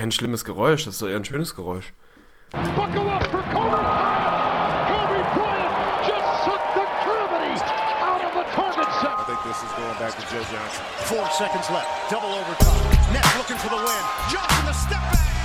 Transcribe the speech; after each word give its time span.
kein 0.00 0.12
schlimmes 0.12 0.46
Geräusch, 0.46 0.86
das 0.86 0.94
ist 0.94 1.02
doch 1.02 1.08
eher 1.08 1.16
ein 1.16 1.26
schönes 1.26 1.54
Geräusch. 1.54 1.92
Buckle 2.52 3.04
up 3.12 3.22
for 3.26 3.42
Kobe! 3.52 3.76
Kobe 4.88 5.20
Bryant 5.36 5.74
just 6.08 6.28
sucked 6.42 6.72
the 6.74 6.86
gravity 7.04 7.60
out 8.00 8.24
of 8.24 8.32
the 8.32 8.44
target 8.56 8.88
set. 8.96 9.12
I 9.12 9.24
think 9.28 9.40
this 9.44 9.60
is 9.60 9.70
going 9.76 9.98
back 10.00 10.16
to 10.16 10.24
Joe 10.32 10.40
Johnson. 10.48 10.84
Four 11.04 11.28
seconds 11.36 11.68
left, 11.68 12.10
double 12.10 12.32
overtime. 12.32 13.12
Nets 13.12 13.36
looking 13.36 13.58
for 13.58 13.68
the 13.68 13.76
win. 13.76 14.02
Johnson 14.32 14.68
a 14.68 14.72
step 14.72 15.02
back. 15.12 15.39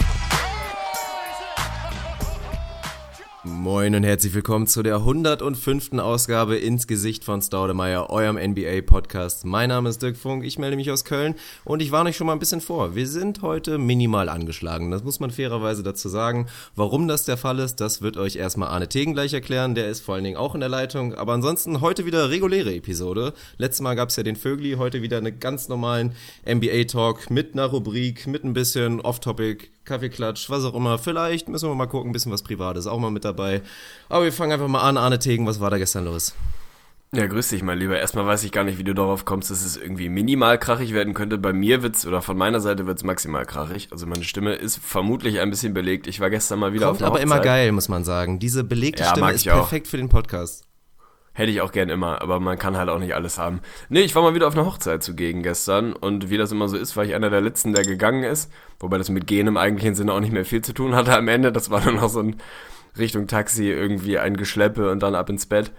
Moin 3.47 3.93
und 3.93 4.03
herzlich 4.03 4.33
willkommen 4.33 4.65
zu 4.65 4.81
der 4.81 4.95
105. 4.95 5.99
Ausgabe 5.99 6.57
ins 6.57 6.87
Gesicht 6.87 7.23
von 7.23 7.43
Staudemeyer, 7.43 8.09
eurem 8.09 8.37
NBA-Podcast. 8.37 9.45
Mein 9.45 9.69
Name 9.69 9.89
ist 9.89 10.01
Dirk 10.01 10.17
Funk, 10.17 10.43
ich 10.43 10.57
melde 10.57 10.75
mich 10.75 10.89
aus 10.89 11.05
Köln 11.05 11.35
und 11.63 11.79
ich 11.79 11.91
warne 11.91 12.09
euch 12.09 12.17
schon 12.17 12.25
mal 12.25 12.33
ein 12.33 12.39
bisschen 12.39 12.59
vor. 12.59 12.95
Wir 12.95 13.05
sind 13.05 13.43
heute 13.43 13.77
minimal 13.77 14.29
angeschlagen, 14.29 14.89
das 14.89 15.03
muss 15.03 15.19
man 15.19 15.29
fairerweise 15.29 15.83
dazu 15.83 16.09
sagen. 16.09 16.47
Warum 16.75 17.07
das 17.07 17.25
der 17.25 17.37
Fall 17.37 17.59
ist, 17.59 17.75
das 17.81 18.01
wird 18.01 18.17
euch 18.17 18.35
erstmal 18.35 18.69
Arne 18.69 18.89
Tegen 18.89 19.13
gleich 19.13 19.33
erklären, 19.33 19.75
der 19.75 19.89
ist 19.89 20.01
vor 20.01 20.15
allen 20.15 20.23
Dingen 20.23 20.37
auch 20.37 20.55
in 20.55 20.61
der 20.61 20.69
Leitung. 20.69 21.13
Aber 21.13 21.33
ansonsten 21.33 21.81
heute 21.81 22.07
wieder 22.07 22.31
reguläre 22.31 22.73
Episode. 22.73 23.35
Letztes 23.57 23.81
Mal 23.81 23.93
gab 23.93 24.09
es 24.09 24.15
ja 24.15 24.23
den 24.23 24.37
Vögli, 24.37 24.73
heute 24.79 25.03
wieder 25.03 25.19
einen 25.19 25.39
ganz 25.39 25.69
normalen 25.69 26.15
NBA-Talk 26.49 27.29
mit 27.29 27.53
einer 27.53 27.65
Rubrik, 27.65 28.25
mit 28.25 28.43
ein 28.43 28.53
bisschen 28.53 29.01
Off-Topic 29.01 29.67
Kaffeeklatsch, 29.85 30.49
was 30.49 30.63
auch 30.65 30.73
immer. 30.73 30.97
Vielleicht 30.97 31.47
müssen 31.47 31.69
wir 31.69 31.75
mal 31.75 31.85
gucken, 31.85 32.09
ein 32.09 32.13
bisschen 32.13 32.31
was 32.31 32.43
Privates 32.43 32.87
auch 32.87 32.99
mal 32.99 33.11
mit 33.11 33.23
dabei. 33.25 33.61
Aber 34.09 34.23
wir 34.23 34.33
fangen 34.33 34.51
einfach 34.51 34.67
mal 34.67 34.81
an. 34.81 34.97
Arne 34.97 35.19
Tegen, 35.19 35.45
was 35.45 35.59
war 35.59 35.69
da 35.69 35.77
gestern 35.77 36.05
los? 36.05 36.33
Ja, 37.13 37.27
grüß 37.27 37.49
dich 37.49 37.63
mal 37.63 37.77
lieber. 37.77 37.97
Erstmal 37.97 38.25
weiß 38.25 38.43
ich 38.43 38.51
gar 38.51 38.65
nicht, 38.65 38.77
wie 38.77 38.83
du 38.83 38.93
darauf 38.93 39.23
kommst, 39.23 39.49
dass 39.49 39.63
es 39.63 39.77
irgendwie 39.77 40.09
minimal 40.09 40.57
krachig 40.57 40.93
werden 40.93 41.13
könnte. 41.13 41.37
Bei 41.37 41.53
mir 41.53 41.81
wird's, 41.81 42.05
oder 42.05 42.21
von 42.21 42.37
meiner 42.37 42.59
Seite 42.59 42.87
wird's 42.87 43.03
maximal 43.03 43.45
krachig. 43.45 43.87
Also 43.91 44.05
meine 44.05 44.23
Stimme 44.25 44.55
ist 44.55 44.77
vermutlich 44.83 45.39
ein 45.39 45.49
bisschen 45.49 45.73
belegt. 45.73 46.07
Ich 46.07 46.19
war 46.19 46.29
gestern 46.29 46.59
mal 46.59 46.73
wieder 46.73 46.87
Kommt 46.87 46.95
auf 46.95 46.97
der 46.97 47.07
aber 47.07 47.15
Hochzeit. 47.15 47.25
immer 47.25 47.39
geil, 47.39 47.71
muss 47.71 47.87
man 47.87 48.03
sagen. 48.03 48.39
Diese 48.39 48.65
belegte 48.65 49.03
ja, 49.03 49.11
Stimme 49.11 49.31
ist 49.31 49.45
perfekt 49.45 49.87
auch. 49.87 49.91
für 49.91 49.97
den 49.97 50.09
Podcast. 50.09 50.65
Hätte 51.37 51.51
ich 51.51 51.59
auch 51.59 51.73
gern 51.73 51.89
immer, 51.89 52.21
aber 52.21 52.39
man 52.39 52.57
kann 52.57 52.77
halt 52.77 52.87
auch 52.87 52.97
nicht 52.97 53.13
alles 53.13 53.37
haben. 53.37 53.59
Nee, 53.89 54.03
ich 54.03 54.15
war 54.15 54.23
mal 54.23 54.35
wieder 54.35 54.47
auf 54.47 54.55
einer 54.55 54.65
Hochzeit 54.65 55.03
zugegen 55.03 55.43
gestern 55.43 55.91
und 55.91 56.29
wie 56.29 56.37
das 56.37 56.53
immer 56.53 56.69
so 56.69 56.77
ist, 56.77 56.95
war 56.95 57.03
ich 57.03 57.13
einer 57.13 57.29
der 57.29 57.41
Letzten, 57.41 57.73
der 57.73 57.83
gegangen 57.83 58.23
ist. 58.23 58.49
Wobei 58.79 58.97
das 58.97 59.09
mit 59.09 59.27
Gehen 59.27 59.47
im 59.47 59.57
eigentlichen 59.57 59.95
Sinne 59.95 60.13
auch 60.13 60.21
nicht 60.21 60.31
mehr 60.31 60.45
viel 60.45 60.61
zu 60.61 60.73
tun 60.73 60.95
hatte 60.95 61.15
am 61.15 61.27
Ende. 61.27 61.51
Das 61.51 61.69
war 61.69 61.81
dann 61.81 61.95
noch 61.95 62.07
so 62.07 62.21
ein 62.21 62.37
Richtung 62.97 63.27
Taxi 63.27 63.65
irgendwie 63.65 64.17
ein 64.17 64.37
Geschleppe 64.37 64.89
und 64.89 65.03
dann 65.03 65.13
ab 65.13 65.29
ins 65.29 65.45
Bett. 65.45 65.73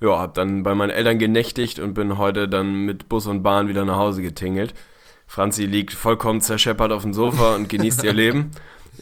Ja, 0.00 0.18
hab 0.18 0.34
dann 0.34 0.64
bei 0.64 0.74
meinen 0.74 0.90
Eltern 0.90 1.20
genächtigt 1.20 1.78
und 1.78 1.94
bin 1.94 2.18
heute 2.18 2.48
dann 2.48 2.84
mit 2.84 3.08
Bus 3.08 3.28
und 3.28 3.44
Bahn 3.44 3.68
wieder 3.68 3.84
nach 3.84 3.98
Hause 3.98 4.20
getingelt. 4.20 4.74
Franzi 5.28 5.64
liegt 5.66 5.92
vollkommen 5.92 6.40
zerscheppert 6.40 6.90
auf 6.90 7.02
dem 7.02 7.12
Sofa 7.12 7.54
und 7.54 7.68
genießt 7.68 8.02
ihr 8.02 8.12
Leben. 8.14 8.50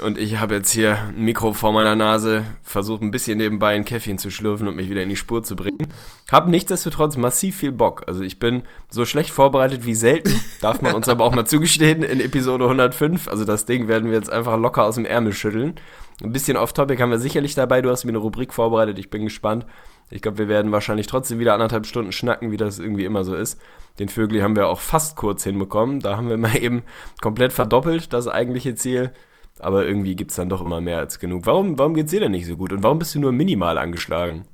Und 0.03 0.19
ich 0.19 0.39
habe 0.39 0.55
jetzt 0.55 0.71
hier 0.71 0.99
ein 0.99 1.25
Mikro 1.25 1.55
vor 1.55 1.73
meiner 1.73 1.97
Nase, 1.97 2.45
versucht 2.63 3.03
ein 3.03 3.11
bisschen 3.11 3.39
nebenbei 3.39 3.75
ein 3.75 3.85
Käffchen 3.85 4.19
zu 4.19 4.31
schlürfen 4.31 4.69
und 4.69 4.77
mich 4.77 4.91
wieder 4.91 5.03
in 5.03 5.09
die 5.09 5.17
Spur 5.17 5.43
zu 5.43 5.57
bringen. 5.57 5.87
Hab 6.31 6.49
nichtsdestotrotz 6.49 7.17
massiv 7.17 7.57
viel 7.57 7.73
Bock. 7.73 8.05
Also 8.07 8.23
ich 8.23 8.39
bin 8.39 8.63
so 8.91 9.07
schlecht 9.07 9.31
vorbereitet 9.31 9.87
wie 9.87 9.95
selten, 9.95 10.39
darf 10.61 10.83
man 10.83 10.95
uns 10.95 11.09
aber 11.09 11.25
auch 11.25 11.35
mal 11.35 11.47
zugestehen 11.47 12.03
in 12.03 12.21
Episode 12.21 12.65
105. 12.65 13.29
Also 13.29 13.45
das 13.45 13.65
Ding 13.65 13.89
werden 13.89 14.11
wir 14.11 14.17
jetzt 14.17 14.31
einfach 14.31 14.59
locker 14.59 14.85
aus 14.85 14.97
dem 14.97 15.07
Ärmel 15.07 15.33
schütteln. 15.33 15.77
Ein 16.23 16.33
bisschen 16.33 16.57
off-topic 16.57 17.01
haben 17.01 17.11
wir 17.11 17.19
sicherlich 17.19 17.55
dabei. 17.55 17.81
Du 17.81 17.91
hast 17.91 18.05
mir 18.05 18.11
eine 18.11 18.19
Rubrik 18.19 18.53
vorbereitet, 18.53 18.99
ich 18.99 19.11
bin 19.11 19.25
gespannt. 19.25 19.67
Ich 20.11 20.23
glaube, 20.23 20.39
wir 20.39 20.49
werden 20.49 20.73
wahrscheinlich 20.73 21.07
trotzdem 21.07 21.39
wieder 21.39 21.55
anderthalb 21.55 21.87
Stunden 21.87 22.13
schnacken, 22.13 22.53
wie 22.53 22.57
das 22.57 22.79
irgendwie 22.79 23.05
immer 23.05 23.25
so 23.25 23.35
ist. 23.35 23.61
Den 23.99 24.09
Vögel 24.09 24.43
haben 24.43 24.57
wir 24.57 24.69
auch 24.69 24.81
fast 24.81 25.17
kurz 25.17 25.43
hinbekommen. 25.43 26.01
Da 26.01 26.17
haben 26.17 26.29
wir 26.29 26.37
mal 26.37 26.57
eben 26.57 26.83
komplett 27.21 27.53
verdoppelt, 27.53 28.13
das 28.13 28.29
eigentliche 28.29 28.75
Ziel. 28.75 29.13
Aber 29.59 29.87
irgendwie 29.87 30.17
gibt 30.17 30.31
es 30.31 30.37
dann 30.37 30.49
doch 30.49 30.65
immer 30.65 30.81
mehr 30.81 30.99
als 30.99 31.19
genug. 31.19 31.47
Warum, 31.47 31.79
warum 31.79 31.95
es 31.95 32.13
dir 32.13 32.21
denn 32.21 32.33
nicht 32.33 32.47
so 32.47 32.57
gut? 32.57 32.73
Und 32.73 32.83
warum 32.83 32.99
bist 32.99 33.15
du 33.15 33.21
nur 33.21 33.33
minimal 33.33 33.79
angeschlagen? 33.79 34.45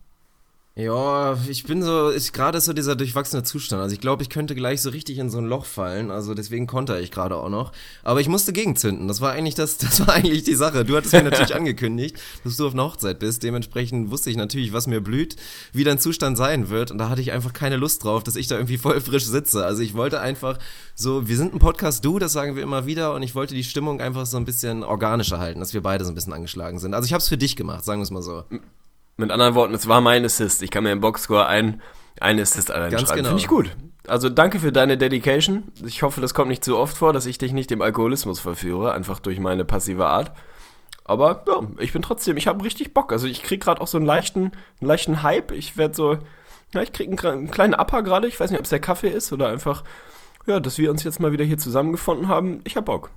Ja, 0.74 1.36
ich 1.50 1.64
bin 1.64 1.82
so, 1.82 2.10
ich 2.10 2.32
gerade 2.32 2.58
so 2.58 2.72
dieser 2.72 2.96
durchwachsene 2.96 3.42
Zustand. 3.42 3.82
Also 3.82 3.92
ich 3.92 4.00
glaube, 4.00 4.22
ich 4.22 4.30
könnte 4.30 4.54
gleich 4.54 4.80
so 4.80 4.88
richtig 4.88 5.18
in 5.18 5.28
so 5.28 5.36
ein 5.36 5.44
Loch 5.44 5.66
fallen. 5.66 6.10
Also 6.10 6.32
deswegen 6.32 6.66
konnte 6.66 6.98
ich 6.98 7.10
gerade 7.10 7.36
auch 7.36 7.50
noch. 7.50 7.72
Aber 8.02 8.22
ich 8.22 8.28
musste 8.28 8.54
gegenzünden. 8.54 9.06
Das 9.06 9.20
war 9.20 9.32
eigentlich 9.32 9.54
das, 9.54 9.76
das 9.78 10.00
war 10.00 10.14
eigentlich 10.14 10.44
die 10.44 10.54
Sache. 10.54 10.86
Du 10.86 10.96
hattest 10.96 11.12
mir 11.12 11.24
natürlich 11.24 11.54
angekündigt, 11.54 12.16
dass 12.42 12.56
du 12.56 12.66
auf 12.66 12.72
einer 12.72 12.84
Hochzeit 12.84 13.18
bist. 13.18 13.42
Dementsprechend 13.42 14.10
wusste 14.10 14.30
ich 14.30 14.38
natürlich, 14.38 14.72
was 14.72 14.86
mir 14.86 15.02
blüht, 15.02 15.36
wie 15.74 15.84
dein 15.84 15.98
Zustand 15.98 16.38
sein 16.38 16.70
wird. 16.70 16.90
Und 16.90 16.96
da 16.96 17.10
hatte 17.10 17.20
ich 17.20 17.32
einfach 17.32 17.52
keine 17.52 17.76
Lust 17.76 18.04
drauf, 18.04 18.24
dass 18.24 18.36
ich 18.36 18.46
da 18.46 18.54
irgendwie 18.54 18.78
voll 18.78 18.98
frisch 19.02 19.26
sitze. 19.26 19.66
Also 19.66 19.82
ich 19.82 19.92
wollte 19.92 20.20
einfach 20.20 20.58
so, 20.94 21.28
wir 21.28 21.36
sind 21.36 21.52
ein 21.52 21.58
Podcast 21.58 22.02
Du, 22.02 22.18
das 22.18 22.32
sagen 22.32 22.56
wir 22.56 22.62
immer 22.62 22.86
wieder. 22.86 23.12
Und 23.12 23.22
ich 23.22 23.34
wollte 23.34 23.54
die 23.54 23.64
Stimmung 23.64 24.00
einfach 24.00 24.24
so 24.24 24.38
ein 24.38 24.46
bisschen 24.46 24.84
organischer 24.84 25.38
halten, 25.38 25.60
dass 25.60 25.74
wir 25.74 25.82
beide 25.82 26.06
so 26.06 26.10
ein 26.10 26.14
bisschen 26.14 26.32
angeschlagen 26.32 26.78
sind. 26.78 26.94
Also 26.94 27.04
ich 27.04 27.12
habe 27.12 27.20
es 27.20 27.28
für 27.28 27.36
dich 27.36 27.56
gemacht, 27.56 27.84
sagen 27.84 28.00
wir 28.00 28.04
es 28.04 28.10
mal 28.10 28.22
so. 28.22 28.44
Mit 29.16 29.30
anderen 29.30 29.54
Worten, 29.54 29.74
es 29.74 29.88
war 29.88 30.00
mein 30.00 30.24
Assist. 30.24 30.62
Ich 30.62 30.70
kann 30.70 30.84
mir 30.84 30.92
im 30.92 31.00
Boxscore 31.00 31.46
ein, 31.46 31.82
ein 32.20 32.40
Assist 32.40 32.70
allein 32.70 32.90
Ganz 32.90 33.08
schreiben. 33.08 33.18
Genau. 33.18 33.28
Finde 33.30 33.42
ich 33.42 33.48
gut. 33.48 33.76
Also 34.08 34.28
danke 34.28 34.58
für 34.58 34.72
deine 34.72 34.98
Dedication. 34.98 35.64
Ich 35.84 36.02
hoffe, 36.02 36.20
das 36.20 36.34
kommt 36.34 36.48
nicht 36.48 36.64
zu 36.64 36.76
oft 36.76 36.96
vor, 36.96 37.12
dass 37.12 37.26
ich 37.26 37.38
dich 37.38 37.52
nicht 37.52 37.70
dem 37.70 37.82
Alkoholismus 37.82 38.40
verführe, 38.40 38.92
einfach 38.92 39.20
durch 39.20 39.38
meine 39.38 39.64
passive 39.64 40.06
Art. 40.06 40.32
Aber 41.04 41.44
ja, 41.46 41.60
ich 41.78 41.92
bin 41.92 42.02
trotzdem, 42.02 42.36
ich 42.36 42.46
habe 42.46 42.64
richtig 42.64 42.94
Bock. 42.94 43.12
Also 43.12 43.26
ich 43.26 43.42
krieg 43.42 43.62
gerade 43.62 43.80
auch 43.80 43.86
so 43.86 43.98
einen 43.98 44.06
leichten, 44.06 44.52
einen 44.80 44.88
leichten 44.88 45.22
Hype. 45.22 45.52
Ich 45.52 45.76
werde 45.76 45.94
so, 45.94 46.18
ja, 46.74 46.82
ich 46.82 46.92
krieg 46.92 47.08
einen, 47.08 47.18
einen 47.18 47.50
kleinen 47.50 47.74
Upper 47.74 48.02
gerade. 48.02 48.28
Ich 48.28 48.40
weiß 48.40 48.50
nicht, 48.50 48.58
ob 48.58 48.64
es 48.64 48.70
der 48.70 48.80
Kaffee 48.80 49.10
ist 49.10 49.32
oder 49.32 49.48
einfach, 49.48 49.84
ja, 50.46 50.58
dass 50.58 50.78
wir 50.78 50.90
uns 50.90 51.04
jetzt 51.04 51.20
mal 51.20 51.32
wieder 51.32 51.44
hier 51.44 51.58
zusammengefunden 51.58 52.28
haben. 52.28 52.60
Ich 52.64 52.76
hab 52.76 52.86
Bock. 52.86 53.10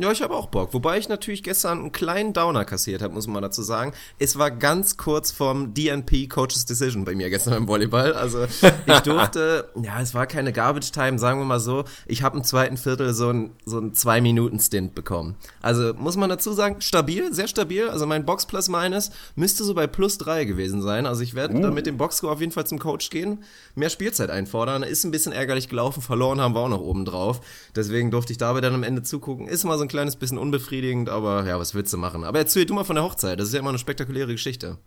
Ja, 0.00 0.10
ich 0.10 0.22
habe 0.22 0.34
auch 0.34 0.46
Bock. 0.46 0.72
Wobei 0.72 0.96
ich 0.96 1.10
natürlich 1.10 1.42
gestern 1.42 1.78
einen 1.78 1.92
kleinen 1.92 2.32
Downer 2.32 2.64
kassiert 2.64 3.02
habe, 3.02 3.12
muss 3.12 3.26
man 3.26 3.42
dazu 3.42 3.60
sagen. 3.60 3.92
Es 4.18 4.38
war 4.38 4.50
ganz 4.50 4.96
kurz 4.96 5.30
vom 5.30 5.74
DNP 5.74 6.26
Coaches 6.26 6.64
Decision 6.64 7.04
bei 7.04 7.14
mir 7.14 7.28
gestern 7.28 7.52
beim 7.52 7.68
Volleyball. 7.68 8.14
Also 8.14 8.44
ich 8.86 9.00
durfte, 9.00 9.68
ja, 9.82 10.00
es 10.00 10.14
war 10.14 10.26
keine 10.26 10.54
Garbage 10.54 10.90
Time, 10.92 11.18
sagen 11.18 11.38
wir 11.38 11.44
mal 11.44 11.60
so. 11.60 11.84
Ich 12.06 12.22
habe 12.22 12.38
im 12.38 12.44
zweiten 12.44 12.78
Viertel 12.78 13.12
so 13.12 13.28
ein 13.28 13.50
so 13.66 13.78
ein 13.78 13.92
zwei 13.92 14.22
Minuten 14.22 14.58
Stint 14.58 14.94
bekommen. 14.94 15.36
Also 15.60 15.92
muss 15.92 16.16
man 16.16 16.30
dazu 16.30 16.54
sagen, 16.54 16.80
stabil, 16.80 17.34
sehr 17.34 17.46
stabil. 17.46 17.90
Also 17.90 18.06
mein 18.06 18.24
Box 18.24 18.46
Plus 18.46 18.70
Minus 18.70 19.10
müsste 19.34 19.64
so 19.64 19.74
bei 19.74 19.86
plus 19.86 20.16
drei 20.16 20.46
gewesen 20.46 20.80
sein. 20.80 21.04
Also 21.04 21.22
ich 21.22 21.34
werde 21.34 21.56
uh. 21.56 21.60
dann 21.60 21.74
mit 21.74 21.84
dem 21.84 21.98
Boxscore 21.98 22.32
auf 22.32 22.40
jeden 22.40 22.52
Fall 22.52 22.66
zum 22.66 22.78
Coach 22.78 23.10
gehen, 23.10 23.44
mehr 23.74 23.90
Spielzeit 23.90 24.30
einfordern. 24.30 24.82
Ist 24.82 25.04
ein 25.04 25.10
bisschen 25.10 25.32
ärgerlich 25.32 25.68
gelaufen, 25.68 26.00
verloren 26.00 26.40
haben 26.40 26.54
wir 26.54 26.60
auch 26.60 26.68
noch 26.70 26.80
oben 26.80 27.04
drauf. 27.04 27.42
Deswegen 27.76 28.10
durfte 28.10 28.32
ich 28.32 28.38
dabei 28.38 28.62
dann 28.62 28.72
am 28.72 28.82
Ende 28.82 29.02
zugucken. 29.02 29.46
Ist 29.46 29.64
mal 29.64 29.76
so 29.76 29.84
ein 29.84 29.89
kleines 29.90 30.16
bisschen 30.16 30.38
unbefriedigend, 30.38 31.10
aber 31.10 31.46
ja, 31.46 31.58
was 31.58 31.74
willst 31.74 31.92
du 31.92 31.98
machen? 31.98 32.24
Aber 32.24 32.38
erzähl 32.38 32.64
du 32.64 32.72
mal 32.72 32.84
von 32.84 32.96
der 32.96 33.04
Hochzeit, 33.04 33.38
das 33.38 33.48
ist 33.48 33.54
ja 33.54 33.60
immer 33.60 33.68
eine 33.68 33.78
spektakuläre 33.78 34.32
Geschichte. 34.32 34.78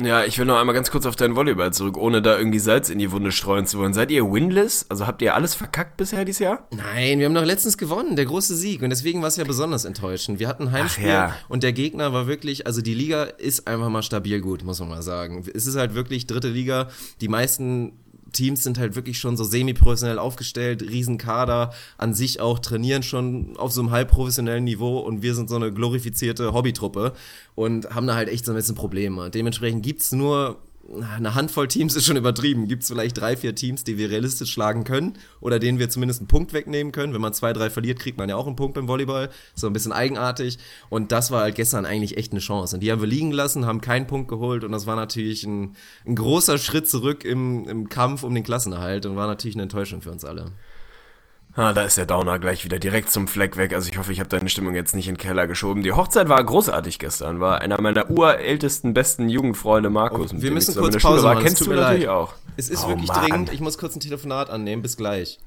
Ja, 0.00 0.24
ich 0.24 0.38
will 0.38 0.46
noch 0.46 0.58
einmal 0.58 0.76
ganz 0.76 0.92
kurz 0.92 1.06
auf 1.06 1.16
deinen 1.16 1.34
Volleyball 1.34 1.72
zurück, 1.72 1.96
ohne 1.96 2.22
da 2.22 2.38
irgendwie 2.38 2.60
Salz 2.60 2.88
in 2.88 3.00
die 3.00 3.10
Wunde 3.10 3.32
streuen 3.32 3.66
zu 3.66 3.78
wollen. 3.78 3.94
Seid 3.94 4.12
ihr 4.12 4.30
winless? 4.30 4.86
Also 4.88 5.08
habt 5.08 5.22
ihr 5.22 5.34
alles 5.34 5.56
verkackt 5.56 5.96
bisher 5.96 6.24
dieses 6.24 6.38
Jahr? 6.38 6.68
Nein, 6.70 7.18
wir 7.18 7.26
haben 7.26 7.34
doch 7.34 7.44
letztens 7.44 7.76
gewonnen, 7.76 8.14
der 8.14 8.26
große 8.26 8.54
Sieg. 8.54 8.82
Und 8.82 8.90
deswegen 8.90 9.22
war 9.22 9.28
es 9.28 9.36
ja 9.36 9.42
besonders 9.42 9.84
enttäuschend. 9.84 10.38
Wir 10.38 10.46
hatten 10.46 10.68
ein 10.68 10.72
Heimspiel 10.72 11.08
ja. 11.08 11.34
und 11.48 11.64
der 11.64 11.72
Gegner 11.72 12.12
war 12.12 12.28
wirklich, 12.28 12.64
also 12.64 12.80
die 12.80 12.94
Liga 12.94 13.24
ist 13.24 13.66
einfach 13.66 13.88
mal 13.88 14.04
stabil 14.04 14.40
gut, 14.40 14.62
muss 14.62 14.78
man 14.78 14.88
mal 14.88 15.02
sagen. 15.02 15.44
Es 15.52 15.66
ist 15.66 15.74
halt 15.74 15.94
wirklich 15.94 16.28
dritte 16.28 16.48
Liga. 16.48 16.88
Die 17.20 17.28
meisten 17.28 17.94
Teams 18.32 18.62
sind 18.62 18.78
halt 18.78 18.96
wirklich 18.96 19.18
schon 19.18 19.36
so 19.36 19.44
semi-professionell 19.44 20.18
aufgestellt, 20.18 20.82
Riesenkader, 20.82 21.72
an 21.96 22.14
sich 22.14 22.40
auch 22.40 22.58
trainieren 22.58 23.02
schon 23.02 23.56
auf 23.56 23.72
so 23.72 23.80
einem 23.80 23.90
halbprofessionellen 23.90 24.64
Niveau 24.64 24.98
und 24.98 25.22
wir 25.22 25.34
sind 25.34 25.48
so 25.48 25.56
eine 25.56 25.72
glorifizierte 25.72 26.52
Hobbytruppe 26.52 27.12
und 27.54 27.94
haben 27.94 28.06
da 28.06 28.14
halt 28.14 28.28
echt 28.28 28.44
so 28.44 28.52
ein 28.52 28.56
bisschen 28.56 28.74
Probleme. 28.74 29.30
Dementsprechend 29.30 29.82
gibt's 29.82 30.12
nur 30.12 30.58
eine 31.16 31.34
Handvoll 31.34 31.68
Teams 31.68 31.96
ist 31.96 32.06
schon 32.06 32.16
übertrieben. 32.16 32.66
Gibt 32.66 32.82
es 32.82 32.88
vielleicht 32.88 33.18
drei, 33.18 33.36
vier 33.36 33.54
Teams, 33.54 33.84
die 33.84 33.98
wir 33.98 34.10
realistisch 34.10 34.52
schlagen 34.52 34.84
können 34.84 35.14
oder 35.40 35.58
denen 35.58 35.78
wir 35.78 35.90
zumindest 35.90 36.20
einen 36.20 36.28
Punkt 36.28 36.52
wegnehmen 36.52 36.92
können. 36.92 37.12
Wenn 37.12 37.20
man 37.20 37.34
zwei, 37.34 37.52
drei 37.52 37.70
verliert, 37.70 37.98
kriegt 37.98 38.16
man 38.16 38.28
ja 38.28 38.36
auch 38.36 38.46
einen 38.46 38.56
Punkt 38.56 38.74
beim 38.74 38.88
Volleyball. 38.88 39.28
So 39.54 39.66
ein 39.66 39.72
bisschen 39.72 39.92
eigenartig. 39.92 40.58
Und 40.88 41.12
das 41.12 41.30
war 41.30 41.42
halt 41.42 41.56
gestern 41.56 41.84
eigentlich 41.84 42.16
echt 42.16 42.32
eine 42.32 42.40
Chance. 42.40 42.76
Und 42.76 42.80
die 42.80 42.90
haben 42.90 43.00
wir 43.00 43.08
liegen 43.08 43.32
lassen, 43.32 43.66
haben 43.66 43.80
keinen 43.80 44.06
Punkt 44.06 44.28
geholt 44.28 44.64
und 44.64 44.72
das 44.72 44.86
war 44.86 44.96
natürlich 44.96 45.44
ein, 45.44 45.76
ein 46.06 46.14
großer 46.14 46.58
Schritt 46.58 46.88
zurück 46.88 47.24
im, 47.24 47.68
im 47.68 47.88
Kampf 47.88 48.22
um 48.22 48.34
den 48.34 48.44
Klassenerhalt 48.44 49.04
und 49.06 49.16
war 49.16 49.26
natürlich 49.26 49.56
eine 49.56 49.64
Enttäuschung 49.64 50.00
für 50.00 50.10
uns 50.10 50.24
alle. 50.24 50.52
Ah, 51.58 51.72
da 51.72 51.82
ist 51.82 51.98
der 51.98 52.06
Downer 52.06 52.38
gleich 52.38 52.64
wieder 52.64 52.78
direkt 52.78 53.10
zum 53.10 53.26
Fleck 53.26 53.56
weg. 53.56 53.74
Also 53.74 53.90
ich 53.90 53.98
hoffe, 53.98 54.12
ich 54.12 54.20
habe 54.20 54.28
deine 54.28 54.48
Stimmung 54.48 54.76
jetzt 54.76 54.94
nicht 54.94 55.08
in 55.08 55.16
den 55.16 55.18
Keller 55.18 55.48
geschoben. 55.48 55.82
Die 55.82 55.90
Hochzeit 55.90 56.28
war 56.28 56.42
großartig 56.44 57.00
gestern. 57.00 57.40
War 57.40 57.60
einer 57.60 57.80
meiner 57.80 58.08
urältesten, 58.08 58.94
besten 58.94 59.28
Jugendfreunde, 59.28 59.90
Markus. 59.90 60.32
Oh, 60.32 60.40
wir 60.40 60.52
müssen 60.52 60.76
kurz 60.76 61.02
Pause 61.02 61.24
machen. 61.24 61.42
Kennst 61.42 61.66
du 61.66 61.72
natürlich 61.72 62.04
leid. 62.04 62.10
auch. 62.10 62.34
Es 62.56 62.68
ist 62.68 62.84
oh, 62.84 62.90
wirklich 62.90 63.08
Mann. 63.08 63.24
dringend. 63.24 63.52
Ich 63.52 63.60
muss 63.60 63.76
kurz 63.76 63.96
ein 63.96 63.98
Telefonat 63.98 64.50
annehmen. 64.50 64.82
Bis 64.82 64.96
gleich. 64.96 65.40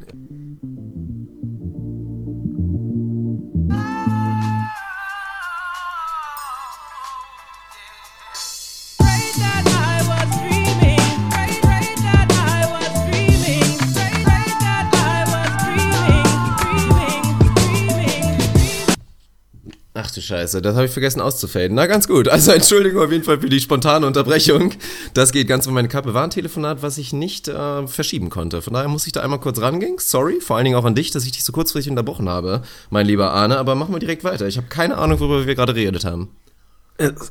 Ach 20.03 20.09
du 20.09 20.19
Scheiße, 20.19 20.62
das 20.62 20.75
habe 20.75 20.86
ich 20.86 20.92
vergessen 20.92 21.21
auszufaden. 21.21 21.75
Na 21.75 21.86
ganz 21.86 22.07
gut. 22.07 22.27
Also 22.27 22.51
Entschuldigung 22.53 23.03
auf 23.03 23.12
jeden 23.12 23.24
Fall 23.24 23.39
für 23.39 23.50
die 23.50 23.59
spontane 23.59 24.07
Unterbrechung. 24.07 24.71
Das 25.13 25.31
geht 25.31 25.48
ganz 25.48 25.68
um 25.68 25.75
meine 25.75 25.89
Kappe. 25.89 26.13
War 26.13 26.24
ein 26.24 26.31
Telefonat, 26.31 26.81
was 26.81 26.98
ich 26.98 27.13
nicht 27.13 27.48
äh, 27.48 27.86
verschieben 27.88 28.30
konnte. 28.30 28.63
Von 28.63 28.74
daher 28.74 28.88
muss 28.88 29.06
ich 29.06 29.12
da 29.12 29.21
einmal 29.21 29.39
kurz 29.39 29.62
rangehen. 29.62 29.98
Sorry, 30.00 30.39
vor 30.42 30.56
allen 30.56 30.65
Dingen 30.65 30.75
auch 30.77 30.86
an 30.86 30.95
dich, 30.95 31.12
dass 31.12 31.25
ich 31.25 31.33
dich 31.33 31.44
so 31.44 31.51
kurzfristig 31.51 31.92
unterbrochen 31.92 32.30
habe, 32.30 32.63
mein 32.89 33.06
lieber 33.06 33.31
Arne. 33.31 33.57
Aber 33.59 33.75
machen 33.75 33.94
wir 33.94 34.00
direkt 34.00 34.24
weiter. 34.24 34.48
Ich 34.48 34.57
habe 34.57 34.68
keine 34.68 34.98
Ahnung, 34.98 35.19
worüber 35.19 35.45
wir 35.45 35.53
gerade 35.53 35.75
redet 35.75 36.04
haben. 36.04 36.30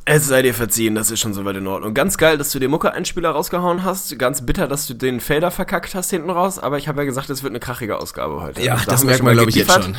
Es 0.04 0.26
sei 0.26 0.42
dir 0.42 0.54
verziehen, 0.54 0.94
das 0.94 1.10
ist 1.10 1.20
schon 1.20 1.34
soweit 1.34 1.56
in 1.56 1.66
Ordnung. 1.66 1.94
Ganz 1.94 2.18
geil, 2.18 2.38
dass 2.38 2.50
du 2.50 2.58
den 2.58 2.70
Mucke-Einspieler 2.70 3.30
rausgehauen 3.30 3.84
hast. 3.84 4.16
Ganz 4.18 4.44
bitter, 4.44 4.68
dass 4.68 4.86
du 4.86 4.94
den 4.94 5.20
Fader 5.20 5.50
verkackt 5.50 5.94
hast 5.94 6.10
hinten 6.10 6.30
raus. 6.30 6.58
Aber 6.58 6.78
ich 6.78 6.88
habe 6.88 7.00
ja 7.00 7.04
gesagt, 7.04 7.30
es 7.30 7.42
wird 7.42 7.52
eine 7.52 7.60
krachige 7.60 7.98
Ausgabe 7.98 8.42
heute. 8.42 8.62
Ja, 8.62 8.76
das, 8.76 8.86
das 8.86 9.04
merkt 9.04 9.22
man, 9.22 9.34
glaube 9.34 9.50
ich, 9.50 9.56
jetzt 9.56 9.72
schon. 9.72 9.96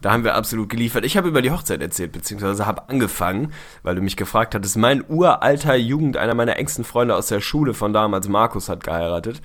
Da 0.00 0.12
haben 0.12 0.24
wir 0.24 0.34
absolut 0.34 0.68
geliefert. 0.68 1.04
Ich 1.04 1.16
habe 1.16 1.28
über 1.28 1.42
die 1.42 1.50
Hochzeit 1.50 1.82
erzählt, 1.82 2.12
beziehungsweise 2.12 2.66
habe 2.66 2.88
angefangen, 2.88 3.52
weil 3.82 3.96
du 3.96 4.02
mich 4.02 4.16
gefragt 4.16 4.54
hattest. 4.54 4.76
Mein 4.76 5.04
uralter 5.08 5.74
Jugend, 5.74 6.16
einer 6.16 6.34
meiner 6.34 6.56
engsten 6.56 6.84
Freunde 6.84 7.16
aus 7.16 7.26
der 7.26 7.40
Schule 7.40 7.74
von 7.74 7.92
damals, 7.92 8.28
Markus, 8.28 8.68
hat 8.68 8.84
geheiratet. 8.84 9.40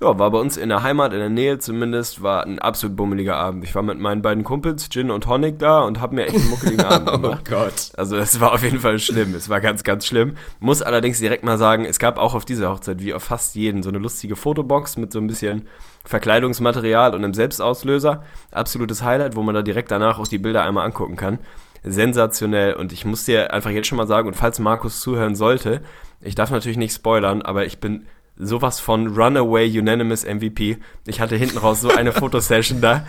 Ja, 0.00 0.18
war 0.18 0.30
bei 0.30 0.38
uns 0.38 0.56
in 0.56 0.68
der 0.68 0.82
Heimat, 0.82 1.12
in 1.12 1.20
der 1.20 1.28
Nähe 1.28 1.58
zumindest, 1.60 2.22
war 2.22 2.44
ein 2.44 2.58
absolut 2.58 2.96
bummeliger 2.96 3.36
Abend. 3.36 3.64
Ich 3.64 3.74
war 3.74 3.82
mit 3.82 3.98
meinen 3.98 4.22
beiden 4.22 4.42
Kumpels, 4.42 4.90
Gin 4.90 5.10
und 5.10 5.26
Honig, 5.28 5.58
da 5.58 5.82
und 5.82 6.00
habe 6.00 6.16
mir 6.16 6.26
echt 6.26 6.34
einen 6.34 6.50
muckeligen 6.50 6.84
Abend 6.84 7.08
oh 7.08 7.18
gemacht. 7.18 7.44
oh 7.46 7.50
Gott. 7.50 7.92
Also 7.96 8.16
es 8.16 8.40
war 8.40 8.52
auf 8.52 8.62
jeden 8.62 8.80
Fall 8.80 8.98
schlimm. 8.98 9.34
Es 9.34 9.48
war 9.48 9.60
ganz, 9.60 9.84
ganz 9.84 10.04
schlimm. 10.04 10.36
Muss 10.58 10.82
allerdings 10.82 11.20
direkt 11.20 11.44
mal 11.44 11.58
sagen, 11.58 11.84
es 11.84 11.98
gab 11.98 12.18
auch 12.18 12.34
auf 12.34 12.44
dieser 12.44 12.70
Hochzeit, 12.70 13.00
wie 13.00 13.14
auf 13.14 13.22
fast 13.22 13.54
jeden, 13.54 13.82
so 13.82 13.88
eine 13.88 13.98
lustige 13.98 14.36
Fotobox 14.36 14.96
mit 14.96 15.12
so 15.12 15.20
ein 15.20 15.28
bisschen 15.28 15.68
Verkleidungsmaterial 16.04 17.14
und 17.14 17.24
einem 17.24 17.34
Selbstauslöser. 17.34 18.22
Absolutes 18.50 19.02
Highlight, 19.02 19.36
wo 19.36 19.42
man 19.42 19.54
da 19.54 19.62
direkt 19.62 19.90
danach 19.90 20.18
auch 20.18 20.28
die 20.28 20.38
Bilder 20.38 20.62
einmal 20.64 20.86
angucken 20.86 21.16
kann. 21.16 21.38
Sensationell. 21.82 22.74
Und 22.74 22.92
ich 22.92 23.04
muss 23.04 23.24
dir 23.24 23.52
einfach 23.52 23.70
jetzt 23.70 23.88
schon 23.88 23.98
mal 23.98 24.06
sagen, 24.06 24.28
und 24.28 24.34
falls 24.34 24.58
Markus 24.58 25.00
zuhören 25.00 25.34
sollte, 25.34 25.82
ich 26.20 26.34
darf 26.34 26.50
natürlich 26.50 26.78
nicht 26.78 26.94
spoilern, 26.94 27.42
aber 27.42 27.66
ich 27.66 27.78
bin 27.78 28.06
sowas 28.36 28.80
von 28.80 29.14
Runaway 29.14 29.78
Unanimous 29.78 30.24
MVP. 30.24 30.78
Ich 31.06 31.20
hatte 31.20 31.36
hinten 31.36 31.58
raus 31.58 31.80
so 31.80 31.90
eine 31.90 32.12
Fotosession 32.12 32.80
da. 32.80 33.06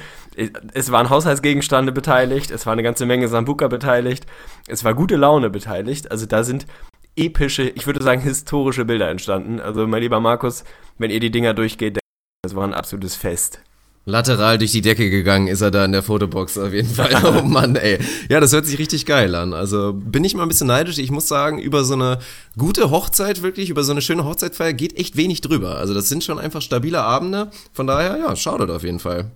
Es 0.73 0.91
waren 0.91 1.09
Haushaltsgegenstände 1.09 1.91
beteiligt, 1.91 2.51
es 2.51 2.65
war 2.65 2.73
eine 2.73 2.83
ganze 2.83 3.05
Menge 3.05 3.27
Sambuka 3.27 3.67
beteiligt, 3.67 4.25
es 4.67 4.83
war 4.83 4.93
gute 4.93 5.15
Laune 5.15 5.49
beteiligt. 5.49 6.11
Also 6.11 6.25
da 6.25 6.43
sind 6.43 6.67
epische, 7.15 7.63
ich 7.63 7.87
würde 7.87 8.03
sagen 8.03 8.21
historische 8.21 8.85
Bilder 8.85 9.09
entstanden. 9.09 9.59
Also 9.59 9.87
mein 9.87 10.01
lieber 10.01 10.19
Markus, 10.19 10.65
wenn 10.97 11.09
ihr 11.09 11.21
die 11.21 11.31
Dinger 11.31 11.53
durchgeht, 11.53 11.99
das 12.45 12.55
war 12.55 12.63
ein 12.63 12.73
absolutes 12.73 13.15
Fest. 13.15 13.59
Lateral 14.07 14.59
durch 14.59 14.71
die 14.71 14.81
Decke 14.81 15.09
gegangen 15.09 15.47
ist 15.47 15.61
er 15.61 15.71
da 15.71 15.83
in 15.83 15.91
der 15.91 16.03
Fotobox 16.03 16.59
auf 16.59 16.71
jeden 16.73 16.93
Fall. 16.93 17.09
Oh 17.25 17.41
Mann, 17.41 17.75
ey. 17.75 17.97
Ja, 18.29 18.39
das 18.39 18.53
hört 18.53 18.67
sich 18.67 18.77
richtig 18.77 19.07
geil 19.07 19.33
an. 19.33 19.55
Also 19.55 19.93
bin 19.93 20.23
ich 20.23 20.35
mal 20.35 20.43
ein 20.43 20.47
bisschen 20.47 20.67
neidisch. 20.67 20.99
Ich 20.99 21.09
muss 21.09 21.27
sagen, 21.27 21.57
über 21.57 21.83
so 21.83 21.95
eine 21.95 22.19
gute 22.55 22.91
Hochzeit 22.91 23.41
wirklich, 23.41 23.71
über 23.71 23.83
so 23.83 23.93
eine 23.93 24.03
schöne 24.03 24.23
Hochzeitfeier 24.23 24.73
geht 24.73 24.95
echt 24.95 25.17
wenig 25.17 25.41
drüber. 25.41 25.77
Also 25.77 25.95
das 25.95 26.07
sind 26.07 26.23
schon 26.23 26.37
einfach 26.37 26.61
stabile 26.61 27.01
Abende. 27.01 27.49
Von 27.73 27.87
daher, 27.87 28.17
ja, 28.19 28.35
schaut 28.35 28.69
auf 28.69 28.83
jeden 28.83 28.99
Fall. 28.99 29.31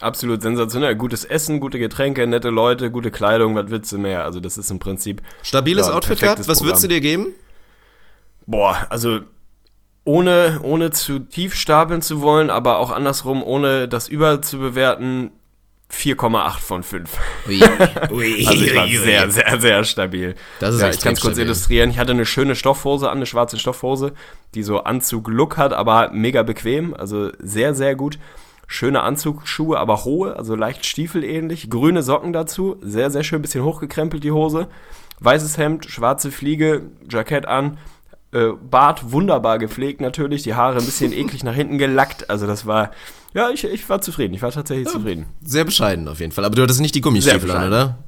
Absolut 0.00 0.42
sensationell. 0.42 0.96
Gutes 0.96 1.24
Essen, 1.24 1.60
gute 1.60 1.78
Getränke, 1.78 2.26
nette 2.26 2.50
Leute, 2.50 2.90
gute 2.90 3.12
Kleidung, 3.12 3.54
was 3.54 3.70
willst 3.70 3.92
du 3.92 3.98
mehr? 3.98 4.24
Also 4.24 4.40
das 4.40 4.58
ist 4.58 4.68
im 4.72 4.80
Prinzip... 4.80 5.22
Stabiles 5.44 5.86
ja, 5.86 5.94
Outfit 5.94 6.18
gehabt? 6.18 6.48
Was 6.48 6.64
würdest 6.64 6.82
du 6.82 6.88
dir 6.88 7.00
geben? 7.00 7.28
Boah, 8.46 8.84
also 8.90 9.20
ohne, 10.04 10.60
ohne 10.62 10.90
zu 10.90 11.20
tief 11.20 11.54
stapeln 11.54 12.02
zu 12.02 12.20
wollen, 12.20 12.50
aber 12.50 12.78
auch 12.78 12.90
andersrum, 12.90 13.42
ohne 13.42 13.88
das 13.88 14.08
überzubewerten, 14.08 15.30
4,8 15.92 16.58
von 16.58 16.82
5. 16.82 17.18
Ui, 17.48 17.60
ui, 18.10 18.46
also 18.46 18.64
ich 18.64 18.74
war 18.74 18.84
ui, 18.84 18.96
sehr, 18.96 19.30
sehr, 19.30 19.60
sehr 19.60 19.84
stabil. 19.84 20.34
Das 20.58 20.74
ist 20.74 20.80
ja, 20.80 20.88
ich 20.88 21.00
kann 21.00 21.12
es 21.12 21.20
kurz 21.20 21.36
illustrieren. 21.38 21.90
Ich 21.90 21.98
hatte 21.98 22.12
eine 22.12 22.24
schöne 22.24 22.56
Stoffhose 22.56 23.10
an, 23.10 23.18
eine 23.18 23.26
schwarze 23.26 23.58
Stoffhose, 23.58 24.12
die 24.54 24.62
so 24.62 24.82
Anzug-Look 24.82 25.58
hat, 25.58 25.72
aber 25.72 26.10
mega 26.12 26.42
bequem, 26.42 26.94
also 26.94 27.30
sehr, 27.38 27.74
sehr 27.74 27.94
gut. 27.94 28.18
Schöne 28.66 29.02
Anzugsschuhe, 29.02 29.78
aber 29.78 30.04
hohe, 30.04 30.34
also 30.34 30.54
leicht 30.54 30.86
stiefelähnlich. 30.86 31.68
Grüne 31.68 32.02
Socken 32.02 32.32
dazu, 32.32 32.78
sehr, 32.80 33.10
sehr 33.10 33.22
schön, 33.22 33.42
bisschen 33.42 33.64
hochgekrempelt 33.64 34.24
die 34.24 34.32
Hose. 34.32 34.68
Weißes 35.20 35.58
Hemd, 35.58 35.84
schwarze 35.84 36.30
Fliege, 36.30 36.82
Jackett 37.08 37.46
an, 37.46 37.76
äh, 38.32 38.52
Bart 38.52 39.12
wunderbar 39.12 39.58
gepflegt 39.58 40.00
natürlich, 40.00 40.42
die 40.42 40.54
Haare 40.54 40.78
ein 40.78 40.84
bisschen 40.84 41.12
eklig 41.12 41.44
nach 41.44 41.54
hinten 41.54 41.78
gelackt. 41.78 42.30
Also 42.30 42.46
das 42.46 42.66
war, 42.66 42.90
ja, 43.34 43.50
ich, 43.50 43.64
ich 43.64 43.88
war 43.88 44.00
zufrieden. 44.00 44.34
Ich 44.34 44.42
war 44.42 44.50
tatsächlich 44.50 44.86
ja, 44.86 44.92
zufrieden. 44.92 45.26
Sehr 45.42 45.64
bescheiden 45.64 46.08
auf 46.08 46.20
jeden 46.20 46.32
Fall. 46.32 46.44
Aber 46.44 46.54
du 46.54 46.62
hattest 46.62 46.80
nicht 46.80 46.94
die 46.94 47.00
Gummistiefel 47.00 47.50
an, 47.50 47.68
oder? 47.68 47.98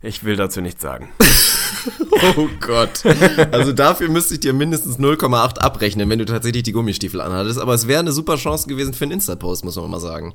Ich 0.00 0.24
will 0.24 0.36
dazu 0.36 0.60
nichts 0.60 0.82
sagen. 0.82 1.10
oh 2.36 2.48
Gott. 2.60 3.04
Also 3.52 3.72
dafür 3.72 4.08
müsste 4.08 4.34
ich 4.34 4.40
dir 4.40 4.52
mindestens 4.52 4.98
0,8 4.98 5.58
abrechnen, 5.58 6.10
wenn 6.10 6.18
du 6.18 6.24
tatsächlich 6.24 6.64
die 6.64 6.72
Gummistiefel 6.72 7.20
anhattest. 7.20 7.60
Aber 7.60 7.74
es 7.74 7.86
wäre 7.86 8.00
eine 8.00 8.12
super 8.12 8.36
Chance 8.36 8.66
gewesen 8.66 8.94
für 8.94 9.04
einen 9.04 9.12
Insta-Post, 9.12 9.64
muss 9.64 9.76
man 9.76 9.90
mal 9.90 10.00
sagen. 10.00 10.34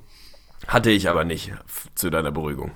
Hatte 0.68 0.90
ich 0.90 1.10
aber 1.10 1.24
nicht, 1.24 1.52
zu 1.96 2.10
deiner 2.10 2.32
Beruhigung. 2.32 2.72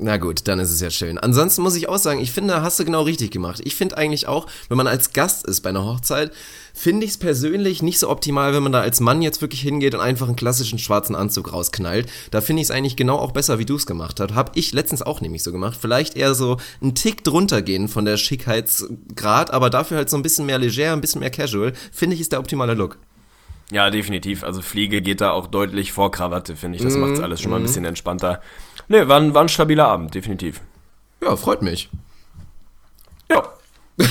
Na 0.00 0.16
gut, 0.16 0.46
dann 0.46 0.60
ist 0.60 0.70
es 0.70 0.80
ja 0.80 0.90
schön. 0.90 1.18
Ansonsten 1.18 1.60
muss 1.62 1.74
ich 1.74 1.88
auch 1.88 1.98
sagen, 1.98 2.20
ich 2.20 2.30
finde, 2.30 2.62
hast 2.62 2.78
du 2.78 2.84
genau 2.84 3.02
richtig 3.02 3.32
gemacht. 3.32 3.60
Ich 3.64 3.74
finde 3.74 3.98
eigentlich 3.98 4.28
auch, 4.28 4.46
wenn 4.68 4.76
man 4.76 4.86
als 4.86 5.12
Gast 5.12 5.44
ist 5.44 5.62
bei 5.62 5.70
einer 5.70 5.84
Hochzeit, 5.84 6.30
finde 6.72 7.04
ich 7.04 7.12
es 7.12 7.18
persönlich 7.18 7.82
nicht 7.82 7.98
so 7.98 8.08
optimal, 8.08 8.54
wenn 8.54 8.62
man 8.62 8.70
da 8.70 8.80
als 8.80 9.00
Mann 9.00 9.22
jetzt 9.22 9.42
wirklich 9.42 9.60
hingeht 9.60 9.96
und 9.96 10.00
einfach 10.00 10.28
einen 10.28 10.36
klassischen 10.36 10.78
schwarzen 10.78 11.16
Anzug 11.16 11.52
rausknallt. 11.52 12.08
Da 12.30 12.40
finde 12.40 12.62
ich 12.62 12.68
es 12.68 12.70
eigentlich 12.70 12.94
genau 12.94 13.16
auch 13.16 13.32
besser, 13.32 13.58
wie 13.58 13.64
du 13.64 13.74
es 13.74 13.86
gemacht 13.86 14.20
hast. 14.20 14.36
Hab 14.36 14.56
ich 14.56 14.72
letztens 14.72 15.02
auch 15.02 15.20
nämlich 15.20 15.42
so 15.42 15.50
gemacht. 15.50 15.76
Vielleicht 15.80 16.16
eher 16.16 16.36
so 16.36 16.58
einen 16.80 16.94
Tick 16.94 17.24
drunter 17.24 17.60
gehen 17.60 17.88
von 17.88 18.04
der 18.04 18.18
Schickheitsgrad, 18.18 19.50
aber 19.52 19.68
dafür 19.68 19.96
halt 19.96 20.10
so 20.10 20.16
ein 20.16 20.22
bisschen 20.22 20.46
mehr 20.46 20.58
leger, 20.58 20.92
ein 20.92 21.00
bisschen 21.00 21.20
mehr 21.20 21.30
casual. 21.30 21.72
Finde 21.90 22.14
ich, 22.14 22.20
ist 22.20 22.30
der 22.30 22.38
optimale 22.38 22.74
Look. 22.74 22.98
Ja, 23.70 23.90
definitiv. 23.90 24.44
Also 24.44 24.62
Fliege 24.62 25.02
geht 25.02 25.20
da 25.20 25.32
auch 25.32 25.48
deutlich 25.48 25.92
vor 25.92 26.10
Krawatte, 26.10 26.56
finde 26.56 26.78
ich. 26.78 26.84
Das 26.84 26.94
mm, 26.94 27.00
macht 27.00 27.20
alles 27.20 27.40
schon 27.40 27.50
mal 27.50 27.56
ein 27.56 27.62
mhm. 27.62 27.66
bisschen 27.66 27.84
entspannter. 27.84 28.40
Nee, 28.88 29.06
war 29.06 29.20
ein, 29.20 29.34
war 29.34 29.42
ein 29.42 29.48
stabiler 29.48 29.86
Abend, 29.86 30.14
definitiv. 30.14 30.60
Ja, 31.22 31.36
freut 31.36 31.62
mich. 31.62 31.90
Ja. 33.30 33.42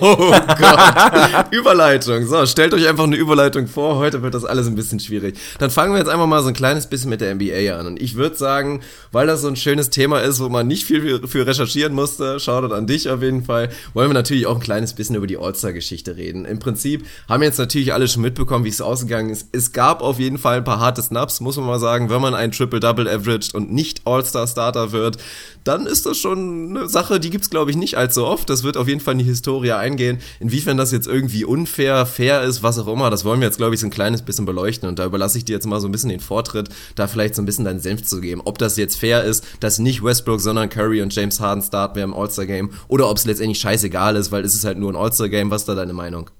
Oh 0.00 0.30
Gott. 0.30 1.46
Überleitung. 1.50 2.26
So, 2.26 2.44
stellt 2.46 2.74
euch 2.74 2.88
einfach 2.88 3.04
eine 3.04 3.16
Überleitung 3.16 3.66
vor. 3.66 3.96
Heute 3.96 4.22
wird 4.22 4.34
das 4.34 4.44
alles 4.44 4.66
ein 4.66 4.74
bisschen 4.74 5.00
schwierig. 5.00 5.36
Dann 5.58 5.70
fangen 5.70 5.92
wir 5.92 5.98
jetzt 5.98 6.08
einfach 6.08 6.26
mal 6.26 6.42
so 6.42 6.48
ein 6.48 6.54
kleines 6.54 6.86
bisschen 6.86 7.10
mit 7.10 7.20
der 7.20 7.34
NBA 7.34 7.78
an. 7.78 7.86
Und 7.86 8.02
ich 8.02 8.16
würde 8.16 8.36
sagen, 8.36 8.80
weil 9.12 9.26
das 9.26 9.42
so 9.42 9.48
ein 9.48 9.56
schönes 9.56 9.90
Thema 9.90 10.20
ist, 10.20 10.40
wo 10.40 10.48
man 10.48 10.66
nicht 10.66 10.84
viel 10.84 11.26
für 11.26 11.46
recherchieren 11.46 11.94
musste, 11.94 12.40
schaut 12.40 12.72
an 12.72 12.86
dich 12.86 13.08
auf 13.10 13.22
jeden 13.22 13.44
Fall, 13.44 13.68
wollen 13.92 14.10
wir 14.10 14.14
natürlich 14.14 14.46
auch 14.46 14.54
ein 14.54 14.60
kleines 14.62 14.94
bisschen 14.94 15.16
über 15.16 15.26
die 15.26 15.36
All-Star-Geschichte 15.36 16.16
reden. 16.16 16.44
Im 16.44 16.58
Prinzip 16.58 17.04
haben 17.28 17.42
jetzt 17.42 17.58
natürlich 17.58 17.92
alle 17.92 18.08
schon 18.08 18.22
mitbekommen, 18.22 18.64
wie 18.64 18.70
es 18.70 18.80
ausgegangen 18.80 19.30
ist. 19.30 19.48
Es 19.52 19.72
gab 19.72 20.02
auf 20.02 20.18
jeden 20.18 20.38
Fall 20.38 20.58
ein 20.58 20.64
paar 20.64 20.80
harte 20.80 21.02
Snaps, 21.02 21.40
muss 21.40 21.56
man 21.56 21.66
mal 21.66 21.78
sagen. 21.78 22.10
Wenn 22.10 22.20
man 22.20 22.34
ein 22.34 22.52
Triple-Double 22.52 23.08
averaged 23.08 23.54
und 23.54 23.72
nicht 23.72 24.02
All-Star-Starter 24.04 24.92
wird, 24.92 25.18
dann 25.64 25.86
ist 25.86 26.06
das 26.06 26.18
schon 26.18 26.76
eine 26.76 26.88
Sache, 26.88 27.20
die 27.20 27.30
gibt's 27.30 27.50
glaube 27.50 27.70
ich 27.70 27.76
nicht 27.76 27.96
allzu 27.96 28.26
oft. 28.26 28.50
Das 28.50 28.64
wird 28.64 28.76
auf 28.76 28.88
jeden 28.88 29.00
Fall 29.00 29.12
in 29.12 29.18
die 29.18 29.24
Historie 29.24 29.72
eingehen. 29.84 30.18
Inwiefern 30.40 30.76
das 30.76 30.90
jetzt 30.90 31.06
irgendwie 31.06 31.44
unfair, 31.44 32.06
fair 32.06 32.42
ist, 32.42 32.62
was 32.62 32.78
auch 32.78 32.88
immer, 32.88 33.10
das 33.10 33.24
wollen 33.24 33.40
wir 33.40 33.46
jetzt 33.46 33.58
glaube 33.58 33.74
ich 33.74 33.80
so 33.80 33.86
ein 33.86 33.90
kleines 33.90 34.22
bisschen 34.22 34.46
beleuchten 34.46 34.88
und 34.88 34.98
da 34.98 35.04
überlasse 35.06 35.38
ich 35.38 35.44
dir 35.44 35.52
jetzt 35.52 35.66
mal 35.66 35.80
so 35.80 35.88
ein 35.88 35.92
bisschen 35.92 36.10
den 36.10 36.20
Vortritt, 36.20 36.68
da 36.94 37.06
vielleicht 37.06 37.34
so 37.34 37.42
ein 37.42 37.46
bisschen 37.46 37.64
deinen 37.64 37.80
Senf 37.80 38.02
zu 38.04 38.20
geben. 38.20 38.42
Ob 38.44 38.58
das 38.58 38.76
jetzt 38.76 38.96
fair 38.96 39.24
ist, 39.24 39.44
dass 39.60 39.78
nicht 39.78 40.02
Westbrook, 40.02 40.40
sondern 40.40 40.68
Curry 40.68 41.02
und 41.02 41.14
James 41.14 41.38
Harden 41.40 41.62
starten 41.62 41.96
wir 41.96 42.04
im 42.04 42.14
All-Star-Game 42.14 42.70
oder 42.88 43.08
ob 43.08 43.18
es 43.18 43.26
letztendlich 43.26 43.58
scheißegal 43.58 44.16
ist, 44.16 44.32
weil 44.32 44.44
es 44.44 44.54
ist 44.54 44.64
halt 44.64 44.78
nur 44.78 44.92
ein 44.92 44.96
All-Star-Game. 44.96 45.50
Was 45.50 45.62
ist 45.62 45.68
da 45.68 45.74
deine 45.74 45.92
Meinung? 45.92 46.30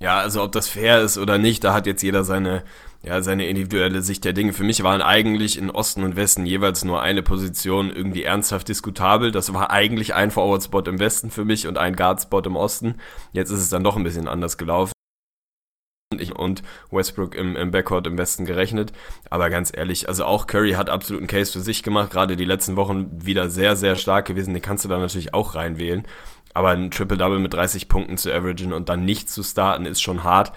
Ja, 0.00 0.18
also 0.18 0.42
ob 0.42 0.52
das 0.52 0.68
fair 0.68 1.02
ist 1.02 1.16
oder 1.16 1.38
nicht, 1.38 1.64
da 1.64 1.72
hat 1.72 1.86
jetzt 1.86 2.02
jeder 2.02 2.24
seine 2.24 2.62
ja, 3.06 3.22
seine 3.22 3.46
individuelle 3.46 4.02
Sicht 4.02 4.24
der 4.24 4.32
Dinge. 4.32 4.52
Für 4.52 4.64
mich 4.64 4.82
waren 4.82 5.00
eigentlich 5.00 5.56
in 5.56 5.70
Osten 5.70 6.02
und 6.02 6.16
Westen 6.16 6.44
jeweils 6.44 6.84
nur 6.84 7.00
eine 7.00 7.22
Position 7.22 7.94
irgendwie 7.94 8.24
ernsthaft 8.24 8.68
diskutabel. 8.68 9.30
Das 9.30 9.54
war 9.54 9.70
eigentlich 9.70 10.14
ein 10.14 10.32
Forward-Spot 10.32 10.80
im 10.80 10.98
Westen 10.98 11.30
für 11.30 11.44
mich 11.44 11.68
und 11.68 11.78
ein 11.78 11.94
Guard-Spot 11.94 12.40
im 12.40 12.56
Osten. 12.56 12.96
Jetzt 13.32 13.50
ist 13.50 13.60
es 13.60 13.68
dann 13.68 13.84
doch 13.84 13.96
ein 13.96 14.02
bisschen 14.02 14.26
anders 14.26 14.58
gelaufen. 14.58 14.92
Und 16.34 16.62
Westbrook 16.90 17.36
im, 17.36 17.54
im 17.54 17.70
Backcourt 17.70 18.08
im 18.08 18.18
Westen 18.18 18.44
gerechnet. 18.44 18.92
Aber 19.30 19.50
ganz 19.50 19.72
ehrlich, 19.74 20.08
also 20.08 20.24
auch 20.24 20.48
Curry 20.48 20.72
hat 20.72 20.90
absolut 20.90 21.20
einen 21.20 21.28
Case 21.28 21.52
für 21.52 21.60
sich 21.60 21.84
gemacht. 21.84 22.10
Gerade 22.10 22.36
die 22.36 22.44
letzten 22.44 22.74
Wochen 22.74 23.08
wieder 23.24 23.50
sehr, 23.50 23.76
sehr 23.76 23.94
stark 23.94 24.26
gewesen. 24.26 24.52
Den 24.52 24.62
kannst 24.62 24.84
du 24.84 24.88
da 24.88 24.98
natürlich 24.98 25.32
auch 25.32 25.54
reinwählen. 25.54 26.06
Aber 26.54 26.70
ein 26.70 26.90
Triple-Double 26.90 27.38
mit 27.38 27.54
30 27.54 27.88
Punkten 27.88 28.16
zu 28.16 28.32
averagen 28.32 28.72
und 28.72 28.88
dann 28.88 29.04
nicht 29.04 29.30
zu 29.30 29.44
starten, 29.44 29.86
ist 29.86 30.00
schon 30.00 30.24
hart 30.24 30.52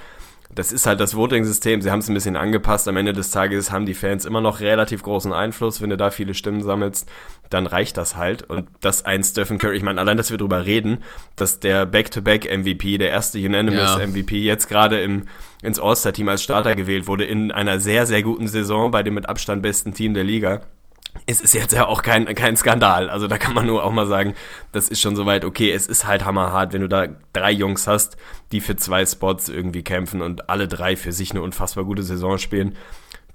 das 0.55 0.71
ist 0.71 0.87
halt 0.87 0.99
das 0.99 1.15
Voting-System. 1.15 1.81
Sie 1.81 1.91
haben 1.91 1.99
es 1.99 2.09
ein 2.09 2.15
bisschen 2.15 2.35
angepasst. 2.35 2.87
Am 2.87 2.97
Ende 2.97 3.13
des 3.13 3.29
Tages 3.29 3.71
haben 3.71 3.85
die 3.85 3.93
Fans 3.93 4.25
immer 4.25 4.41
noch 4.41 4.61
relativ 4.61 5.03
großen 5.03 5.31
Einfluss. 5.31 5.79
Wenn 5.79 5.91
du 5.91 5.97
da 5.97 6.09
viele 6.09 6.33
Stimmen 6.33 6.63
sammelst, 6.63 7.07
dann 7.51 7.67
reicht 7.67 7.97
das 7.97 8.15
halt. 8.15 8.43
Und 8.43 8.67
das 8.81 9.05
ein 9.05 9.23
Stephen 9.23 9.59
Curry, 9.59 9.77
ich 9.77 9.83
meine, 9.83 10.01
allein, 10.01 10.17
dass 10.17 10.31
wir 10.31 10.37
drüber 10.39 10.65
reden, 10.65 11.03
dass 11.35 11.59
der 11.59 11.85
Back-to-Back-MVP, 11.85 12.97
der 12.97 13.11
erste 13.11 13.37
Unanimous-MVP, 13.37 14.37
ja. 14.37 14.53
jetzt 14.53 14.67
gerade 14.67 15.01
im, 15.01 15.23
ins 15.61 15.79
All-Star-Team 15.79 16.27
als 16.29 16.41
Starter 16.41 16.75
gewählt 16.75 17.05
wurde, 17.05 17.25
in 17.25 17.51
einer 17.51 17.79
sehr, 17.79 18.07
sehr 18.07 18.23
guten 18.23 18.47
Saison 18.47 18.89
bei 18.89 19.03
dem 19.03 19.13
mit 19.13 19.29
Abstand 19.29 19.61
besten 19.61 19.93
Team 19.93 20.15
der 20.15 20.23
Liga 20.23 20.61
es 21.29 21.41
ist 21.41 21.53
jetzt 21.53 21.73
ja 21.73 21.85
auch 21.85 22.01
kein, 22.01 22.25
kein 22.33 22.57
Skandal. 22.57 23.09
Also 23.09 23.27
da 23.27 23.37
kann 23.37 23.53
man 23.53 23.67
nur 23.67 23.83
auch 23.83 23.91
mal 23.91 24.07
sagen, 24.07 24.33
das 24.71 24.89
ist 24.89 24.99
schon 24.99 25.15
soweit 25.15 25.45
okay. 25.45 25.71
Es 25.71 25.85
ist 25.85 26.07
halt 26.07 26.25
hammerhart, 26.25 26.73
wenn 26.73 26.81
du 26.81 26.89
da 26.89 27.07
drei 27.33 27.51
Jungs 27.51 27.85
hast, 27.85 28.17
die 28.51 28.61
für 28.61 28.75
zwei 28.75 29.05
Spots 29.05 29.47
irgendwie 29.47 29.83
kämpfen 29.83 30.23
und 30.23 30.49
alle 30.49 30.67
drei 30.67 30.95
für 30.95 31.11
sich 31.11 31.31
eine 31.31 31.43
unfassbar 31.43 31.85
gute 31.85 32.01
Saison 32.01 32.39
spielen. 32.39 32.75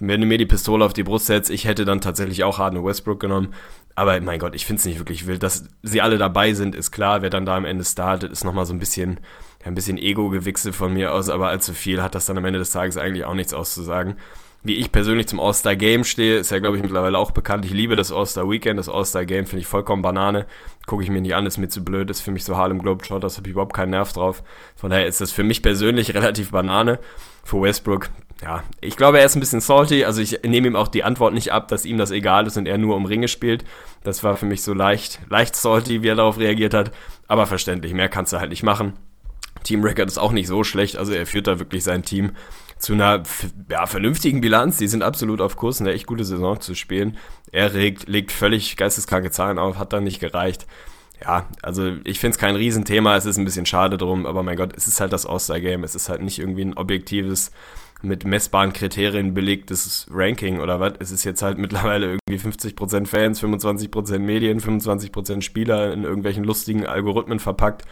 Wenn 0.00 0.20
du 0.20 0.26
mir 0.26 0.38
die 0.38 0.46
Pistole 0.46 0.84
auf 0.84 0.92
die 0.92 1.04
Brust 1.04 1.26
setzt, 1.26 1.50
ich 1.50 1.66
hätte 1.66 1.84
dann 1.84 2.00
tatsächlich 2.00 2.42
auch 2.42 2.58
Harden 2.58 2.84
Westbrook 2.84 3.20
genommen. 3.20 3.54
Aber 3.94 4.20
mein 4.20 4.40
Gott, 4.40 4.56
ich 4.56 4.66
finde 4.66 4.80
es 4.80 4.86
nicht 4.86 4.98
wirklich 4.98 5.28
wild. 5.28 5.44
Dass 5.44 5.66
sie 5.84 6.00
alle 6.00 6.18
dabei 6.18 6.52
sind, 6.52 6.74
ist 6.74 6.90
klar. 6.90 7.22
Wer 7.22 7.30
dann 7.30 7.46
da 7.46 7.56
am 7.56 7.64
Ende 7.64 7.84
startet, 7.84 8.32
ist 8.32 8.42
nochmal 8.42 8.66
so 8.66 8.74
ein 8.74 8.80
bisschen, 8.80 9.20
ein 9.64 9.76
bisschen 9.76 9.98
Ego-Gewichse 9.98 10.72
von 10.72 10.92
mir 10.92 11.12
aus. 11.12 11.28
Aber 11.28 11.46
allzu 11.48 11.72
viel 11.72 12.02
hat 12.02 12.16
das 12.16 12.26
dann 12.26 12.38
am 12.38 12.44
Ende 12.44 12.58
des 12.58 12.72
Tages 12.72 12.96
eigentlich 12.96 13.24
auch 13.24 13.34
nichts 13.34 13.54
auszusagen 13.54 14.16
wie 14.64 14.76
ich 14.76 14.90
persönlich 14.90 15.28
zum 15.28 15.40
All-Star 15.40 15.76
Game 15.76 16.04
stehe, 16.04 16.38
ist 16.38 16.50
ja, 16.50 16.58
glaube 16.58 16.76
ich, 16.76 16.82
mittlerweile 16.82 17.18
auch 17.18 17.30
bekannt. 17.32 17.66
Ich 17.66 17.72
liebe 17.72 17.96
das 17.96 18.10
All-Star 18.10 18.48
Weekend, 18.48 18.78
das 18.78 18.88
All-Star 18.88 19.26
Game 19.26 19.44
finde 19.44 19.60
ich 19.60 19.66
vollkommen 19.66 20.00
Banane. 20.00 20.46
Gucke 20.86 21.02
ich 21.02 21.10
mir 21.10 21.20
nicht 21.20 21.34
an, 21.34 21.44
ist 21.44 21.58
mir 21.58 21.68
zu 21.68 21.84
blöd, 21.84 22.08
ist 22.08 22.22
für 22.22 22.30
mich 22.30 22.44
so 22.44 22.56
Harlem 22.56 22.78
Globetrotters, 22.78 23.36
habe 23.36 23.46
ich 23.46 23.52
überhaupt 23.52 23.74
keinen 23.74 23.90
Nerv 23.90 24.14
drauf. 24.14 24.42
Von 24.74 24.90
daher 24.90 25.06
ist 25.06 25.20
das 25.20 25.32
für 25.32 25.44
mich 25.44 25.62
persönlich 25.62 26.14
relativ 26.14 26.50
Banane. 26.50 26.98
Für 27.44 27.60
Westbrook, 27.60 28.08
ja, 28.42 28.64
ich 28.80 28.96
glaube, 28.96 29.18
er 29.18 29.26
ist 29.26 29.36
ein 29.36 29.40
bisschen 29.40 29.60
salty, 29.60 30.06
also 30.06 30.22
ich 30.22 30.40
nehme 30.44 30.66
ihm 30.66 30.76
auch 30.76 30.88
die 30.88 31.04
Antwort 31.04 31.34
nicht 31.34 31.52
ab, 31.52 31.68
dass 31.68 31.84
ihm 31.84 31.98
das 31.98 32.10
egal 32.10 32.46
ist 32.46 32.56
und 32.56 32.66
er 32.66 32.78
nur 32.78 32.96
um 32.96 33.04
Ringe 33.04 33.28
spielt. 33.28 33.66
Das 34.02 34.24
war 34.24 34.38
für 34.38 34.46
mich 34.46 34.62
so 34.62 34.72
leicht, 34.72 35.20
leicht 35.28 35.56
salty, 35.56 36.02
wie 36.02 36.08
er 36.08 36.16
darauf 36.16 36.38
reagiert 36.38 36.72
hat, 36.72 36.90
aber 37.28 37.46
verständlich, 37.46 37.92
mehr 37.92 38.08
kannst 38.08 38.32
du 38.32 38.40
halt 38.40 38.48
nicht 38.48 38.62
machen. 38.62 38.94
Team 39.62 39.82
Record 39.82 40.08
ist 40.08 40.18
auch 40.18 40.32
nicht 40.32 40.46
so 40.46 40.64
schlecht, 40.64 40.96
also 40.96 41.12
er 41.12 41.26
führt 41.26 41.46
da 41.46 41.58
wirklich 41.58 41.84
sein 41.84 42.02
Team 42.02 42.32
zu 42.84 42.92
einer 42.92 43.22
ja, 43.70 43.86
vernünftigen 43.86 44.40
Bilanz. 44.40 44.76
Die 44.76 44.88
sind 44.88 45.02
absolut 45.02 45.40
auf 45.40 45.56
Kurs, 45.56 45.80
eine 45.80 45.92
echt 45.92 46.06
gute 46.06 46.24
Saison 46.24 46.60
zu 46.60 46.74
spielen. 46.74 47.16
Er 47.50 47.74
regt, 47.74 48.08
legt 48.08 48.30
völlig 48.30 48.76
geisteskranke 48.76 49.30
Zahlen 49.30 49.58
auf, 49.58 49.78
hat 49.78 49.92
dann 49.92 50.04
nicht 50.04 50.20
gereicht. 50.20 50.66
Ja, 51.22 51.48
also 51.62 51.92
ich 52.04 52.20
finde 52.20 52.34
es 52.34 52.38
kein 52.38 52.56
Riesenthema, 52.56 53.16
es 53.16 53.24
ist 53.24 53.38
ein 53.38 53.44
bisschen 53.44 53.64
schade 53.64 53.96
drum, 53.96 54.26
aber 54.26 54.42
mein 54.42 54.56
Gott, 54.56 54.74
es 54.76 54.86
ist 54.86 55.00
halt 55.00 55.12
das 55.12 55.24
All-Star-Game, 55.24 55.84
es 55.84 55.94
ist 55.94 56.08
halt 56.08 56.20
nicht 56.20 56.38
irgendwie 56.38 56.64
ein 56.64 56.76
objektives, 56.76 57.52
mit 58.02 58.24
messbaren 58.26 58.72
Kriterien 58.74 59.32
belegtes 59.32 60.06
Ranking 60.10 60.60
oder 60.60 60.78
was. 60.78 60.94
Es 60.98 61.10
ist 61.10 61.24
jetzt 61.24 61.40
halt 61.40 61.56
mittlerweile 61.56 62.18
irgendwie 62.28 62.48
50% 62.48 63.06
Fans, 63.06 63.42
25% 63.42 64.18
Medien, 64.18 64.60
25% 64.60 65.40
Spieler 65.40 65.92
in 65.92 66.04
irgendwelchen 66.04 66.44
lustigen 66.44 66.86
Algorithmen 66.86 67.38
verpackt. 67.38 67.84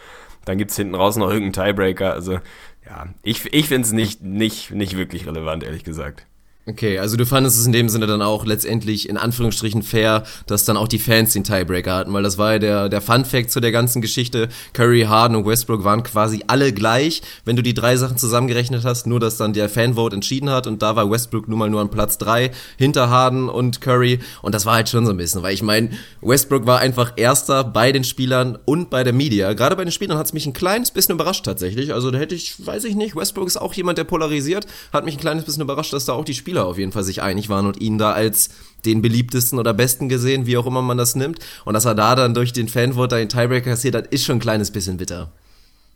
Dann 0.45 0.57
gibt's 0.57 0.75
hinten 0.75 0.95
raus 0.95 1.15
noch 1.15 1.31
irgendeinen 1.31 1.67
Tiebreaker. 1.67 2.13
Also 2.13 2.39
ja, 2.85 3.07
ich, 3.23 3.53
ich 3.53 3.67
finde 3.67 3.85
es 3.85 3.93
nicht, 3.93 4.21
nicht, 4.21 4.71
nicht 4.71 4.97
wirklich 4.97 5.25
relevant, 5.25 5.63
ehrlich 5.63 5.83
gesagt. 5.83 6.27
Okay, 6.65 6.97
also 6.97 7.17
du 7.17 7.25
fandest 7.25 7.59
es 7.59 7.65
in 7.65 7.73
dem 7.73 7.89
Sinne 7.89 8.07
dann 8.07 8.21
auch 8.21 8.45
letztendlich 8.45 9.09
in 9.09 9.17
Anführungsstrichen 9.17 9.83
fair, 9.83 10.23
dass 10.47 10.63
dann 10.63 10.77
auch 10.77 10.87
die 10.87 10.97
Fans 10.97 11.33
den 11.33 11.43
Tiebreaker 11.43 11.93
hatten, 11.93 12.13
weil 12.13 12.23
das 12.23 12.37
war 12.37 12.53
ja 12.53 12.59
der, 12.59 12.87
der 12.87 13.01
Fun 13.01 13.25
Fact 13.25 13.51
zu 13.51 13.59
der 13.59 13.73
ganzen 13.73 14.01
Geschichte. 14.01 14.47
Curry, 14.71 15.01
Harden 15.01 15.35
und 15.35 15.45
Westbrook 15.45 15.83
waren 15.83 16.03
quasi 16.03 16.41
alle 16.47 16.71
gleich, 16.71 17.21
wenn 17.43 17.57
du 17.57 17.63
die 17.63 17.73
drei 17.73 17.97
Sachen 17.97 18.15
zusammengerechnet 18.15 18.85
hast, 18.85 19.07
nur 19.07 19.19
dass 19.19 19.35
dann 19.35 19.51
der 19.51 19.67
Fanvote 19.67 20.15
entschieden 20.15 20.49
hat 20.49 20.65
und 20.65 20.81
da 20.81 20.95
war 20.95 21.11
Westbrook 21.11 21.49
nun 21.49 21.59
mal 21.59 21.69
nur 21.69 21.81
an 21.81 21.89
Platz 21.89 22.17
drei 22.17 22.51
hinter 22.77 23.09
Harden 23.09 23.49
und 23.49 23.81
Curry 23.81 24.19
und 24.41 24.55
das 24.55 24.65
war 24.65 24.75
halt 24.75 24.87
schon 24.87 25.05
so 25.05 25.11
ein 25.11 25.17
bisschen, 25.17 25.43
weil 25.43 25.53
ich 25.53 25.63
meine, 25.63 25.89
Westbrook 26.21 26.65
war 26.65 26.79
einfach 26.79 27.11
erster 27.17 27.65
bei 27.65 27.91
den 27.91 28.05
Spielern 28.05 28.57
und 28.63 28.89
bei 28.89 29.03
der 29.03 29.11
Media. 29.11 29.51
Gerade 29.51 29.75
bei 29.75 29.83
den 29.83 29.91
Spielern 29.91 30.17
hat 30.17 30.27
es 30.27 30.33
mich 30.33 30.45
ein 30.45 30.53
kleines 30.53 30.91
bisschen 30.91 31.15
überrascht 31.15 31.43
tatsächlich, 31.43 31.93
also 31.93 32.09
da 32.09 32.19
hätte 32.19 32.35
ich, 32.35 32.65
weiß 32.65 32.85
ich 32.85 32.95
nicht, 32.95 33.17
Westbrook 33.17 33.47
ist 33.47 33.57
auch 33.57 33.73
jemand, 33.73 33.97
der 33.97 34.05
polarisiert, 34.05 34.65
hat 34.93 35.03
mich 35.03 35.15
ein 35.15 35.19
kleines 35.19 35.43
bisschen 35.43 35.63
überrascht, 35.63 35.91
dass 35.91 36.05
da 36.05 36.13
auch 36.13 36.23
die 36.23 36.33
Spieler 36.33 36.52
Spieler 36.53 36.67
auf 36.67 36.77
jeden 36.77 36.91
Fall 36.91 37.03
sich 37.03 37.23
einig 37.23 37.49
waren 37.49 37.65
und 37.65 37.81
ihn 37.81 37.97
da 37.97 38.11
als 38.11 38.51
den 38.85 39.01
beliebtesten 39.01 39.57
oder 39.57 39.73
besten 39.73 40.07
gesehen, 40.07 40.45
wie 40.45 40.55
auch 40.57 40.67
immer 40.67 40.83
man 40.83 40.99
das 40.99 41.15
nimmt. 41.15 41.39
Und 41.65 41.73
dass 41.73 41.85
er 41.85 41.95
da 41.95 42.13
dann 42.15 42.35
durch 42.35 42.53
den 42.53 42.67
Fanvote 42.67 43.15
den 43.15 43.29
Tiebreaker 43.29 43.71
kassiert 43.71 43.95
hat, 43.95 44.07
ist 44.07 44.23
schon 44.23 44.37
ein 44.37 44.41
kleines 44.41 44.69
bisschen 44.69 44.97
bitter. 44.97 45.31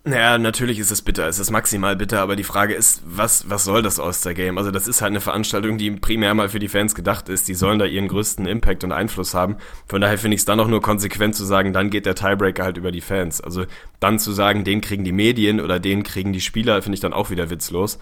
Naja, 0.04 0.38
natürlich 0.38 0.80
ist 0.80 0.90
es 0.90 1.02
bitter, 1.02 1.28
es 1.28 1.38
ist 1.38 1.52
maximal 1.52 1.96
bitter, 1.96 2.22
aber 2.22 2.38
die 2.38 2.46
Frage 2.46 2.74
ist, 2.74 3.02
was, 3.06 3.50
was 3.50 3.66
soll 3.66 3.84
das 3.84 4.00
All-Star-Game? 4.00 4.58
Also 4.58 4.72
das 4.72 4.88
ist 4.88 5.02
halt 5.02 5.12
eine 5.12 5.20
Veranstaltung, 5.20 5.78
die 5.78 5.92
primär 5.92 6.34
mal 6.34 6.48
für 6.48 6.60
die 6.60 6.70
Fans 6.70 6.96
gedacht 6.96 7.28
ist, 7.28 7.50
die 7.50 7.54
sollen 7.54 7.78
da 7.78 7.86
ihren 7.86 8.08
größten 8.08 8.48
Impact 8.48 8.86
und 8.86 8.94
Einfluss 8.94 9.34
haben. 9.34 9.58
Von 9.86 10.00
daher 10.00 10.18
finde 10.18 10.36
ich 10.36 10.42
es 10.42 10.46
dann 10.46 10.62
auch 10.62 10.70
nur 10.70 10.82
konsequent 10.82 11.36
zu 11.36 11.44
sagen, 11.44 11.74
dann 11.74 11.90
geht 11.90 12.06
der 12.06 12.16
Tiebreaker 12.16 12.64
halt 12.64 12.78
über 12.78 12.94
die 12.94 13.02
Fans. 13.02 13.42
Also 13.42 13.66
dann 14.00 14.18
zu 14.18 14.32
sagen, 14.32 14.64
den 14.64 14.80
kriegen 14.80 15.04
die 15.04 15.12
Medien 15.12 15.60
oder 15.60 15.78
den 15.78 16.04
kriegen 16.04 16.32
die 16.32 16.42
Spieler, 16.42 16.82
finde 16.82 16.96
ich 16.96 17.02
dann 17.02 17.14
auch 17.14 17.30
wieder 17.30 17.50
witzlos 17.50 18.00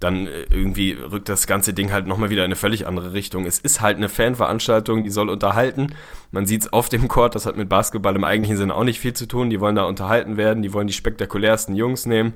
dann 0.00 0.26
äh, 0.26 0.42
irgendwie 0.50 0.92
rückt 0.92 1.28
das 1.28 1.46
ganze 1.46 1.74
Ding 1.74 1.92
halt 1.92 2.06
nochmal 2.06 2.30
wieder 2.30 2.42
in 2.42 2.48
eine 2.48 2.56
völlig 2.56 2.86
andere 2.86 3.12
Richtung. 3.12 3.46
Es 3.46 3.58
ist 3.58 3.80
halt 3.80 3.96
eine 3.96 4.08
Fanveranstaltung, 4.08 5.04
die 5.04 5.10
soll 5.10 5.28
unterhalten. 5.28 5.94
Man 6.30 6.46
sieht 6.46 6.62
es 6.62 6.72
auf 6.72 6.88
dem 6.88 7.08
Court, 7.08 7.34
das 7.34 7.46
hat 7.46 7.56
mit 7.56 7.68
Basketball 7.68 8.14
im 8.14 8.24
eigentlichen 8.24 8.56
Sinne 8.56 8.74
auch 8.74 8.84
nicht 8.84 9.00
viel 9.00 9.14
zu 9.14 9.26
tun. 9.26 9.50
Die 9.50 9.60
wollen 9.60 9.76
da 9.76 9.84
unterhalten 9.84 10.36
werden, 10.36 10.62
die 10.62 10.72
wollen 10.72 10.86
die 10.86 10.92
spektakulärsten 10.92 11.74
Jungs 11.74 12.06
nehmen. 12.06 12.34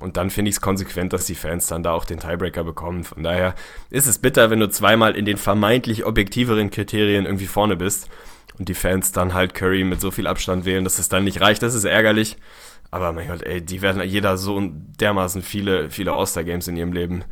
Und 0.00 0.16
dann 0.16 0.30
finde 0.30 0.48
ich 0.48 0.56
es 0.56 0.60
konsequent, 0.60 1.12
dass 1.12 1.26
die 1.26 1.34
Fans 1.34 1.66
dann 1.66 1.82
da 1.82 1.92
auch 1.92 2.04
den 2.04 2.18
Tiebreaker 2.18 2.64
bekommen. 2.64 3.04
Von 3.04 3.22
daher 3.22 3.54
ist 3.90 4.06
es 4.06 4.18
bitter, 4.18 4.50
wenn 4.50 4.60
du 4.60 4.68
zweimal 4.70 5.14
in 5.14 5.26
den 5.26 5.36
vermeintlich 5.36 6.04
objektiveren 6.04 6.70
Kriterien 6.70 7.26
irgendwie 7.26 7.46
vorne 7.46 7.76
bist 7.76 8.08
und 8.58 8.68
die 8.68 8.74
Fans 8.74 9.12
dann 9.12 9.34
halt 9.34 9.54
Curry 9.54 9.84
mit 9.84 10.00
so 10.00 10.10
viel 10.10 10.26
Abstand 10.26 10.64
wählen, 10.64 10.84
dass 10.84 10.98
es 10.98 11.08
dann 11.08 11.24
nicht 11.24 11.40
reicht. 11.40 11.62
Das 11.62 11.74
ist 11.74 11.84
ärgerlich. 11.84 12.36
Aber 12.92 13.12
mein 13.12 13.26
Gott, 13.26 13.42
ey, 13.42 13.62
die 13.62 13.80
werden 13.80 14.02
jeder 14.02 14.36
so 14.36 14.60
dermaßen 15.00 15.42
viele, 15.42 15.90
viele 15.90 16.12
All-Star-Games 16.12 16.68
in 16.68 16.76
ihrem 16.76 16.92
Leben 16.92 17.24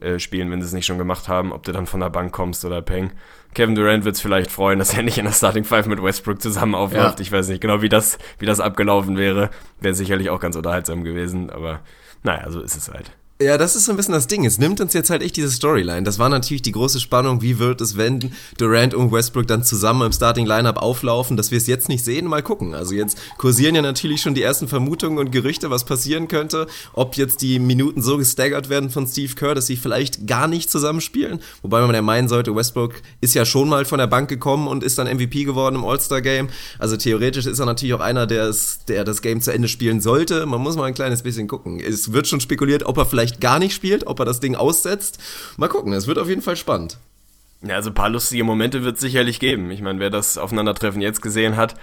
äh, 0.00 0.18
spielen, 0.18 0.50
wenn 0.50 0.60
sie 0.60 0.66
es 0.66 0.74
nicht 0.74 0.84
schon 0.84 0.98
gemacht 0.98 1.28
haben, 1.28 1.50
ob 1.50 1.62
du 1.62 1.72
dann 1.72 1.86
von 1.86 2.00
der 2.00 2.10
Bank 2.10 2.30
kommst 2.30 2.64
oder 2.66 2.82
Peng. 2.82 3.12
Kevin 3.54 3.74
Durant 3.74 4.04
wird 4.04 4.16
es 4.16 4.20
vielleicht 4.20 4.50
freuen, 4.50 4.78
dass 4.78 4.94
er 4.94 5.02
nicht 5.02 5.16
in 5.16 5.24
der 5.24 5.32
Starting 5.32 5.64
Five 5.64 5.86
mit 5.86 6.02
Westbrook 6.02 6.42
zusammen 6.42 6.74
aufläuft. 6.74 7.18
Ja. 7.18 7.22
Ich 7.22 7.32
weiß 7.32 7.48
nicht 7.48 7.62
genau, 7.62 7.80
wie 7.80 7.88
das, 7.88 8.18
wie 8.38 8.44
das 8.44 8.60
abgelaufen 8.60 9.16
wäre. 9.16 9.48
Wäre 9.80 9.94
sicherlich 9.94 10.28
auch 10.28 10.40
ganz 10.40 10.56
unterhaltsam 10.56 11.04
gewesen, 11.04 11.48
aber 11.48 11.80
naja, 12.22 12.50
so 12.50 12.60
ist 12.60 12.76
es 12.76 12.90
halt. 12.90 13.16
Ja, 13.40 13.56
das 13.56 13.76
ist 13.76 13.84
so 13.84 13.92
ein 13.92 13.96
bisschen 13.96 14.14
das 14.14 14.26
Ding. 14.26 14.44
Es 14.44 14.58
nimmt 14.58 14.80
uns 14.80 14.94
jetzt 14.94 15.10
halt 15.10 15.22
echt 15.22 15.36
diese 15.36 15.52
Storyline. 15.52 16.02
Das 16.02 16.18
war 16.18 16.28
natürlich 16.28 16.62
die 16.62 16.72
große 16.72 16.98
Spannung. 16.98 17.40
Wie 17.40 17.60
wird 17.60 17.80
es, 17.80 17.96
wenn 17.96 18.32
Durant 18.56 18.94
und 18.94 19.12
Westbrook 19.12 19.46
dann 19.46 19.62
zusammen 19.62 20.06
im 20.06 20.12
Starting 20.12 20.44
Lineup 20.44 20.78
auflaufen, 20.78 21.36
dass 21.36 21.52
wir 21.52 21.58
es 21.58 21.68
jetzt 21.68 21.88
nicht 21.88 22.04
sehen? 22.04 22.26
Mal 22.26 22.42
gucken. 22.42 22.74
Also 22.74 22.96
jetzt 22.96 23.16
kursieren 23.38 23.76
ja 23.76 23.82
natürlich 23.82 24.22
schon 24.22 24.34
die 24.34 24.42
ersten 24.42 24.66
Vermutungen 24.66 25.20
und 25.20 25.30
Gerüchte, 25.30 25.70
was 25.70 25.84
passieren 25.84 26.26
könnte. 26.26 26.66
Ob 26.94 27.16
jetzt 27.16 27.40
die 27.40 27.60
Minuten 27.60 28.02
so 28.02 28.18
gestaggert 28.18 28.70
werden 28.70 28.90
von 28.90 29.06
Steve 29.06 29.32
Kerr, 29.36 29.54
dass 29.54 29.68
sie 29.68 29.76
vielleicht 29.76 30.26
gar 30.26 30.48
nicht 30.48 30.68
zusammenspielen. 30.68 31.38
Wobei 31.62 31.80
man 31.82 31.94
ja 31.94 32.02
meinen 32.02 32.26
sollte, 32.26 32.56
Westbrook 32.56 32.94
ist 33.20 33.34
ja 33.34 33.44
schon 33.44 33.68
mal 33.68 33.84
von 33.84 34.00
der 34.00 34.08
Bank 34.08 34.28
gekommen 34.28 34.66
und 34.66 34.82
ist 34.82 34.98
dann 34.98 35.06
MVP 35.06 35.44
geworden 35.44 35.76
im 35.76 35.84
All-Star 35.84 36.22
Game. 36.22 36.48
Also 36.80 36.96
theoretisch 36.96 37.46
ist 37.46 37.60
er 37.60 37.66
natürlich 37.66 37.94
auch 37.94 38.00
einer, 38.00 38.26
der, 38.26 38.46
es, 38.48 38.80
der 38.88 39.04
das 39.04 39.22
Game 39.22 39.40
zu 39.40 39.52
Ende 39.52 39.68
spielen 39.68 40.00
sollte. 40.00 40.44
Man 40.44 40.60
muss 40.60 40.74
mal 40.74 40.86
ein 40.86 40.94
kleines 40.94 41.22
bisschen 41.22 41.46
gucken. 41.46 41.78
Es 41.78 42.12
wird 42.12 42.26
schon 42.26 42.40
spekuliert, 42.40 42.82
ob 42.82 42.98
er 42.98 43.06
vielleicht 43.06 43.27
vielleicht 43.28 43.40
gar 43.40 43.58
nicht 43.58 43.74
spielt, 43.74 44.06
ob 44.06 44.18
er 44.18 44.24
das 44.24 44.40
Ding 44.40 44.54
aussetzt. 44.54 45.18
Mal 45.56 45.68
gucken, 45.68 45.92
es 45.92 46.06
wird 46.06 46.18
auf 46.18 46.28
jeden 46.28 46.42
Fall 46.42 46.56
spannend. 46.56 46.98
Ja, 47.62 47.74
also 47.74 47.90
ein 47.90 47.94
paar 47.94 48.08
lustige 48.08 48.44
Momente 48.44 48.84
wird 48.84 48.96
es 48.96 49.00
sicherlich 49.00 49.40
geben. 49.40 49.70
Ich 49.70 49.82
meine, 49.82 49.98
wer 49.98 50.10
das 50.10 50.38
Aufeinandertreffen 50.38 51.00
jetzt 51.00 51.22
gesehen 51.22 51.56
hat, 51.56 51.74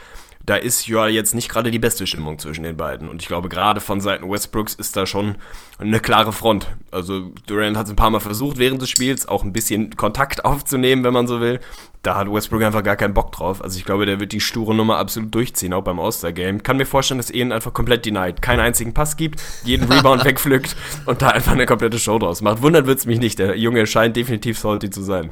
da 0.45 0.55
ist 0.55 0.87
ja 0.87 1.07
jetzt 1.07 1.33
nicht 1.33 1.49
gerade 1.49 1.71
die 1.71 1.79
beste 1.79 2.05
Stimmung 2.05 2.37
zwischen 2.39 2.63
den 2.63 2.77
beiden. 2.77 3.09
Und 3.09 3.21
ich 3.21 3.27
glaube, 3.27 3.49
gerade 3.49 3.81
von 3.81 3.99
Seiten 3.99 4.29
Westbrooks 4.29 4.75
ist 4.75 4.95
da 4.95 5.05
schon 5.05 5.35
eine 5.79 5.99
klare 5.99 6.33
Front. 6.33 6.67
Also 6.91 7.31
Durant 7.47 7.77
hat 7.77 7.87
es 7.87 7.91
ein 7.91 7.95
paar 7.95 8.09
Mal 8.09 8.19
versucht, 8.19 8.57
während 8.57 8.81
des 8.81 8.89
Spiels 8.89 9.27
auch 9.27 9.43
ein 9.43 9.53
bisschen 9.53 9.95
Kontakt 9.95 10.45
aufzunehmen, 10.45 11.03
wenn 11.03 11.13
man 11.13 11.27
so 11.27 11.41
will. 11.41 11.59
Da 12.03 12.15
hat 12.15 12.31
Westbrook 12.31 12.61
einfach 12.61 12.83
gar 12.83 12.95
keinen 12.95 13.15
Bock 13.15 13.31
drauf. 13.31 13.63
Also 13.63 13.79
ich 13.79 13.85
glaube, 13.85 14.05
der 14.05 14.19
wird 14.19 14.31
die 14.31 14.39
sture 14.39 14.75
Nummer 14.75 14.97
absolut 14.97 15.33
durchziehen, 15.33 15.73
auch 15.73 15.83
beim 15.83 15.99
All-Star-Game. 15.99 16.61
Kann 16.61 16.77
mir 16.77 16.85
vorstellen, 16.85 17.17
dass 17.17 17.31
er 17.31 17.41
ihn 17.41 17.51
einfach 17.51 17.73
komplett 17.73 18.05
denied, 18.05 18.43
keinen 18.43 18.59
einzigen 18.59 18.93
Pass 18.93 19.17
gibt, 19.17 19.41
jeden 19.63 19.91
Rebound 19.91 20.23
wegpflückt 20.25 20.75
und 21.07 21.23
da 21.23 21.29
einfach 21.29 21.53
eine 21.53 21.65
komplette 21.65 21.97
Show 21.97 22.19
draus 22.19 22.41
macht. 22.41 22.61
Wundert 22.61 22.85
wird's 22.85 23.07
mich 23.07 23.19
nicht. 23.19 23.39
Der 23.39 23.57
Junge 23.57 23.87
scheint 23.87 24.15
definitiv 24.15 24.59
salty 24.59 24.91
zu 24.91 25.01
sein. 25.01 25.31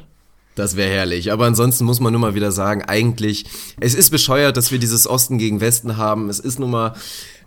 Das 0.54 0.76
wäre 0.76 0.90
herrlich. 0.90 1.32
Aber 1.32 1.46
ansonsten 1.46 1.84
muss 1.84 2.00
man 2.00 2.12
nur 2.12 2.20
mal 2.20 2.34
wieder 2.34 2.52
sagen, 2.52 2.82
eigentlich, 2.82 3.44
es 3.80 3.94
ist 3.94 4.10
bescheuert, 4.10 4.56
dass 4.56 4.70
wir 4.70 4.78
dieses 4.78 5.06
Osten 5.08 5.38
gegen 5.38 5.60
Westen 5.60 5.96
haben. 5.96 6.28
Es 6.28 6.38
ist 6.38 6.58
nun 6.58 6.70
mal, 6.70 6.94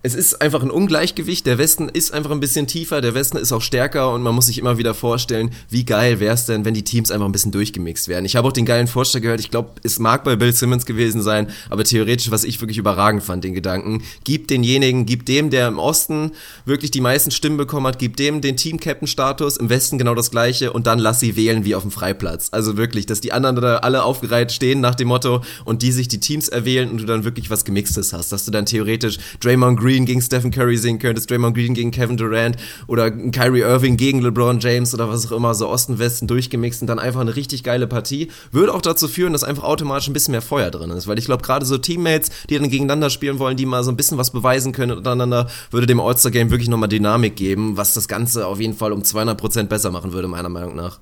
es 0.04 0.16
ist 0.16 0.42
einfach 0.42 0.62
ein 0.62 0.72
Ungleichgewicht. 0.72 1.46
Der 1.46 1.58
Westen 1.58 1.90
ist 1.90 2.14
einfach 2.14 2.32
ein 2.32 2.40
bisschen 2.40 2.68
tiefer, 2.68 3.02
der 3.02 3.14
Westen 3.14 3.38
ist 3.38 3.52
auch 3.52 3.62
stärker 3.62 4.14
und 4.14 4.22
man 4.22 4.36
muss 4.36 4.46
sich 4.48 4.58
immer 4.58 4.78
wieder 4.78 4.94
vorstellen, 4.94 5.52
wie 5.70 5.86
geil 5.86 6.20
wäre 6.20 6.34
es 6.34 6.46
denn, 6.46 6.66
wenn 6.66 6.74
die 6.74 6.84
Teams 6.84 7.12
einfach 7.12 7.26
ein 7.26 7.32
bisschen 7.32 7.52
durchgemixt 7.52 8.08
werden. 8.08 8.26
Ich 8.26 8.36
habe 8.36 8.48
auch 8.48 8.54
den 8.54 8.66
geilen 8.66 8.88
Vorschlag 8.88 9.22
gehört, 9.22 9.40
ich 9.40 9.52
glaube, 9.52 9.72
es 9.84 10.00
mag 10.00 10.24
bei 10.24 10.36
Bill 10.36 10.54
Simmons 10.54 10.86
gewesen 10.86 11.22
sein, 11.22 11.48
aber 11.70 11.84
theoretisch, 11.84 12.32
was 12.32 12.44
ich 12.44 12.62
wirklich 12.62 12.78
überragend 12.78 13.24
fand, 13.24 13.44
den 13.44 13.54
Gedanken, 13.54 14.04
gib 14.24 14.48
denjenigen, 14.48 15.06
gib 15.06 15.26
dem, 15.26 15.50
der 15.50 15.68
im 15.68 15.80
Osten 15.80 16.32
wirklich 16.66 16.92
die 16.92 17.02
meisten 17.02 17.32
Stimmen 17.32 17.58
bekommen 17.58 17.88
hat, 17.88 18.00
gib 18.00 18.18
dem 18.18 18.42
den 18.42 18.56
Team-Captain-Status, 18.56 19.58
im 19.58 19.70
Westen 19.70 19.98
genau 19.98 20.16
das 20.16 20.32
gleiche 20.32 20.72
und 20.74 20.88
dann 20.88 21.00
lass 21.00 21.20
sie 21.20 21.36
wählen 21.36 21.66
wie 21.66 21.76
auf 21.76 21.84
dem 21.84 21.92
Freiplatz. 21.92 22.50
Also 22.52 22.78
wirklich, 22.78 23.08
dass 23.08 23.22
die 23.22 23.34
anderen 23.34 23.56
da 23.58 23.78
alle 23.78 24.04
aufgereiht 24.04 24.52
stehen 24.52 24.80
nach 24.80 24.96
dem 24.96 25.08
Motto 25.08 25.42
und 25.66 25.82
die 25.82 25.92
sich 25.92 26.08
die 26.08 26.20
Teams 26.20 26.48
erwählen 26.48 26.90
und 26.90 27.02
du 27.02 27.06
dann 27.06 27.24
wirklich 27.24 27.50
was 27.50 27.66
Gemixtes 27.66 28.14
hast, 28.14 28.32
dass 28.32 28.46
du 28.46 28.52
dann 28.52 28.66
theoretisch 28.66 29.18
Draymond 29.40 29.80
Green 29.80 29.87
Green 29.88 30.06
gegen 30.06 30.22
Stephen 30.22 30.52
Curry 30.52 30.78
sehen 30.78 31.00
könntest, 31.00 31.32
Draymond 31.32 31.56
Green 31.56 31.74
gegen 31.74 31.92
Kevin 31.92 32.18
Durant 32.18 32.58
oder 32.88 33.10
Kyrie 33.10 33.62
Irving 33.62 33.96
gegen 33.96 34.22
LeBron 34.22 34.60
James 34.60 34.94
oder 34.94 35.08
was 35.08 35.26
auch 35.28 35.32
immer, 35.32 35.54
so 35.56 35.70
Osten, 35.70 35.98
Westen 35.98 36.28
durchgemixt 36.28 36.82
und 36.82 36.88
dann 36.88 37.00
einfach 37.00 37.22
eine 37.22 37.38
richtig 37.38 37.64
geile 37.64 37.88
Partie, 37.88 38.30
würde 38.52 38.74
auch 38.74 38.82
dazu 38.82 39.08
führen, 39.08 39.32
dass 39.32 39.46
einfach 39.46 39.64
automatisch 39.64 40.10
ein 40.10 40.14
bisschen 40.14 40.34
mehr 40.34 40.42
Feuer 40.42 40.72
drin 40.72 40.92
ist, 40.92 41.08
weil 41.08 41.18
ich 41.18 41.26
glaube, 41.26 41.42
gerade 41.42 41.66
so 41.66 41.78
Teammates, 41.78 42.32
die 42.50 42.58
dann 42.58 42.70
gegeneinander 42.70 43.10
spielen 43.10 43.40
wollen, 43.40 43.56
die 43.56 43.66
mal 43.66 43.84
so 43.84 43.92
ein 43.92 43.98
bisschen 43.98 44.18
was 44.18 44.32
beweisen 44.32 44.74
können 44.74 44.98
untereinander, 44.98 45.48
würde 45.72 45.88
dem 45.88 46.02
All-Star-Game 46.02 46.50
wirklich 46.50 46.68
nochmal 46.68 46.90
Dynamik 46.90 47.38
geben, 47.38 47.78
was 47.78 47.94
das 47.94 48.10
Ganze 48.10 48.46
auf 48.46 48.60
jeden 48.60 48.76
Fall 48.76 48.92
um 48.92 49.04
200% 49.04 49.64
besser 49.64 49.92
machen 49.92 50.12
würde, 50.12 50.28
meiner 50.28 50.50
Meinung 50.50 50.76
nach. 50.76 51.00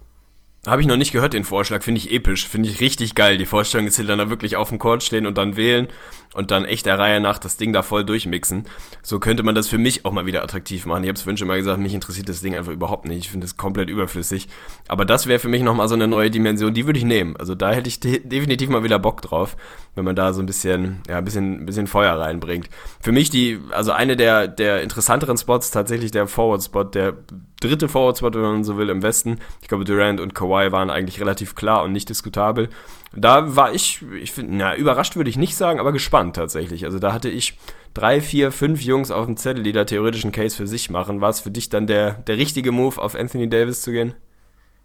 Habe 0.65 0.81
ich 0.81 0.87
noch 0.87 0.97
nicht 0.97 1.11
gehört, 1.11 1.33
den 1.33 1.43
Vorschlag. 1.43 1.83
Finde 1.83 1.99
ich 1.99 2.11
episch. 2.11 2.47
Finde 2.47 2.69
ich 2.69 2.79
richtig 2.79 3.13
geil. 3.15 3.37
Die 3.37 3.45
Vorstellung 3.45 3.87
ist, 3.87 3.95
sie 3.95 4.05
dann 4.05 4.19
da 4.19 4.29
wirklich 4.29 4.55
auf 4.55 4.69
dem 4.69 4.79
Court 4.79 5.03
stehen 5.03 5.25
und 5.25 5.37
dann 5.37 5.57
wählen 5.57 5.87
und 6.35 6.51
dann 6.51 6.65
echt 6.65 6.85
der 6.85 6.99
Reihe 6.99 7.21
nach 7.21 7.39
das 7.39 7.55
Ding 7.57 7.71
da 7.71 7.81
voll 7.81 8.03
durchmixen. 8.03 8.65
So 9.01 9.19
könnte 9.19 9.41
man 9.43 9.55
das 9.55 9.69
für 9.69 9.77
mich 9.77 10.05
auch 10.05 10.11
mal 10.11 10.25
wieder 10.25 10.43
attraktiv 10.43 10.85
machen. 10.85 11.03
Ich 11.03 11.07
habe 11.07 11.15
es 11.15 11.21
vorhin 11.21 11.37
schon 11.37 11.47
mal 11.47 11.57
gesagt, 11.57 11.79
mich 11.79 11.93
interessiert 11.93 12.27
das 12.27 12.41
Ding 12.41 12.55
einfach 12.55 12.73
überhaupt 12.73 13.05
nicht. 13.05 13.19
Ich 13.19 13.29
finde 13.29 13.45
es 13.45 13.55
komplett 13.55 13.89
überflüssig. 13.89 14.49
Aber 14.87 15.05
das 15.05 15.27
wäre 15.27 15.39
für 15.39 15.47
mich 15.47 15.63
nochmal 15.63 15.87
so 15.87 15.95
eine 15.95 16.07
neue 16.07 16.29
Dimension, 16.29 16.73
die 16.73 16.85
würde 16.85 16.99
ich 16.99 17.05
nehmen. 17.05 17.37
Also 17.37 17.55
da 17.55 17.71
hätte 17.71 17.87
ich 17.87 18.01
de 18.01 18.19
definitiv 18.19 18.69
mal 18.69 18.83
wieder 18.83 18.99
Bock 18.99 19.21
drauf, 19.21 19.55
wenn 19.95 20.03
man 20.03 20.15
da 20.15 20.33
so 20.33 20.41
ein 20.41 20.45
bisschen, 20.45 21.01
ja, 21.07 21.19
ein 21.19 21.25
bisschen, 21.25 21.61
ein 21.61 21.65
bisschen 21.65 21.87
Feuer 21.87 22.19
reinbringt. 22.19 22.69
Für 22.99 23.13
mich 23.13 23.29
die, 23.29 23.59
also 23.71 23.91
eine 23.91 24.17
der, 24.17 24.47
der 24.47 24.81
interessanteren 24.81 25.37
Spots, 25.37 25.71
tatsächlich 25.71 26.11
der 26.11 26.27
Forward-Spot, 26.27 26.83
der 26.83 27.13
dritte 27.61 27.87
Forward-Spot, 27.87 28.33
wenn 28.33 28.41
man 28.41 28.63
so 28.63 28.77
will, 28.77 28.89
im 28.89 29.01
Westen. 29.01 29.39
Ich 29.61 29.67
glaube, 29.67 29.85
Durant 29.85 30.19
und 30.19 30.35
Kawhi 30.35 30.54
waren 30.71 30.89
eigentlich 30.89 31.19
relativ 31.19 31.55
klar 31.55 31.83
und 31.83 31.91
nicht 31.91 32.09
diskutabel. 32.09 32.69
Da 33.15 33.55
war 33.55 33.73
ich, 33.73 34.03
ich 34.21 34.31
finde, 34.31 34.55
na, 34.55 34.75
überrascht 34.75 35.15
würde 35.15 35.29
ich 35.29 35.37
nicht 35.37 35.55
sagen, 35.55 35.79
aber 35.79 35.91
gespannt 35.91 36.35
tatsächlich. 36.35 36.85
Also 36.85 36.99
da 36.99 37.13
hatte 37.13 37.29
ich 37.29 37.57
drei, 37.93 38.21
vier, 38.21 38.51
fünf 38.51 38.81
Jungs 38.81 39.11
auf 39.11 39.25
dem 39.25 39.37
Zettel, 39.37 39.63
die 39.63 39.71
da 39.71 39.85
theoretisch 39.85 40.23
einen 40.23 40.33
Case 40.33 40.55
für 40.55 40.67
sich 40.67 40.89
machen. 40.89 41.21
War 41.21 41.29
es 41.29 41.39
für 41.39 41.51
dich 41.51 41.69
dann 41.69 41.87
der, 41.87 42.13
der 42.13 42.37
richtige 42.37 42.71
Move, 42.71 43.01
auf 43.01 43.15
Anthony 43.15 43.49
Davis 43.49 43.81
zu 43.81 43.91
gehen? 43.91 44.13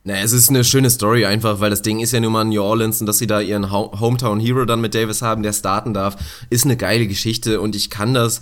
Naja, 0.03 0.23
es 0.23 0.33
ist 0.33 0.49
eine 0.49 0.65
schöne 0.65 0.89
Story 0.89 1.27
einfach, 1.27 1.61
weil 1.61 1.69
das 1.69 1.83
Ding 1.83 2.01
ist 2.01 2.13
ja 2.13 2.21
nun 2.21 2.33
mal 2.33 2.45
New 2.45 2.63
Orleans 2.63 3.01
und 3.03 3.07
dass 3.07 3.19
sie 3.19 3.27
da 3.27 3.41
ihren 3.41 3.71
Hometown 3.71 4.41
Hero 4.41 4.65
dann 4.65 4.81
mit 4.81 4.95
Davis 4.95 5.21
haben, 5.21 5.43
der 5.43 5.53
starten 5.53 5.93
darf, 5.93 6.17
ist 6.49 6.65
eine 6.65 6.79
geile 6.79 7.07
Geschichte 7.07 7.61
und 7.61 7.77
ich 7.77 7.91
kann 7.91 8.15
das 8.15 8.41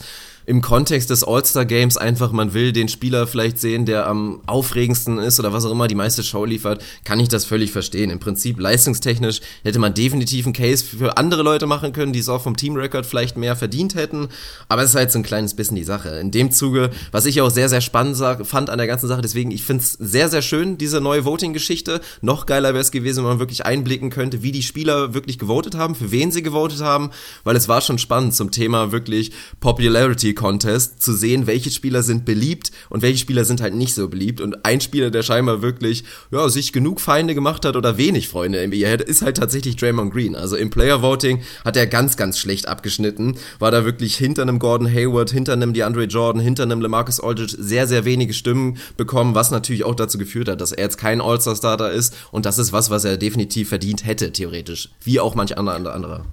im 0.48 0.62
Kontext 0.62 1.10
des 1.10 1.24
All-Star-Games 1.24 1.98
einfach, 1.98 2.32
man 2.32 2.54
will 2.54 2.72
den 2.72 2.88
Spieler 2.88 3.26
vielleicht 3.26 3.58
sehen, 3.58 3.84
der 3.84 4.06
am 4.06 4.40
aufregendsten 4.46 5.18
ist 5.18 5.38
oder 5.38 5.52
was 5.52 5.66
auch 5.66 5.70
immer 5.70 5.88
die 5.88 5.94
meiste 5.94 6.22
Show 6.22 6.46
liefert, 6.46 6.82
kann 7.04 7.20
ich 7.20 7.28
das 7.28 7.44
völlig 7.44 7.70
verstehen. 7.70 8.08
Im 8.08 8.18
Prinzip 8.18 8.58
leistungstechnisch 8.58 9.42
hätte 9.62 9.78
man 9.78 9.92
definitiv 9.92 10.46
einen 10.46 10.54
Case 10.54 10.82
für 10.82 11.18
andere 11.18 11.42
Leute 11.42 11.66
machen 11.66 11.92
können, 11.92 12.14
die 12.14 12.20
es 12.20 12.30
auch 12.30 12.40
vom 12.40 12.56
Team-Record 12.56 13.04
vielleicht 13.04 13.36
mehr 13.36 13.56
verdient 13.56 13.94
hätten, 13.94 14.28
aber 14.70 14.82
es 14.82 14.90
ist 14.90 14.96
halt 14.96 15.12
so 15.12 15.18
ein 15.18 15.22
kleines 15.22 15.52
bisschen 15.52 15.76
die 15.76 15.84
Sache. 15.84 16.18
In 16.18 16.30
dem 16.30 16.50
Zuge, 16.50 16.88
was 17.12 17.26
ich 17.26 17.42
auch 17.42 17.50
sehr, 17.50 17.68
sehr 17.68 17.82
spannend 17.82 18.16
fand 18.46 18.70
an 18.70 18.78
der 18.78 18.86
ganzen 18.86 19.06
Sache, 19.06 19.20
deswegen, 19.20 19.50
ich 19.50 19.64
finde 19.64 19.84
es 19.84 19.92
sehr, 19.92 20.30
sehr 20.30 20.40
schön, 20.40 20.78
diese 20.78 21.02
neue 21.02 21.26
Voting-Geschichte. 21.26 22.00
Noch 22.22 22.46
geiler 22.46 22.70
wäre 22.70 22.80
es 22.80 22.90
gewesen, 22.90 23.18
wenn 23.18 23.32
man 23.32 23.38
wirklich 23.38 23.66
einblicken 23.66 24.08
könnte, 24.08 24.42
wie 24.42 24.52
die 24.52 24.62
Spieler 24.62 25.12
wirklich 25.12 25.38
gewotet 25.38 25.74
haben, 25.74 25.94
für 25.94 26.10
wen 26.10 26.32
sie 26.32 26.42
gewotet 26.42 26.80
haben, 26.80 27.10
weil 27.44 27.54
es 27.54 27.68
war 27.68 27.82
schon 27.82 27.98
spannend 27.98 28.34
zum 28.34 28.50
Thema 28.50 28.92
wirklich 28.92 29.32
Popularity 29.60 30.37
Contest 30.38 31.02
zu 31.02 31.12
sehen, 31.12 31.46
welche 31.46 31.70
Spieler 31.70 32.02
sind 32.02 32.24
beliebt 32.24 32.70
und 32.88 33.02
welche 33.02 33.18
Spieler 33.18 33.44
sind 33.44 33.60
halt 33.60 33.74
nicht 33.74 33.92
so 33.92 34.08
beliebt. 34.08 34.40
Und 34.40 34.64
ein 34.64 34.80
Spieler, 34.80 35.10
der 35.10 35.22
scheinbar 35.22 35.62
wirklich 35.62 36.04
ja, 36.30 36.48
sich 36.48 36.72
genug 36.72 37.00
Feinde 37.00 37.34
gemacht 37.34 37.64
hat 37.64 37.76
oder 37.76 37.98
wenig 37.98 38.28
Freunde 38.28 38.62
im 38.62 38.70
NBA 38.70 39.04
ist 39.04 39.22
halt 39.22 39.36
tatsächlich 39.36 39.76
Draymond 39.76 40.12
Green. 40.12 40.36
Also 40.36 40.56
im 40.56 40.70
Player 40.70 41.02
Voting 41.02 41.40
hat 41.64 41.76
er 41.76 41.86
ganz, 41.86 42.16
ganz 42.16 42.38
schlecht 42.38 42.68
abgeschnitten. 42.68 43.36
War 43.58 43.70
da 43.70 43.84
wirklich 43.84 44.16
hinter 44.16 44.42
einem 44.42 44.58
Gordon 44.58 44.88
Hayward, 44.88 45.30
hinter 45.30 45.52
einem 45.54 45.72
DeAndre 45.72 46.04
Jordan, 46.04 46.40
hinter 46.40 46.62
einem 46.62 46.80
LaMarcus 46.80 47.20
Aldridge 47.20 47.56
sehr, 47.58 47.86
sehr 47.86 48.04
wenige 48.04 48.32
Stimmen 48.32 48.78
bekommen, 48.96 49.34
was 49.34 49.50
natürlich 49.50 49.84
auch 49.84 49.94
dazu 49.94 50.18
geführt 50.18 50.48
hat, 50.48 50.60
dass 50.60 50.72
er 50.72 50.84
jetzt 50.84 50.98
kein 50.98 51.20
All-Star-Starter 51.20 51.90
ist. 51.90 52.14
Und 52.30 52.46
das 52.46 52.58
ist 52.58 52.72
was, 52.72 52.90
was 52.90 53.04
er 53.04 53.16
definitiv 53.16 53.70
verdient 53.70 54.06
hätte, 54.06 54.32
theoretisch. 54.32 54.90
Wie 55.02 55.20
auch 55.20 55.34
manch 55.34 55.58
anderer. 55.58 55.94
anderer. 55.94 56.24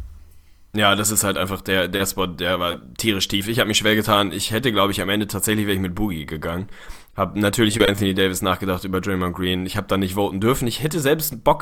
Ja, 0.75 0.96
das 0.96 1.10
ist 1.10 1.24
halt 1.24 1.38
einfach 1.38 1.62
der, 1.62 1.88
der 1.88 2.05
Spot, 2.05 2.27
der 2.27 2.60
war 2.60 2.82
tierisch 2.98 3.27
tief. 3.27 3.48
Ich 3.48 3.60
habe 3.60 3.70
mich 3.70 3.77
schwer 3.77 3.96
getan. 3.96 4.32
Ich 4.32 4.51
hätte, 4.51 4.72
glaube 4.72 4.91
ich, 4.91 5.01
am 5.01 5.10
Ende 5.10 5.27
tatsächlich 5.27 5.65
wäre 5.65 5.76
ich 5.76 5.82
mit 5.82 5.95
Boogie 5.95 6.26
gegangen. 6.26 6.67
Hab 7.15 7.36
natürlich 7.38 7.78
über 7.78 7.88
Anthony 7.88 8.13
Davis 8.13 8.41
nachgedacht, 8.41 8.84
über 8.84 8.99
Draymond 8.99 9.36
Green. 9.36 9.65
Ich 9.65 9.78
habe 9.78 9.88
da 9.88 9.95
nicht 9.95 10.15
voten 10.15 10.41
dürfen. 10.41 10.67
Ich 10.67 10.84
hätte 10.84 10.99
selbst 10.99 11.43
Bock 11.45 11.62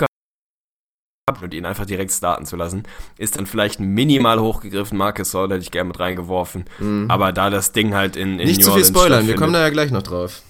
gehabt 1.27 1.43
und 1.43 1.53
ihn 1.53 1.65
einfach 1.65 1.85
direkt 1.85 2.11
starten 2.11 2.45
zu 2.47 2.55
lassen. 2.55 2.83
Ist 3.19 3.37
dann 3.37 3.45
vielleicht 3.45 3.79
minimal 3.79 4.39
hochgegriffen. 4.39 4.97
Marcus 4.97 5.29
Saul 5.29 5.49
hätte 5.49 5.61
ich 5.61 5.71
gerne 5.71 5.89
mit 5.89 5.99
reingeworfen. 5.99 6.65
Mhm. 6.79 7.05
Aber 7.09 7.31
da 7.31 7.51
das 7.51 7.71
Ding 7.71 7.93
halt 7.93 8.15
in, 8.15 8.39
in 8.39 8.47
Nicht 8.47 8.61
New 8.61 8.65
zu 8.65 8.71
viel 8.73 8.85
spoilern, 8.85 9.27
wir 9.27 9.35
kommen 9.35 9.53
da 9.53 9.61
ja 9.61 9.69
gleich 9.69 9.91
noch 9.91 10.03
drauf. 10.03 10.41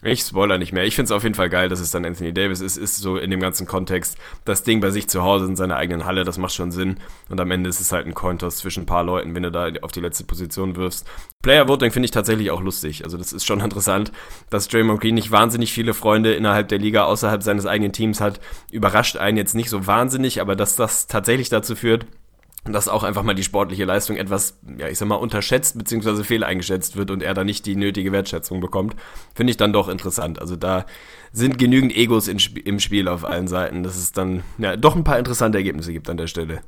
Ich 0.00 0.20
spoiler 0.20 0.58
nicht 0.58 0.72
mehr. 0.72 0.84
Ich 0.84 0.94
finde 0.94 1.06
es 1.06 1.10
auf 1.10 1.24
jeden 1.24 1.34
Fall 1.34 1.50
geil, 1.50 1.68
dass 1.68 1.80
es 1.80 1.90
dann 1.90 2.04
Anthony 2.04 2.32
Davis 2.32 2.60
ist. 2.60 2.76
Ist 2.76 2.98
so 2.98 3.16
in 3.16 3.32
dem 3.32 3.40
ganzen 3.40 3.66
Kontext 3.66 4.16
das 4.44 4.62
Ding 4.62 4.80
bei 4.80 4.90
sich 4.90 5.08
zu 5.08 5.24
Hause 5.24 5.46
in 5.46 5.56
seiner 5.56 5.76
eigenen 5.76 6.04
Halle. 6.04 6.22
Das 6.22 6.38
macht 6.38 6.54
schon 6.54 6.70
Sinn. 6.70 6.98
Und 7.28 7.40
am 7.40 7.50
Ende 7.50 7.68
ist 7.68 7.80
es 7.80 7.90
halt 7.90 8.06
ein 8.06 8.14
Cointoss 8.14 8.58
zwischen 8.58 8.84
ein 8.84 8.86
paar 8.86 9.02
Leuten, 9.02 9.34
wenn 9.34 9.42
du 9.42 9.50
da 9.50 9.70
auf 9.82 9.90
die 9.90 10.00
letzte 10.00 10.22
Position 10.22 10.76
wirfst. 10.76 11.04
Player 11.42 11.66
Voting 11.66 11.90
finde 11.90 12.04
ich 12.04 12.12
tatsächlich 12.12 12.52
auch 12.52 12.60
lustig. 12.60 13.02
Also 13.02 13.18
das 13.18 13.32
ist 13.32 13.44
schon 13.44 13.58
interessant, 13.64 14.12
dass 14.50 14.68
Draymond 14.68 15.00
Green 15.00 15.16
nicht 15.16 15.32
wahnsinnig 15.32 15.72
viele 15.72 15.94
Freunde 15.94 16.32
innerhalb 16.32 16.68
der 16.68 16.78
Liga 16.78 17.04
außerhalb 17.04 17.42
seines 17.42 17.66
eigenen 17.66 17.92
Teams 17.92 18.20
hat. 18.20 18.38
Überrascht 18.70 19.16
einen 19.16 19.36
jetzt 19.36 19.56
nicht 19.56 19.68
so 19.68 19.88
wahnsinnig, 19.88 20.40
aber 20.40 20.54
dass 20.54 20.76
das 20.76 21.08
tatsächlich 21.08 21.48
dazu 21.48 21.74
führt, 21.74 22.06
dass 22.72 22.88
auch 22.88 23.02
einfach 23.02 23.22
mal 23.22 23.34
die 23.34 23.42
sportliche 23.42 23.84
Leistung 23.84 24.16
etwas, 24.16 24.58
ja, 24.78 24.88
ich 24.88 24.98
sag 24.98 25.08
mal, 25.08 25.16
unterschätzt 25.16 25.78
bzw. 25.78 26.24
fehleingeschätzt 26.24 26.96
wird 26.96 27.10
und 27.10 27.22
er 27.22 27.34
da 27.34 27.44
nicht 27.44 27.66
die 27.66 27.76
nötige 27.76 28.12
Wertschätzung 28.12 28.60
bekommt, 28.60 28.96
finde 29.34 29.50
ich 29.50 29.56
dann 29.56 29.72
doch 29.72 29.88
interessant. 29.88 30.40
Also 30.40 30.56
da 30.56 30.86
sind 31.32 31.58
genügend 31.58 31.94
Egos 31.94 32.28
im 32.28 32.80
Spiel 32.80 33.08
auf 33.08 33.24
allen 33.24 33.48
Seiten, 33.48 33.82
dass 33.82 33.96
es 33.96 34.12
dann 34.12 34.42
ja 34.58 34.76
doch 34.76 34.96
ein 34.96 35.04
paar 35.04 35.18
interessante 35.18 35.58
Ergebnisse 35.58 35.92
gibt 35.92 36.08
an 36.08 36.16
der 36.16 36.26
Stelle. 36.26 36.60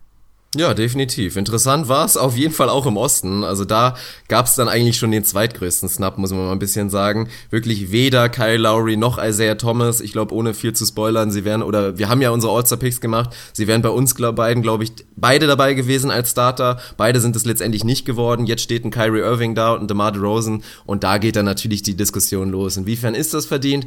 Ja, 0.57 0.75
definitiv. 0.75 1.37
Interessant 1.37 1.87
war 1.87 2.05
es 2.05 2.17
auf 2.17 2.37
jeden 2.37 2.53
Fall 2.53 2.69
auch 2.69 2.85
im 2.85 2.97
Osten. 2.97 3.45
Also 3.45 3.65
da 3.65 3.95
gab 4.27 4.47
es 4.47 4.57
dann 4.57 4.67
eigentlich 4.67 4.97
schon 4.97 5.13
den 5.13 5.23
zweitgrößten 5.23 5.89
Snap, 5.89 6.19
muss 6.19 6.33
man 6.33 6.41
mal 6.45 6.51
ein 6.51 6.59
bisschen 6.59 6.91
sagen. 6.91 7.29
Wirklich 7.51 7.93
weder 7.93 8.29
Kyle 8.29 8.57
Lowry 8.57 8.97
noch 8.97 9.23
Isaiah 9.23 9.55
Thomas. 9.55 10.01
Ich 10.01 10.11
glaube, 10.11 10.35
ohne 10.35 10.53
viel 10.53 10.73
zu 10.73 10.85
spoilern, 10.85 11.31
sie 11.31 11.45
wären, 11.45 11.63
oder 11.63 11.99
wir 11.99 12.09
haben 12.09 12.21
ja 12.21 12.31
unsere 12.31 12.53
All-Star-Picks 12.53 13.01
gemacht. 13.01 13.31
Sie 13.53 13.69
wären 13.69 13.81
bei 13.81 13.91
uns 13.91 14.17
glaub, 14.17 14.35
beiden, 14.35 14.61
glaube 14.61 14.83
ich, 14.83 14.91
beide 15.15 15.47
dabei 15.47 15.75
gewesen 15.75 16.11
als 16.11 16.33
Starter. 16.33 16.81
Beide 16.97 17.21
sind 17.21 17.37
es 17.37 17.45
letztendlich 17.45 17.85
nicht 17.85 18.05
geworden. 18.05 18.47
Jetzt 18.47 18.63
steht 18.63 18.85
ein 18.85 18.91
Kyrie 18.91 19.21
Irving 19.21 19.55
da 19.55 19.75
und 19.75 19.83
ein 19.83 19.89
DeMar 19.89 20.11
DeRozan. 20.11 20.65
Und 20.85 21.05
da 21.05 21.19
geht 21.19 21.37
dann 21.37 21.45
natürlich 21.45 21.83
die 21.83 21.97
Diskussion 21.97 22.51
los. 22.51 22.77
Inwiefern 22.77 23.15
ist 23.15 23.35
das 23.35 23.47
verdient? 23.47 23.87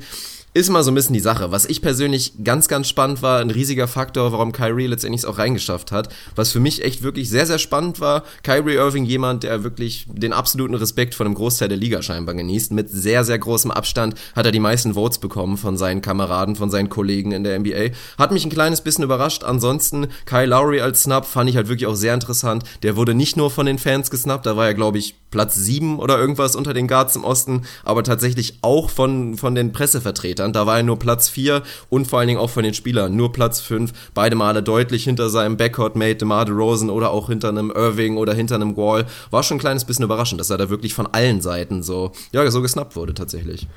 Ist 0.54 0.70
mal 0.70 0.84
so 0.84 0.92
ein 0.92 0.96
bisschen 0.96 1.13
die 1.13 1.20
Sache. 1.20 1.52
Was 1.52 1.66
ich 1.66 1.82
persönlich 1.82 2.34
ganz, 2.44 2.68
ganz 2.68 2.88
spannend 2.88 3.22
war, 3.22 3.39
ein 3.39 3.50
riesiger 3.50 3.88
Faktor, 3.88 4.32
warum 4.32 4.52
Kyrie 4.52 4.88
letztendlich 4.88 5.22
es 5.22 5.26
auch 5.26 5.39
reingeschafft 5.39 5.92
hat. 5.92 6.10
Was 6.36 6.52
für 6.52 6.60
mich 6.60 6.84
echt 6.84 7.02
wirklich 7.02 7.30
sehr, 7.30 7.46
sehr 7.46 7.58
spannend 7.58 8.00
war. 8.00 8.24
Kyrie 8.44 8.76
Irving, 8.76 9.06
jemand, 9.06 9.44
der 9.44 9.63
wirklich 9.63 10.06
den 10.08 10.32
absoluten 10.32 10.76
Respekt 10.76 11.16
von 11.16 11.26
einem 11.26 11.36
Großteil 11.36 11.70
der 11.70 11.78
Liga 11.78 12.02
scheinbar 12.02 12.36
genießt. 12.36 12.72
Mit 12.72 12.89
sehr, 12.89 13.24
sehr 13.24 13.39
großem 13.39 13.72
Abstand 13.72 14.16
hat 14.36 14.46
er 14.46 14.52
die 14.52 14.60
meisten 14.60 14.94
Votes 14.94 15.18
bekommen 15.18 15.58
von 15.58 15.78
seinen 15.78 16.02
Kameraden, 16.02 16.56
von 16.56 16.70
seinen 16.70 16.89
Kollegen 16.89 17.32
in 17.32 17.44
der 17.44 17.58
NBA. 17.60 17.96
Hat 18.20 18.32
mich 18.32 18.46
ein 18.46 18.52
kleines 18.52 18.82
bisschen 18.82 19.04
überrascht. 19.04 19.44
Ansonsten, 19.44 20.08
Kyle 20.26 20.46
Lowry 20.46 20.82
als 20.82 21.04
Snap 21.04 21.26
fand 21.26 21.50
ich 21.50 21.56
halt 21.56 21.68
wirklich 21.68 21.88
auch 21.88 21.96
sehr 21.96 22.13
interessant. 22.13 22.63
Der 22.84 22.96
wurde 22.96 23.16
nicht 23.16 23.38
nur 23.38 23.50
von 23.50 23.66
den 23.66 23.80
Fans 23.80 24.12
gesnappt, 24.12 24.46
da 24.46 24.56
war 24.56 24.68
er, 24.68 24.74
glaube 24.76 25.00
ich, 25.00 25.16
Platz 25.34 25.56
7 25.56 25.98
oder 25.98 26.19
irgendwas 26.19 26.56
unter 26.56 26.76
den 26.76 26.88
Guards 26.88 27.15
im 27.15 27.24
Osten, 27.24 27.63
aber 27.84 28.04
tatsächlich 28.04 28.60
auch 28.62 28.91
von, 28.91 29.36
von 29.36 29.56
den 29.56 29.74
Pressevertretern. 29.74 30.54
Da 30.54 30.67
war 30.67 30.78
er 30.78 30.84
nur 30.84 31.00
Platz 31.00 31.28
4 31.28 31.63
und 31.89 32.06
vor 32.06 32.19
allen 32.19 32.28
Dingen 32.28 32.39
auch 32.39 32.52
von 32.52 32.63
den 32.63 32.76
Spielern 32.76 33.15
nur 33.15 33.34
Platz 33.34 33.60
5. 33.60 33.91
Beide 34.13 34.36
Male 34.36 34.62
deutlich 34.62 35.06
hinter 35.06 35.32
seinem 35.32 35.58
Backcourt-Mate 35.58 36.17
DeMar 36.17 36.46
DeRozan 36.46 36.91
oder 36.91 37.10
auch 37.10 37.30
hinter 37.30 37.50
einem 37.50 37.72
Irving 37.72 38.17
oder 38.17 38.36
hinter 38.36 38.54
einem 38.54 38.78
Wall. 38.78 39.08
War 39.32 39.41
schon 39.41 39.58
ein 39.58 39.60
kleines 39.60 39.86
bisschen 39.86 40.06
überraschend, 40.06 40.39
dass 40.39 40.52
er 40.52 40.60
da 40.60 40.69
wirklich 40.69 40.93
von 40.93 41.08
allen 41.08 41.41
Seiten 41.41 41.82
so, 41.82 42.12
ja, 42.32 42.50
so 42.52 42.62
gesnappt 42.62 42.96
wurde 42.96 43.15
tatsächlich. 43.15 43.67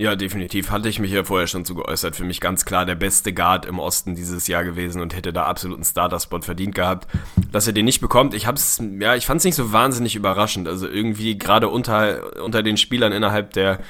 Ja, 0.00 0.14
definitiv. 0.14 0.70
Hatte 0.70 0.88
ich 0.88 1.00
mich 1.00 1.10
ja 1.10 1.24
vorher 1.24 1.48
schon 1.48 1.64
zu 1.64 1.74
geäußert. 1.74 2.14
Für 2.14 2.22
mich 2.22 2.40
ganz 2.40 2.64
klar 2.64 2.86
der 2.86 2.94
beste 2.94 3.32
Guard 3.32 3.66
im 3.66 3.80
Osten 3.80 4.14
dieses 4.14 4.46
Jahr 4.46 4.62
gewesen 4.62 5.02
und 5.02 5.12
hätte 5.12 5.32
da 5.32 5.46
absoluten 5.46 5.82
Starter-Spot 5.82 6.40
verdient 6.40 6.76
gehabt. 6.76 7.08
Dass 7.50 7.66
er 7.66 7.72
den 7.72 7.84
nicht 7.84 8.00
bekommt, 8.00 8.32
ich 8.32 8.46
hab's, 8.46 8.80
ja, 9.00 9.16
ich 9.16 9.26
fand's 9.26 9.44
nicht 9.44 9.56
so 9.56 9.72
wahnsinnig 9.72 10.14
überraschend. 10.14 10.68
Also 10.68 10.86
irgendwie 10.86 11.36
gerade 11.36 11.68
unter, 11.68 12.40
unter 12.44 12.62
den 12.62 12.76
Spielern 12.76 13.10
innerhalb 13.10 13.54
der, 13.54 13.80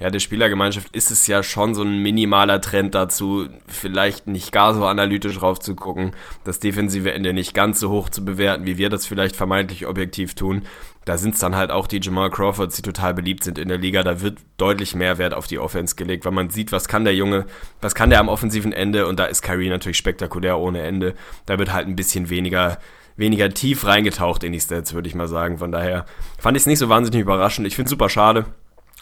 ja, 0.00 0.08
der 0.08 0.20
Spielergemeinschaft 0.20 0.96
ist 0.96 1.10
es 1.10 1.26
ja 1.26 1.42
schon 1.42 1.74
so 1.74 1.82
ein 1.82 1.98
minimaler 1.98 2.62
Trend 2.62 2.94
dazu, 2.94 3.46
vielleicht 3.66 4.26
nicht 4.26 4.52
gar 4.52 4.72
so 4.72 4.86
analytisch 4.86 5.36
drauf 5.36 5.58
zu 5.58 5.74
gucken, 5.74 6.12
das 6.44 6.60
defensive 6.60 7.12
Ende 7.12 7.34
nicht 7.34 7.52
ganz 7.52 7.78
so 7.78 7.90
hoch 7.90 8.08
zu 8.08 8.24
bewerten, 8.24 8.64
wie 8.64 8.78
wir 8.78 8.88
das 8.88 9.04
vielleicht 9.04 9.36
vermeintlich 9.36 9.86
objektiv 9.86 10.34
tun 10.34 10.62
da 11.08 11.16
sind 11.16 11.34
es 11.34 11.40
dann 11.40 11.56
halt 11.56 11.70
auch 11.70 11.86
die 11.86 12.00
Jamal 12.02 12.30
Crawfords, 12.30 12.76
die 12.76 12.82
total 12.82 13.14
beliebt 13.14 13.42
sind 13.42 13.58
in 13.58 13.68
der 13.68 13.78
Liga. 13.78 14.02
Da 14.02 14.20
wird 14.20 14.38
deutlich 14.58 14.94
mehr 14.94 15.16
Wert 15.16 15.32
auf 15.32 15.46
die 15.46 15.58
Offense 15.58 15.96
gelegt, 15.96 16.26
weil 16.26 16.32
man 16.32 16.50
sieht, 16.50 16.70
was 16.70 16.86
kann 16.86 17.04
der 17.04 17.14
Junge, 17.14 17.46
was 17.80 17.94
kann 17.94 18.10
der 18.10 18.20
am 18.20 18.28
offensiven 18.28 18.72
Ende 18.72 19.06
und 19.06 19.18
da 19.18 19.24
ist 19.24 19.40
Kyrie 19.40 19.70
natürlich 19.70 19.96
spektakulär 19.96 20.58
ohne 20.58 20.82
Ende. 20.82 21.14
Da 21.46 21.58
wird 21.58 21.72
halt 21.72 21.88
ein 21.88 21.96
bisschen 21.96 22.28
weniger 22.28 22.78
weniger 23.16 23.48
tief 23.48 23.84
reingetaucht 23.84 24.44
in 24.44 24.52
die 24.52 24.60
Stats, 24.60 24.94
würde 24.94 25.08
ich 25.08 25.14
mal 25.14 25.26
sagen. 25.26 25.58
Von 25.58 25.72
daher 25.72 26.04
fand 26.38 26.56
ich 26.56 26.62
es 26.62 26.66
nicht 26.66 26.78
so 26.78 26.88
wahnsinnig 26.88 27.22
überraschend. 27.22 27.66
Ich 27.66 27.74
finde 27.74 27.86
es 27.86 27.90
super 27.90 28.08
schade 28.08 28.44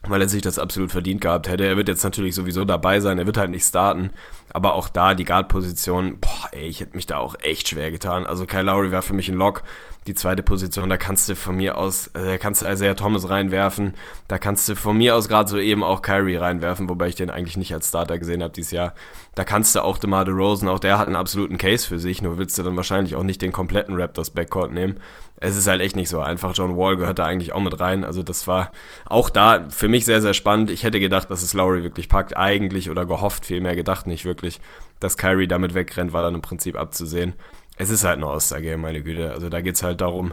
weil 0.03 0.21
er 0.21 0.29
sich 0.29 0.43
das 0.43 0.59
absolut 0.59 0.93
verdient 0.93 1.21
gehabt 1.21 1.49
hätte. 1.49 1.67
Er 1.67 1.77
wird 1.77 1.89
jetzt 1.89 2.05
natürlich 2.05 2.35
sowieso 2.35 2.65
dabei 2.65 3.01
sein, 3.01 3.19
er 3.19 3.27
wird 3.27 3.37
halt 3.37 3.51
nicht 3.51 3.65
starten, 3.65 4.11
aber 4.53 4.75
auch 4.75 4.89
da 4.89 5.15
die 5.15 5.25
Guard-Position, 5.25 6.19
boah, 6.21 6.49
ey, 6.53 6.67
ich 6.67 6.81
hätte 6.81 6.97
mich 6.97 7.07
da 7.07 7.19
auch 7.19 7.35
echt 7.41 7.69
schwer 7.69 7.91
getan. 7.91 8.27
Also 8.27 8.47
Kyle 8.47 8.63
Lowry 8.63 8.93
war 8.93 9.03
für 9.03 9.15
mich 9.15 9.29
ein 9.29 9.37
Lock. 9.37 9.63
Die 10.07 10.15
zweite 10.15 10.45
Position, 10.45 10.89
da 10.89 10.97
kannst 10.97 11.29
du 11.29 11.35
von 11.35 11.57
mir 11.57 11.77
aus, 11.77 12.07
äh, 12.09 12.25
da 12.25 12.39
kannst 12.39 12.63
du 12.63 12.67
Isaiah 12.67 12.95
Thomas 12.95 13.29
reinwerfen, 13.29 13.95
da 14.29 14.39
kannst 14.39 14.69
du 14.69 14.77
von 14.77 14.97
mir 14.97 15.17
aus 15.17 15.27
gerade 15.27 15.51
so 15.51 15.59
eben 15.59 15.83
auch 15.83 16.01
Kyrie 16.01 16.37
reinwerfen, 16.37 16.89
wobei 16.89 17.09
ich 17.09 17.17
den 17.17 17.29
eigentlich 17.29 17.57
nicht 17.57 17.75
als 17.75 17.89
Starter 17.89 18.17
gesehen 18.17 18.41
habe 18.41 18.53
dieses 18.53 18.71
Jahr. 18.71 18.95
Da 19.35 19.43
kannst 19.43 19.75
du 19.75 19.83
auch 19.83 19.99
DeMar 19.99 20.25
DeRozan, 20.25 20.69
auch 20.69 20.79
der 20.79 20.99
hat 20.99 21.09
einen 21.09 21.17
absoluten 21.17 21.59
Case 21.59 21.89
für 21.89 21.99
sich, 21.99 22.23
nur 22.23 22.39
willst 22.39 22.57
du 22.57 22.63
dann 22.63 22.77
wahrscheinlich 22.77 23.17
auch 23.17 23.25
nicht 23.25 23.43
den 23.43 23.51
kompletten 23.51 24.01
Raptors 24.01 24.31
Backcourt 24.31 24.71
nehmen 24.71 25.01
es 25.39 25.57
ist 25.57 25.67
halt 25.67 25.81
echt 25.83 25.97
nicht 25.97 26.09
so 26.09 26.21
einfach. 26.21 26.55
John 26.55 26.77
Wall 26.77 26.97
gehört 26.97 27.19
da 27.19 27.27
eigentlich 27.27 27.53
auch 27.53 27.61
mit 27.61 27.79
rein. 27.79 28.05
Also 28.05 28.23
das 28.23 28.47
war 28.47 28.73
auch 29.05 29.29
da 29.29 29.69
für 29.69 29.89
mich 29.89 30.05
sehr, 30.05 30.23
sehr 30.23 30.35
spannend. 30.35 30.71
Ich 30.71 30.83
hätte 30.83 30.99
gedacht, 30.99 31.31
dass 31.31 31.43
es 31.43 31.53
Lowry 31.53 31.83
wirklich 31.83 32.09
packt. 32.09 32.37
Eigentlich 32.37 32.91
oder 32.91 33.05
gehofft, 33.05 33.45
vielmehr 33.45 33.77
gedacht 33.77 34.07
nicht 34.07 34.25
wirklich. 34.25 34.61
Dass 34.99 35.19
Kyrie 35.19 35.47
damit 35.47 35.75
wegrennt, 35.75 36.13
war 36.13 36.23
dann 36.23 36.35
im 36.35 36.43
Prinzip 36.43 36.77
abzusehen. 36.77 37.35
Es 37.77 37.91
ist 37.91 38.05
halt 38.05 38.19
ein 38.19 38.25
All-Star-Game, 38.25 38.81
meine 38.81 39.03
Güte. 39.03 39.31
Also 39.31 39.51
da 39.51 39.61
geht's 39.61 39.83
halt 39.83 40.01
darum, 40.01 40.33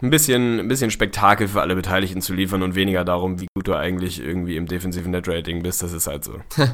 ein 0.00 0.10
bisschen, 0.10 0.60
ein 0.60 0.68
bisschen 0.68 0.92
Spektakel 0.92 1.48
für 1.48 1.60
alle 1.60 1.74
Beteiligten 1.74 2.22
zu 2.22 2.32
liefern 2.32 2.62
und 2.62 2.76
weniger 2.76 3.04
darum, 3.04 3.40
wie 3.40 3.48
gut 3.52 3.66
du 3.66 3.74
eigentlich 3.74 4.20
irgendwie 4.20 4.56
im 4.56 4.66
defensiven 4.66 5.10
Net-Rating 5.10 5.64
bist. 5.64 5.82
Das 5.82 5.92
ist 5.92 6.06
halt 6.06 6.24
so. 6.24 6.34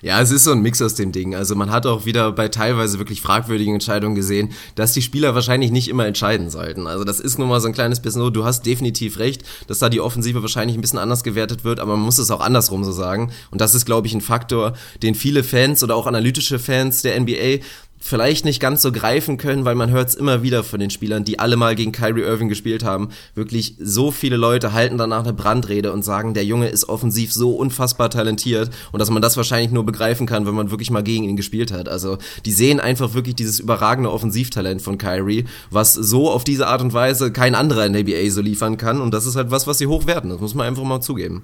ja, 0.00 0.22
es 0.22 0.30
ist 0.30 0.44
so 0.44 0.52
ein 0.52 0.62
Mix 0.62 0.80
aus 0.80 0.94
dem 0.94 1.12
Ding. 1.12 1.34
Also 1.34 1.54
man 1.54 1.70
hat 1.70 1.84
auch 1.84 2.06
wieder 2.06 2.32
bei 2.32 2.48
teilweise 2.48 2.98
wirklich 2.98 3.20
fragwürdigen 3.20 3.74
Entscheidungen 3.74 4.14
gesehen, 4.14 4.52
dass 4.74 4.94
die 4.94 5.02
Spieler 5.02 5.34
wahrscheinlich 5.34 5.70
nicht 5.70 5.88
immer 5.88 6.06
entscheiden 6.06 6.48
sollten. 6.48 6.86
Also 6.86 7.04
das 7.04 7.20
ist 7.20 7.38
nun 7.38 7.48
mal 7.48 7.60
so 7.60 7.68
ein 7.68 7.74
kleines 7.74 8.00
bisschen 8.00 8.22
so, 8.22 8.30
du 8.30 8.44
hast 8.46 8.64
definitiv 8.64 9.18
recht, 9.18 9.42
dass 9.66 9.78
da 9.78 9.90
die 9.90 10.00
Offensive 10.00 10.40
wahrscheinlich 10.40 10.78
ein 10.78 10.80
bisschen 10.80 10.98
anders 10.98 11.24
gewertet 11.24 11.62
wird, 11.62 11.78
aber 11.78 11.96
man 11.96 12.06
muss 12.06 12.16
es 12.16 12.30
auch 12.30 12.40
andersrum 12.40 12.84
so 12.84 12.92
sagen. 12.92 13.32
Und 13.50 13.60
das 13.60 13.74
ist, 13.74 13.84
glaube 13.84 14.06
ich, 14.06 14.14
ein 14.14 14.22
Faktor, 14.22 14.72
den 15.02 15.14
viele 15.14 15.44
Fans 15.44 15.84
oder 15.84 15.94
auch 15.94 16.06
analytische 16.06 16.58
Fans 16.58 17.02
der 17.02 17.20
NBA 17.20 17.58
vielleicht 18.06 18.44
nicht 18.44 18.60
ganz 18.60 18.82
so 18.82 18.92
greifen 18.92 19.36
können, 19.36 19.64
weil 19.64 19.74
man 19.74 19.90
hört 19.90 20.08
es 20.08 20.14
immer 20.14 20.42
wieder 20.42 20.64
von 20.64 20.80
den 20.80 20.90
Spielern, 20.90 21.24
die 21.24 21.38
alle 21.38 21.56
mal 21.56 21.74
gegen 21.74 21.92
Kyrie 21.92 22.22
Irving 22.22 22.48
gespielt 22.48 22.84
haben. 22.84 23.08
Wirklich 23.34 23.74
so 23.78 24.10
viele 24.10 24.36
Leute 24.36 24.72
halten 24.72 24.98
danach 24.98 25.24
eine 25.24 25.32
Brandrede 25.32 25.92
und 25.92 26.04
sagen, 26.04 26.34
der 26.34 26.44
Junge 26.44 26.68
ist 26.68 26.88
offensiv 26.88 27.32
so 27.32 27.52
unfassbar 27.52 28.10
talentiert 28.10 28.70
und 28.92 29.00
dass 29.00 29.10
man 29.10 29.22
das 29.22 29.36
wahrscheinlich 29.36 29.72
nur 29.72 29.84
begreifen 29.84 30.26
kann, 30.26 30.46
wenn 30.46 30.54
man 30.54 30.70
wirklich 30.70 30.90
mal 30.90 31.02
gegen 31.02 31.24
ihn 31.24 31.36
gespielt 31.36 31.72
hat. 31.72 31.88
Also 31.88 32.18
die 32.44 32.52
sehen 32.52 32.80
einfach 32.80 33.14
wirklich 33.14 33.34
dieses 33.34 33.60
überragende 33.60 34.12
Offensivtalent 34.12 34.80
von 34.82 34.98
Kyrie, 34.98 35.44
was 35.70 35.94
so 35.94 36.30
auf 36.30 36.44
diese 36.44 36.68
Art 36.68 36.80
und 36.80 36.92
Weise 36.92 37.32
kein 37.32 37.54
anderer 37.54 37.86
in 37.86 37.92
der 37.92 38.02
NBA 38.02 38.30
so 38.30 38.40
liefern 38.40 38.76
kann 38.76 39.00
und 39.00 39.12
das 39.12 39.26
ist 39.26 39.36
halt 39.36 39.50
was, 39.50 39.66
was 39.66 39.78
sie 39.78 39.86
hochwerten. 39.86 40.30
Das 40.30 40.40
muss 40.40 40.54
man 40.54 40.66
einfach 40.66 40.84
mal 40.84 41.00
zugeben. 41.00 41.42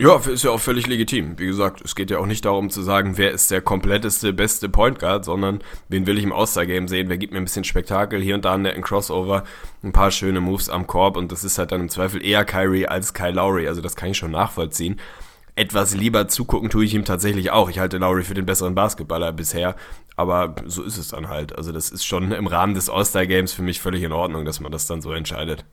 Ja, 0.00 0.14
ist 0.16 0.44
ja 0.44 0.52
auch 0.52 0.60
völlig 0.60 0.86
legitim. 0.86 1.40
Wie 1.40 1.46
gesagt, 1.46 1.80
es 1.84 1.96
geht 1.96 2.12
ja 2.12 2.18
auch 2.18 2.26
nicht 2.26 2.44
darum 2.44 2.70
zu 2.70 2.82
sagen, 2.82 3.18
wer 3.18 3.32
ist 3.32 3.50
der 3.50 3.60
kompletteste, 3.60 4.32
beste 4.32 4.68
Point 4.68 5.00
Guard, 5.00 5.24
sondern 5.24 5.58
wen 5.88 6.06
will 6.06 6.18
ich 6.18 6.22
im 6.22 6.32
All-Star-Game 6.32 6.86
sehen, 6.86 7.08
wer 7.08 7.18
gibt 7.18 7.32
mir 7.32 7.40
ein 7.40 7.44
bisschen 7.44 7.64
Spektakel, 7.64 8.20
hier 8.20 8.36
und 8.36 8.44
da 8.44 8.54
einen 8.54 8.62
netten 8.62 8.84
Crossover, 8.84 9.42
ein 9.82 9.90
paar 9.90 10.12
schöne 10.12 10.40
Moves 10.40 10.68
am 10.68 10.86
Korb 10.86 11.16
und 11.16 11.32
das 11.32 11.42
ist 11.42 11.58
halt 11.58 11.72
dann 11.72 11.80
im 11.80 11.88
Zweifel 11.88 12.24
eher 12.24 12.44
Kyrie 12.44 12.86
als 12.86 13.12
Kyle 13.12 13.32
Lowry, 13.32 13.66
also 13.66 13.80
das 13.80 13.96
kann 13.96 14.10
ich 14.10 14.18
schon 14.18 14.30
nachvollziehen. 14.30 15.00
Etwas 15.56 15.96
lieber 15.96 16.28
zugucken 16.28 16.70
tue 16.70 16.84
ich 16.84 16.94
ihm 16.94 17.04
tatsächlich 17.04 17.50
auch. 17.50 17.68
Ich 17.68 17.80
halte 17.80 17.98
Lowry 17.98 18.22
für 18.22 18.34
den 18.34 18.46
besseren 18.46 18.76
Basketballer 18.76 19.32
bisher, 19.32 19.74
aber 20.14 20.54
so 20.66 20.84
ist 20.84 20.96
es 20.96 21.08
dann 21.08 21.28
halt. 21.28 21.56
Also 21.58 21.72
das 21.72 21.90
ist 21.90 22.04
schon 22.04 22.30
im 22.30 22.46
Rahmen 22.46 22.74
des 22.74 22.88
All-Star-Games 22.88 23.52
für 23.52 23.62
mich 23.62 23.80
völlig 23.80 24.04
in 24.04 24.12
Ordnung, 24.12 24.44
dass 24.44 24.60
man 24.60 24.70
das 24.70 24.86
dann 24.86 25.02
so 25.02 25.10
entscheidet. 25.12 25.64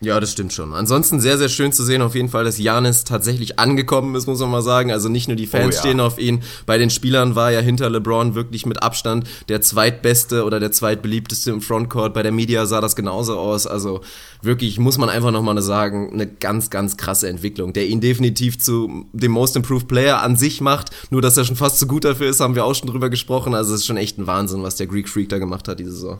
Ja, 0.00 0.20
das 0.20 0.32
stimmt 0.32 0.52
schon. 0.52 0.74
Ansonsten 0.74 1.20
sehr, 1.20 1.38
sehr 1.38 1.48
schön 1.48 1.72
zu 1.72 1.82
sehen 1.82 2.02
auf 2.02 2.14
jeden 2.14 2.28
Fall, 2.28 2.44
dass 2.44 2.58
Janis 2.58 3.04
tatsächlich 3.04 3.58
angekommen 3.58 4.14
ist, 4.14 4.26
muss 4.26 4.40
man 4.40 4.50
mal 4.50 4.60
sagen. 4.60 4.92
Also 4.92 5.08
nicht 5.08 5.28
nur 5.28 5.36
die 5.36 5.46
Fans 5.46 5.66
oh, 5.66 5.70
ja. 5.76 5.80
stehen 5.80 6.00
auf 6.00 6.18
ihn. 6.18 6.42
Bei 6.66 6.76
den 6.78 6.90
Spielern 6.90 7.36
war 7.36 7.52
ja 7.52 7.60
hinter 7.60 7.88
LeBron 7.88 8.34
wirklich 8.34 8.66
mit 8.66 8.82
Abstand 8.82 9.26
der 9.48 9.62
zweitbeste 9.62 10.44
oder 10.44 10.60
der 10.60 10.72
zweitbeliebteste 10.72 11.52
im 11.52 11.60
Frontcourt. 11.62 12.12
Bei 12.12 12.22
der 12.22 12.32
Media 12.32 12.66
sah 12.66 12.80
das 12.80 12.96
genauso 12.96 13.38
aus. 13.38 13.66
Also 13.66 14.02
wirklich, 14.42 14.78
muss 14.78 14.98
man 14.98 15.08
einfach 15.08 15.30
nochmal 15.30 15.60
sagen, 15.62 16.10
eine 16.12 16.26
ganz, 16.26 16.68
ganz 16.68 16.96
krasse 16.96 17.28
Entwicklung, 17.28 17.72
der 17.72 17.86
ihn 17.86 18.00
definitiv 18.00 18.58
zu 18.58 19.06
dem 19.12 19.32
Most 19.32 19.56
Improved 19.56 19.88
Player 19.88 20.20
an 20.20 20.36
sich 20.36 20.60
macht. 20.60 20.90
Nur, 21.10 21.22
dass 21.22 21.36
er 21.36 21.44
schon 21.44 21.56
fast 21.56 21.78
zu 21.78 21.86
gut 21.86 22.04
dafür 22.04 22.28
ist, 22.28 22.40
haben 22.40 22.56
wir 22.56 22.64
auch 22.64 22.74
schon 22.74 22.90
drüber 22.90 23.08
gesprochen. 23.08 23.54
Also 23.54 23.72
es 23.72 23.80
ist 23.80 23.86
schon 23.86 23.96
echt 23.96 24.18
ein 24.18 24.26
Wahnsinn, 24.26 24.62
was 24.62 24.76
der 24.76 24.86
Greek 24.86 25.08
Freak 25.08 25.30
da 25.30 25.38
gemacht 25.38 25.68
hat 25.68 25.78
diese 25.78 25.92
Saison. 25.92 26.18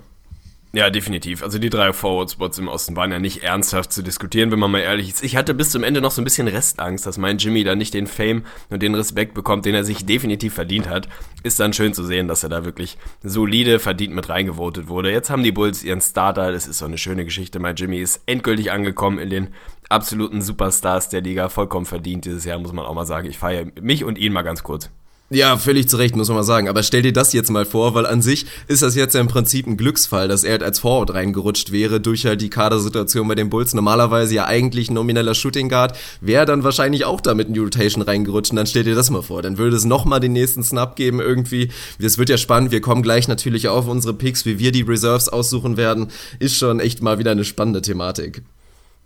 Ja, 0.74 0.90
definitiv. 0.90 1.44
Also 1.44 1.60
die 1.60 1.70
drei 1.70 1.92
Forward-Spots 1.92 2.58
im 2.58 2.66
Osten 2.66 2.96
waren 2.96 3.12
ja 3.12 3.20
nicht 3.20 3.44
ernsthaft 3.44 3.92
zu 3.92 4.02
diskutieren, 4.02 4.50
wenn 4.50 4.58
man 4.58 4.72
mal 4.72 4.80
ehrlich 4.80 5.08
ist. 5.08 5.22
Ich 5.22 5.36
hatte 5.36 5.54
bis 5.54 5.70
zum 5.70 5.84
Ende 5.84 6.00
noch 6.00 6.10
so 6.10 6.20
ein 6.20 6.24
bisschen 6.24 6.48
Restangst, 6.48 7.06
dass 7.06 7.16
mein 7.16 7.38
Jimmy 7.38 7.62
da 7.62 7.76
nicht 7.76 7.94
den 7.94 8.08
Fame 8.08 8.42
und 8.70 8.82
den 8.82 8.96
Respekt 8.96 9.34
bekommt, 9.34 9.66
den 9.66 9.76
er 9.76 9.84
sich 9.84 10.04
definitiv 10.04 10.54
verdient 10.54 10.88
hat. 10.88 11.08
Ist 11.44 11.60
dann 11.60 11.74
schön 11.74 11.94
zu 11.94 12.04
sehen, 12.04 12.26
dass 12.26 12.42
er 12.42 12.48
da 12.48 12.64
wirklich 12.64 12.98
solide 13.22 13.78
verdient 13.78 14.16
mit 14.16 14.28
reingevotet 14.28 14.88
wurde. 14.88 15.12
Jetzt 15.12 15.30
haben 15.30 15.44
die 15.44 15.52
Bulls 15.52 15.84
ihren 15.84 16.00
Starter, 16.00 16.50
das 16.50 16.66
ist 16.66 16.78
so 16.78 16.86
eine 16.86 16.98
schöne 16.98 17.24
Geschichte. 17.24 17.60
Mein 17.60 17.76
Jimmy 17.76 17.98
ist 17.98 18.22
endgültig 18.26 18.72
angekommen 18.72 19.20
in 19.20 19.30
den 19.30 19.48
absoluten 19.88 20.42
Superstars 20.42 21.08
der 21.08 21.20
Liga, 21.20 21.50
vollkommen 21.50 21.86
verdient 21.86 22.24
dieses 22.24 22.44
Jahr, 22.44 22.58
muss 22.58 22.72
man 22.72 22.84
auch 22.84 22.94
mal 22.94 23.06
sagen. 23.06 23.28
Ich 23.28 23.38
feiere 23.38 23.66
mich 23.80 24.02
und 24.02 24.18
ihn 24.18 24.32
mal 24.32 24.42
ganz 24.42 24.64
kurz. 24.64 24.90
Ja, 25.30 25.56
völlig 25.56 25.88
zu 25.88 25.96
Recht, 25.96 26.14
muss 26.16 26.28
man 26.28 26.36
mal 26.36 26.42
sagen. 26.44 26.68
Aber 26.68 26.82
stell 26.82 27.00
dir 27.00 27.12
das 27.12 27.32
jetzt 27.32 27.50
mal 27.50 27.64
vor, 27.64 27.94
weil 27.94 28.04
an 28.04 28.20
sich 28.20 28.44
ist 28.68 28.82
das 28.82 28.94
jetzt 28.94 29.14
ja 29.14 29.22
im 29.22 29.26
Prinzip 29.26 29.66
ein 29.66 29.78
Glücksfall, 29.78 30.28
dass 30.28 30.44
er 30.44 30.52
halt 30.52 30.62
als 30.62 30.80
Forward 30.80 31.14
reingerutscht 31.14 31.72
wäre 31.72 31.98
durch 31.98 32.26
halt 32.26 32.42
die 32.42 32.50
Kadersituation 32.50 33.26
bei 33.26 33.34
den 33.34 33.48
Bulls. 33.48 33.72
Normalerweise 33.72 34.34
ja 34.34 34.44
eigentlich 34.44 34.90
ein 34.90 34.94
nomineller 34.94 35.34
Shooting 35.34 35.70
Guard, 35.70 35.96
wäre 36.20 36.44
dann 36.44 36.62
wahrscheinlich 36.62 37.06
auch 37.06 37.22
da 37.22 37.34
mit 37.34 37.48
in 37.48 37.54
die 37.54 37.60
Rotation 37.60 38.02
reingerutscht. 38.02 38.50
Und 38.50 38.56
dann 38.56 38.66
stell 38.66 38.84
dir 38.84 38.94
das 38.94 39.08
mal 39.08 39.22
vor. 39.22 39.40
Dann 39.40 39.56
würde 39.56 39.76
es 39.76 39.86
nochmal 39.86 40.20
den 40.20 40.34
nächsten 40.34 40.62
Snap 40.62 40.94
geben 40.94 41.20
irgendwie. 41.20 41.70
Das 41.98 42.18
wird 42.18 42.28
ja 42.28 42.36
spannend. 42.36 42.70
Wir 42.70 42.82
kommen 42.82 43.02
gleich 43.02 43.26
natürlich 43.26 43.68
auf 43.68 43.88
unsere 43.88 44.12
Picks, 44.12 44.44
wie 44.44 44.58
wir 44.58 44.72
die 44.72 44.82
Reserves 44.82 45.30
aussuchen 45.30 45.78
werden. 45.78 46.08
Ist 46.38 46.58
schon 46.58 46.80
echt 46.80 47.02
mal 47.02 47.18
wieder 47.18 47.30
eine 47.30 47.44
spannende 47.44 47.80
Thematik. 47.80 48.42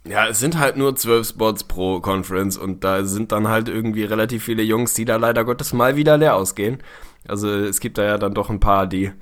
Ja, 0.06 0.26
es 0.26 0.40
sind 0.40 0.58
halt 0.58 0.76
nur 0.76 0.96
zwölf 0.96 1.28
Spots 1.28 1.64
pro 1.64 2.00
Conference 2.00 2.56
und 2.56 2.84
da 2.84 3.04
sind 3.04 3.32
dann 3.32 3.48
halt 3.48 3.68
irgendwie 3.68 4.04
relativ 4.04 4.44
viele 4.44 4.62
Jungs, 4.62 4.94
die 4.94 5.04
da 5.04 5.16
leider 5.16 5.44
Gottes 5.44 5.72
mal 5.72 5.96
wieder 5.96 6.16
leer 6.16 6.36
ausgehen. 6.36 6.78
Also 7.26 7.48
es 7.48 7.80
gibt 7.80 7.98
da 7.98 8.04
ja 8.04 8.18
dann 8.18 8.32
doch 8.32 8.48
ein 8.48 8.60
paar, 8.60 8.86
die 8.86 9.12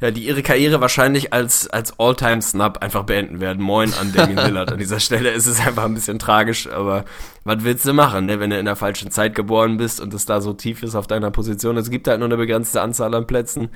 ja, 0.00 0.10
die 0.10 0.26
ihre 0.26 0.42
Karriere 0.42 0.80
wahrscheinlich 0.80 1.32
als, 1.32 1.68
als 1.68 1.98
All-Time-Snub 1.98 2.78
einfach 2.78 3.04
beenden 3.04 3.40
werden. 3.40 3.62
Moin 3.62 3.94
an 3.94 4.12
Damien 4.12 4.36
Lillard. 4.46 4.72
An 4.72 4.78
dieser 4.78 5.00
Stelle 5.00 5.30
ist 5.30 5.46
es 5.46 5.58
einfach 5.66 5.84
ein 5.84 5.94
bisschen 5.94 6.18
tragisch, 6.18 6.68
aber 6.68 7.06
was 7.44 7.64
willst 7.64 7.86
du 7.86 7.94
machen, 7.94 8.26
ne? 8.26 8.38
wenn 8.38 8.50
du 8.50 8.58
in 8.58 8.66
der 8.66 8.76
falschen 8.76 9.10
Zeit 9.10 9.34
geboren 9.34 9.78
bist 9.78 10.00
und 10.00 10.12
es 10.12 10.26
da 10.26 10.42
so 10.42 10.52
tief 10.52 10.82
ist 10.82 10.94
auf 10.94 11.06
deiner 11.06 11.30
Position? 11.30 11.78
Es 11.78 11.88
gibt 11.88 12.08
halt 12.08 12.18
nur 12.18 12.28
eine 12.28 12.36
begrenzte 12.36 12.82
Anzahl 12.82 13.14
an 13.14 13.26
Plätzen 13.26 13.70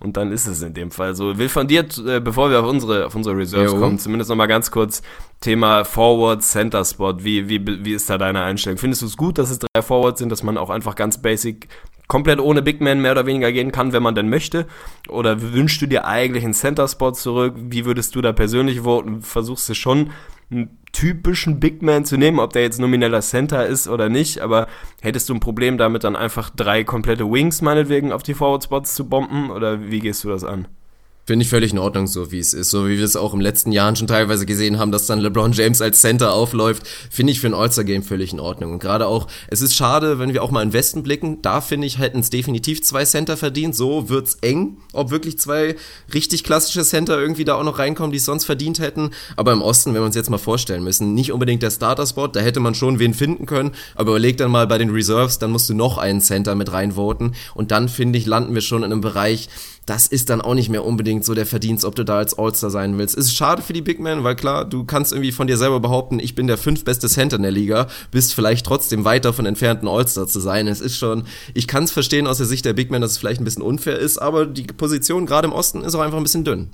und 0.00 0.16
dann 0.16 0.30
ist 0.30 0.46
es 0.46 0.62
in 0.62 0.74
dem 0.74 0.90
Fall 0.90 1.14
so. 1.14 1.38
Will 1.38 1.48
von 1.48 1.66
dir, 1.66 1.86
äh, 2.06 2.20
bevor 2.20 2.50
wir 2.50 2.60
auf 2.60 2.66
unsere, 2.66 3.06
auf 3.06 3.14
unsere 3.14 3.36
Reserves 3.36 3.72
jo. 3.72 3.78
kommen, 3.78 3.98
zumindest 3.98 4.28
nochmal 4.28 4.48
ganz 4.48 4.70
kurz 4.70 5.02
Thema 5.40 5.84
Forward, 5.84 6.42
Center 6.42 6.84
Spot. 6.84 7.14
Wie, 7.18 7.48
wie, 7.48 7.84
wie 7.84 7.92
ist 7.92 8.10
da 8.10 8.18
deine 8.18 8.42
Einstellung? 8.42 8.78
Findest 8.78 9.02
du 9.02 9.06
es 9.06 9.16
gut, 9.16 9.38
dass 9.38 9.50
es 9.50 9.58
drei 9.58 9.82
Forwards 9.82 10.18
sind, 10.18 10.30
dass 10.30 10.42
man 10.42 10.58
auch 10.58 10.70
einfach 10.70 10.94
ganz 10.94 11.20
basic 11.20 11.68
komplett 12.08 12.40
ohne 12.40 12.62
Big 12.62 12.80
Man 12.80 13.00
mehr 13.00 13.12
oder 13.12 13.26
weniger 13.26 13.50
gehen 13.52 13.72
kann, 13.72 13.92
wenn 13.92 14.02
man 14.02 14.14
denn 14.14 14.28
möchte? 14.28 14.66
Oder 15.08 15.40
wünschst 15.40 15.80
du 15.82 15.86
dir 15.86 16.04
eigentlich 16.04 16.44
einen 16.44 16.54
Center 16.54 16.86
Spot 16.88 17.12
zurück? 17.12 17.54
Wie 17.56 17.84
würdest 17.84 18.14
du 18.14 18.20
da 18.20 18.32
persönlich 18.32 18.80
voten? 18.80 19.22
Versuchst 19.22 19.68
du 19.68 19.74
schon 19.74 20.10
typischen 20.96 21.60
Big 21.60 21.82
Man 21.82 22.06
zu 22.06 22.16
nehmen, 22.16 22.38
ob 22.38 22.54
der 22.54 22.62
jetzt 22.62 22.80
nomineller 22.80 23.20
Center 23.20 23.66
ist 23.66 23.86
oder 23.86 24.08
nicht, 24.08 24.40
aber 24.40 24.66
hättest 25.02 25.28
du 25.28 25.34
ein 25.34 25.40
Problem 25.40 25.76
damit 25.76 26.04
dann 26.04 26.16
einfach 26.16 26.48
drei 26.48 26.84
komplette 26.84 27.30
Wings 27.30 27.60
meinetwegen 27.60 28.12
auf 28.12 28.22
die 28.22 28.32
Forward 28.32 28.64
Spots 28.64 28.94
zu 28.94 29.06
bomben 29.06 29.50
oder 29.50 29.90
wie 29.90 30.00
gehst 30.00 30.24
du 30.24 30.30
das 30.30 30.42
an? 30.42 30.68
Finde 31.26 31.42
ich 31.42 31.48
völlig 31.48 31.72
in 31.72 31.80
Ordnung, 31.80 32.06
so 32.06 32.30
wie 32.30 32.38
es 32.38 32.54
ist. 32.54 32.70
So 32.70 32.86
wie 32.86 32.98
wir 32.98 33.04
es 33.04 33.16
auch 33.16 33.34
im 33.34 33.40
letzten 33.40 33.72
Jahren 33.72 33.96
schon 33.96 34.06
teilweise 34.06 34.46
gesehen 34.46 34.78
haben, 34.78 34.92
dass 34.92 35.06
dann 35.06 35.18
LeBron 35.18 35.50
James 35.50 35.82
als 35.82 36.00
Center 36.00 36.32
aufläuft, 36.32 36.86
finde 37.10 37.32
ich 37.32 37.40
für 37.40 37.48
ein 37.48 37.54
All-Star-Game 37.54 38.04
völlig 38.04 38.32
in 38.32 38.38
Ordnung. 38.38 38.74
Und 38.74 38.78
gerade 38.78 39.08
auch, 39.08 39.26
es 39.48 39.60
ist 39.60 39.74
schade, 39.74 40.20
wenn 40.20 40.32
wir 40.32 40.44
auch 40.44 40.52
mal 40.52 40.62
in 40.62 40.72
Westen 40.72 41.02
blicken, 41.02 41.42
da 41.42 41.60
finde 41.60 41.88
ich, 41.88 41.98
hätten 41.98 42.20
es 42.20 42.30
definitiv 42.30 42.80
zwei 42.84 43.04
Center 43.04 43.36
verdient. 43.36 43.74
So 43.74 44.08
wird's 44.08 44.36
eng, 44.40 44.76
ob 44.92 45.10
wirklich 45.10 45.36
zwei 45.40 45.74
richtig 46.14 46.44
klassische 46.44 46.84
Center 46.84 47.18
irgendwie 47.20 47.44
da 47.44 47.56
auch 47.56 47.64
noch 47.64 47.80
reinkommen, 47.80 48.12
die 48.12 48.18
es 48.18 48.24
sonst 48.24 48.44
verdient 48.44 48.78
hätten. 48.78 49.10
Aber 49.34 49.52
im 49.52 49.62
Osten, 49.62 49.94
wenn 49.94 50.02
wir 50.02 50.06
uns 50.06 50.14
jetzt 50.14 50.30
mal 50.30 50.38
vorstellen 50.38 50.84
müssen, 50.84 51.14
nicht 51.14 51.32
unbedingt 51.32 51.64
der 51.64 51.72
Starter-Spot, 51.72 52.28
da 52.28 52.38
hätte 52.38 52.60
man 52.60 52.76
schon 52.76 53.00
wen 53.00 53.14
finden 53.14 53.46
können. 53.46 53.72
Aber 53.96 54.10
überleg 54.10 54.36
dann 54.36 54.52
mal 54.52 54.68
bei 54.68 54.78
den 54.78 54.90
Reserves, 54.90 55.40
dann 55.40 55.50
musst 55.50 55.68
du 55.68 55.74
noch 55.74 55.98
einen 55.98 56.20
Center 56.20 56.54
mit 56.54 56.70
reinvoten. 56.70 57.34
Und 57.54 57.72
dann, 57.72 57.88
finde 57.88 58.16
ich, 58.16 58.26
landen 58.26 58.54
wir 58.54 58.60
schon 58.60 58.84
in 58.84 58.92
einem 58.92 59.00
Bereich, 59.00 59.48
das 59.86 60.08
ist 60.08 60.30
dann 60.30 60.40
auch 60.40 60.54
nicht 60.54 60.68
mehr 60.68 60.84
unbedingt 60.84 61.24
so 61.24 61.32
der 61.32 61.46
Verdienst, 61.46 61.84
ob 61.84 61.94
du 61.94 62.04
da 62.04 62.18
als 62.18 62.36
All-Star 62.36 62.70
sein 62.70 62.98
willst. 62.98 63.14
Ist 63.14 63.34
schade 63.34 63.62
für 63.62 63.72
die 63.72 63.82
Big 63.82 64.00
Men, 64.00 64.24
weil 64.24 64.34
klar, 64.34 64.64
du 64.64 64.84
kannst 64.84 65.12
irgendwie 65.12 65.30
von 65.30 65.46
dir 65.46 65.56
selber 65.56 65.78
behaupten, 65.78 66.18
ich 66.18 66.34
bin 66.34 66.48
der 66.48 66.58
fünftbeste 66.58 67.08
Center 67.08 67.36
in 67.36 67.42
der 67.42 67.52
Liga, 67.52 67.86
bist 68.10 68.34
vielleicht 68.34 68.66
trotzdem 68.66 69.04
weit 69.04 69.24
davon 69.24 69.46
entfernt, 69.46 69.82
ein 69.82 69.88
All-Star 69.88 70.26
zu 70.26 70.40
sein. 70.40 70.66
Es 70.66 70.80
ist 70.80 70.98
schon, 70.98 71.24
ich 71.54 71.68
kann 71.68 71.84
es 71.84 71.92
verstehen 71.92 72.26
aus 72.26 72.38
der 72.38 72.46
Sicht 72.46 72.64
der 72.64 72.72
Big 72.72 72.90
Men, 72.90 73.00
dass 73.00 73.12
es 73.12 73.18
vielleicht 73.18 73.40
ein 73.40 73.44
bisschen 73.44 73.62
unfair 73.62 73.98
ist, 73.98 74.18
aber 74.18 74.44
die 74.44 74.64
Position 74.64 75.24
gerade 75.24 75.46
im 75.46 75.52
Osten 75.54 75.82
ist 75.82 75.94
auch 75.94 76.00
einfach 76.00 76.18
ein 76.18 76.24
bisschen 76.24 76.44
dünn. 76.44 76.70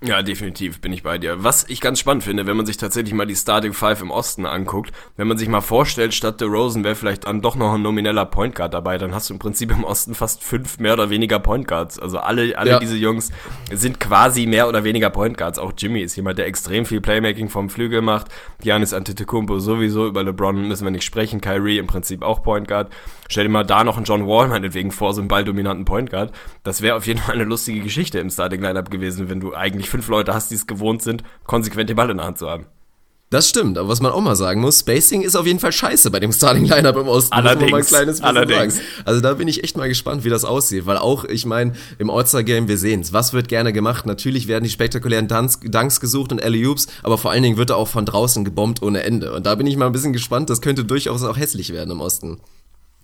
Ja, 0.00 0.22
definitiv 0.22 0.80
bin 0.80 0.92
ich 0.92 1.02
bei 1.02 1.18
dir. 1.18 1.42
Was 1.42 1.68
ich 1.68 1.80
ganz 1.80 1.98
spannend 1.98 2.22
finde, 2.22 2.46
wenn 2.46 2.56
man 2.56 2.66
sich 2.66 2.76
tatsächlich 2.76 3.14
mal 3.14 3.26
die 3.26 3.34
Starting 3.34 3.72
Five 3.72 4.00
im 4.00 4.12
Osten 4.12 4.46
anguckt, 4.46 4.92
wenn 5.16 5.26
man 5.26 5.38
sich 5.38 5.48
mal 5.48 5.60
vorstellt, 5.60 6.14
statt 6.14 6.40
der 6.40 6.46
Rosen 6.46 6.84
wäre 6.84 6.94
vielleicht 6.94 7.26
dann 7.26 7.42
doch 7.42 7.56
noch 7.56 7.74
ein 7.74 7.82
nomineller 7.82 8.24
Point 8.24 8.54
Guard 8.54 8.74
dabei, 8.74 8.96
dann 8.96 9.12
hast 9.12 9.28
du 9.28 9.34
im 9.34 9.40
Prinzip 9.40 9.72
im 9.72 9.82
Osten 9.82 10.14
fast 10.14 10.44
fünf 10.44 10.78
mehr 10.78 10.92
oder 10.92 11.10
weniger 11.10 11.40
Point 11.40 11.66
Guards. 11.66 11.98
Also 11.98 12.18
alle, 12.18 12.56
alle 12.56 12.70
ja. 12.70 12.78
diese 12.78 12.96
Jungs 12.96 13.32
sind 13.72 13.98
quasi 13.98 14.46
mehr 14.46 14.68
oder 14.68 14.84
weniger 14.84 15.10
Point 15.10 15.36
Guards. 15.36 15.58
Auch 15.58 15.72
Jimmy 15.76 16.02
ist 16.02 16.14
jemand, 16.14 16.38
der 16.38 16.46
extrem 16.46 16.86
viel 16.86 17.00
Playmaking 17.00 17.48
vom 17.48 17.68
Flügel 17.68 18.00
macht. 18.00 18.28
Giannis 18.62 18.94
Antetokounmpo 18.94 19.58
sowieso, 19.58 20.06
über 20.06 20.22
LeBron 20.22 20.68
müssen 20.68 20.84
wir 20.84 20.92
nicht 20.92 21.04
sprechen. 21.04 21.40
Kyrie 21.40 21.78
im 21.78 21.88
Prinzip 21.88 22.22
auch 22.22 22.44
Point 22.44 22.68
Guard. 22.68 22.92
Stell 23.28 23.44
dir 23.44 23.50
mal 23.50 23.64
da 23.64 23.82
noch 23.82 23.96
einen 23.96 24.06
John 24.06 24.28
Wall 24.28 24.46
meinetwegen 24.46 24.92
vor, 24.92 25.12
so 25.12 25.20
einen 25.20 25.28
balldominanten 25.28 25.84
Point 25.84 26.10
Guard. 26.10 26.32
Das 26.62 26.82
wäre 26.82 26.94
auf 26.94 27.06
jeden 27.06 27.18
Fall 27.18 27.34
eine 27.34 27.44
lustige 27.44 27.80
Geschichte 27.80 28.20
im 28.20 28.30
Starting 28.30 28.62
Lineup 28.62 28.90
gewesen, 28.90 29.28
wenn 29.28 29.40
du 29.40 29.56
eigentlich 29.56 29.87
eigentlich 29.88 29.90
fünf 29.90 30.08
Leute 30.08 30.34
hast, 30.34 30.50
die 30.50 30.54
es 30.54 30.66
gewohnt 30.66 31.02
sind, 31.02 31.22
konsequent 31.44 31.88
den 31.88 31.96
Ball 31.96 32.10
in 32.10 32.18
der 32.18 32.26
Hand 32.26 32.38
zu 32.38 32.48
haben. 32.48 32.66
Das 33.30 33.46
stimmt, 33.46 33.76
aber 33.76 33.90
was 33.90 34.00
man 34.00 34.10
auch 34.10 34.22
mal 34.22 34.36
sagen 34.36 34.62
muss, 34.62 34.80
Spacing 34.80 35.20
ist 35.20 35.36
auf 35.36 35.46
jeden 35.46 35.58
Fall 35.58 35.70
scheiße 35.70 36.10
bei 36.10 36.18
dem 36.18 36.32
Starting 36.32 36.64
Lineup 36.64 36.96
im 36.96 37.08
Osten. 37.08 37.34
Allerdings, 37.34 37.70
mal 37.70 37.80
ein 37.80 37.84
kleines 37.84 38.22
allerdings. 38.22 38.76
Sagen. 38.76 38.86
Also 39.04 39.20
da 39.20 39.34
bin 39.34 39.48
ich 39.48 39.62
echt 39.62 39.76
mal 39.76 39.86
gespannt, 39.86 40.24
wie 40.24 40.30
das 40.30 40.46
aussieht, 40.46 40.86
weil 40.86 40.96
auch, 40.96 41.26
ich 41.26 41.44
meine, 41.44 41.74
im 41.98 42.08
All-Star 42.08 42.42
Game, 42.42 42.68
wir 42.68 42.78
sehen's, 42.78 43.12
was 43.12 43.34
wird 43.34 43.48
gerne 43.48 43.74
gemacht? 43.74 44.06
Natürlich 44.06 44.48
werden 44.48 44.64
die 44.64 44.70
spektakulären 44.70 45.28
Dunks, 45.28 45.60
Dunks 45.62 46.00
gesucht 46.00 46.32
und 46.32 46.42
alley 46.42 46.66
aber 47.02 47.18
vor 47.18 47.30
allen 47.30 47.42
Dingen 47.42 47.58
wird 47.58 47.68
er 47.68 47.76
auch 47.76 47.88
von 47.88 48.06
draußen 48.06 48.46
gebombt 48.46 48.80
ohne 48.80 49.02
Ende. 49.02 49.34
Und 49.34 49.44
da 49.44 49.54
bin 49.56 49.66
ich 49.66 49.76
mal 49.76 49.86
ein 49.86 49.92
bisschen 49.92 50.14
gespannt, 50.14 50.48
das 50.48 50.62
könnte 50.62 50.86
durchaus 50.86 51.22
auch 51.22 51.36
hässlich 51.36 51.70
werden 51.74 51.90
im 51.90 52.00
Osten. 52.00 52.40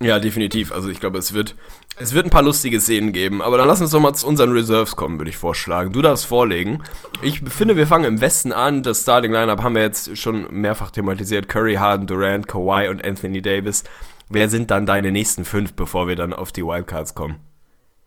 Ja, 0.05 0.19
definitiv. 0.19 0.71
Also 0.71 0.91
ich 0.91 1.01
glaube, 1.01 1.17
es 1.17 1.33
wird, 1.33 1.55
es 1.97 2.13
wird 2.13 2.27
ein 2.27 2.31
paar 2.31 2.43
lustige 2.43 2.79
Szenen 2.79 3.13
geben. 3.13 3.41
Aber 3.41 3.57
dann 3.57 3.67
lass 3.67 3.81
uns 3.81 3.91
doch 3.91 4.01
mal 4.01 4.13
zu 4.13 4.27
unseren 4.27 4.53
Reserves 4.53 4.97
kommen, 4.97 5.19
würde 5.19 5.31
ich 5.31 5.39
vorschlagen. 5.39 5.95
Du 5.95 6.03
darfst 6.03 6.27
vorlegen. 6.27 6.83
Ich 7.23 7.41
finde, 7.41 7.75
wir 7.79 7.87
fangen 7.87 8.05
im 8.05 8.21
Westen 8.21 8.53
an. 8.53 8.83
Das 8.83 9.01
Starting 9.01 9.33
Lineup 9.33 9.63
haben 9.63 9.75
wir 9.75 9.81
jetzt 9.81 10.19
schon 10.19 10.47
mehrfach 10.51 10.91
thematisiert. 10.91 11.49
Curry, 11.49 11.77
Harden, 11.77 12.07
Durant, 12.07 12.47
Kawhi 12.47 12.89
und 12.89 13.03
Anthony 13.03 13.41
Davis. 13.41 13.83
Wer 14.29 14.51
sind 14.51 14.71
dann 14.71 14.85
deine 14.85 15.11
nächsten 15.11 15.47
fünf, 15.47 15.73
bevor 15.73 16.07
wir 16.07 16.17
dann 16.17 16.35
auf 16.35 16.53
die 16.53 16.67
Wildcards 16.67 17.15
kommen? 17.15 17.37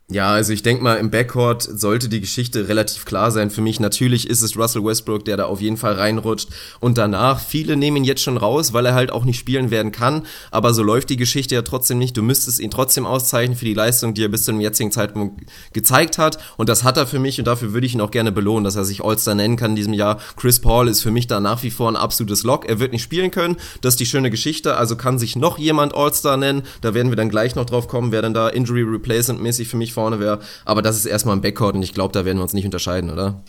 Ja, 0.09 0.29
also 0.29 0.53
ich 0.53 0.63
denke 0.63 0.81
mal, 0.81 0.93
im 0.93 1.11
Backcourt 1.11 1.61
sollte 1.63 2.07
die 2.07 2.21
Geschichte 2.21 2.69
relativ 2.69 3.03
klar 3.03 3.29
sein. 3.29 3.49
Für 3.49 3.59
mich 3.59 3.81
natürlich 3.81 4.29
ist 4.29 4.41
es 4.41 4.55
Russell 4.55 4.85
Westbrook, 4.85 5.25
der 5.25 5.35
da 5.35 5.47
auf 5.47 5.59
jeden 5.59 5.75
Fall 5.75 5.95
reinrutscht. 5.95 6.47
Und 6.79 6.97
danach, 6.97 7.41
viele 7.41 7.75
nehmen 7.75 7.97
ihn 7.97 8.03
jetzt 8.05 8.23
schon 8.23 8.37
raus, 8.37 8.71
weil 8.71 8.85
er 8.85 8.93
halt 8.93 9.11
auch 9.11 9.25
nicht 9.25 9.37
spielen 9.37 9.69
werden 9.69 9.91
kann. 9.91 10.25
Aber 10.49 10.73
so 10.73 10.81
läuft 10.81 11.09
die 11.09 11.17
Geschichte 11.17 11.55
ja 11.55 11.61
trotzdem 11.61 11.97
nicht. 11.97 12.15
Du 12.15 12.23
müsstest 12.23 12.61
ihn 12.61 12.71
trotzdem 12.71 13.05
auszeichnen 13.05 13.57
für 13.57 13.65
die 13.65 13.73
Leistung, 13.73 14.13
die 14.13 14.23
er 14.23 14.29
bis 14.29 14.45
zu 14.45 14.53
dem 14.53 14.61
jetzigen 14.61 14.93
Zeitpunkt 14.93 15.41
gezeigt 15.73 16.17
hat. 16.17 16.37
Und 16.55 16.69
das 16.69 16.85
hat 16.85 16.95
er 16.95 17.05
für 17.05 17.19
mich 17.19 17.37
und 17.39 17.45
dafür 17.45 17.73
würde 17.73 17.85
ich 17.85 17.93
ihn 17.93 17.99
auch 17.99 18.11
gerne 18.11 18.31
belohnen, 18.31 18.63
dass 18.63 18.77
er 18.77 18.85
sich 18.85 19.03
All-Star 19.03 19.35
nennen 19.35 19.57
kann 19.57 19.71
in 19.71 19.75
diesem 19.75 19.93
Jahr. 19.93 20.21
Chris 20.37 20.61
Paul 20.61 20.87
ist 20.87 21.01
für 21.01 21.11
mich 21.11 21.27
da 21.27 21.41
nach 21.41 21.63
wie 21.63 21.71
vor 21.71 21.91
ein 21.91 21.97
absolutes 21.97 22.43
Lock. 22.43 22.63
Er 22.69 22.79
wird 22.79 22.93
nicht 22.93 23.03
spielen 23.03 23.29
können. 23.29 23.57
Das 23.81 23.95
ist 23.95 23.99
die 23.99 24.05
schöne 24.05 24.31
Geschichte. 24.31 24.77
Also 24.77 24.95
kann 24.95 25.19
sich 25.19 25.35
noch 25.35 25.57
jemand 25.57 25.93
All-Star 25.93 26.37
nennen. 26.37 26.63
Da 26.79 26.93
werden 26.93 27.11
wir 27.11 27.17
dann 27.17 27.27
gleich 27.27 27.55
noch 27.55 27.65
drauf 27.65 27.89
kommen, 27.89 28.13
wer 28.13 28.21
dann 28.21 28.33
da 28.33 28.47
Injury 28.47 28.83
Replacement 28.83 29.43
mäßig 29.43 29.67
für 29.67 29.75
mich 29.75 29.96
vorne 29.97 30.19
wäre. 30.19 30.39
Aber 30.63 30.83
das 30.83 30.95
ist 30.95 31.07
erstmal 31.07 31.35
ein 31.35 31.41
Backcourt 31.41 31.75
und 31.75 31.81
ich 31.81 31.95
glaube, 31.95 32.13
da 32.13 32.23
werden 32.23 32.37
wir 32.37 32.43
uns 32.43 32.53
nicht 32.53 32.65
unterscheiden, 32.65 33.09
oder? 33.09 33.41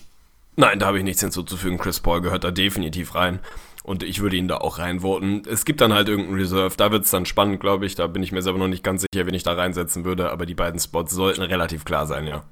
Nein, 0.56 0.78
da 0.78 0.86
habe 0.86 0.96
ich 0.96 1.04
nichts 1.04 1.20
hinzuzufügen. 1.20 1.76
Chris 1.76 2.00
Paul 2.00 2.22
gehört 2.22 2.42
da 2.42 2.50
definitiv 2.50 3.14
rein. 3.14 3.40
Und 3.84 4.02
ich 4.02 4.20
würde 4.20 4.36
ihn 4.36 4.48
da 4.48 4.56
auch 4.56 4.78
reinvoten. 4.78 5.42
Es 5.48 5.64
gibt 5.64 5.80
dann 5.80 5.92
halt 5.92 6.08
irgendeinen 6.08 6.38
Reserve. 6.38 6.74
Da 6.76 6.90
wird 6.90 7.04
es 7.04 7.10
dann 7.10 7.26
spannend, 7.26 7.60
glaube 7.60 7.86
ich. 7.86 7.94
Da 7.94 8.06
bin 8.06 8.22
ich 8.22 8.32
mir 8.32 8.42
selber 8.42 8.58
noch 8.58 8.68
nicht 8.68 8.82
ganz 8.82 9.02
sicher, 9.02 9.26
wen 9.26 9.34
ich 9.34 9.44
da 9.44 9.52
reinsetzen 9.52 10.04
würde. 10.04 10.30
Aber 10.30 10.46
die 10.46 10.54
beiden 10.54 10.80
Spots 10.80 11.12
sollten 11.12 11.42
relativ 11.42 11.84
klar 11.84 12.06
sein, 12.06 12.26
ja. 12.26 12.42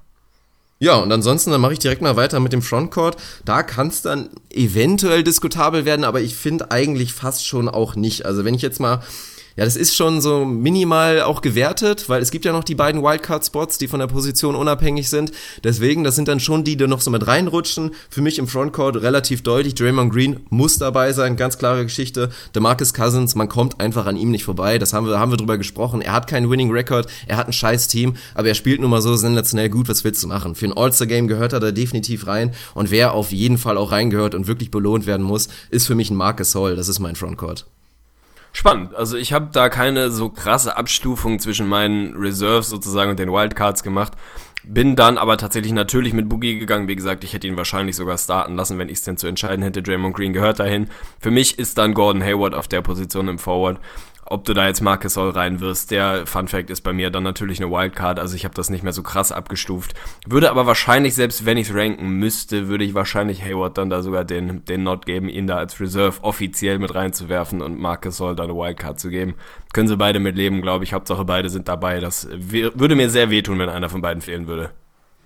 Ja, 0.78 0.96
und 0.96 1.10
ansonsten, 1.10 1.50
dann 1.50 1.60
mache 1.60 1.72
ich 1.72 1.78
direkt 1.78 2.02
mal 2.02 2.16
weiter 2.16 2.38
mit 2.38 2.52
dem 2.52 2.62
Frontcourt. 2.62 3.16
Da 3.44 3.62
kann 3.62 3.88
es 3.88 4.02
dann 4.02 4.30
eventuell 4.50 5.24
diskutabel 5.24 5.84
werden, 5.84 6.04
aber 6.04 6.20
ich 6.20 6.36
finde 6.36 6.70
eigentlich 6.70 7.12
fast 7.14 7.46
schon 7.46 7.68
auch 7.68 7.96
nicht. 7.96 8.26
Also 8.26 8.44
wenn 8.44 8.54
ich 8.54 8.62
jetzt 8.62 8.78
mal 8.78 9.00
ja, 9.56 9.64
das 9.64 9.76
ist 9.76 9.96
schon 9.96 10.20
so 10.20 10.44
minimal 10.44 11.22
auch 11.22 11.40
gewertet, 11.40 12.10
weil 12.10 12.20
es 12.20 12.30
gibt 12.30 12.44
ja 12.44 12.52
noch 12.52 12.62
die 12.62 12.74
beiden 12.74 13.02
Wildcard-Spots, 13.02 13.78
die 13.78 13.88
von 13.88 14.00
der 14.00 14.06
Position 14.06 14.54
unabhängig 14.54 15.08
sind. 15.08 15.32
Deswegen, 15.64 16.04
das 16.04 16.14
sind 16.14 16.28
dann 16.28 16.40
schon 16.40 16.62
die, 16.62 16.76
die 16.76 16.86
noch 16.86 17.00
so 17.00 17.10
mit 17.10 17.26
reinrutschen. 17.26 17.92
Für 18.10 18.20
mich 18.20 18.38
im 18.38 18.48
Frontcourt 18.48 18.96
relativ 18.96 19.42
deutlich. 19.42 19.74
Draymond 19.74 20.12
Green 20.12 20.40
muss 20.50 20.76
dabei 20.76 21.14
sein, 21.14 21.36
ganz 21.36 21.56
klare 21.56 21.84
Geschichte. 21.84 22.28
DeMarcus 22.54 22.92
Cousins, 22.92 23.34
man 23.34 23.48
kommt 23.48 23.80
einfach 23.80 24.04
an 24.04 24.18
ihm 24.18 24.30
nicht 24.30 24.44
vorbei. 24.44 24.76
Das 24.78 24.92
haben 24.92 25.06
wir, 25.06 25.18
haben 25.18 25.32
wir 25.32 25.38
drüber 25.38 25.56
gesprochen. 25.56 26.02
Er 26.02 26.12
hat 26.12 26.26
keinen 26.26 26.50
Winning 26.50 26.70
Record, 26.70 27.06
er 27.26 27.38
hat 27.38 27.46
ein 27.46 27.54
scheiß 27.54 27.88
Team, 27.88 28.16
aber 28.34 28.48
er 28.48 28.54
spielt 28.54 28.82
nun 28.82 28.90
mal 28.90 29.00
so 29.00 29.16
sensationell 29.16 29.70
gut. 29.70 29.88
Was 29.88 30.04
willst 30.04 30.22
du 30.22 30.28
machen? 30.28 30.54
Für 30.54 30.66
ein 30.66 30.76
All-Star-Game 30.76 31.28
gehört 31.28 31.54
er 31.54 31.60
da 31.60 31.70
definitiv 31.72 32.26
rein. 32.26 32.52
Und 32.74 32.90
wer 32.90 33.14
auf 33.14 33.32
jeden 33.32 33.56
Fall 33.56 33.78
auch 33.78 33.90
reingehört 33.90 34.34
und 34.34 34.48
wirklich 34.48 34.70
belohnt 34.70 35.06
werden 35.06 35.24
muss, 35.24 35.48
ist 35.70 35.86
für 35.86 35.94
mich 35.94 36.10
ein 36.10 36.16
Marcus 36.16 36.54
Hall. 36.54 36.76
Das 36.76 36.88
ist 36.88 36.98
mein 36.98 37.16
Frontcourt. 37.16 37.66
Spannend. 38.56 38.94
Also 38.94 39.18
ich 39.18 39.34
habe 39.34 39.50
da 39.52 39.68
keine 39.68 40.10
so 40.10 40.30
krasse 40.30 40.78
Abstufung 40.78 41.38
zwischen 41.40 41.68
meinen 41.68 42.16
Reserves 42.16 42.70
sozusagen 42.70 43.10
und 43.10 43.18
den 43.18 43.30
Wildcards 43.30 43.82
gemacht. 43.82 44.14
Bin 44.64 44.96
dann 44.96 45.18
aber 45.18 45.36
tatsächlich 45.36 45.74
natürlich 45.74 46.14
mit 46.14 46.30
Boogie 46.30 46.58
gegangen. 46.58 46.88
Wie 46.88 46.96
gesagt, 46.96 47.22
ich 47.22 47.34
hätte 47.34 47.46
ihn 47.46 47.58
wahrscheinlich 47.58 47.96
sogar 47.96 48.16
starten 48.16 48.56
lassen, 48.56 48.78
wenn 48.78 48.88
ich 48.88 48.94
es 48.94 49.02
denn 49.02 49.18
zu 49.18 49.26
entscheiden 49.26 49.62
hätte. 49.62 49.82
Draymond 49.82 50.16
Green 50.16 50.32
gehört 50.32 50.58
dahin. 50.58 50.88
Für 51.20 51.30
mich 51.30 51.58
ist 51.58 51.76
dann 51.76 51.92
Gordon 51.92 52.22
Hayward 52.22 52.54
auf 52.54 52.66
der 52.66 52.80
Position 52.80 53.28
im 53.28 53.38
Forward 53.38 53.78
ob 54.28 54.44
du 54.44 54.54
da 54.54 54.66
jetzt 54.66 54.80
Marcus 54.80 55.14
Soll 55.14 55.30
reinwirst, 55.30 55.90
der 55.90 56.26
Fun 56.26 56.48
Fact 56.48 56.70
ist 56.70 56.82
bei 56.82 56.92
mir 56.92 57.10
dann 57.10 57.22
natürlich 57.22 57.60
eine 57.60 57.70
Wildcard, 57.70 58.18
also 58.18 58.34
ich 58.36 58.44
habe 58.44 58.54
das 58.54 58.70
nicht 58.70 58.82
mehr 58.82 58.92
so 58.92 59.02
krass 59.02 59.32
abgestuft. 59.32 59.94
Würde 60.26 60.50
aber 60.50 60.66
wahrscheinlich, 60.66 61.14
selbst 61.14 61.44
wenn 61.44 61.56
ich 61.56 61.68
es 61.68 61.74
ranken 61.74 62.10
müsste, 62.18 62.68
würde 62.68 62.84
ich 62.84 62.94
wahrscheinlich 62.94 63.42
Hayward 63.42 63.78
dann 63.78 63.90
da 63.90 64.02
sogar 64.02 64.24
den, 64.24 64.64
den 64.64 64.82
Not 64.82 65.06
geben, 65.06 65.28
ihn 65.28 65.46
da 65.46 65.56
als 65.56 65.80
Reserve 65.80 66.22
offiziell 66.22 66.78
mit 66.78 66.94
reinzuwerfen 66.94 67.62
und 67.62 67.78
Marcus 67.78 68.16
Soll 68.16 68.36
da 68.36 68.44
eine 68.44 68.54
Wildcard 68.54 68.98
zu 68.98 69.10
geben. 69.10 69.34
Können 69.72 69.88
sie 69.88 69.96
beide 69.96 70.20
mit 70.20 70.36
leben, 70.36 70.62
glaube 70.62 70.84
ich. 70.84 70.92
Hauptsache 70.92 71.24
beide 71.24 71.48
sind 71.50 71.68
dabei. 71.68 72.00
Das 72.00 72.28
würde 72.30 72.96
mir 72.96 73.10
sehr 73.10 73.30
wehtun, 73.30 73.58
wenn 73.58 73.68
einer 73.68 73.88
von 73.88 74.00
beiden 74.00 74.22
fehlen 74.22 74.46
würde. 74.46 74.70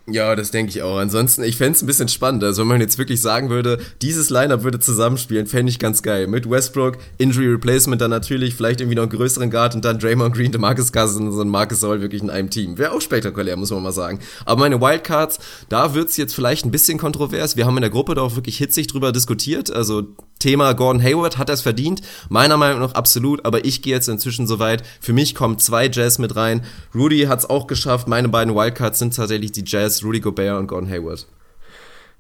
Ja, 0.07 0.35
das 0.35 0.51
denke 0.51 0.71
ich 0.71 0.83
auch. 0.83 0.97
Ansonsten, 0.99 1.45
ich 1.45 1.57
fände 1.57 1.77
es 1.77 1.83
ein 1.83 1.87
bisschen 1.87 2.09
spannend. 2.09 2.43
Also, 2.43 2.63
wenn 2.63 2.69
man 2.69 2.81
jetzt 2.81 2.99
wirklich 2.99 3.21
sagen 3.21 3.51
würde, 3.51 3.79
dieses 4.03 4.31
Lineup 4.31 4.65
würde 4.65 4.81
zusammenspielen, 4.81 5.47
fände 5.47 5.71
ich 5.71 5.79
ganz 5.79 6.03
geil. 6.03 6.27
Mit 6.27 6.51
Westbrook, 6.51 6.99
Injury 7.19 7.49
Replacement 7.49 8.01
dann 8.01 8.11
natürlich, 8.11 8.55
vielleicht 8.55 8.81
irgendwie 8.81 8.97
noch 8.97 9.05
einen 9.05 9.13
größeren 9.13 9.51
Guard 9.51 9.75
und 9.75 9.85
dann 9.85 9.99
Draymond 9.99 10.35
Green, 10.35 10.51
DeMarcus 10.51 10.93
Cousins 10.93 11.37
und 11.37 11.49
Marcus 11.49 11.81
Soll 11.81 12.01
wirklich 12.01 12.23
in 12.23 12.31
einem 12.31 12.51
Team. 12.51 12.77
Wäre 12.79 12.93
auch 12.93 13.01
spektakulär, 13.01 13.57
muss 13.57 13.71
man 13.71 13.83
mal 13.83 13.93
sagen. 13.93 14.19
Aber 14.45 14.61
meine 14.61 14.81
Wildcards, 14.81 15.39
da 15.69 15.95
wird's 15.95 16.17
jetzt 16.17 16.35
vielleicht 16.35 16.65
ein 16.65 16.71
bisschen 16.71 16.99
kontrovers. 16.99 17.57
Wir 17.57 17.67
haben 17.67 17.77
in 17.77 17.83
der 17.83 17.91
Gruppe 17.91 18.15
da 18.15 18.23
auch 18.23 18.35
wirklich 18.35 18.57
hitzig 18.57 18.89
drüber 18.89 19.13
diskutiert. 19.13 19.71
Also, 19.71 20.09
Thema 20.41 20.73
Gordon 20.73 21.03
Hayward 21.03 21.39
hat 21.39 21.51
es 21.51 21.61
verdient. 21.61 22.01
Meiner 22.29 22.57
Meinung 22.57 22.81
nach 22.81 22.95
absolut, 22.95 23.45
aber 23.45 23.65
ich 23.65 23.83
gehe 23.83 23.95
jetzt 23.95 24.09
inzwischen 24.09 24.49
so 24.49 24.59
weit. 24.59 24.83
Für 25.01 25.13
mich 25.13 25.37
kommen 25.37 25.59
zwei 25.59 25.89
Jazz 25.89 26.19
mit 26.19 26.35
rein. 26.35 26.63
Rudy 26.95 27.27
hat 27.27 27.39
es 27.39 27.49
auch 27.49 27.69
geschafft. 27.69 28.09
Meine 28.09 28.29
beiden 28.29 28.57
Wildcards 28.57 28.99
sind 28.99 29.15
tatsächlich 29.15 29.53
die 29.53 29.65
Jazz, 29.65 30.03
Rudy 30.03 30.21
Gobert 30.21 30.59
und 30.59 30.67
Gordon 30.67 30.91
Hayward. 30.91 31.27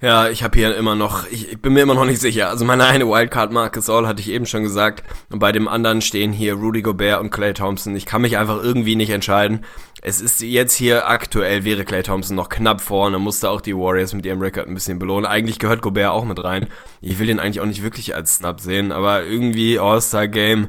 Ja, 0.03 0.31
ich 0.31 0.43
habe 0.43 0.59
hier 0.59 0.75
immer 0.77 0.95
noch, 0.95 1.27
ich, 1.31 1.53
ich, 1.53 1.61
bin 1.61 1.75
mir 1.75 1.83
immer 1.83 1.95
noch 1.95 2.07
nicht 2.07 2.23
sicher. 2.23 2.49
Also 2.49 2.65
meine 2.65 2.85
eine 2.85 3.07
Wildcard 3.07 3.53
Marcus 3.53 3.91
All 3.91 4.07
hatte 4.07 4.23
ich 4.23 4.31
eben 4.31 4.47
schon 4.47 4.63
gesagt. 4.63 5.05
Und 5.31 5.41
bei 5.41 5.53
dem 5.53 5.69
anderen 5.69 6.01
stehen 6.01 6.33
hier 6.33 6.55
Rudy 6.55 6.81
Gobert 6.81 7.21
und 7.21 7.31
Clay 7.31 7.53
Thompson. 7.53 7.95
Ich 7.95 8.07
kann 8.07 8.23
mich 8.23 8.39
einfach 8.39 8.63
irgendwie 8.63 8.97
nicht 8.97 9.11
entscheiden. 9.11 9.63
Es 10.01 10.23
ist 10.23 10.41
jetzt 10.41 10.75
hier 10.75 11.07
aktuell 11.07 11.65
wäre 11.65 11.85
Clay 11.85 12.03
Thompson 12.03 12.35
noch 12.35 12.49
knapp 12.49 12.81
vorne, 12.81 13.19
musste 13.19 13.51
auch 13.51 13.61
die 13.61 13.77
Warriors 13.77 14.15
mit 14.15 14.25
ihrem 14.25 14.41
Rekord 14.41 14.69
ein 14.69 14.75
bisschen 14.75 14.99
belohnen. 14.99 15.27
Eigentlich 15.27 15.59
gehört 15.59 15.83
Gobert 15.83 16.13
auch 16.13 16.25
mit 16.25 16.43
rein. 16.43 16.69
Ich 17.03 17.19
will 17.19 17.27
den 17.27 17.39
eigentlich 17.39 17.61
auch 17.61 17.67
nicht 17.67 17.83
wirklich 17.83 18.15
als 18.15 18.37
Snap 18.37 18.61
sehen, 18.61 18.93
aber 18.93 19.25
irgendwie 19.25 19.79
All-Star 19.79 20.29
Game. 20.29 20.69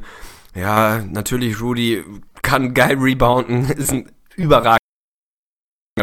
Ja, 0.53 1.01
natürlich 1.09 1.61
Rudy 1.61 2.03
kann 2.41 2.73
geil 2.73 2.97
rebounden, 2.99 3.69
ist 3.77 3.93
ein 3.93 4.11
überragend 4.35 4.80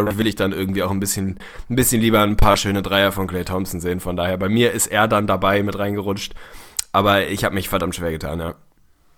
will 0.07 0.27
ich 0.27 0.37
dann 0.37 0.53
irgendwie 0.53 0.83
auch 0.83 0.91
ein 0.91 1.01
bisschen, 1.01 1.39
ein 1.69 1.77
bisschen 1.77 2.01
lieber 2.01 2.21
ein 2.23 2.37
paar 2.37 2.57
schöne 2.57 2.83
Dreier 2.83 3.13
von 3.13 3.27
Clay 3.27 3.45
Thompson 3.45 3.81
sehen. 3.81 4.01
Von 4.01 4.17
daher, 4.17 4.37
bei 4.37 4.49
mir 4.49 4.73
ist 4.73 4.87
er 4.87 5.09
dann 5.09 5.27
dabei 5.27 5.63
mit 5.63 5.79
reingerutscht. 5.79 6.35
Aber 6.93 7.27
ich 7.27 7.45
habe 7.45 7.55
mich 7.55 7.69
verdammt 7.69 7.95
schwer 7.95 8.11
getan, 8.11 8.41
ja. 8.41 8.55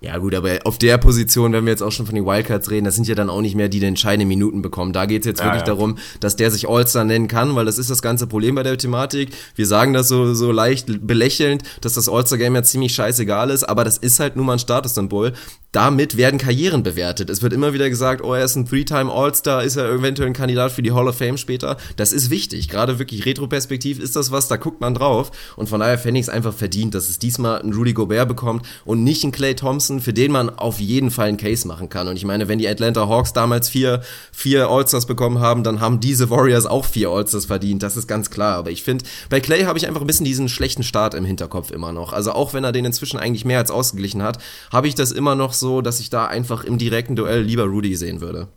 Ja 0.03 0.17
gut, 0.17 0.35
aber 0.35 0.61
auf 0.65 0.79
der 0.79 0.97
Position, 0.97 1.53
wenn 1.53 1.67
wir 1.67 1.73
jetzt 1.73 1.83
auch 1.83 1.93
schon 1.93 2.07
von 2.07 2.15
den 2.15 2.25
Wildcards 2.25 2.71
reden, 2.71 2.87
das 2.87 2.95
sind 2.95 3.07
ja 3.07 3.15
dann 3.15 3.29
auch 3.29 3.43
nicht 3.43 3.55
mehr 3.55 3.69
die, 3.69 3.81
die 3.81 3.87
entscheidende 3.87 4.25
Minuten 4.25 4.63
bekommen. 4.63 4.95
Da 4.95 5.05
geht 5.05 5.23
es 5.23 5.27
jetzt 5.27 5.41
ja, 5.41 5.47
wirklich 5.47 5.61
ja. 5.61 5.67
darum, 5.67 5.99
dass 6.21 6.37
der 6.37 6.51
sich 6.51 6.67
All-Star 6.67 7.05
nennen 7.05 7.29
kann, 7.29 7.55
weil 7.55 7.67
das 7.67 7.77
ist 7.77 7.91
das 7.91 8.01
ganze 8.01 8.27
Problem 8.27 8.55
bei 8.55 8.63
der 8.63 8.79
Thematik. 8.79 9.29
Wir 9.57 9.67
sagen 9.67 9.93
das 9.93 10.09
so, 10.09 10.33
so 10.33 10.53
leicht 10.53 11.07
belächelnd, 11.07 11.65
dass 11.83 11.95
das 11.95 12.09
All-Star-Game 12.09 12.55
ja 12.55 12.63
ziemlich 12.63 12.95
scheißegal 12.95 13.51
ist, 13.51 13.65
aber 13.65 13.85
das 13.85 13.99
ist 13.99 14.21
halt 14.21 14.37
nun 14.37 14.47
mal 14.47 14.55
ein 14.55 14.59
Statussymbol 14.59 15.35
damit 15.73 16.17
werden 16.17 16.39
Karrieren 16.39 16.83
bewertet. 16.83 17.31
Es 17.31 17.43
wird 17.43 17.53
immer 17.53 17.73
wieder 17.73 17.89
gesagt, 17.89 18.23
oh, 18.23 18.35
er 18.35 18.45
ist 18.45 18.57
ein 18.57 18.67
Three-Time 18.67 19.13
All-Star, 19.13 19.63
ist 19.63 19.77
er 19.77 19.89
eventuell 19.91 20.29
ein 20.29 20.35
Kandidat 20.35 20.73
für 20.73 20.83
die 20.83 20.93
Hall 20.93 21.07
of 21.07 21.17
Fame 21.17 21.37
später. 21.37 21.77
Das 21.97 22.13
ist 22.13 22.31
wichtig. 22.31 22.69
Gerade 22.69 22.99
wirklich 22.99 23.25
retroperspektiv 23.25 24.01
ist 24.01 24.17
das 24.17 24.33
was, 24.33 24.49
da 24.49 24.57
guckt 24.57 24.81
man 24.81 24.95
drauf. 24.95 25.31
Und 25.57 25.69
von 25.69 25.81
daher 25.81 25.99
fände 25.99 26.19
ich 26.19 26.27
es 26.27 26.29
einfach 26.29 26.55
verdient, 26.55 26.95
dass 26.95 27.09
es 27.09 27.19
diesmal 27.19 27.63
ein 27.63 27.73
Rudy 27.73 27.93
Gobert 27.93 28.27
bekommt 28.27 28.67
und 28.85 29.05
nicht 29.05 29.23
ein 29.23 29.31
Clay 29.31 29.55
Thompson, 29.55 30.01
für 30.01 30.13
den 30.13 30.33
man 30.33 30.51
auf 30.51 30.81
jeden 30.81 31.11
Fall 31.11 31.29
einen 31.29 31.37
Case 31.37 31.69
machen 31.69 31.89
kann. 31.89 32.09
Und 32.09 32.17
ich 32.17 32.25
meine, 32.25 32.49
wenn 32.49 32.59
die 32.59 32.69
Atlanta 32.69 33.07
Hawks 33.07 33.33
damals 33.33 33.69
vier, 33.69 34.01
vier 34.33 34.69
All-Stars 34.69 35.07
bekommen 35.07 35.39
haben, 35.39 35.63
dann 35.63 35.81
haben 35.81 36.01
diese 36.01 36.31
Warriors 36.31 36.67
auch 36.67 36.85
vier 36.85 37.11
All-Stars 37.11 37.47
verdient. 37.47 37.85
Das 37.85 37.97
ist 37.97 38.09
ganz 38.09 38.31
klar. 38.31 38.57
Aber 38.57 38.71
ich 38.71 38.83
finde, 38.83 39.05
bei 39.29 39.39
Clay 39.39 39.63
habe 39.63 39.79
ich 39.79 39.87
einfach 39.87 40.01
ein 40.01 40.07
bisschen 40.07 40.27
diesen 40.27 40.49
schlechten 40.49 40.83
Start 40.83 41.15
im 41.15 41.25
Hinterkopf 41.25 41.71
immer 41.71 41.93
noch. 41.93 42.13
Also 42.13 42.33
auch 42.33 42.55
wenn 42.55 42.65
er 42.65 42.73
den 42.73 42.85
inzwischen 42.85 43.19
eigentlich 43.19 43.45
mehr 43.45 43.59
als 43.59 43.71
ausgeglichen 43.71 44.23
hat, 44.23 44.39
habe 44.73 44.89
ich 44.89 44.97
das 44.97 45.13
immer 45.13 45.37
noch 45.37 45.60
so, 45.61 45.83
dass 45.83 46.01
ich 46.01 46.11
da 46.11 46.27
einfach 46.27 46.65
im 46.65 46.79
direkten 46.79 47.17
Duell 47.17 47.43
lieber 47.43 47.65
Rudy 47.65 47.95
sehen 47.95 48.21
würde. 48.21 48.49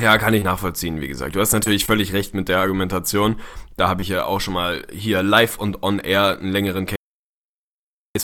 Ja, 0.00 0.18
kann 0.18 0.34
ich 0.34 0.44
nachvollziehen, 0.44 1.00
wie 1.00 1.08
gesagt. 1.08 1.36
Du 1.36 1.40
hast 1.40 1.52
natürlich 1.52 1.86
völlig 1.86 2.12
recht 2.12 2.34
mit 2.34 2.48
der 2.48 2.58
Argumentation. 2.58 3.36
Da 3.76 3.88
habe 3.88 4.02
ich 4.02 4.08
ja 4.08 4.26
auch 4.26 4.40
schon 4.40 4.54
mal 4.54 4.82
hier 4.92 5.22
live 5.22 5.58
und 5.58 5.82
on 5.82 5.98
air 5.98 6.38
einen 6.38 6.52
längeren 6.52 6.84
Case. 6.84 6.96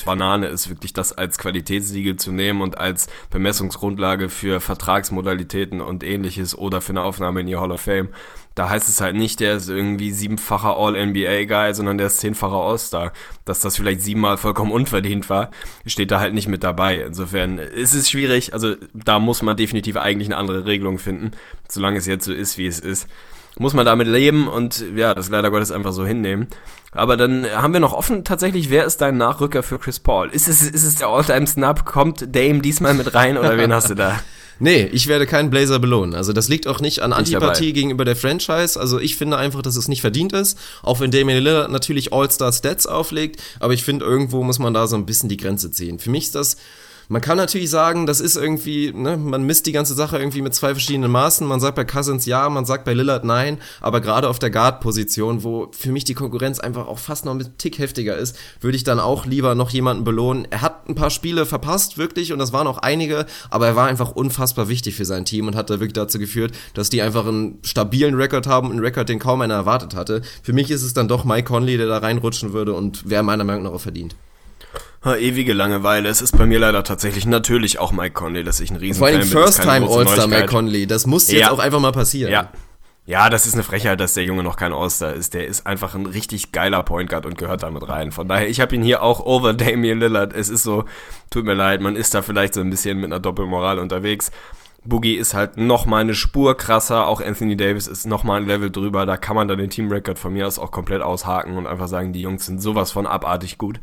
Banane 0.05 0.47
ist 0.47 0.69
wirklich 0.69 0.93
das 0.93 1.13
als 1.13 1.39
Qualitätssiegel 1.39 2.17
zu 2.17 2.33
nehmen 2.33 2.63
und 2.63 2.79
als 2.79 3.09
Bemessungsgrundlage 3.31 4.29
für 4.31 4.61
Vertragsmodalitäten 4.61 5.81
und 5.81 6.03
ähnliches 6.03 6.57
oder 6.57 6.81
für 6.81 6.93
eine 6.93 7.03
Aufnahme 7.03 7.41
in 7.41 7.47
die 7.47 7.57
Hall 7.57 7.71
of 7.71 7.83
Fame 7.83 8.09
da 8.55 8.69
heißt 8.69 8.89
es 8.89 9.01
halt 9.01 9.17
nicht, 9.17 9.41
der 9.41 9.57
ist 9.57 9.69
irgendwie 9.69 10.13
siebenfacher 10.13 10.77
All-NBA-Guy, 10.77 11.75
sondern 11.75 11.99
der 11.99 12.09
ist 12.09 12.19
zehnfacher 12.19 12.57
All-Star. 12.57 13.13
Dass 13.45 13.61
das 13.61 13.77
vielleicht 13.77 14.03
siebenmal 14.03 14.37
vollkommen 14.37 14.73
unverdient 14.73 15.31
war, 15.31 15.51
steht 15.87 16.11
da 16.11 16.21
halt 16.21 16.35
nicht 16.35 16.49
mit 16.49 16.63
dabei. 16.63 16.97
Insofern 16.97 17.59
ist 17.59 17.95
es 17.95 18.11
schwierig. 18.11 18.53
Also 18.53 18.75
da 18.93 19.19
muss 19.19 19.43
man 19.43 19.57
definitiv 19.57 19.97
eigentlich 19.97 20.29
eine 20.29 20.37
andere 20.37 20.67
Regelung 20.67 20.99
finden. 20.99 21.33
Solange 21.69 21.99
es 21.99 22.07
jetzt 22.07 22.25
so 22.25 22.33
ist, 22.33 22.59
wie 22.59 22.67
es 22.67 22.79
ist, 22.79 23.09
muss 23.59 23.75
man 23.75 23.85
damit 23.85 24.07
leben 24.07 24.49
und 24.49 24.85
ja, 24.95 25.15
das 25.15 25.29
leider 25.29 25.51
Gottes 25.51 25.71
einfach 25.71 25.93
so 25.93 26.07
hinnehmen. 26.07 26.49
Aber 26.93 27.17
dann 27.17 27.47
haben 27.51 27.73
wir 27.73 27.81
noch 27.81 27.93
offen 27.93 28.25
tatsächlich, 28.25 28.71
wer 28.71 28.85
ist 28.85 29.01
dein 29.01 29.17
Nachrücker 29.17 29.63
für 29.63 29.79
Chris 29.79 29.99
Paul? 30.01 30.29
Ist 30.31 30.49
es, 30.49 30.63
ist 30.63 30.85
es 30.85 30.97
der 30.97 31.09
All-Time-Snap? 31.09 31.85
Kommt 31.85 32.35
Dame 32.35 32.61
diesmal 32.61 32.95
mit 32.95 33.15
rein 33.15 33.39
oder 33.39 33.57
wen 33.57 33.73
hast 33.73 33.91
du 33.91 33.95
da? 33.95 34.21
Nee, 34.63 34.89
ich 34.93 35.09
werde 35.09 35.27
keinen 35.27 35.51
Blazer 35.51 35.81
belohnen. 35.81 36.15
Also 36.15 36.33
das 36.33 36.49
liegt 36.49 36.69
auch 36.69 36.79
nicht 36.79 37.01
an 37.01 37.13
Antipathie 37.13 37.73
gegenüber 37.73 38.05
der 38.05 38.15
Franchise. 38.15 38.79
Also 38.79 39.01
ich 39.01 39.17
finde 39.17 39.37
einfach, 39.37 39.61
dass 39.61 39.75
es 39.75 39.89
nicht 39.89 40.03
verdient 40.03 40.33
ist. 40.33 40.57
Auch 40.85 41.01
wenn 41.01 41.11
Damian 41.11 41.43
Lillard 41.43 41.69
natürlich 41.73 42.13
All-Star-Stats 42.13 42.87
auflegt. 42.87 43.43
Aber 43.59 43.75
ich 43.75 43.83
finde, 43.83 44.05
irgendwo 44.05 44.45
muss 44.45 44.61
man 44.61 44.73
da 44.73 44.87
so 44.87 44.95
ein 44.95 45.05
bisschen 45.05 45.29
die 45.29 45.37
Grenze 45.37 45.73
ziehen. 45.73 45.99
Für 45.99 46.11
mich 46.11 46.27
ist 46.27 46.37
das 46.37 46.59
man 47.09 47.21
kann 47.21 47.37
natürlich 47.37 47.71
sagen, 47.71 48.07
das 48.07 48.21
ist 48.21 48.37
irgendwie, 48.37 48.93
ne, 48.93 49.17
man 49.17 49.43
misst 49.43 49.67
die 49.67 49.73
ganze 49.73 49.95
Sache 49.95 50.19
irgendwie 50.19 50.43
mit 50.43 50.55
zwei 50.55 50.73
verschiedenen 50.73 51.11
Maßen. 51.11 51.47
Man 51.47 51.61
sagt 51.61 51.77
bei 51.77 51.85
Cousins 51.85 52.27
ja, 52.27 52.49
man 52.49 52.65
sagt 52.65 52.85
bei 52.85 52.95
Lillard 52.95 53.25
nein, 53.25 53.59
aber 53.81 54.01
gerade 54.01 54.29
auf 54.29 54.39
der 54.39 54.51
Guard-Position, 54.51 55.43
wo 55.43 55.69
für 55.73 55.93
mich 55.93 56.05
die 56.05 56.15
Konkurrenz 56.15 56.61
einfach 56.61 56.87
auch 56.87 56.99
fast 56.99 57.25
noch 57.25 57.35
ein 57.35 57.59
Tick 57.59 57.79
heftiger 57.79 58.17
ist, 58.17 58.37
würde 58.61 58.77
ich 58.77 58.85
dann 58.85 59.01
auch 59.01 59.27
lieber 59.27 59.55
noch 59.55 59.71
jemanden 59.71 60.05
belohnen. 60.05 60.47
Er 60.51 60.63
hat 60.63 60.89
ein 60.89 60.95
paar 60.95 61.11
Spiele 61.11 61.47
verpasst, 61.47 61.99
wirklich, 61.99 62.33
und 62.33 62.39
das 62.39 62.53
waren 62.53 62.67
auch 62.67 62.79
einige, 62.79 63.27
aber 63.51 63.67
er 63.67 63.77
war 63.77 63.87
einfach 63.87 64.13
unfassbar 64.13 64.69
wichtig 64.69 64.95
für 64.95 65.05
sein 65.05 65.25
Team 65.25 65.47
und 65.47 65.57
hat 65.57 65.71
da 65.71 65.75
wirklich 65.75 65.93
dazu 65.93 66.19
geführt, 66.19 66.53
dass 66.75 66.91
die 66.91 67.03
einfach 67.03 67.27
einen 67.27 67.59
stabilen 67.63 68.15
Rekord 68.15 68.47
haben, 68.47 68.71
einen 68.71 68.81
Rekord, 68.81 69.09
den 69.09 69.19
kaum 69.19 69.41
einer 69.41 69.55
erwartet 69.55 69.95
hatte. 69.95 70.23
Für 70.43 70.53
mich 70.53 70.71
ist 70.71 70.83
es 70.83 70.95
dann 70.95 71.09
doch 71.09 71.25
Mike 71.25 71.49
Conley, 71.49 71.77
der 71.77 71.87
da 71.87 71.99
reinrutschen 71.99 72.53
würde 72.53 72.75
und 72.75 73.03
wer 73.07 73.23
meiner 73.23 73.45
Meinung 73.45 73.65
nach 73.65 73.73
auch 73.73 73.81
verdient. 73.81 74.15
Ha, 75.05 75.17
ewige 75.17 75.53
Langeweile. 75.53 76.09
Es 76.09 76.23
ist 76.23 76.39
bei 76.39 76.47
mir 76.47 76.61
leider 76.61 76.85
tatsächlich 76.85 77.27
natürlich 77.27 77.81
auch 77.81 77.91
Mike 77.91 78.13
Conley, 78.13 78.45
dass 78.45 78.61
ich 78.61 78.71
ein 78.71 78.77
riesen 78.77 78.99
Vor 78.99 79.09
allem 79.09 79.23
First-Time 79.23 79.89
All-Star 79.89 80.29
Mike 80.29 80.47
Conley. 80.47 80.87
Das 80.87 81.07
muss 81.07 81.31
jetzt 81.31 81.41
ja. 81.41 81.51
auch 81.51 81.59
einfach 81.59 81.81
mal 81.81 81.93
passieren. 81.93 82.31
Ja. 82.31 82.51
Ja, 83.05 83.29
das 83.29 83.47
ist 83.47 83.55
eine 83.55 83.65
Frechheit, 83.65 83.99
dass 83.99 84.15
der 84.15 84.23
Junge 84.23 84.45
noch 84.45 84.55
kein 84.55 84.73
All-Star 84.73 85.13
ist. 85.13 85.35
Der 85.35 85.49
ist 85.49 85.67
einfach 85.67 85.97
ein 85.97 86.07
richtig 86.07 86.53
geiler 86.53 86.85
Point 86.85 87.11
Guard 87.11 87.27
und 87.27 87.37
gehört 87.37 87.65
damit 87.65 87.89
rein. 87.89 88.13
Von 88.13 88.29
daher, 88.29 88.49
ich 88.49 88.61
habe 88.61 88.77
ihn 88.77 88.83
hier 88.83 89.03
auch 89.03 89.19
over 89.27 89.55
Damian 89.55 89.99
Lillard. 89.99 90.33
Es 90.33 90.49
ist 90.49 90.63
so, 90.63 90.85
tut 91.29 91.45
mir 91.45 91.55
leid, 91.55 91.81
man 91.81 91.97
ist 91.97 92.15
da 92.15 92.23
vielleicht 92.23 92.55
so 92.55 92.61
ein 92.61 92.71
bisschen 92.71 92.99
mit 92.99 93.07
einer 93.07 93.19
Doppelmoral 93.19 93.81
unterwegs. 93.81 94.31
Boogie 94.85 95.17
ist 95.17 95.35
halt 95.35 95.57
noch 95.57 95.85
mal 95.85 95.99
eine 95.99 96.15
Spur 96.15 96.57
krasser, 96.57 97.09
auch 97.09 97.21
Anthony 97.21 97.57
Davis 97.57 97.89
ist 97.89 98.07
noch 98.07 98.23
mal 98.23 98.41
ein 98.41 98.47
Level 98.47 98.71
drüber, 98.71 99.07
da 99.07 99.17
kann 99.17 99.37
man 99.37 99.47
dann 99.47 99.59
den 99.59 99.71
Team 99.71 99.91
Record 99.93 100.19
von 100.19 100.33
mir 100.33 100.47
aus 100.47 100.59
auch 100.59 100.73
komplett 100.73 101.03
aushaken 101.03 101.57
und 101.57 101.69
einfach 101.69 101.87
sagen, 101.87 102.13
die 102.13 102.23
Jungs 102.23 102.47
sind 102.47 102.61
sowas 102.61 102.91
von 102.91 103.07
abartig 103.07 103.59
gut 103.59 103.79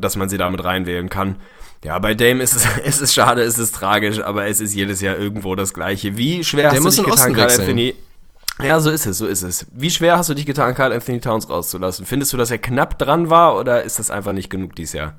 dass 0.00 0.16
man 0.16 0.28
sie 0.28 0.38
damit 0.38 0.64
reinwählen 0.64 1.08
kann. 1.08 1.36
Ja, 1.84 1.98
bei 1.98 2.14
Dame 2.14 2.42
ist 2.42 2.56
es, 2.56 2.66
es 2.84 3.00
ist 3.00 3.14
schade, 3.14 3.42
es 3.42 3.58
ist 3.58 3.74
tragisch, 3.74 4.20
aber 4.20 4.46
es 4.46 4.60
ist 4.60 4.74
jedes 4.74 5.00
Jahr 5.00 5.16
irgendwo 5.16 5.54
das 5.54 5.74
Gleiche. 5.74 6.16
Wie 6.16 6.42
schwer 6.44 6.70
Der 6.70 6.82
hast 6.82 6.98
du 6.98 7.02
dich 7.02 7.10
getan, 7.10 7.34
Carl 7.34 7.50
Anthony? 7.50 7.94
Ja, 8.62 8.80
so 8.80 8.90
ist 8.90 9.06
es, 9.06 9.18
so 9.18 9.26
ist 9.26 9.42
es. 9.42 9.66
Wie 9.72 9.90
schwer 9.90 10.18
hast 10.18 10.28
du 10.30 10.34
dich 10.34 10.46
getan, 10.46 10.74
Carl 10.74 10.92
Anthony 10.92 11.20
Towns 11.20 11.48
rauszulassen? 11.48 12.06
Findest 12.06 12.32
du, 12.32 12.36
dass 12.36 12.50
er 12.50 12.58
knapp 12.58 12.98
dran 12.98 13.30
war 13.30 13.56
oder 13.56 13.84
ist 13.84 13.98
das 14.00 14.10
einfach 14.10 14.32
nicht 14.32 14.50
genug 14.50 14.74
dieses 14.74 14.94
Jahr? 14.94 15.14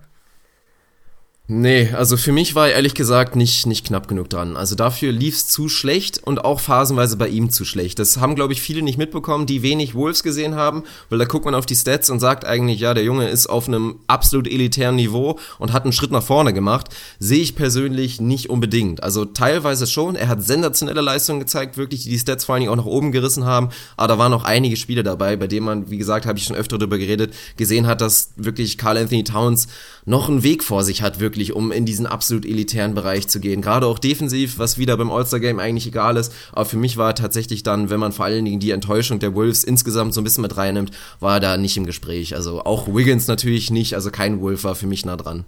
Nee, 1.52 1.90
also 1.94 2.16
für 2.16 2.32
mich 2.32 2.54
war 2.54 2.68
er 2.68 2.76
ehrlich 2.76 2.94
gesagt 2.94 3.36
nicht, 3.36 3.66
nicht 3.66 3.88
knapp 3.88 4.08
genug 4.08 4.30
dran. 4.30 4.56
Also 4.56 4.76
dafür 4.76 5.12
lief's 5.12 5.48
zu 5.48 5.68
schlecht 5.68 6.22
und 6.24 6.46
auch 6.46 6.60
phasenweise 6.60 7.18
bei 7.18 7.28
ihm 7.28 7.50
zu 7.50 7.66
schlecht. 7.66 7.98
Das 7.98 8.18
haben, 8.18 8.36
glaube 8.36 8.54
ich, 8.54 8.62
viele 8.62 8.84
nicht 8.84 9.00
mitbekommen, 9.00 9.48
die 9.48 9.64
wenig 9.64 9.96
Wolves 9.96 10.22
gesehen 10.22 10.54
haben, 10.54 10.84
weil 11.10 11.18
da 11.18 11.26
guckt 11.26 11.46
man 11.46 11.56
auf 11.56 11.66
die 11.66 11.76
Stats 11.76 12.12
und 12.12 12.20
sagt 12.20 12.46
eigentlich, 12.46 12.82
ja, 12.82 12.94
der 12.94 13.04
Junge 13.04 13.30
ist 13.30 13.48
auf 13.48 13.68
einem 13.68 13.96
absolut 14.06 14.48
elitären 14.48 14.96
Niveau 14.96 15.40
und 15.58 15.74
hat 15.74 15.86
einen 15.86 15.92
Schritt 15.92 16.12
nach 16.12 16.22
vorne 16.22 16.54
gemacht. 16.54 16.90
Sehe 17.18 17.42
ich 17.42 17.56
persönlich 17.56 18.22
nicht 18.22 18.52
unbedingt. 18.52 19.02
Also 19.02 19.26
teilweise 19.26 19.88
schon, 19.88 20.16
er 20.16 20.28
hat 20.28 20.44
sensationelle 20.44 21.02
Leistungen 21.02 21.40
gezeigt, 21.40 21.78
wirklich, 21.78 22.04
die 22.04 22.12
die 22.12 22.20
Stats 22.20 22.46
vor 22.46 22.54
allen 22.54 22.62
Dingen 22.62 22.72
auch 22.72 22.78
nach 22.78 22.86
oben 22.86 23.12
gerissen 23.12 23.46
haben, 23.46 23.70
aber 23.98 24.10
da 24.10 24.20
waren 24.20 24.34
auch 24.34 24.44
einige 24.44 24.78
Spiele 24.78 25.02
dabei, 25.02 25.36
bei 25.36 25.48
denen 25.48 25.66
man, 25.66 25.90
wie 25.90 25.98
gesagt, 25.98 26.28
habe 26.28 26.38
ich 26.38 26.46
schon 26.46 26.56
öfter 26.56 26.78
darüber 26.78 27.00
geredet, 27.00 27.34
gesehen 27.58 27.88
hat, 27.88 28.02
dass 28.02 28.34
wirklich 28.36 28.78
Carl 28.78 29.00
Anthony 29.00 29.24
Towns 29.24 29.68
noch 30.10 30.28
einen 30.28 30.42
Weg 30.42 30.64
vor 30.64 30.84
sich 30.84 31.04
hat, 31.04 31.20
wirklich 31.20 31.54
um 31.54 31.72
in 31.72 31.86
diesen 31.86 32.08
absolut 32.08 32.44
elitären 32.44 32.96
Bereich 32.96 33.28
zu 33.28 33.40
gehen. 33.40 33.62
Gerade 33.62 33.86
auch 33.86 34.00
defensiv, 34.00 34.58
was 34.58 34.80
wieder 34.80 34.98
beim 34.98 35.12
All-Star-Game 35.12 35.60
eigentlich 35.60 35.86
egal 35.86 36.18
ist. 36.18 36.34
Aber 36.52 36.66
für 36.66 36.78
mich 36.78 36.98
war 36.98 37.14
tatsächlich 37.14 37.62
dann, 37.62 37.92
wenn 37.92 38.00
man 38.00 38.12
vor 38.12 38.26
allen 38.26 38.44
Dingen 38.44 38.60
die 38.60 38.72
Enttäuschung 38.72 39.20
der 39.20 39.36
Wolves 39.36 39.64
insgesamt 39.64 40.16
so 40.16 40.22
ein 40.22 40.24
bisschen 40.24 40.42
mit 40.42 40.58
reinnimmt, 40.58 40.92
war 41.20 41.40
da 41.40 41.58
nicht 41.58 41.78
im 41.78 41.86
Gespräch. 41.86 42.36
Also 42.36 42.64
auch 42.64 42.88
Wiggins 42.88 43.28
natürlich 43.28 43.70
nicht, 43.70 43.94
also 43.94 44.10
kein 44.10 44.42
Wolf 44.42 44.64
war 44.64 44.74
für 44.74 44.88
mich 44.88 45.06
nah 45.06 45.16
dran. 45.16 45.46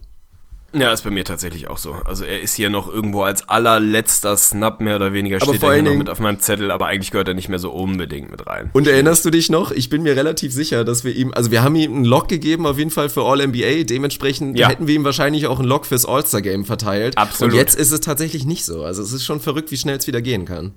Ja, 0.73 0.93
ist 0.93 1.03
bei 1.03 1.09
mir 1.09 1.25
tatsächlich 1.25 1.67
auch 1.67 1.77
so. 1.77 1.95
Also 2.05 2.23
er 2.23 2.41
ist 2.41 2.55
hier 2.55 2.69
noch 2.69 2.91
irgendwo 2.91 3.23
als 3.23 3.47
allerletzter 3.49 4.37
Snap 4.37 4.79
mehr 4.79 4.95
oder 4.95 5.13
weniger 5.13 5.37
aber 5.41 5.53
steht 5.53 5.63
er 5.63 5.73
hier 5.73 5.83
noch 5.83 5.95
mit 5.95 6.09
auf 6.09 6.19
meinem 6.19 6.39
Zettel, 6.39 6.71
aber 6.71 6.87
eigentlich 6.87 7.11
gehört 7.11 7.27
er 7.27 7.33
nicht 7.33 7.49
mehr 7.49 7.59
so 7.59 7.71
unbedingt 7.71 8.31
mit 8.31 8.47
rein. 8.47 8.69
Und 8.73 8.87
erinnerst 8.87 9.25
du 9.25 9.31
dich 9.31 9.49
noch? 9.49 9.71
Ich 9.71 9.89
bin 9.89 10.03
mir 10.03 10.15
relativ 10.15 10.53
sicher, 10.53 10.83
dass 10.85 11.03
wir 11.03 11.15
ihm, 11.15 11.33
also 11.33 11.51
wir 11.51 11.63
haben 11.63 11.75
ihm 11.75 11.93
einen 11.93 12.05
Lock 12.05 12.29
gegeben 12.29 12.65
auf 12.65 12.77
jeden 12.77 12.91
Fall 12.91 13.09
für 13.09 13.23
All-NBA, 13.23 13.83
dementsprechend 13.83 14.57
ja. 14.57 14.69
hätten 14.69 14.87
wir 14.87 14.95
ihm 14.95 15.03
wahrscheinlich 15.03 15.47
auch 15.47 15.59
einen 15.59 15.67
Lock 15.67 15.85
fürs 15.85 16.05
All-Star-Game 16.05 16.65
verteilt. 16.65 17.17
Absolut. 17.17 17.53
Und 17.53 17.59
jetzt 17.59 17.75
ist 17.75 17.91
es 17.91 17.99
tatsächlich 17.99 18.45
nicht 18.45 18.63
so. 18.63 18.83
Also 18.83 19.01
es 19.01 19.11
ist 19.11 19.25
schon 19.25 19.39
verrückt, 19.39 19.71
wie 19.71 19.77
schnell 19.77 19.97
es 19.97 20.07
wieder 20.07 20.21
gehen 20.21 20.45
kann. 20.45 20.73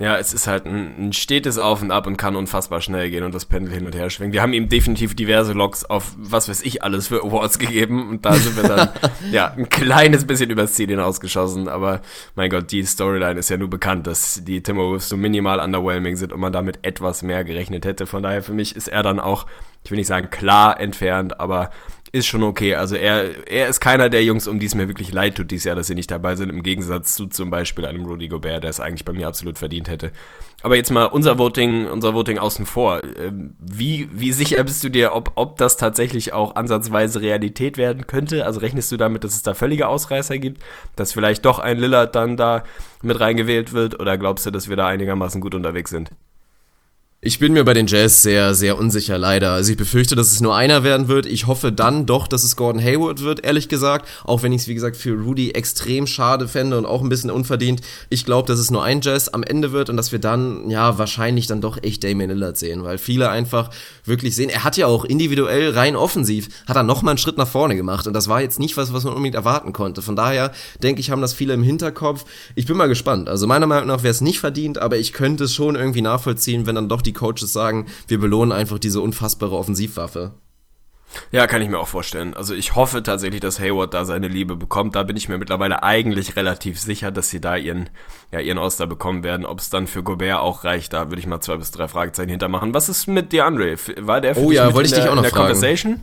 Ja, 0.00 0.16
es 0.16 0.34
ist 0.34 0.48
halt 0.48 0.66
ein, 0.66 0.92
ein 0.98 1.12
stetes 1.12 1.56
Auf 1.56 1.80
und 1.80 1.92
Ab 1.92 2.08
und 2.08 2.16
kann 2.16 2.34
unfassbar 2.34 2.80
schnell 2.80 3.10
gehen 3.10 3.22
und 3.22 3.32
das 3.32 3.44
Pendel 3.44 3.72
hin 3.72 3.86
und 3.86 3.94
her 3.94 4.10
schwingen. 4.10 4.32
Wir 4.32 4.42
haben 4.42 4.52
ihm 4.52 4.68
definitiv 4.68 5.14
diverse 5.14 5.52
Logs 5.52 5.84
auf 5.84 6.14
was 6.16 6.48
weiß 6.48 6.62
ich 6.62 6.82
alles 6.82 7.08
für 7.08 7.22
Awards 7.22 7.60
gegeben 7.60 8.08
und 8.08 8.24
da 8.24 8.32
sind 8.32 8.56
wir 8.56 8.64
dann 8.64 8.88
ja 9.30 9.52
ein 9.52 9.68
kleines 9.68 10.26
bisschen 10.26 10.50
übers 10.50 10.74
Ziel 10.74 10.88
hinausgeschossen. 10.88 11.68
Aber 11.68 12.00
mein 12.34 12.50
Gott, 12.50 12.72
die 12.72 12.82
Storyline 12.82 13.38
ist 13.38 13.50
ja 13.50 13.56
nur 13.56 13.70
bekannt, 13.70 14.08
dass 14.08 14.42
die 14.42 14.64
Timberwolves 14.64 15.08
so 15.08 15.16
minimal 15.16 15.60
underwhelming 15.60 16.16
sind 16.16 16.32
und 16.32 16.40
man 16.40 16.52
damit 16.52 16.80
etwas 16.82 17.22
mehr 17.22 17.44
gerechnet 17.44 17.84
hätte. 17.84 18.06
Von 18.06 18.24
daher 18.24 18.42
für 18.42 18.52
mich 18.52 18.74
ist 18.74 18.88
er 18.88 19.04
dann 19.04 19.20
auch, 19.20 19.46
ich 19.84 19.92
will 19.92 19.98
nicht 19.98 20.08
sagen 20.08 20.28
klar 20.28 20.80
entfernt, 20.80 21.38
aber 21.38 21.70
ist 22.14 22.26
schon 22.26 22.44
okay. 22.44 22.76
Also 22.76 22.94
er, 22.94 23.48
er 23.48 23.66
ist 23.66 23.80
keiner 23.80 24.08
der 24.08 24.22
Jungs, 24.22 24.46
um 24.46 24.60
die 24.60 24.66
es 24.66 24.76
mir 24.76 24.86
wirklich 24.86 25.12
leid 25.12 25.34
tut 25.34 25.50
dieses 25.50 25.64
Jahr, 25.64 25.74
dass 25.74 25.88
sie 25.88 25.96
nicht 25.96 26.12
dabei 26.12 26.36
sind, 26.36 26.48
im 26.48 26.62
Gegensatz 26.62 27.16
zu 27.16 27.26
zum 27.26 27.50
Beispiel 27.50 27.84
einem 27.84 28.04
Rudy 28.06 28.28
Gobert, 28.28 28.62
der 28.62 28.70
es 28.70 28.78
eigentlich 28.78 29.04
bei 29.04 29.12
mir 29.12 29.26
absolut 29.26 29.58
verdient 29.58 29.88
hätte. 29.88 30.12
Aber 30.62 30.76
jetzt 30.76 30.92
mal 30.92 31.06
unser 31.06 31.38
Voting, 31.38 31.88
unser 31.88 32.14
Voting 32.14 32.38
außen 32.38 32.66
vor. 32.66 33.02
Ähm, 33.18 33.56
wie, 33.58 34.08
wie 34.12 34.30
sicher 34.30 34.62
bist 34.62 34.84
du 34.84 34.90
dir, 34.90 35.12
ob, 35.12 35.32
ob 35.34 35.56
das 35.56 35.76
tatsächlich 35.76 36.32
auch 36.32 36.54
ansatzweise 36.54 37.20
Realität 37.20 37.78
werden 37.78 38.06
könnte? 38.06 38.46
Also 38.46 38.60
rechnest 38.60 38.92
du 38.92 38.96
damit, 38.96 39.24
dass 39.24 39.34
es 39.34 39.42
da 39.42 39.54
völlige 39.54 39.88
Ausreißer 39.88 40.38
gibt, 40.38 40.62
dass 40.94 41.12
vielleicht 41.12 41.44
doch 41.44 41.58
ein 41.58 41.78
Lillard 41.78 42.14
dann 42.14 42.36
da 42.36 42.62
mit 43.02 43.18
reingewählt 43.18 43.72
wird 43.72 43.98
oder 43.98 44.16
glaubst 44.18 44.46
du, 44.46 44.52
dass 44.52 44.68
wir 44.68 44.76
da 44.76 44.86
einigermaßen 44.86 45.40
gut 45.40 45.56
unterwegs 45.56 45.90
sind? 45.90 46.12
Ich 47.26 47.38
bin 47.38 47.54
mir 47.54 47.64
bei 47.64 47.72
den 47.72 47.86
Jazz 47.86 48.20
sehr, 48.20 48.54
sehr 48.54 48.76
unsicher, 48.76 49.16
leider. 49.16 49.52
Also 49.52 49.72
ich 49.72 49.78
befürchte, 49.78 50.14
dass 50.14 50.30
es 50.30 50.42
nur 50.42 50.54
einer 50.54 50.84
werden 50.84 51.08
wird. 51.08 51.24
Ich 51.24 51.46
hoffe 51.46 51.72
dann 51.72 52.04
doch, 52.04 52.28
dass 52.28 52.44
es 52.44 52.54
Gordon 52.54 52.82
Hayward 52.82 53.22
wird, 53.22 53.42
ehrlich 53.42 53.70
gesagt. 53.70 54.06
Auch 54.24 54.42
wenn 54.42 54.52
ich 54.52 54.60
es, 54.60 54.68
wie 54.68 54.74
gesagt, 54.74 54.94
für 54.94 55.14
Rudy 55.14 55.52
extrem 55.52 56.06
schade 56.06 56.48
fände 56.48 56.76
und 56.76 56.84
auch 56.84 57.00
ein 57.00 57.08
bisschen 57.08 57.30
unverdient. 57.30 57.80
Ich 58.10 58.26
glaube, 58.26 58.46
dass 58.46 58.58
es 58.58 58.70
nur 58.70 58.84
ein 58.84 59.00
Jazz 59.00 59.28
am 59.30 59.42
Ende 59.42 59.72
wird 59.72 59.88
und 59.88 59.96
dass 59.96 60.12
wir 60.12 60.18
dann, 60.18 60.68
ja, 60.68 60.98
wahrscheinlich 60.98 61.46
dann 61.46 61.62
doch 61.62 61.82
echt 61.82 62.04
Damian 62.04 62.28
Lillard 62.28 62.58
sehen, 62.58 62.84
weil 62.84 62.98
viele 62.98 63.30
einfach 63.30 63.70
wirklich 64.04 64.36
sehen, 64.36 64.50
er 64.50 64.62
hat 64.62 64.76
ja 64.76 64.86
auch 64.86 65.06
individuell 65.06 65.70
rein 65.70 65.96
offensiv, 65.96 66.50
hat 66.68 66.76
er 66.76 66.82
nochmal 66.82 67.12
einen 67.12 67.18
Schritt 67.18 67.38
nach 67.38 67.48
vorne 67.48 67.74
gemacht 67.74 68.06
und 68.06 68.12
das 68.12 68.28
war 68.28 68.42
jetzt 68.42 68.58
nicht 68.58 68.76
was, 68.76 68.92
was 68.92 69.04
man 69.04 69.14
unbedingt 69.14 69.34
erwarten 69.34 69.72
konnte. 69.72 70.02
Von 70.02 70.14
daher 70.14 70.52
denke 70.82 71.00
ich, 71.00 71.10
haben 71.10 71.22
das 71.22 71.32
viele 71.32 71.54
im 71.54 71.62
Hinterkopf. 71.62 72.26
Ich 72.54 72.66
bin 72.66 72.76
mal 72.76 72.88
gespannt. 72.88 73.30
Also 73.30 73.46
meiner 73.46 73.66
Meinung 73.66 73.88
nach 73.88 74.02
wäre 74.02 74.10
es 74.10 74.20
nicht 74.20 74.40
verdient, 74.40 74.76
aber 74.76 74.98
ich 74.98 75.14
könnte 75.14 75.44
es 75.44 75.54
schon 75.54 75.74
irgendwie 75.74 76.02
nachvollziehen, 76.02 76.66
wenn 76.66 76.74
dann 76.74 76.90
doch 76.90 77.00
die 77.00 77.13
Coaches 77.14 77.52
sagen, 77.52 77.86
wir 78.08 78.18
belohnen 78.18 78.52
einfach 78.52 78.78
diese 78.78 79.00
unfassbare 79.00 79.56
Offensivwaffe. 79.56 80.34
Ja, 81.32 81.46
kann 81.46 81.62
ich 81.62 81.68
mir 81.68 81.78
auch 81.78 81.88
vorstellen. 81.88 82.34
Also 82.34 82.54
ich 82.54 82.74
hoffe 82.74 83.02
tatsächlich, 83.02 83.40
dass 83.40 83.60
Hayward 83.60 83.94
da 83.94 84.04
seine 84.04 84.28
Liebe 84.28 84.56
bekommt. 84.56 84.96
Da 84.96 85.02
bin 85.02 85.16
ich 85.16 85.28
mir 85.28 85.38
mittlerweile 85.38 85.82
eigentlich 85.82 86.36
relativ 86.36 86.80
sicher, 86.80 87.10
dass 87.10 87.30
sie 87.30 87.40
da 87.40 87.56
ihren, 87.56 87.90
ja, 88.32 88.40
ihren 88.40 88.58
Oster 88.58 88.86
bekommen 88.86 89.22
werden. 89.22 89.46
Ob 89.46 89.60
es 89.60 89.70
dann 89.70 89.86
für 89.86 90.02
Gobert 90.02 90.40
auch 90.40 90.64
reicht, 90.64 90.92
da 90.92 91.10
würde 91.10 91.20
ich 91.20 91.26
mal 91.26 91.40
zwei 91.40 91.56
bis 91.56 91.70
drei 91.70 91.88
Fragezeichen 91.88 92.30
hintermachen. 92.30 92.74
Was 92.74 92.88
ist 92.88 93.06
mit 93.06 93.32
DeAndre? 93.32 93.76
War 93.98 94.20
der 94.20 94.34
für 94.34 94.40
oh, 94.40 94.50
ja, 94.50 94.74
wollte 94.74 94.88
ich 94.88 94.94
dich 94.94 95.08
auch 95.08 95.14
noch 95.14 95.18
in 95.18 95.22
der 95.22 95.30
fragen. 95.30 95.52
Conversation? 95.52 96.00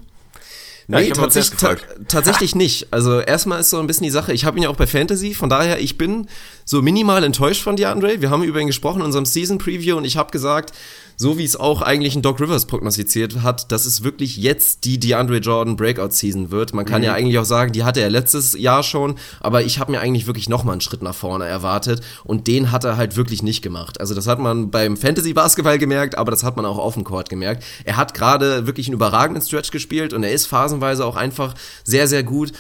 Ja, 0.88 1.00
nee, 1.00 1.12
tatsächlich, 1.12 1.60
ta 1.60 1.76
tatsächlich 2.08 2.56
nicht. 2.56 2.92
Also 2.92 3.20
erstmal 3.20 3.62
ist 3.62 3.70
so 3.70 3.80
ein 3.80 3.88
bisschen 3.88 4.04
die 4.04 4.10
Sache, 4.10 4.34
ich 4.34 4.46
habe 4.46 4.58
ihn 4.58 4.64
ja 4.64 4.70
auch 4.70 4.76
bei 4.76 4.88
Fantasy, 4.88 5.34
von 5.34 5.50
daher, 5.50 5.80
ich 5.80 5.98
bin 5.98 6.28
so 6.66 6.82
minimal 6.82 7.24
enttäuscht 7.24 7.64
von 7.64 7.78
DeAndre. 7.78 8.22
Wir 8.22 8.30
haben 8.30 8.44
über 8.44 8.60
ihn 8.60 8.68
gesprochen 8.68 9.00
in 9.00 9.06
unserem 9.06 9.26
Season 9.26 9.58
Preview 9.58 9.96
und 9.96 10.06
ich 10.06 10.18
habe 10.18 10.32
gesagt, 10.32 10.74
so 11.22 11.38
wie 11.38 11.44
es 11.44 11.56
auch 11.56 11.84
eigentlich 11.84 12.16
ein 12.16 12.24
Doc 12.24 12.40
Rivers 12.40 12.66
prognostiziert 12.66 13.44
hat, 13.44 13.72
dass 13.72 13.86
es 13.86 14.04
wirklich 14.04 14.38
jetzt 14.38 14.86
die 14.86 15.00
DeAndre 15.00 15.38
Jordan 15.38 15.76
Breakout 15.76 16.10
Season 16.10 16.50
wird. 16.50 16.74
Man 16.74 16.84
kann 16.84 17.02
mhm. 17.02 17.06
ja 17.06 17.14
eigentlich 17.14 17.38
auch 17.38 17.46
sagen, 17.46 17.72
die 17.72 17.84
hatte 17.84 18.02
er 18.02 18.10
letztes 18.10 18.58
Jahr 18.58 18.82
schon, 18.82 19.20
aber 19.40 19.62
ich 19.62 19.78
habe 19.78 19.92
mir 19.92 20.00
eigentlich 20.00 20.26
wirklich 20.26 20.50
nochmal 20.50 20.74
einen 20.74 20.82
Schritt 20.82 21.04
nach 21.04 21.14
vorne 21.14 21.46
erwartet 21.46 22.02
und 22.24 22.48
den 22.48 22.72
hat 22.72 22.86
er 22.86 22.98
halt 22.98 23.18
wirklich 23.18 23.44
nicht 23.44 23.62
gemacht. 23.62 24.00
Also 24.00 24.16
das 24.16 24.26
hat 24.26 24.40
man 24.40 24.72
beim 24.72 24.98
Fantasy 24.98 25.34
Basketball 25.34 25.78
gemerkt, 25.78 26.18
aber 26.18 26.32
das 26.32 26.44
hat 26.44 26.56
man 26.56 26.66
auch 26.66 26.80
auf 26.80 26.96
dem 26.96 27.04
Court 27.04 27.30
gemerkt. 27.30 27.64
Er 27.86 27.98
hat 27.98 28.16
gerade 28.16 28.66
wirklich 28.66 28.88
einen 28.88 28.96
überragenden 28.96 29.44
Stretch 29.44 29.70
gespielt 29.70 30.14
und 30.14 30.24
er 30.24 30.32
ist 30.32 30.48
phasenweise 30.48 31.06
auch 31.06 31.18
einfach 31.18 31.54
sehr, 31.84 32.08
sehr 32.08 32.24
gut. 32.24 32.52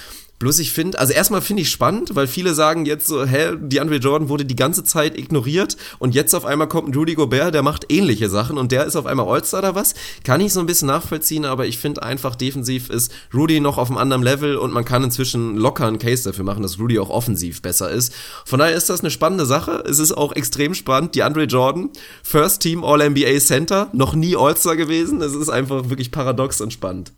Bloß 0.41 0.57
ich 0.57 0.71
finde, 0.71 0.97
also 0.97 1.13
erstmal 1.13 1.41
finde 1.41 1.61
ich 1.61 1.69
spannend, 1.69 2.15
weil 2.15 2.25
viele 2.25 2.55
sagen 2.55 2.87
jetzt 2.87 3.05
so, 3.05 3.23
hä, 3.23 3.57
die 3.61 3.79
Andre 3.79 3.97
Jordan 3.97 4.27
wurde 4.27 4.43
die 4.43 4.55
ganze 4.55 4.83
Zeit 4.83 5.15
ignoriert 5.15 5.77
und 5.99 6.15
jetzt 6.15 6.33
auf 6.33 6.45
einmal 6.45 6.67
kommt 6.67 6.89
ein 6.89 6.95
Rudy 6.95 7.13
Gobert, 7.13 7.53
der 7.53 7.61
macht 7.61 7.93
ähnliche 7.93 8.27
Sachen 8.27 8.57
und 8.57 8.71
der 8.71 8.85
ist 8.85 8.95
auf 8.95 9.05
einmal 9.05 9.27
All-Star 9.27 9.59
oder 9.59 9.75
was. 9.75 9.93
Kann 10.23 10.41
ich 10.41 10.51
so 10.51 10.59
ein 10.59 10.65
bisschen 10.65 10.87
nachvollziehen, 10.87 11.45
aber 11.45 11.67
ich 11.67 11.77
finde 11.77 12.01
einfach 12.01 12.35
defensiv 12.35 12.89
ist 12.89 13.11
Rudy 13.31 13.59
noch 13.59 13.77
auf 13.77 13.89
einem 13.91 13.99
anderen 13.99 14.23
Level 14.23 14.57
und 14.57 14.73
man 14.73 14.83
kann 14.83 15.03
inzwischen 15.03 15.57
locker 15.57 15.85
einen 15.85 15.99
Case 15.99 16.27
dafür 16.27 16.43
machen, 16.43 16.63
dass 16.63 16.79
Rudy 16.79 16.97
auch 16.97 17.11
offensiv 17.11 17.61
besser 17.61 17.91
ist. 17.91 18.11
Von 18.43 18.57
daher 18.57 18.75
ist 18.75 18.89
das 18.89 19.01
eine 19.01 19.11
spannende 19.11 19.45
Sache. 19.45 19.83
Es 19.87 19.99
ist 19.99 20.13
auch 20.13 20.31
extrem 20.31 20.73
spannend. 20.73 21.13
Die 21.13 21.21
Andre 21.21 21.43
Jordan, 21.43 21.91
First 22.23 22.63
Team 22.63 22.83
All-NBA 22.83 23.37
Center, 23.41 23.91
noch 23.93 24.15
nie 24.15 24.35
All-Star 24.35 24.75
gewesen. 24.75 25.21
Es 25.21 25.35
ist 25.35 25.49
einfach 25.49 25.91
wirklich 25.91 26.09
paradox 26.09 26.61
und 26.61 26.73
spannend. 26.73 27.11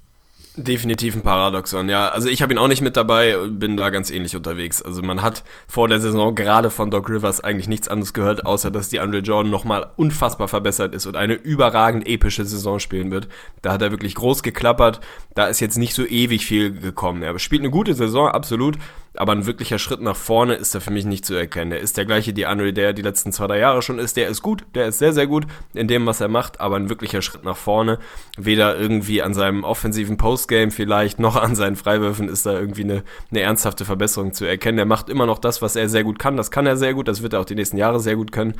Definitiv 0.55 1.15
ein 1.15 1.23
Paradoxon, 1.23 1.89
ja. 1.89 2.09
Also 2.09 2.29
ich 2.29 2.43
habe 2.43 2.53
ihn 2.53 2.59
auch 2.59 2.67
nicht 2.67 2.83
mit 2.83 2.95
dabei, 2.95 3.35
bin 3.49 3.75
da 3.75 3.89
ganz 3.89 4.11
ähnlich 4.11 4.35
unterwegs. 4.35 4.83
Also 4.83 5.01
man 5.01 5.23
hat 5.23 5.43
vor 5.67 5.87
der 5.87 5.99
Saison 5.99 6.35
gerade 6.35 6.69
von 6.69 6.91
Doc 6.91 7.09
Rivers 7.09 7.41
eigentlich 7.41 7.67
nichts 7.67 7.87
anderes 7.87 8.13
gehört, 8.13 8.45
außer 8.45 8.69
dass 8.69 8.87
die 8.87 8.99
Andre 8.99 9.19
Jordan 9.19 9.51
nochmal 9.51 9.89
unfassbar 9.95 10.47
verbessert 10.47 10.93
ist 10.93 11.07
und 11.07 11.15
eine 11.15 11.33
überragend 11.33 12.07
epische 12.07 12.45
Saison 12.45 12.79
spielen 12.79 13.09
wird. 13.09 13.29
Da 13.63 13.73
hat 13.73 13.81
er 13.81 13.89
wirklich 13.89 14.13
groß 14.13 14.43
geklappert. 14.43 14.99
Da 15.33 15.47
ist 15.47 15.59
jetzt 15.59 15.79
nicht 15.79 15.95
so 15.95 16.05
ewig 16.05 16.45
viel 16.45 16.71
gekommen. 16.71 17.23
Er 17.23 17.39
spielt 17.39 17.63
eine 17.63 17.71
gute 17.71 17.95
Saison, 17.95 18.27
absolut 18.27 18.77
aber 19.15 19.33
ein 19.33 19.45
wirklicher 19.45 19.79
Schritt 19.79 20.01
nach 20.01 20.15
vorne 20.15 20.55
ist 20.55 20.73
da 20.73 20.79
für 20.79 20.91
mich 20.91 21.05
nicht 21.05 21.25
zu 21.25 21.33
erkennen. 21.35 21.71
Er 21.71 21.79
ist 21.79 21.97
der 21.97 22.05
gleiche 22.05 22.33
DeAndre, 22.33 22.73
der 22.73 22.93
die 22.93 23.01
letzten 23.01 23.31
zwei, 23.31 23.47
drei 23.47 23.59
Jahre 23.59 23.81
schon 23.81 23.99
ist. 23.99 24.17
Der 24.17 24.27
ist 24.27 24.41
gut, 24.41 24.65
der 24.73 24.87
ist 24.87 24.99
sehr, 24.99 25.13
sehr 25.13 25.27
gut 25.27 25.45
in 25.73 25.87
dem, 25.87 26.05
was 26.05 26.21
er 26.21 26.27
macht, 26.27 26.59
aber 26.59 26.77
ein 26.77 26.89
wirklicher 26.89 27.21
Schritt 27.21 27.43
nach 27.43 27.57
vorne. 27.57 27.99
Weder 28.37 28.77
irgendwie 28.77 29.21
an 29.21 29.33
seinem 29.33 29.63
offensiven 29.63 30.17
Postgame 30.17 30.71
vielleicht, 30.71 31.19
noch 31.19 31.35
an 31.35 31.55
seinen 31.55 31.75
Freiwürfen 31.75 32.27
ist 32.27 32.45
da 32.45 32.53
irgendwie 32.53 32.83
eine, 32.83 33.03
eine 33.29 33.41
ernsthafte 33.41 33.85
Verbesserung 33.85 34.33
zu 34.33 34.45
erkennen. 34.45 34.79
Er 34.79 34.85
macht 34.85 35.09
immer 35.09 35.25
noch 35.25 35.39
das, 35.39 35.61
was 35.61 35.75
er 35.75 35.89
sehr 35.89 36.03
gut 36.03 36.19
kann. 36.19 36.37
Das 36.37 36.51
kann 36.51 36.65
er 36.65 36.77
sehr 36.77 36.93
gut, 36.93 37.07
das 37.07 37.21
wird 37.21 37.33
er 37.33 37.41
auch 37.41 37.45
die 37.45 37.55
nächsten 37.55 37.77
Jahre 37.77 37.99
sehr 37.99 38.15
gut 38.15 38.31
können 38.31 38.55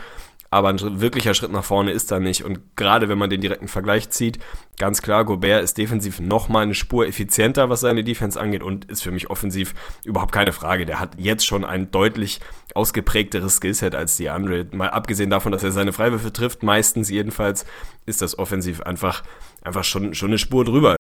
aber 0.54 0.70
ein 0.70 1.02
wirklicher 1.02 1.34
Schritt 1.34 1.52
nach 1.52 1.64
vorne 1.64 1.92
ist 1.92 2.12
da 2.12 2.20
nicht. 2.20 2.44
Und 2.44 2.76
gerade 2.76 3.10
wenn 3.10 3.18
man 3.18 3.30
den 3.30 3.42
direkten 3.42 3.68
Vergleich 3.68 4.10
zieht, 4.12 4.40
ganz 4.78 5.02
klar, 5.02 5.26
Gobert 5.26 5.64
ist 5.64 5.78
defensiv 5.78 6.20
nochmal 6.20 6.64
eine 6.64 6.76
Spur 6.76 7.08
effizienter, 7.08 7.70
was 7.70 7.82
seine 7.82 8.04
Defense 8.04 8.40
angeht 8.40 8.62
und 8.62 8.86
ist 8.86 9.02
für 9.02 9.12
mich 9.12 9.30
offensiv 9.30 9.74
überhaupt 10.06 10.32
keine 10.32 10.54
Frage. 10.54 10.86
Der 10.86 11.00
hat 11.00 11.16
jetzt 11.18 11.46
schon 11.46 11.66
ein 11.66 11.90
deutlich 11.90 12.40
ausgeprägteres 12.76 13.56
Skillset 13.56 13.96
als 13.96 14.16
die 14.16 14.30
andere. 14.30 14.66
Mal 14.72 14.92
abgesehen 14.92 15.32
davon, 15.32 15.52
dass 15.52 15.64
er 15.64 15.72
seine 15.72 15.92
Freiwürfe 15.92 16.32
trifft, 16.32 16.62
meistens 16.62 17.10
jedenfalls, 17.10 17.66
ist 18.06 18.22
das 18.22 18.38
offensiv 18.38 18.82
einfach, 18.82 19.24
einfach 19.64 19.84
schon, 19.84 20.14
schon 20.14 20.30
eine 20.30 20.38
Spur 20.38 20.66
drüber 20.66 20.96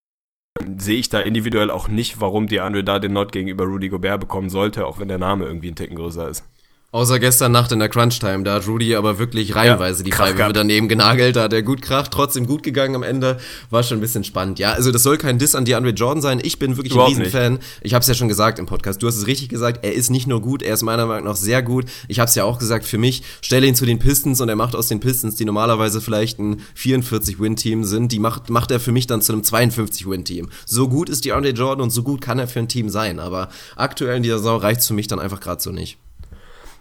sehe 0.77 0.99
ich 0.99 1.09
da 1.09 1.19
individuell 1.19 1.71
auch 1.71 1.87
nicht, 1.87 2.21
warum 2.21 2.47
die 2.47 2.59
Andre 2.59 2.83
da 2.83 2.99
den 2.99 3.13
Not 3.13 3.31
gegenüber 3.31 3.65
Rudy 3.65 3.89
Gobert 3.89 4.19
bekommen 4.21 4.49
sollte, 4.49 4.85
auch 4.85 4.99
wenn 4.99 5.07
der 5.07 5.17
Name 5.17 5.45
irgendwie 5.45 5.69
ein 5.69 5.75
Ticken 5.75 5.95
größer 5.95 6.29
ist. 6.29 6.45
Außer 6.93 7.17
gestern 7.17 7.51
Nacht 7.51 7.71
in 7.71 7.79
der 7.79 7.89
Crunch-Time, 7.89 8.43
da 8.43 8.53
hat 8.53 8.67
Rudy 8.67 8.95
aber 8.95 9.17
wirklich 9.17 9.55
reihenweise 9.55 10.01
ja, 10.01 10.03
die 10.03 10.11
Freiwürfe 10.11 10.53
daneben 10.53 10.87
genagelt, 10.87 11.35
da 11.35 11.41
hat 11.41 11.53
er 11.53 11.63
gut 11.63 11.81
kracht, 11.81 12.11
trotzdem 12.11 12.45
gut 12.45 12.61
gegangen 12.61 12.93
am 12.93 13.01
Ende, 13.01 13.39
war 13.71 13.81
schon 13.81 13.97
ein 13.97 14.01
bisschen 14.01 14.23
spannend. 14.23 14.59
Ja, 14.59 14.73
also 14.73 14.91
das 14.91 15.01
soll 15.01 15.17
kein 15.17 15.39
Diss 15.39 15.55
an 15.55 15.65
DeAndre 15.65 15.89
Jordan 15.89 16.21
sein, 16.21 16.39
ich 16.43 16.59
bin 16.59 16.77
wirklich 16.77 16.93
Überhaupt 16.93 17.15
ein 17.15 17.21
Riesenfan. 17.23 17.53
Nicht. 17.53 17.63
Ich 17.81 17.95
habe 17.95 18.03
es 18.03 18.07
ja 18.07 18.13
schon 18.13 18.27
gesagt 18.27 18.59
im 18.59 18.67
Podcast, 18.67 19.01
du 19.01 19.07
hast 19.07 19.17
es 19.17 19.25
richtig 19.25 19.49
gesagt, 19.49 19.83
er 19.83 19.91
ist 19.91 20.11
nicht 20.11 20.27
nur 20.27 20.39
gut, 20.39 20.61
er 20.61 20.75
ist 20.75 20.83
meiner 20.83 21.07
Meinung 21.07 21.25
nach 21.25 21.35
sehr 21.35 21.63
gut. 21.63 21.85
Ich 22.07 22.19
habe 22.19 22.29
es 22.29 22.35
ja 22.35 22.43
auch 22.43 22.59
gesagt, 22.59 22.85
für 22.85 22.99
mich, 22.99 23.23
stelle 23.41 23.65
ihn 23.65 23.73
zu 23.73 23.87
den 23.87 23.97
Pistons 23.97 24.39
und 24.39 24.49
er 24.49 24.55
macht 24.55 24.75
aus 24.75 24.87
den 24.87 24.99
Pistons, 24.99 25.33
die 25.33 25.45
normalerweise 25.45 25.99
vielleicht 25.99 26.37
ein 26.37 26.61
44-Win-Team 26.77 27.85
sind, 27.85 28.11
die 28.11 28.19
macht, 28.19 28.51
macht 28.51 28.69
er 28.69 28.79
für 28.79 28.91
mich 28.91 29.07
dann 29.07 29.23
zu 29.23 29.33
einem 29.33 29.41
52-Win-Team. 29.41 30.51
So 30.67 30.89
gut 30.89 31.09
ist 31.09 31.25
DeAndre 31.25 31.53
Jordan 31.53 31.81
und 31.81 31.89
so 31.89 32.03
gut 32.03 32.21
kann 32.21 32.37
er 32.37 32.47
für 32.47 32.59
ein 32.59 32.67
Team 32.67 32.89
sein, 32.89 33.19
aber 33.19 33.49
aktuell 33.75 34.17
in 34.17 34.21
dieser 34.21 34.37
Saison 34.37 34.59
reicht 34.59 34.83
für 34.83 34.93
mich 34.93 35.07
dann 35.07 35.17
einfach 35.17 35.39
gerade 35.39 35.59
so 35.59 35.71
nicht. 35.71 35.97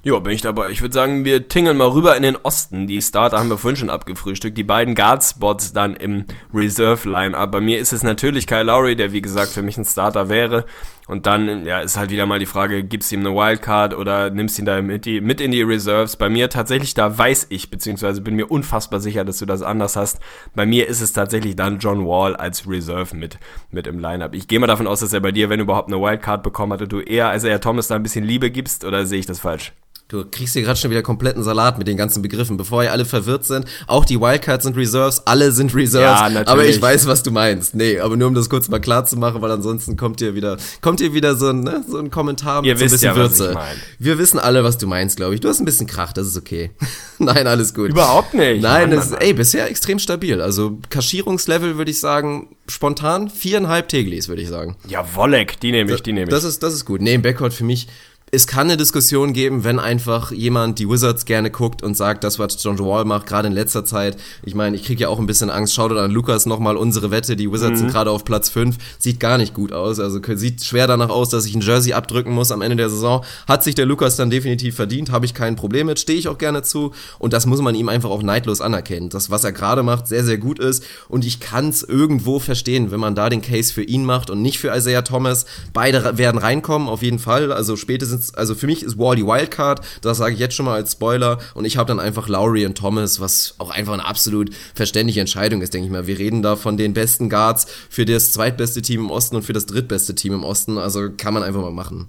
Ja, 0.04 0.18
bin 0.18 0.32
ich 0.32 0.42
dabei. 0.42 0.70
Ich 0.70 0.82
würde 0.82 0.92
sagen, 0.92 1.24
wir 1.24 1.46
tingeln 1.46 1.76
mal 1.76 1.86
rüber 1.86 2.16
in 2.16 2.24
den 2.24 2.34
Osten. 2.34 2.88
Die 2.88 3.00
Starter 3.00 3.38
haben 3.38 3.50
wir 3.50 3.56
vorhin 3.56 3.76
schon 3.76 3.88
abgefrühstückt. 3.88 4.58
Die 4.58 4.64
beiden 4.64 4.96
Guard-Spots 4.96 5.74
dann 5.74 5.94
im 5.94 6.24
Reserve-Line-Up. 6.52 7.52
Bei 7.52 7.60
mir 7.60 7.78
ist 7.78 7.92
es 7.92 8.02
natürlich 8.02 8.48
Kyle 8.48 8.64
Lowry, 8.64 8.96
der 8.96 9.12
wie 9.12 9.22
gesagt 9.22 9.52
für 9.52 9.62
mich 9.62 9.78
ein 9.78 9.84
Starter 9.84 10.28
wäre. 10.28 10.64
Und 11.06 11.26
dann, 11.26 11.66
ja, 11.66 11.78
ist 11.78 11.96
halt 11.96 12.10
wieder 12.10 12.26
mal 12.26 12.40
die 12.40 12.46
Frage, 12.46 12.82
gibst 12.82 13.12
du 13.12 13.14
ihm 13.14 13.20
eine 13.20 13.32
Wildcard 13.36 13.94
oder 13.94 14.30
nimmst 14.30 14.58
ihn 14.58 14.64
da 14.64 14.82
mit, 14.82 15.04
die, 15.04 15.20
mit 15.20 15.40
in 15.40 15.52
die 15.52 15.62
Reserves? 15.62 16.16
Bei 16.16 16.28
mir 16.28 16.50
tatsächlich, 16.50 16.94
da 16.94 17.16
weiß 17.16 17.46
ich, 17.50 17.70
beziehungsweise 17.70 18.22
bin 18.22 18.34
mir 18.34 18.50
unfassbar 18.50 18.98
sicher, 18.98 19.24
dass 19.24 19.38
du 19.38 19.46
das 19.46 19.62
anders 19.62 19.94
hast. 19.94 20.18
Bei 20.56 20.66
mir 20.66 20.88
ist 20.88 21.00
es 21.00 21.12
tatsächlich 21.12 21.54
dann 21.54 21.78
John 21.78 22.04
Wall 22.04 22.34
als 22.34 22.68
Reserve 22.68 23.14
mit, 23.14 23.38
mit 23.70 23.86
im 23.86 24.00
Line-Up. 24.00 24.34
Ich 24.34 24.48
gehe 24.48 24.58
mal 24.58 24.66
davon 24.66 24.88
aus, 24.88 24.98
dass 24.98 25.12
er 25.12 25.20
bei 25.20 25.30
dir, 25.30 25.48
wenn 25.48 25.60
überhaupt 25.60 25.92
eine 25.92 26.02
Wildcard 26.02 26.42
bekommen 26.42 26.72
hatte, 26.72 26.88
du 26.88 26.98
eher 26.98 27.28
als 27.28 27.44
er 27.44 27.60
Thomas 27.60 27.86
da 27.86 27.94
ein 27.94 28.02
bisschen 28.02 28.24
Liebe 28.24 28.50
gibst 28.50 28.84
oder 28.84 29.06
sehe 29.06 29.20
ich 29.20 29.26
das 29.26 29.38
falsch? 29.38 29.72
Du 30.12 30.26
kriegst 30.30 30.52
hier 30.52 30.60
gerade 30.60 30.78
schon 30.78 30.90
wieder 30.90 31.00
kompletten 31.00 31.42
Salat 31.42 31.78
mit 31.78 31.88
den 31.88 31.96
ganzen 31.96 32.20
Begriffen, 32.20 32.58
bevor 32.58 32.84
ihr 32.84 32.92
alle 32.92 33.06
verwirrt 33.06 33.46
sind. 33.46 33.64
Auch 33.86 34.04
die 34.04 34.20
Wildcards 34.20 34.64
sind 34.64 34.76
Reserves, 34.76 35.26
alle 35.26 35.52
sind 35.52 35.74
Reserves. 35.74 36.20
Ja, 36.20 36.28
natürlich. 36.28 36.48
Aber 36.48 36.66
ich 36.66 36.82
weiß, 36.82 37.06
was 37.06 37.22
du 37.22 37.30
meinst. 37.30 37.74
Nee, 37.74 37.98
aber 37.98 38.18
nur 38.18 38.28
um 38.28 38.34
das 38.34 38.50
kurz 38.50 38.68
mal 38.68 38.78
klar 38.78 39.06
zu 39.06 39.16
machen, 39.16 39.40
weil 39.40 39.50
ansonsten 39.50 39.96
kommt 39.96 40.20
hier 40.20 40.34
wieder, 40.34 40.58
kommt 40.82 41.00
hier 41.00 41.14
wieder 41.14 41.34
so 41.34 41.48
ein, 41.48 41.60
ne, 41.60 41.82
so 41.88 41.96
ein 41.96 42.10
Kommentar 42.10 42.60
mit 42.60 42.68
ihr 42.68 42.76
so 42.76 42.84
ein 42.84 42.90
bisschen 42.90 43.06
ja, 43.06 43.16
Würze. 43.16 43.56
Wir 43.98 44.18
wissen 44.18 44.38
alle, 44.38 44.62
was 44.64 44.76
du 44.76 44.86
meinst, 44.86 45.16
glaube 45.16 45.34
ich. 45.34 45.40
Du 45.40 45.48
hast 45.48 45.60
ein 45.60 45.64
bisschen 45.64 45.86
Krach, 45.86 46.12
das 46.12 46.26
ist 46.26 46.36
okay. 46.36 46.72
Nein, 47.18 47.46
alles 47.46 47.72
gut. 47.72 47.88
Überhaupt 47.88 48.34
nicht. 48.34 48.60
Nein, 48.60 48.90
Mann, 48.90 48.98
das 48.98 49.06
ist, 49.06 49.14
ey, 49.14 49.32
bisher 49.32 49.70
extrem 49.70 49.98
stabil. 49.98 50.42
Also 50.42 50.78
Kaschierungslevel 50.90 51.78
würde 51.78 51.90
ich 51.90 52.00
sagen, 52.00 52.54
spontan 52.68 53.30
viereinhalb 53.30 53.88
Teglis, 53.88 54.28
würde 54.28 54.42
ich 54.42 54.48
sagen. 54.48 54.76
Ja, 54.86 55.06
Wolleck, 55.14 55.58
die 55.60 55.72
nehme 55.72 55.90
ich, 55.90 56.02
die 56.02 56.12
nehme 56.12 56.24
ich. 56.24 56.30
Das 56.30 56.44
ist, 56.44 56.62
das 56.62 56.74
ist 56.74 56.84
gut. 56.84 57.00
Nee, 57.00 57.14
im 57.14 57.22
Backcourt 57.22 57.54
für 57.54 57.64
mich 57.64 57.88
es 58.34 58.46
kann 58.46 58.68
eine 58.68 58.78
Diskussion 58.78 59.34
geben, 59.34 59.62
wenn 59.62 59.78
einfach 59.78 60.32
jemand 60.32 60.78
die 60.78 60.88
Wizards 60.88 61.26
gerne 61.26 61.50
guckt 61.50 61.82
und 61.82 61.98
sagt, 61.98 62.24
das, 62.24 62.38
was 62.38 62.56
John 62.62 62.78
Wall 62.78 63.04
macht, 63.04 63.26
gerade 63.26 63.46
in 63.46 63.52
letzter 63.52 63.84
Zeit. 63.84 64.16
Ich 64.42 64.54
meine, 64.54 64.74
ich 64.74 64.84
kriege 64.84 65.02
ja 65.02 65.10
auch 65.10 65.18
ein 65.18 65.26
bisschen 65.26 65.50
Angst. 65.50 65.74
Schaut 65.74 65.92
an 65.92 66.10
Lukas 66.10 66.46
nochmal 66.46 66.78
unsere 66.78 67.10
Wette. 67.10 67.36
Die 67.36 67.52
Wizards 67.52 67.72
mhm. 67.72 67.76
sind 67.76 67.90
gerade 67.90 68.10
auf 68.10 68.24
Platz 68.24 68.48
5. 68.48 68.78
Sieht 68.98 69.20
gar 69.20 69.36
nicht 69.36 69.52
gut 69.52 69.74
aus. 69.74 70.00
Also 70.00 70.18
sieht 70.34 70.64
schwer 70.64 70.86
danach 70.86 71.10
aus, 71.10 71.28
dass 71.28 71.44
ich 71.44 71.54
ein 71.54 71.60
Jersey 71.60 71.92
abdrücken 71.92 72.32
muss 72.32 72.52
am 72.52 72.62
Ende 72.62 72.76
der 72.76 72.88
Saison. 72.88 73.22
Hat 73.46 73.62
sich 73.62 73.74
der 73.74 73.84
Lukas 73.84 74.16
dann 74.16 74.30
definitiv 74.30 74.76
verdient. 74.76 75.10
Habe 75.10 75.26
ich 75.26 75.34
kein 75.34 75.54
Problem 75.54 75.88
mit. 75.88 76.00
Stehe 76.00 76.18
ich 76.18 76.28
auch 76.28 76.38
gerne 76.38 76.62
zu. 76.62 76.92
Und 77.18 77.34
das 77.34 77.44
muss 77.44 77.60
man 77.60 77.74
ihm 77.74 77.90
einfach 77.90 78.08
auch 78.08 78.22
neidlos 78.22 78.62
anerkennen. 78.62 79.10
Das, 79.10 79.30
was 79.30 79.44
er 79.44 79.52
gerade 79.52 79.82
macht, 79.82 80.08
sehr, 80.08 80.24
sehr 80.24 80.38
gut 80.38 80.58
ist. 80.58 80.84
Und 81.10 81.26
ich 81.26 81.38
kann 81.38 81.68
es 81.68 81.82
irgendwo 81.82 82.38
verstehen, 82.38 82.92
wenn 82.92 83.00
man 83.00 83.14
da 83.14 83.28
den 83.28 83.42
Case 83.42 83.74
für 83.74 83.82
ihn 83.82 84.06
macht 84.06 84.30
und 84.30 84.40
nicht 84.40 84.58
für 84.58 84.74
Isaiah 84.74 85.02
Thomas. 85.02 85.44
Beide 85.74 86.16
werden 86.16 86.38
reinkommen, 86.38 86.88
auf 86.88 87.02
jeden 87.02 87.18
Fall. 87.18 87.52
Also 87.52 87.76
spätestens 87.76 88.21
jetzt, 88.22 88.38
also 88.38 88.54
für 88.54 88.66
mich 88.66 88.82
ist 88.82 88.98
Wall 88.98 89.16
die 89.16 89.26
Wildcard, 89.26 89.80
das 90.00 90.18
sage 90.18 90.34
ich 90.34 90.40
jetzt 90.40 90.54
schon 90.54 90.66
mal 90.66 90.74
als 90.74 90.92
Spoiler 90.92 91.38
und 91.54 91.64
ich 91.64 91.76
habe 91.76 91.88
dann 91.88 92.00
einfach 92.00 92.28
Lowry 92.28 92.64
und 92.66 92.76
Thomas, 92.76 93.20
was 93.20 93.54
auch 93.58 93.70
einfach 93.70 93.92
eine 93.92 94.06
absolut 94.06 94.50
verständliche 94.74 95.20
Entscheidung 95.20 95.62
ist, 95.62 95.74
denke 95.74 95.86
ich 95.86 95.92
mal. 95.92 96.06
Wir 96.06 96.18
reden 96.18 96.42
da 96.42 96.56
von 96.56 96.76
den 96.76 96.94
besten 96.94 97.28
Guards 97.28 97.66
für 97.90 98.04
das 98.04 98.32
zweitbeste 98.32 98.82
Team 98.82 99.00
im 99.00 99.10
Osten 99.10 99.36
und 99.36 99.42
für 99.42 99.52
das 99.52 99.66
drittbeste 99.66 100.14
Team 100.14 100.34
im 100.34 100.44
Osten, 100.44 100.78
also 100.78 101.10
kann 101.16 101.34
man 101.34 101.42
einfach 101.42 101.60
mal 101.60 101.72
machen. 101.72 102.08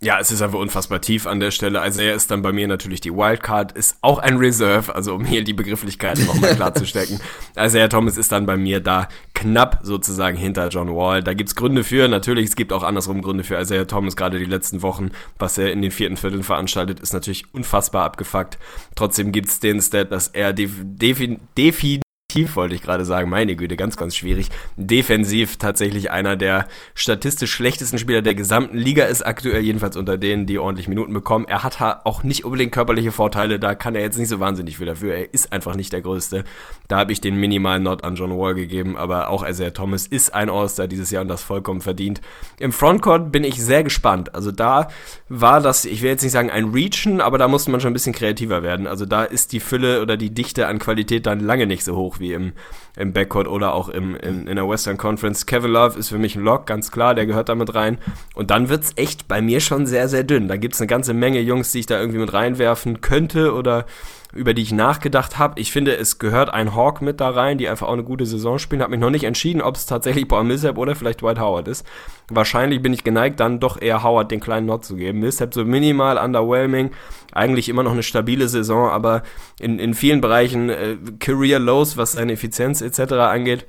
Ja, 0.00 0.20
es 0.20 0.30
ist 0.30 0.42
einfach 0.42 0.60
unfassbar 0.60 1.00
tief 1.00 1.26
an 1.26 1.40
der 1.40 1.50
Stelle. 1.50 1.80
Also 1.80 2.02
er 2.02 2.14
ist 2.14 2.30
dann 2.30 2.40
bei 2.40 2.52
mir 2.52 2.68
natürlich 2.68 3.00
die 3.00 3.12
Wildcard, 3.12 3.72
ist 3.72 3.98
auch 4.00 4.20
ein 4.20 4.36
Reserve, 4.36 4.94
also 4.94 5.12
um 5.12 5.24
hier 5.24 5.42
die 5.42 5.54
Begrifflichkeiten 5.54 6.24
nochmal 6.26 6.54
klarzustellen. 6.54 7.20
Also 7.56 7.78
Herr 7.78 7.88
Thomas 7.88 8.16
ist 8.16 8.30
dann 8.30 8.46
bei 8.46 8.56
mir 8.56 8.78
da 8.78 9.08
knapp 9.34 9.80
sozusagen 9.82 10.36
hinter 10.36 10.68
John 10.68 10.94
Wall. 10.94 11.24
Da 11.24 11.34
gibt's 11.34 11.56
Gründe 11.56 11.82
für, 11.82 12.06
natürlich, 12.06 12.50
es 12.50 12.56
gibt 12.56 12.72
auch 12.72 12.84
andersrum 12.84 13.20
Gründe 13.20 13.42
für. 13.42 13.56
Also 13.56 13.74
Herr 13.74 13.88
Thomas 13.88 14.14
gerade 14.14 14.38
die 14.38 14.44
letzten 14.44 14.82
Wochen, 14.82 15.10
was 15.40 15.58
er 15.58 15.72
in 15.72 15.82
den 15.82 15.90
vierten 15.90 16.16
Vierteln 16.16 16.44
veranstaltet, 16.44 17.00
ist 17.00 17.12
natürlich 17.12 17.52
unfassbar 17.52 18.04
abgefuckt. 18.04 18.58
Trotzdem 18.94 19.32
gibt's 19.32 19.58
den 19.58 19.80
Stat, 19.80 20.12
dass 20.12 20.28
er 20.28 20.52
definitiv 20.52 21.40
defi 21.56 22.00
Tief 22.30 22.56
wollte 22.56 22.74
ich 22.74 22.82
gerade 22.82 23.06
sagen, 23.06 23.30
meine 23.30 23.56
Güte, 23.56 23.74
ganz, 23.74 23.96
ganz 23.96 24.14
schwierig. 24.14 24.50
Defensiv 24.76 25.56
tatsächlich 25.56 26.10
einer 26.10 26.36
der 26.36 26.68
statistisch 26.94 27.50
schlechtesten 27.50 27.96
Spieler 27.96 28.20
der 28.20 28.34
gesamten 28.34 28.76
Liga 28.76 29.06
ist 29.06 29.22
aktuell, 29.22 29.62
jedenfalls 29.62 29.96
unter 29.96 30.18
denen, 30.18 30.44
die 30.44 30.58
ordentlich 30.58 30.88
Minuten 30.88 31.14
bekommen. 31.14 31.46
Er 31.48 31.62
hat 31.64 31.80
auch 32.04 32.24
nicht 32.24 32.44
unbedingt 32.44 32.70
körperliche 32.70 33.12
Vorteile, 33.12 33.58
da 33.58 33.74
kann 33.74 33.94
er 33.94 34.02
jetzt 34.02 34.18
nicht 34.18 34.28
so 34.28 34.40
wahnsinnig 34.40 34.76
viel 34.76 34.84
dafür. 34.84 35.14
Er 35.14 35.32
ist 35.32 35.54
einfach 35.54 35.74
nicht 35.74 35.90
der 35.94 36.02
Größte. 36.02 36.44
Da 36.86 36.98
habe 36.98 37.12
ich 37.12 37.22
den 37.22 37.36
minimalen 37.36 37.82
Not 37.82 38.04
an 38.04 38.14
John 38.14 38.36
Wall 38.36 38.54
gegeben, 38.54 38.98
aber 38.98 39.30
auch 39.30 39.42
Isaiah 39.48 39.72
Thomas 39.72 40.06
ist 40.06 40.34
ein 40.34 40.50
All-Star 40.50 40.86
dieses 40.86 41.10
Jahr 41.10 41.22
und 41.22 41.28
das 41.28 41.42
vollkommen 41.42 41.80
verdient. 41.80 42.20
Im 42.58 42.72
Frontcourt 42.72 43.32
bin 43.32 43.42
ich 43.42 43.54
sehr 43.54 43.84
gespannt. 43.84 44.34
Also 44.34 44.52
da 44.52 44.88
war 45.30 45.62
das, 45.62 45.86
ich 45.86 46.02
will 46.02 46.10
jetzt 46.10 46.24
nicht 46.24 46.32
sagen 46.32 46.50
ein 46.50 46.72
Reachen, 46.72 47.22
aber 47.22 47.38
da 47.38 47.48
musste 47.48 47.70
man 47.70 47.80
schon 47.80 47.92
ein 47.92 47.94
bisschen 47.94 48.12
kreativer 48.12 48.62
werden. 48.62 48.86
Also 48.86 49.06
da 49.06 49.24
ist 49.24 49.52
die 49.52 49.60
Fülle 49.60 50.02
oder 50.02 50.18
die 50.18 50.34
Dichte 50.34 50.66
an 50.66 50.78
Qualität 50.78 51.24
dann 51.24 51.40
lange 51.40 51.66
nicht 51.66 51.84
so 51.84 51.96
hoch 51.96 52.17
wie 52.20 52.32
im, 52.32 52.52
im 52.98 53.12
Backcourt 53.12 53.46
oder 53.46 53.74
auch 53.74 53.88
im, 53.88 54.16
im, 54.16 54.46
in 54.48 54.56
der 54.56 54.68
Western 54.68 54.96
Conference. 54.96 55.46
Kevin 55.46 55.70
Love 55.70 55.98
ist 55.98 56.08
für 56.08 56.18
mich 56.18 56.34
ein 56.34 56.42
Lock, 56.42 56.66
ganz 56.66 56.90
klar, 56.90 57.14
der 57.14 57.26
gehört 57.26 57.48
damit 57.48 57.74
rein. 57.74 57.98
Und 58.34 58.50
dann 58.50 58.68
wird's 58.68 58.92
echt 58.96 59.28
bei 59.28 59.40
mir 59.40 59.60
schon 59.60 59.86
sehr, 59.86 60.08
sehr 60.08 60.24
dünn. 60.24 60.48
Da 60.48 60.56
gibt's 60.56 60.80
eine 60.80 60.88
ganze 60.88 61.14
Menge 61.14 61.40
Jungs, 61.40 61.70
die 61.70 61.78
ich 61.78 61.86
da 61.86 61.98
irgendwie 61.98 62.18
mit 62.18 62.32
reinwerfen 62.32 63.00
könnte 63.00 63.54
oder 63.54 63.86
über 64.34 64.52
die 64.52 64.62
ich 64.62 64.72
nachgedacht 64.72 65.38
habe. 65.38 65.58
Ich 65.58 65.72
finde, 65.72 65.96
es 65.96 66.18
gehört 66.18 66.50
ein 66.50 66.74
Hawk 66.74 67.00
mit 67.00 67.20
da 67.20 67.30
rein, 67.30 67.56
die 67.56 67.68
einfach 67.68 67.88
auch 67.88 67.94
eine 67.94 68.04
gute 68.04 68.26
Saison 68.26 68.58
spielen. 68.58 68.82
Habe 68.82 68.90
mich 68.90 69.00
noch 69.00 69.10
nicht 69.10 69.24
entschieden, 69.24 69.62
ob 69.62 69.76
es 69.76 69.86
tatsächlich 69.86 70.28
Paul 70.28 70.44
Millsap 70.44 70.76
oder 70.76 70.94
vielleicht 70.94 71.22
Dwight 71.22 71.40
Howard 71.40 71.66
ist. 71.66 71.86
Wahrscheinlich 72.28 72.82
bin 72.82 72.92
ich 72.92 73.04
geneigt, 73.04 73.40
dann 73.40 73.58
doch 73.58 73.80
eher 73.80 74.02
Howard 74.02 74.30
den 74.30 74.40
kleinen 74.40 74.66
Not 74.66 74.84
zu 74.84 74.96
geben. 74.96 75.20
Millsap 75.20 75.54
so 75.54 75.64
minimal 75.64 76.18
underwhelming, 76.18 76.90
eigentlich 77.32 77.70
immer 77.70 77.82
noch 77.82 77.92
eine 77.92 78.02
stabile 78.02 78.48
Saison, 78.48 78.90
aber 78.90 79.22
in, 79.58 79.78
in 79.78 79.94
vielen 79.94 80.20
Bereichen 80.20 80.68
äh, 80.68 80.96
Career 81.20 81.58
Lows, 81.58 81.96
was 81.96 82.12
seine 82.12 82.34
Effizienz 82.34 82.82
etc. 82.88 83.12
angeht. 83.14 83.66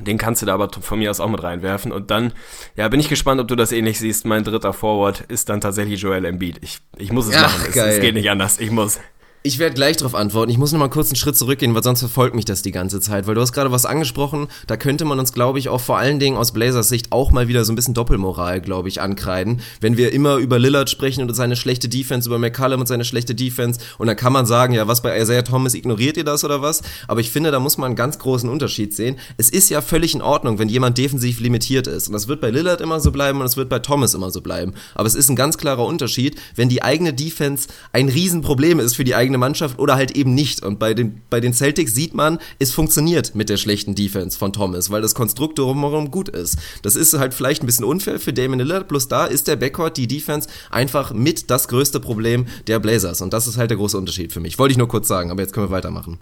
Den 0.00 0.18
kannst 0.18 0.42
du 0.42 0.46
da 0.46 0.54
aber 0.54 0.68
von 0.70 0.98
mir 0.98 1.10
aus 1.10 1.20
auch 1.20 1.28
mit 1.28 1.42
reinwerfen. 1.42 1.90
Und 1.90 2.10
dann, 2.10 2.32
ja, 2.76 2.88
bin 2.88 3.00
ich 3.00 3.08
gespannt, 3.08 3.40
ob 3.40 3.48
du 3.48 3.56
das 3.56 3.72
ähnlich 3.72 3.98
siehst. 3.98 4.26
Mein 4.26 4.44
dritter 4.44 4.72
Forward 4.72 5.20
ist 5.28 5.48
dann 5.48 5.60
tatsächlich 5.60 6.00
Joel 6.00 6.24
Embiid. 6.26 6.58
Ich, 6.60 6.80
ich 6.98 7.12
muss 7.12 7.28
es 7.28 7.36
Ach, 7.36 7.42
machen. 7.42 7.66
Es, 7.70 7.76
es, 7.76 8.00
geht 8.00 8.14
nicht 8.14 8.28
anders. 8.30 8.60
Ich 8.60 8.70
muss. 8.70 9.00
Ich 9.46 9.60
werde 9.60 9.76
gleich 9.76 9.96
darauf 9.96 10.16
antworten. 10.16 10.50
Ich 10.50 10.58
muss 10.58 10.72
noch 10.72 10.80
mal 10.80 10.88
kurz 10.88 11.10
einen 11.10 11.14
Schritt 11.14 11.36
zurückgehen, 11.36 11.72
weil 11.72 11.84
sonst 11.84 12.00
verfolgt 12.00 12.34
mich 12.34 12.44
das 12.44 12.62
die 12.62 12.72
ganze 12.72 13.00
Zeit. 13.00 13.28
Weil 13.28 13.36
du 13.36 13.40
hast 13.40 13.52
gerade 13.52 13.70
was 13.70 13.86
angesprochen, 13.86 14.48
da 14.66 14.76
könnte 14.76 15.04
man 15.04 15.20
uns, 15.20 15.32
glaube 15.32 15.60
ich, 15.60 15.68
auch 15.68 15.80
vor 15.80 15.98
allen 15.98 16.18
Dingen 16.18 16.36
aus 16.36 16.50
Blazers 16.50 16.88
Sicht 16.88 17.12
auch 17.12 17.30
mal 17.30 17.46
wieder 17.46 17.64
so 17.64 17.70
ein 17.72 17.76
bisschen 17.76 17.94
Doppelmoral, 17.94 18.60
glaube 18.60 18.88
ich, 18.88 19.00
ankreiden. 19.00 19.60
Wenn 19.80 19.96
wir 19.96 20.12
immer 20.12 20.38
über 20.38 20.58
Lillard 20.58 20.90
sprechen 20.90 21.22
und 21.22 21.32
seine 21.32 21.54
schlechte 21.54 21.88
Defense, 21.88 22.28
über 22.28 22.40
McCallum 22.40 22.80
und 22.80 22.88
seine 22.88 23.04
schlechte 23.04 23.36
Defense 23.36 23.78
und 23.98 24.08
dann 24.08 24.16
kann 24.16 24.32
man 24.32 24.46
sagen, 24.46 24.74
ja, 24.74 24.88
was 24.88 25.00
bei 25.00 25.16
Isaiah 25.16 25.44
Thomas, 25.44 25.74
ignoriert 25.74 26.16
ihr 26.16 26.24
das 26.24 26.42
oder 26.42 26.60
was? 26.60 26.82
Aber 27.06 27.20
ich 27.20 27.30
finde, 27.30 27.52
da 27.52 27.60
muss 27.60 27.78
man 27.78 27.86
einen 27.86 27.96
ganz 27.96 28.18
großen 28.18 28.50
Unterschied 28.50 28.96
sehen. 28.96 29.14
Es 29.36 29.48
ist 29.48 29.70
ja 29.70 29.80
völlig 29.80 30.16
in 30.16 30.22
Ordnung, 30.22 30.58
wenn 30.58 30.68
jemand 30.68 30.98
defensiv 30.98 31.38
limitiert 31.38 31.86
ist. 31.86 32.08
Und 32.08 32.14
das 32.14 32.26
wird 32.26 32.40
bei 32.40 32.50
Lillard 32.50 32.80
immer 32.80 32.98
so 32.98 33.12
bleiben 33.12 33.38
und 33.38 33.46
es 33.46 33.56
wird 33.56 33.68
bei 33.68 33.78
Thomas 33.78 34.12
immer 34.14 34.32
so 34.32 34.40
bleiben. 34.40 34.74
Aber 34.96 35.06
es 35.06 35.14
ist 35.14 35.28
ein 35.28 35.36
ganz 35.36 35.56
klarer 35.56 35.86
Unterschied, 35.86 36.34
wenn 36.56 36.68
die 36.68 36.82
eigene 36.82 37.14
Defense 37.14 37.68
ein 37.92 38.08
Riesenproblem 38.08 38.80
ist 38.80 38.96
für 38.96 39.04
die 39.04 39.14
eigene 39.14 39.35
Mannschaft 39.38 39.78
oder 39.78 39.96
halt 39.96 40.12
eben 40.12 40.34
nicht. 40.34 40.64
Und 40.64 40.78
bei 40.78 40.94
den, 40.94 41.22
bei 41.30 41.40
den 41.40 41.52
Celtics 41.52 41.94
sieht 41.94 42.14
man, 42.14 42.38
es 42.58 42.72
funktioniert 42.72 43.34
mit 43.34 43.48
der 43.48 43.56
schlechten 43.56 43.94
Defense 43.94 44.38
von 44.38 44.52
Thomas, 44.52 44.90
weil 44.90 45.02
das 45.02 45.14
Konstrukt 45.14 45.58
drumherum 45.58 46.10
gut 46.10 46.28
ist. 46.28 46.58
Das 46.82 46.96
ist 46.96 47.14
halt 47.14 47.34
vielleicht 47.34 47.62
ein 47.62 47.66
bisschen 47.66 47.84
unfair 47.84 48.20
für 48.20 48.32
Damon 48.32 48.58
Lillard, 48.58 48.88
bloß 48.88 49.08
da 49.08 49.26
ist 49.26 49.48
der 49.48 49.56
Backcourt, 49.56 49.96
die 49.96 50.06
Defense, 50.06 50.48
einfach 50.70 51.12
mit 51.12 51.50
das 51.50 51.68
größte 51.68 52.00
Problem 52.00 52.46
der 52.66 52.78
Blazers. 52.78 53.20
Und 53.20 53.32
das 53.32 53.46
ist 53.46 53.56
halt 53.56 53.70
der 53.70 53.78
große 53.78 53.96
Unterschied 53.96 54.32
für 54.32 54.40
mich. 54.40 54.58
Wollte 54.58 54.72
ich 54.72 54.78
nur 54.78 54.88
kurz 54.88 55.08
sagen, 55.08 55.30
aber 55.30 55.42
jetzt 55.42 55.52
können 55.52 55.66
wir 55.66 55.74
weitermachen. 55.74 56.18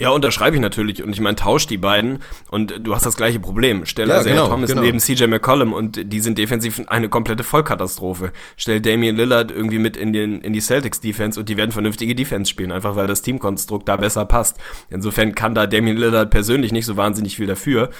Ja, 0.00 0.08
unterschreibe 0.08 0.56
ich 0.56 0.62
natürlich. 0.62 1.02
Und 1.02 1.12
ich 1.12 1.20
meine, 1.20 1.36
tausch 1.36 1.66
die 1.66 1.76
beiden 1.76 2.20
und 2.50 2.72
du 2.80 2.94
hast 2.94 3.04
das 3.04 3.16
gleiche 3.16 3.38
Problem. 3.38 3.84
Stell 3.84 4.08
ja, 4.08 4.14
also 4.14 4.30
genau, 4.30 4.48
Thomas 4.48 4.70
genau. 4.70 4.80
neben 4.80 4.98
CJ 4.98 5.26
McCollum 5.26 5.74
und 5.74 6.10
die 6.10 6.20
sind 6.20 6.38
defensiv 6.38 6.80
eine 6.86 7.10
komplette 7.10 7.44
Vollkatastrophe. 7.44 8.32
Stell 8.56 8.80
Damian 8.80 9.14
Lillard 9.14 9.50
irgendwie 9.50 9.78
mit 9.78 9.98
in, 9.98 10.14
den, 10.14 10.40
in 10.40 10.54
die 10.54 10.60
Celtics 10.60 11.00
Defense 11.00 11.38
und 11.38 11.50
die 11.50 11.58
werden 11.58 11.70
vernünftige 11.70 12.14
Defense 12.14 12.50
spielen, 12.50 12.72
einfach 12.72 12.96
weil 12.96 13.08
das 13.08 13.20
Teamkonstrukt 13.20 13.86
da 13.90 13.96
besser 13.98 14.24
passt. 14.24 14.56
Insofern 14.88 15.34
kann 15.34 15.54
da 15.54 15.66
Damian 15.66 15.98
Lillard 15.98 16.30
persönlich 16.30 16.72
nicht 16.72 16.86
so 16.86 16.96
wahnsinnig 16.96 17.36
viel 17.36 17.46
dafür. 17.46 17.90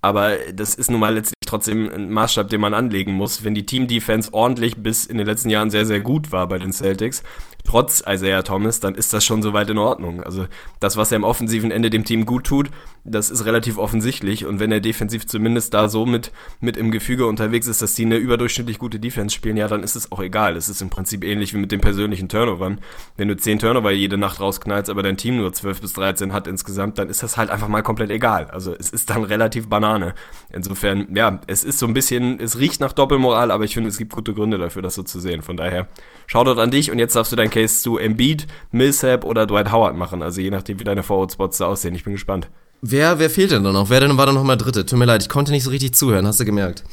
Aber 0.00 0.36
das 0.54 0.76
ist 0.76 0.92
nun 0.92 1.00
mal 1.00 1.14
letztlich 1.14 1.34
trotzdem 1.44 1.90
ein 1.92 2.12
Maßstab, 2.12 2.48
den 2.48 2.60
man 2.60 2.72
anlegen 2.72 3.14
muss. 3.14 3.42
Wenn 3.42 3.56
die 3.56 3.66
Team-Defense 3.66 4.32
ordentlich 4.32 4.76
bis 4.76 5.06
in 5.06 5.18
den 5.18 5.26
letzten 5.26 5.50
Jahren 5.50 5.70
sehr, 5.70 5.86
sehr 5.86 5.98
gut 5.98 6.30
war 6.30 6.46
bei 6.46 6.58
den 6.58 6.72
Celtics, 6.72 7.24
trotz 7.64 8.02
Isaiah 8.06 8.42
Thomas, 8.42 8.80
dann 8.80 8.94
ist 8.94 9.12
das 9.12 9.24
schon 9.24 9.42
soweit 9.42 9.68
in 9.70 9.78
Ordnung. 9.78 10.22
Also 10.22 10.46
das, 10.80 10.96
was 10.96 11.12
er 11.12 11.16
im 11.16 11.24
offensiven 11.24 11.70
Ende 11.70 11.90
dem 11.90 12.04
Team 12.04 12.24
gut 12.24 12.44
tut, 12.44 12.70
das 13.04 13.30
ist 13.30 13.44
relativ 13.44 13.78
offensichtlich. 13.78 14.46
Und 14.46 14.60
wenn 14.60 14.72
er 14.72 14.80
defensiv 14.80 15.26
zumindest 15.26 15.74
da 15.74 15.88
so 15.88 16.06
mit, 16.06 16.32
mit 16.60 16.76
im 16.76 16.90
Gefüge 16.90 17.26
unterwegs 17.26 17.66
ist, 17.66 17.82
dass 17.82 17.94
die 17.94 18.04
eine 18.04 18.16
überdurchschnittlich 18.16 18.78
gute 18.78 18.98
Defense 18.98 19.34
spielen, 19.34 19.56
ja, 19.56 19.68
dann 19.68 19.82
ist 19.82 19.96
es 19.96 20.12
auch 20.12 20.20
egal. 20.20 20.56
Es 20.56 20.68
ist 20.68 20.80
im 20.80 20.90
Prinzip 20.90 21.24
ähnlich 21.24 21.54
wie 21.54 21.58
mit 21.58 21.72
den 21.72 21.80
persönlichen 21.80 22.28
Turnovern. 22.28 22.80
Wenn 23.16 23.28
du 23.28 23.36
10 23.36 23.58
Turnover 23.58 23.90
jede 23.90 24.18
Nacht 24.18 24.40
rausknallst, 24.40 24.90
aber 24.90 25.02
dein 25.02 25.16
Team 25.16 25.36
nur 25.36 25.52
12 25.52 25.80
bis 25.80 25.92
13 25.94 26.32
hat 26.32 26.46
insgesamt, 26.46 26.98
dann 26.98 27.08
ist 27.08 27.22
das 27.22 27.36
halt 27.36 27.50
einfach 27.50 27.68
mal 27.68 27.82
komplett 27.82 28.10
egal. 28.10 28.46
Also 28.50 28.74
es 28.78 28.90
ist 28.90 29.10
dann 29.10 29.24
relativ 29.24 29.68
Banane. 29.68 30.14
Insofern, 30.52 31.08
ja, 31.14 31.40
es 31.46 31.64
ist 31.64 31.78
so 31.78 31.86
ein 31.86 31.94
bisschen, 31.94 32.40
es 32.40 32.58
riecht 32.58 32.80
nach 32.80 32.92
Doppelmoral, 32.92 33.50
aber 33.50 33.64
ich 33.64 33.74
finde, 33.74 33.88
es 33.88 33.98
gibt 33.98 34.12
gute 34.12 34.34
Gründe 34.34 34.58
dafür, 34.58 34.82
das 34.82 34.94
so 34.94 35.02
zu 35.02 35.20
sehen. 35.20 35.42
Von 35.42 35.56
daher, 35.56 35.88
Shoutout 36.30 36.60
an 36.60 36.70
dich 36.70 36.90
und 36.90 36.98
jetzt 36.98 37.16
darfst 37.16 37.32
du 37.32 37.36
dein 37.36 37.47
Case 37.50 37.82
zu 37.82 37.98
Embiid, 37.98 38.46
Millsap 38.70 39.24
oder 39.24 39.46
Dwight 39.46 39.72
Howard 39.72 39.96
machen. 39.96 40.22
Also 40.22 40.40
je 40.40 40.50
nachdem, 40.50 40.80
wie 40.80 40.84
deine 40.84 41.02
Forward-Spots 41.02 41.58
da 41.58 41.66
aussehen. 41.66 41.94
Ich 41.94 42.04
bin 42.04 42.12
gespannt. 42.12 42.48
Wer, 42.80 43.18
wer 43.18 43.28
fehlt 43.28 43.50
denn 43.50 43.64
da 43.64 43.72
noch? 43.72 43.90
Wer 43.90 44.00
denn 44.00 44.16
war 44.16 44.26
denn 44.26 44.36
noch 44.36 44.44
mal 44.44 44.56
Dritte? 44.56 44.86
Tut 44.86 44.98
mir 44.98 45.04
leid, 45.04 45.22
ich 45.22 45.28
konnte 45.28 45.50
nicht 45.50 45.64
so 45.64 45.70
richtig 45.70 45.94
zuhören, 45.94 46.26
hast 46.26 46.38
du 46.38 46.44
gemerkt? 46.44 46.84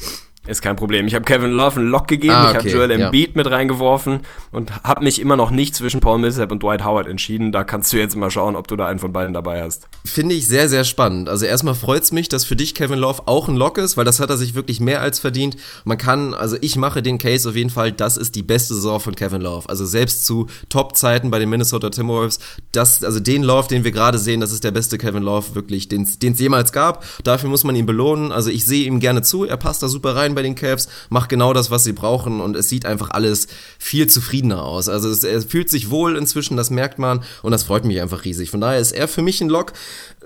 Ist 0.47 0.61
kein 0.61 0.75
Problem. 0.75 1.07
Ich 1.07 1.15
habe 1.15 1.25
Kevin 1.25 1.51
Love 1.51 1.79
einen 1.79 1.89
Lock 1.89 2.07
gegeben, 2.07 2.33
ah, 2.33 2.49
okay. 2.49 2.67
ich 2.67 2.73
habe 2.73 2.87
Joel 2.87 2.91
Embiid 2.91 3.29
ja. 3.29 3.33
mit 3.35 3.49
reingeworfen 3.49 4.19
und 4.51 4.83
habe 4.83 5.03
mich 5.03 5.19
immer 5.19 5.35
noch 5.35 5.49
nicht 5.49 5.75
zwischen 5.75 6.01
Paul 6.01 6.19
Millsap 6.19 6.51
und 6.51 6.61
Dwight 6.61 6.85
Howard 6.85 7.07
entschieden. 7.07 7.51
Da 7.51 7.63
kannst 7.63 7.91
du 7.91 7.97
jetzt 7.97 8.15
mal 8.15 8.29
schauen, 8.29 8.55
ob 8.55 8.67
du 8.67 8.75
da 8.75 8.85
einen 8.85 8.99
von 8.99 9.11
beiden 9.11 9.33
dabei 9.33 9.63
hast. 9.63 9.87
Finde 10.05 10.35
ich 10.35 10.47
sehr, 10.47 10.69
sehr 10.69 10.83
spannend. 10.83 11.29
Also 11.29 11.45
erstmal 11.45 11.73
freut's 11.73 12.11
mich, 12.11 12.29
dass 12.29 12.45
für 12.45 12.55
dich 12.55 12.75
Kevin 12.75 12.99
Love 12.99 13.23
auch 13.25 13.47
ein 13.47 13.55
Lock 13.55 13.79
ist, 13.79 13.97
weil 13.97 14.05
das 14.05 14.19
hat 14.19 14.29
er 14.29 14.37
sich 14.37 14.53
wirklich 14.53 14.79
mehr 14.79 15.01
als 15.01 15.17
verdient. 15.17 15.57
Man 15.83 15.97
kann, 15.97 16.35
also 16.35 16.57
ich 16.61 16.75
mache 16.75 17.01
den 17.01 17.17
Case 17.17 17.49
auf 17.49 17.55
jeden 17.55 17.71
Fall, 17.71 17.91
das 17.91 18.15
ist 18.15 18.35
die 18.35 18.43
beste 18.43 18.75
Saison 18.75 18.99
von 18.99 19.15
Kevin 19.15 19.41
Love. 19.41 19.67
Also 19.67 19.85
selbst 19.85 20.27
zu 20.27 20.45
Top-Zeiten 20.69 21.31
bei 21.31 21.39
den 21.39 21.49
Minnesota 21.49 21.89
Timberwolves, 21.89 22.39
das, 22.71 23.03
also 23.03 23.19
den 23.19 23.41
Love, 23.41 23.67
den 23.67 23.83
wir 23.83 23.91
gerade 23.91 24.19
sehen, 24.19 24.41
das 24.41 24.51
ist 24.51 24.63
der 24.63 24.71
beste 24.71 24.99
Kevin 24.99 25.23
Love 25.23 25.55
wirklich, 25.55 25.89
den 25.89 26.03
es 26.03 26.39
jemals 26.39 26.71
gab. 26.71 27.03
Dafür 27.23 27.49
muss 27.49 27.63
man 27.63 27.75
ihn 27.75 27.87
belohnen. 27.87 28.31
Also 28.31 28.51
ich 28.51 28.65
sehe 28.65 28.85
ihm 28.85 28.99
gerne 28.99 29.23
zu, 29.23 29.45
er 29.45 29.57
passt 29.57 29.81
da 29.81 29.87
super 29.87 30.15
rein 30.15 30.34
bei 30.35 30.41
den 30.41 30.55
Cavs 30.55 30.87
macht 31.09 31.29
genau 31.29 31.53
das, 31.53 31.71
was 31.71 31.83
sie 31.83 31.93
brauchen 31.93 32.41
und 32.41 32.55
es 32.55 32.69
sieht 32.69 32.85
einfach 32.85 33.11
alles 33.11 33.47
viel 33.79 34.07
zufriedener 34.07 34.63
aus. 34.63 34.89
Also 34.89 35.09
es, 35.09 35.23
er 35.23 35.41
fühlt 35.41 35.69
sich 35.69 35.89
wohl 35.89 36.17
inzwischen, 36.17 36.57
das 36.57 36.69
merkt 36.69 36.99
man 36.99 37.23
und 37.41 37.51
das 37.51 37.63
freut 37.63 37.85
mich 37.85 38.01
einfach 38.01 38.25
riesig. 38.25 38.51
Von 38.51 38.61
daher 38.61 38.79
ist 38.79 38.91
er 38.91 39.07
für 39.07 39.21
mich 39.21 39.41
ein 39.41 39.49
Lock. 39.49 39.73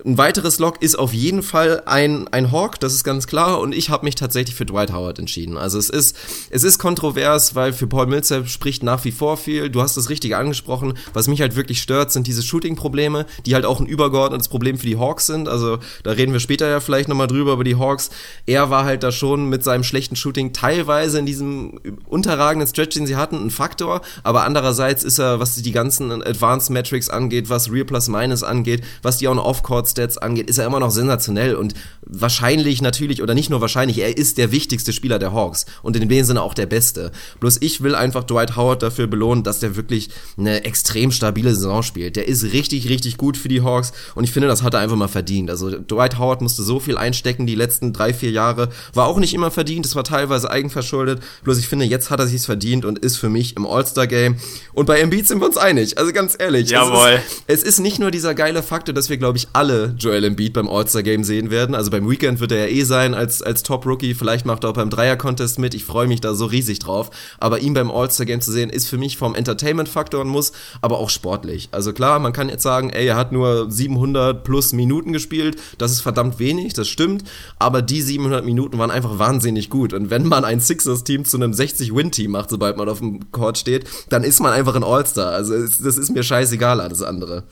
Ein 0.05 0.17
weiteres 0.17 0.59
Lock 0.59 0.81
ist 0.81 0.97
auf 0.97 1.13
jeden 1.13 1.43
Fall 1.43 1.83
ein, 1.85 2.27
ein 2.29 2.51
Hawk, 2.51 2.79
das 2.79 2.93
ist 2.93 3.03
ganz 3.03 3.27
klar. 3.27 3.59
Und 3.59 3.75
ich 3.75 3.89
habe 3.89 4.05
mich 4.05 4.15
tatsächlich 4.15 4.55
für 4.55 4.65
Dwight 4.65 4.93
Howard 4.93 5.19
entschieden. 5.19 5.57
Also 5.57 5.77
es 5.77 5.89
ist, 5.89 6.15
es 6.49 6.63
ist 6.63 6.79
kontrovers, 6.79 7.53
weil 7.55 7.73
für 7.73 7.87
Paul 7.87 8.07
Millsap 8.07 8.47
spricht 8.47 8.81
nach 8.81 9.03
wie 9.03 9.11
vor 9.11 9.35
viel. 9.37 9.69
Du 9.69 9.81
hast 9.81 9.97
das 9.97 10.09
Richtige 10.09 10.37
angesprochen. 10.37 10.93
Was 11.13 11.27
mich 11.27 11.41
halt 11.41 11.55
wirklich 11.55 11.81
stört, 11.81 12.11
sind 12.11 12.27
diese 12.27 12.43
Shooting-Probleme, 12.43 13.25
die 13.45 13.55
halt 13.55 13.65
auch 13.65 13.79
ein 13.79 13.87
übergeordnetes 13.87 14.47
Problem 14.47 14.77
für 14.77 14.85
die 14.85 14.97
Hawks 14.97 15.25
sind. 15.27 15.49
Also 15.49 15.79
da 16.03 16.11
reden 16.11 16.31
wir 16.31 16.39
später 16.39 16.67
ja 16.69 16.79
vielleicht 16.79 17.09
nochmal 17.09 17.27
drüber 17.27 17.53
über 17.53 17.63
die 17.63 17.75
Hawks. 17.75 18.09
Er 18.45 18.69
war 18.69 18.85
halt 18.85 19.03
da 19.03 19.11
schon 19.11 19.49
mit 19.49 19.63
seinem 19.63 19.83
schlechten 19.83 19.98
schlechten 19.99 20.15
Shooting 20.15 20.53
teilweise 20.53 21.19
in 21.19 21.25
diesem 21.25 21.77
unterragenden 22.07 22.69
Stretch, 22.69 22.95
den 22.95 23.05
sie 23.05 23.17
hatten, 23.17 23.35
ein 23.35 23.49
Faktor, 23.49 23.99
aber 24.23 24.45
andererseits 24.45 25.03
ist 25.03 25.19
er, 25.19 25.41
was 25.41 25.55
die 25.55 25.71
ganzen 25.73 26.23
Advanced 26.23 26.69
Metrics 26.69 27.09
angeht, 27.09 27.49
was 27.49 27.69
Real 27.69 27.83
Plus 27.83 28.07
Minus 28.07 28.43
angeht, 28.43 28.81
was 29.01 29.17
die 29.17 29.27
On-Off-Court-Stats 29.27 30.17
angeht, 30.17 30.49
ist 30.49 30.57
er 30.57 30.65
immer 30.65 30.79
noch 30.79 30.91
sensationell 30.91 31.55
und 31.55 31.73
wahrscheinlich 32.05 32.81
natürlich, 32.81 33.21
oder 33.21 33.33
nicht 33.33 33.49
nur 33.49 33.59
wahrscheinlich, 33.59 33.99
er 33.99 34.17
ist 34.17 34.37
der 34.37 34.53
wichtigste 34.53 34.93
Spieler 34.93 35.19
der 35.19 35.33
Hawks 35.33 35.65
und 35.83 35.97
in 35.97 36.07
dem 36.07 36.23
Sinne 36.23 36.41
auch 36.43 36.53
der 36.53 36.65
Beste. 36.65 37.11
Bloß 37.41 37.57
ich 37.59 37.81
will 37.81 37.93
einfach 37.93 38.23
Dwight 38.23 38.55
Howard 38.55 38.81
dafür 38.81 39.07
belohnen, 39.07 39.43
dass 39.43 39.59
der 39.59 39.75
wirklich 39.75 40.09
eine 40.37 40.63
extrem 40.63 41.11
stabile 41.11 41.53
Saison 41.53 41.83
spielt. 41.83 42.15
Der 42.15 42.27
ist 42.27 42.53
richtig, 42.53 42.87
richtig 42.87 43.17
gut 43.17 43.35
für 43.35 43.49
die 43.49 43.61
Hawks 43.61 43.91
und 44.15 44.23
ich 44.23 44.31
finde, 44.31 44.47
das 44.47 44.63
hat 44.63 44.73
er 44.75 44.79
einfach 44.79 44.95
mal 44.95 45.09
verdient. 45.09 45.49
Also 45.49 45.71
Dwight 45.71 46.17
Howard 46.17 46.41
musste 46.41 46.63
so 46.63 46.79
viel 46.79 46.97
einstecken 46.97 47.45
die 47.45 47.55
letzten 47.55 47.91
drei, 47.91 48.13
vier 48.13 48.31
Jahre, 48.31 48.69
war 48.93 49.07
auch 49.07 49.17
nicht 49.17 49.33
immer 49.33 49.51
verdient, 49.51 49.88
es 49.89 49.95
war 49.95 50.03
teilweise 50.03 50.49
eigenverschuldet, 50.49 51.21
bloß 51.43 51.57
ich 51.57 51.67
finde, 51.67 51.85
jetzt 51.85 52.09
hat 52.09 52.19
er 52.19 52.27
sich's 52.27 52.45
verdient 52.45 52.85
und 52.85 52.99
ist 52.99 53.17
für 53.17 53.29
mich 53.29 53.55
im 53.57 53.65
All-Star-Game. 53.65 54.37
Und 54.73 54.85
bei 54.85 54.99
Embiid 54.99 55.27
sind 55.27 55.39
wir 55.39 55.47
uns 55.47 55.57
einig, 55.57 55.97
also 55.97 56.13
ganz 56.13 56.35
ehrlich. 56.37 56.69
Jawohl. 56.69 57.19
Es 57.47 57.59
ist, 57.59 57.63
es 57.63 57.73
ist 57.73 57.79
nicht 57.79 57.99
nur 57.99 58.11
dieser 58.11 58.33
geile 58.33 58.63
Faktor, 58.63 58.93
dass 58.93 59.09
wir, 59.09 59.17
glaube 59.17 59.37
ich, 59.37 59.47
alle 59.53 59.95
Joel 59.97 60.23
Embiid 60.23 60.53
beim 60.53 60.69
All-Star-Game 60.69 61.23
sehen 61.23 61.49
werden. 61.49 61.75
Also 61.75 61.91
beim 61.91 62.09
Weekend 62.09 62.39
wird 62.39 62.51
er 62.51 62.67
ja 62.67 62.75
eh 62.75 62.83
sein 62.83 63.13
als, 63.13 63.41
als 63.41 63.63
Top-Rookie, 63.63 64.13
vielleicht 64.13 64.45
macht 64.45 64.63
er 64.63 64.69
auch 64.69 64.73
beim 64.73 64.89
Dreier-Contest 64.89 65.59
mit, 65.59 65.73
ich 65.73 65.85
freue 65.85 66.07
mich 66.07 66.21
da 66.21 66.33
so 66.35 66.45
riesig 66.45 66.79
drauf. 66.79 67.09
Aber 67.39 67.59
ihn 67.59 67.73
beim 67.73 67.89
All-Star-Game 67.91 68.41
zu 68.41 68.51
sehen, 68.51 68.69
ist 68.69 68.87
für 68.87 68.97
mich 68.97 69.17
vom 69.17 69.35
Entertainment-Faktor 69.35 70.21
ein 70.21 70.27
Muss, 70.27 70.51
aber 70.81 70.99
auch 70.99 71.09
sportlich. 71.09 71.69
Also 71.71 71.93
klar, 71.93 72.19
man 72.19 72.33
kann 72.33 72.49
jetzt 72.49 72.63
sagen, 72.63 72.91
ey, 72.91 73.07
er 73.07 73.15
hat 73.15 73.31
nur 73.31 73.71
700 73.71 74.43
plus 74.43 74.73
Minuten 74.73 75.13
gespielt, 75.13 75.57
das 75.77 75.91
ist 75.91 76.01
verdammt 76.01 76.39
wenig, 76.39 76.73
das 76.73 76.87
stimmt, 76.87 77.23
aber 77.57 77.81
die 77.81 78.01
700 78.01 78.45
Minuten 78.45 78.77
waren 78.77 78.91
einfach 78.91 79.19
wahnsinnig 79.19 79.69
gut. 79.69 79.78
Und 79.93 80.09
wenn 80.09 80.27
man 80.27 80.45
ein 80.45 80.59
Sixers-Team 80.59 81.25
zu 81.25 81.37
einem 81.37 81.51
60-Win-Team 81.51 82.31
macht, 82.31 82.49
sobald 82.49 82.77
man 82.77 82.89
auf 82.89 82.99
dem 82.99 83.31
Court 83.31 83.57
steht, 83.57 83.87
dann 84.09 84.23
ist 84.23 84.39
man 84.39 84.53
einfach 84.53 84.75
ein 84.75 84.83
All-Star. 84.83 85.31
Also 85.31 85.53
das 85.53 85.97
ist 85.97 86.11
mir 86.11 86.23
scheißegal, 86.23 86.81
alles 86.81 87.01
andere. 87.01 87.43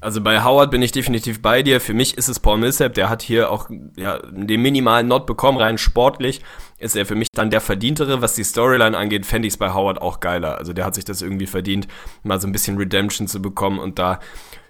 Also 0.00 0.20
bei 0.20 0.44
Howard 0.44 0.70
bin 0.70 0.82
ich 0.82 0.92
definitiv 0.92 1.40
bei 1.40 1.62
dir. 1.62 1.80
Für 1.80 1.94
mich 1.94 2.18
ist 2.18 2.28
es 2.28 2.38
Paul 2.38 2.58
Millsap, 2.58 2.94
der 2.94 3.08
hat 3.08 3.22
hier 3.22 3.50
auch 3.50 3.70
ja, 3.96 4.18
den 4.18 4.60
minimalen 4.60 5.08
Not 5.08 5.24
bekommen, 5.26 5.56
rein 5.56 5.78
sportlich 5.78 6.42
ist 6.78 6.96
er 6.96 7.06
für 7.06 7.14
mich 7.14 7.28
dann 7.32 7.50
der 7.50 7.60
Verdientere. 7.60 8.20
Was 8.20 8.34
die 8.34 8.44
Storyline 8.44 8.96
angeht, 8.96 9.26
fände 9.26 9.48
ich 9.48 9.54
es 9.54 9.58
bei 9.58 9.72
Howard 9.72 10.00
auch 10.00 10.20
geiler. 10.20 10.58
Also 10.58 10.72
der 10.72 10.84
hat 10.84 10.94
sich 10.94 11.04
das 11.04 11.22
irgendwie 11.22 11.46
verdient, 11.46 11.88
mal 12.22 12.40
so 12.40 12.46
ein 12.46 12.52
bisschen 12.52 12.76
Redemption 12.76 13.26
zu 13.26 13.40
bekommen 13.40 13.78
und 13.78 13.98
da 13.98 14.20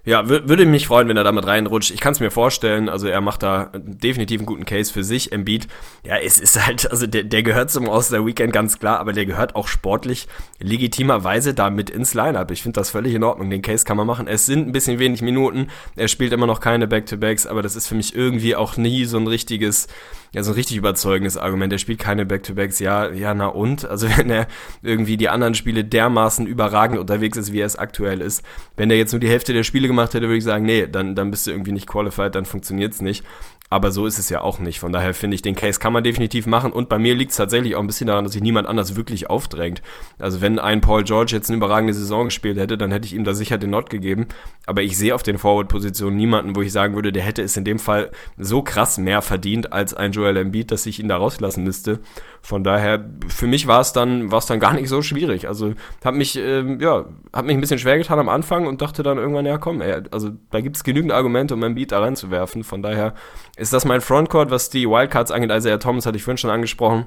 ja, 0.07 0.29
würde 0.29 0.67
mich 0.67 0.87
freuen, 0.87 1.09
wenn 1.09 1.17
er 1.17 1.25
damit 1.25 1.47
reinrutscht. 1.47 1.91
Ich 1.91 2.01
kann 2.01 2.13
es 2.13 2.21
mir 2.21 2.31
vorstellen, 2.31 2.91
also 2.91 3.09
er 3.09 3.23
macht 3.23 3.43
da 3.43 3.71
definitiv 3.75 4.41
einen 4.41 4.47
guten 4.47 4.67
Case 4.67 4.93
für 4.93 5.03
sich. 5.03 5.33
Embiid, 5.33 5.67
ja, 6.05 6.19
es 6.19 6.39
ist 6.39 6.65
halt, 6.67 6.91
also 6.91 7.07
der, 7.07 7.23
der 7.23 7.43
gehört 7.43 7.71
zum 7.71 7.89
All-Star 7.89 8.27
Weekend 8.27 8.53
ganz 8.53 8.79
klar, 8.79 9.01
aber 9.01 9.15
der 9.15 9.25
gehört 9.25 9.57
auch 9.57 9.67
sportlich 9.67 10.29
legitimerweise 10.61 11.55
damit 11.55 11.89
ins 11.89 12.13
Lineup. 12.13 12.51
Ich 12.51 12.63
finde 12.63 12.81
das 12.81 12.91
völlig 12.91 13.15
in 13.15 13.25
Ordnung. 13.25 13.49
Den 13.49 13.63
Case 13.63 13.87
kann 13.87 13.97
man 13.97 14.07
machen. 14.07 14.27
Es 14.27 14.45
sind 14.45 14.69
ein 14.69 14.73
bisschen 14.73 14.99
wenig 14.99 15.23
Minuten. 15.23 15.69
Er 15.97 16.09
spielt 16.09 16.35
immer 16.35 16.47
noch 16.47 16.61
keine 16.61 16.87
Back-to-Backs, 16.87 17.47
aber 17.47 17.63
das 17.63 17.75
ist 17.75 17.87
für 17.87 17.95
mich 17.95 18.15
irgendwie 18.15 18.57
auch 18.57 18.77
nie 18.77 19.07
so 19.07 19.17
ein 19.17 19.27
richtiges 19.27 19.87
ja, 20.35 20.43
so 20.43 20.51
ein 20.51 20.57
richtig 20.57 20.77
überzeugendes 20.77 21.37
Argument. 21.37 21.73
Er 21.73 21.79
spielt 21.79 22.01
keine 22.01 22.27
Back-to-Backs, 22.27 22.81
ja, 22.81 23.09
ja, 23.11 23.33
na 23.35 23.47
und? 23.47 23.89
Also 23.89 24.09
wenn 24.17 24.31
er 24.31 24.49
irgendwie 24.83 25.17
die 25.17 25.29
anderen 25.29 25.55
Spiele 25.55 25.85
dermaßen 25.85 26.47
überragend 26.47 26.99
unterwegs 26.99 27.39
ist, 27.39 27.53
wie 27.53 27.61
er 27.61 27.67
es 27.67 27.77
aktuell 27.77 28.21
ist. 28.21 28.43
Wenn 28.77 28.91
er 28.91 28.97
jetzt 28.97 29.13
nur 29.13 29.21
die 29.21 29.29
Hälfte 29.29 29.53
der 29.53 29.63
Spiele 29.63 29.87
gemacht 29.87 30.13
hätte, 30.13 30.27
würde 30.27 30.39
ich 30.39 30.45
sagen, 30.45 30.67
nee, 30.67 30.89
dann, 30.89 31.15
dann 31.15 31.31
bist 31.31 31.47
du 31.47 31.53
irgendwie 31.53 31.71
nicht 31.71 31.87
qualified, 31.87 32.35
dann 32.35 32.47
funktioniert's 32.47 33.01
nicht. 33.01 33.25
Aber 33.71 33.91
so 33.91 34.07
ist 34.07 34.19
es 34.19 34.29
ja 34.29 34.41
auch 34.41 34.61
nicht. 34.61 34.79
Von 34.79 34.93
daher 34.93 35.15
finde 35.15 35.35
ich, 35.35 35.43
den 35.43 35.57
Case 35.57 35.81
kann 35.81 35.93
man 35.93 36.05
definitiv 36.05 36.47
machen. 36.47 36.71
Und 36.71 36.89
bei 36.89 36.99
mir 36.99 37.15
liegt 37.15 37.33
es 37.33 37.37
tatsächlich 37.37 37.75
auch 37.75 37.81
ein 37.81 37.89
bisschen 37.89 38.07
daran, 38.07 38.23
dass 38.23 38.35
sich 38.35 38.43
niemand 38.43 38.69
anders 38.69 38.95
wirklich 38.95 39.31
aufdrängt. 39.31 39.83
Also 40.19 40.41
wenn 40.41 40.59
ein 40.59 40.81
Paul 40.81 41.03
George 41.03 41.33
jetzt 41.35 41.49
eine 41.49 41.57
überragende 41.57 41.95
Saison 41.95 42.27
gespielt 42.27 42.59
hätte, 42.59 42.79
dann 42.79 42.93
hätte 42.93 43.07
ich 43.07 43.15
ihm 43.15 43.25
da 43.25 43.35
sicher 43.35 43.59
den 43.59 43.71
Not 43.71 43.91
gegeben. 43.91 44.27
Aber 44.67 44.83
ich 44.83 44.97
sehe 44.97 45.15
auf 45.15 45.23
den 45.23 45.39
Forward-Positionen 45.39 46.17
niemanden, 46.17 46.55
wo 46.55 46.63
ich 46.63 46.73
sagen 46.73 46.95
würde, 46.95 47.11
der 47.11 47.23
hätte 47.23 47.43
es 47.43 47.57
in 47.57 47.65
dem 47.65 47.79
Fall 47.79 48.11
so 48.39 48.63
krass 48.63 48.97
mehr 48.99 49.23
verdient 49.23 49.73
als 49.73 49.95
ein 49.95 50.13
Joel 50.13 50.24
Embiid, 50.31 50.71
dass 50.71 50.87
ich 50.87 51.01
ihn 51.01 51.09
da 51.09 51.17
rauslassen 51.17 51.65
müsste. 51.65 52.01
Von 52.43 52.65
daher, 52.65 53.05
für 53.29 53.47
mich 53.47 53.67
war 53.67 53.81
es 53.81 53.93
dann, 53.93 54.29
dann 54.29 54.61
gar 54.61 54.75
nicht 54.75 54.89
so 54.89 55.03
schwierig. 55.03 55.49
Also 55.49 55.75
hat 56.05 56.15
mich, 56.15 56.37
ähm, 56.37 56.81
ja, 56.81 57.07
hat 57.33 57.45
mich 57.45 57.57
ein 57.57 57.61
bisschen 57.61 57.79
schwer 57.79 57.99
getan 57.99 58.19
am 58.19 58.29
Anfang 58.29 58.67
und 58.67 58.83
dachte 58.83 59.03
dann 59.03 59.19
irgendwann, 59.19 59.47
ja 59.47 59.59
komm, 59.59 59.81
ey, 59.81 60.03
also 60.11 60.31
da 60.51 60.61
gibt 60.61 60.77
es 60.77 60.85
genügend 60.85 61.13
Argumente, 61.13 61.55
um 61.55 61.63
Embiid 61.63 61.93
da 61.93 62.01
reinzuwerfen. 62.01 62.65
Von 62.65 62.83
daher 62.83 63.15
ist 63.57 63.73
das 63.73 63.85
mein 63.85 64.01
Frontcourt, 64.01 64.51
was 64.51 64.71
die 64.71 64.89
Wildcards 64.89 65.31
angeht. 65.31 65.51
Also 65.51 65.69
ja, 65.69 65.79
Thomas 65.79 66.07
hatte 66.07 66.17
ich 66.17 66.25
vorhin 66.25 66.39
schon 66.39 66.51
angesprochen. 66.51 67.07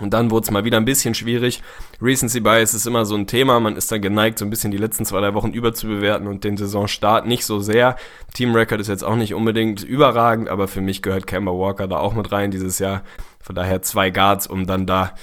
Und 0.00 0.10
dann 0.10 0.32
wurde 0.32 0.44
es 0.44 0.50
mal 0.50 0.64
wieder 0.64 0.76
ein 0.76 0.84
bisschen 0.84 1.14
schwierig. 1.14 1.62
Recency 2.02 2.40
Bias 2.40 2.74
ist 2.74 2.86
immer 2.86 3.04
so 3.04 3.14
ein 3.14 3.28
Thema. 3.28 3.60
Man 3.60 3.76
ist 3.76 3.92
dann 3.92 4.02
geneigt, 4.02 4.40
so 4.40 4.44
ein 4.44 4.50
bisschen 4.50 4.72
die 4.72 4.76
letzten 4.76 5.04
zwei, 5.04 5.20
drei 5.20 5.34
Wochen 5.34 5.52
überzubewerten 5.52 6.26
und 6.26 6.42
den 6.42 6.56
Saisonstart 6.56 7.26
nicht 7.26 7.46
so 7.46 7.60
sehr. 7.60 7.96
Team 8.32 8.56
Record 8.56 8.80
ist 8.80 8.88
jetzt 8.88 9.04
auch 9.04 9.14
nicht 9.14 9.34
unbedingt 9.34 9.84
überragend, 9.84 10.48
aber 10.48 10.66
für 10.66 10.80
mich 10.80 11.00
gehört 11.00 11.28
Kemba 11.28 11.52
Walker 11.52 11.86
da 11.86 11.98
auch 11.98 12.14
mit 12.14 12.32
rein 12.32 12.50
dieses 12.50 12.80
Jahr. 12.80 13.02
Von 13.40 13.54
daher 13.54 13.82
zwei 13.82 14.10
Guards, 14.10 14.48
um 14.48 14.66
dann 14.66 14.86
da, 14.86 15.14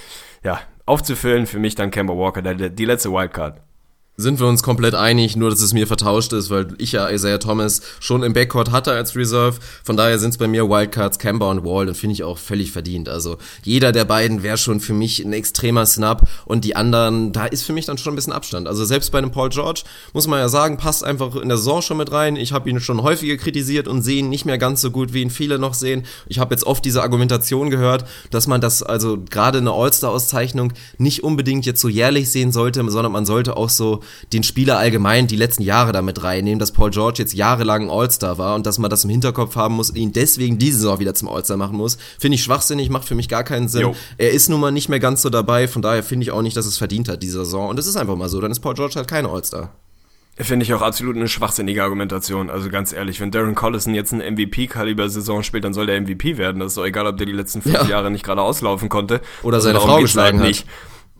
ja, 0.42 0.58
aufzufüllen. 0.86 1.46
Für 1.46 1.58
mich 1.58 1.74
dann 1.74 1.90
Kemba 1.90 2.16
Walker, 2.16 2.40
der, 2.40 2.70
die 2.70 2.84
letzte 2.86 3.12
Wildcard 3.12 3.60
sind 4.16 4.40
wir 4.40 4.46
uns 4.46 4.62
komplett 4.62 4.94
einig, 4.94 5.36
nur 5.36 5.48
dass 5.48 5.62
es 5.62 5.72
mir 5.72 5.86
vertauscht 5.86 6.34
ist, 6.34 6.50
weil 6.50 6.68
ich 6.76 6.92
ja 6.92 7.08
Isaiah 7.08 7.38
Thomas 7.38 7.80
schon 7.98 8.22
im 8.22 8.34
Backcourt 8.34 8.70
hatte 8.70 8.92
als 8.92 9.16
Reserve. 9.16 9.58
Von 9.84 9.96
daher 9.96 10.18
sind 10.18 10.30
es 10.30 10.38
bei 10.38 10.46
mir 10.46 10.68
Wildcards, 10.68 11.18
Kemba 11.18 11.50
und 11.50 11.64
Wall 11.64 11.88
und 11.88 11.96
finde 11.96 12.12
ich 12.12 12.22
auch 12.22 12.36
völlig 12.36 12.72
verdient. 12.72 13.08
Also 13.08 13.38
jeder 13.64 13.90
der 13.90 14.04
beiden 14.04 14.42
wäre 14.42 14.58
schon 14.58 14.80
für 14.80 14.92
mich 14.92 15.24
ein 15.24 15.32
extremer 15.32 15.86
Snap 15.86 16.28
und 16.44 16.66
die 16.66 16.76
anderen, 16.76 17.32
da 17.32 17.46
ist 17.46 17.62
für 17.62 17.72
mich 17.72 17.86
dann 17.86 17.96
schon 17.96 18.12
ein 18.12 18.16
bisschen 18.16 18.34
Abstand. 18.34 18.68
Also 18.68 18.84
selbst 18.84 19.10
bei 19.12 19.18
einem 19.18 19.30
Paul 19.30 19.48
George 19.48 19.82
muss 20.12 20.26
man 20.26 20.40
ja 20.40 20.50
sagen, 20.50 20.76
passt 20.76 21.04
einfach 21.04 21.34
in 21.36 21.48
der 21.48 21.56
Saison 21.56 21.80
schon 21.80 21.96
mit 21.96 22.12
rein. 22.12 22.36
Ich 22.36 22.52
habe 22.52 22.68
ihn 22.68 22.80
schon 22.80 23.02
häufiger 23.02 23.38
kritisiert 23.38 23.88
und 23.88 24.02
sehe 24.02 24.18
ihn 24.18 24.28
nicht 24.28 24.44
mehr 24.44 24.58
ganz 24.58 24.82
so 24.82 24.90
gut, 24.90 25.14
wie 25.14 25.22
ihn 25.22 25.30
viele 25.30 25.58
noch 25.58 25.72
sehen. 25.72 26.04
Ich 26.26 26.38
habe 26.38 26.54
jetzt 26.54 26.64
oft 26.64 26.84
diese 26.84 27.02
Argumentation 27.02 27.70
gehört, 27.70 28.04
dass 28.30 28.46
man 28.46 28.60
das 28.60 28.82
also 28.82 29.18
gerade 29.30 29.58
eine 29.58 29.72
All-Star-Auszeichnung 29.72 30.74
nicht 30.98 31.24
unbedingt 31.24 31.64
jetzt 31.64 31.80
so 31.80 31.88
jährlich 31.88 32.30
sehen 32.30 32.52
sollte, 32.52 32.82
sondern 32.90 33.12
man 33.12 33.24
sollte 33.24 33.56
auch 33.56 33.70
so 33.70 34.01
den 34.32 34.42
Spieler 34.42 34.78
allgemein 34.78 35.26
die 35.26 35.36
letzten 35.36 35.62
Jahre 35.62 35.92
damit 35.92 36.22
reinnehmen, 36.22 36.58
dass 36.58 36.72
Paul 36.72 36.90
George 36.90 37.18
jetzt 37.18 37.34
jahrelang 37.34 37.90
All-Star 37.90 38.38
war 38.38 38.54
und 38.54 38.66
dass 38.66 38.78
man 38.78 38.90
das 38.90 39.04
im 39.04 39.10
Hinterkopf 39.10 39.56
haben 39.56 39.74
muss, 39.74 39.94
ihn 39.94 40.12
deswegen 40.12 40.58
diese 40.58 40.78
Saison 40.78 40.98
wieder 40.98 41.14
zum 41.14 41.28
All-Star 41.28 41.56
machen 41.56 41.76
muss. 41.76 41.98
Finde 42.18 42.36
ich 42.36 42.42
schwachsinnig, 42.42 42.90
macht 42.90 43.06
für 43.06 43.14
mich 43.14 43.28
gar 43.28 43.44
keinen 43.44 43.68
Sinn. 43.68 43.82
Jo. 43.82 43.96
Er 44.18 44.30
ist 44.30 44.48
nun 44.48 44.60
mal 44.60 44.72
nicht 44.72 44.88
mehr 44.88 45.00
ganz 45.00 45.22
so 45.22 45.30
dabei, 45.30 45.68
von 45.68 45.82
daher 45.82 46.02
finde 46.02 46.24
ich 46.24 46.30
auch 46.30 46.42
nicht, 46.42 46.56
dass 46.56 46.66
es 46.66 46.78
verdient 46.78 47.08
hat, 47.08 47.22
diese 47.22 47.44
Saison. 47.44 47.68
Und 47.68 47.78
es 47.78 47.86
ist 47.86 47.96
einfach 47.96 48.16
mal 48.16 48.28
so, 48.28 48.40
dann 48.40 48.50
ist 48.50 48.60
Paul 48.60 48.74
George 48.74 48.94
halt 48.96 49.08
kein 49.08 49.26
All-Star. 49.26 49.70
Finde 50.38 50.64
ich 50.64 50.72
auch 50.72 50.80
absolut 50.80 51.16
eine 51.16 51.28
schwachsinnige 51.28 51.82
Argumentation. 51.82 52.48
Also 52.48 52.70
ganz 52.70 52.92
ehrlich, 52.94 53.20
wenn 53.20 53.30
Darren 53.30 53.54
Collison 53.54 53.94
jetzt 53.94 54.14
eine 54.14 54.30
MVP-Kaliber-Saison 54.30 55.42
spielt, 55.42 55.64
dann 55.64 55.74
soll 55.74 55.86
der 55.86 56.00
MVP 56.00 56.38
werden. 56.38 56.58
Das 56.58 56.68
ist 56.68 56.78
doch 56.78 56.86
egal, 56.86 57.06
ob 57.06 57.18
der 57.18 57.26
die 57.26 57.32
letzten 57.32 57.60
fünf 57.60 57.74
ja. 57.74 57.84
Jahre 57.84 58.10
nicht 58.10 58.24
gerade 58.24 58.40
auslaufen 58.40 58.88
konnte. 58.88 59.20
Oder 59.42 59.60
seine 59.60 59.78
Frau 59.78 60.00
geschlagen 60.00 60.40
halt 60.40 60.48
nicht. 60.48 60.66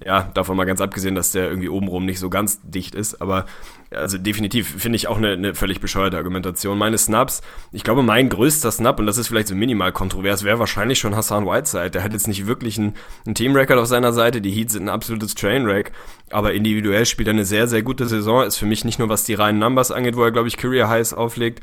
Ja, 0.04 0.30
davon 0.34 0.56
mal 0.56 0.64
ganz 0.64 0.80
abgesehen, 0.80 1.14
dass 1.14 1.32
der 1.32 1.48
irgendwie 1.48 1.68
obenrum 1.68 2.04
nicht 2.04 2.18
so 2.18 2.30
ganz 2.30 2.60
dicht 2.62 2.94
ist, 2.94 3.20
aber 3.20 3.46
also 3.94 4.18
definitiv 4.18 4.80
finde 4.80 4.96
ich 4.96 5.08
auch 5.08 5.18
eine, 5.18 5.32
eine 5.32 5.54
völlig 5.54 5.80
bescheuerte 5.80 6.16
Argumentation. 6.16 6.78
Meine 6.78 6.98
Snaps, 6.98 7.42
ich 7.72 7.84
glaube, 7.84 8.02
mein 8.02 8.28
größter 8.28 8.70
Snap, 8.70 8.98
und 8.98 9.06
das 9.06 9.18
ist 9.18 9.28
vielleicht 9.28 9.48
so 9.48 9.54
minimal 9.54 9.92
kontrovers, 9.92 10.44
wäre 10.44 10.58
wahrscheinlich 10.58 10.98
schon 10.98 11.14
Hassan 11.14 11.46
Whiteside. 11.46 11.90
Der 11.90 12.02
hat 12.02 12.12
jetzt 12.12 12.28
nicht 12.28 12.46
wirklich 12.46 12.78
einen, 12.78 12.94
einen 13.26 13.34
Teamrecord 13.34 13.78
auf 13.78 13.86
seiner 13.86 14.12
Seite, 14.12 14.40
die 14.40 14.50
Heats 14.50 14.72
sind 14.72 14.84
ein 14.84 14.88
absolutes 14.88 15.34
Trainwreck, 15.34 15.92
aber 16.30 16.54
individuell 16.54 17.06
spielt 17.06 17.28
er 17.28 17.34
eine 17.34 17.44
sehr, 17.44 17.68
sehr 17.68 17.82
gute 17.82 18.06
Saison. 18.06 18.44
Ist 18.44 18.56
für 18.56 18.66
mich 18.66 18.84
nicht 18.84 18.98
nur, 18.98 19.08
was 19.08 19.24
die 19.24 19.34
reinen 19.34 19.58
Numbers 19.58 19.90
angeht, 19.90 20.16
wo 20.16 20.24
er, 20.24 20.32
glaube 20.32 20.48
ich, 20.48 20.56
Career 20.56 20.88
Highs 20.88 21.12
auflegt, 21.12 21.60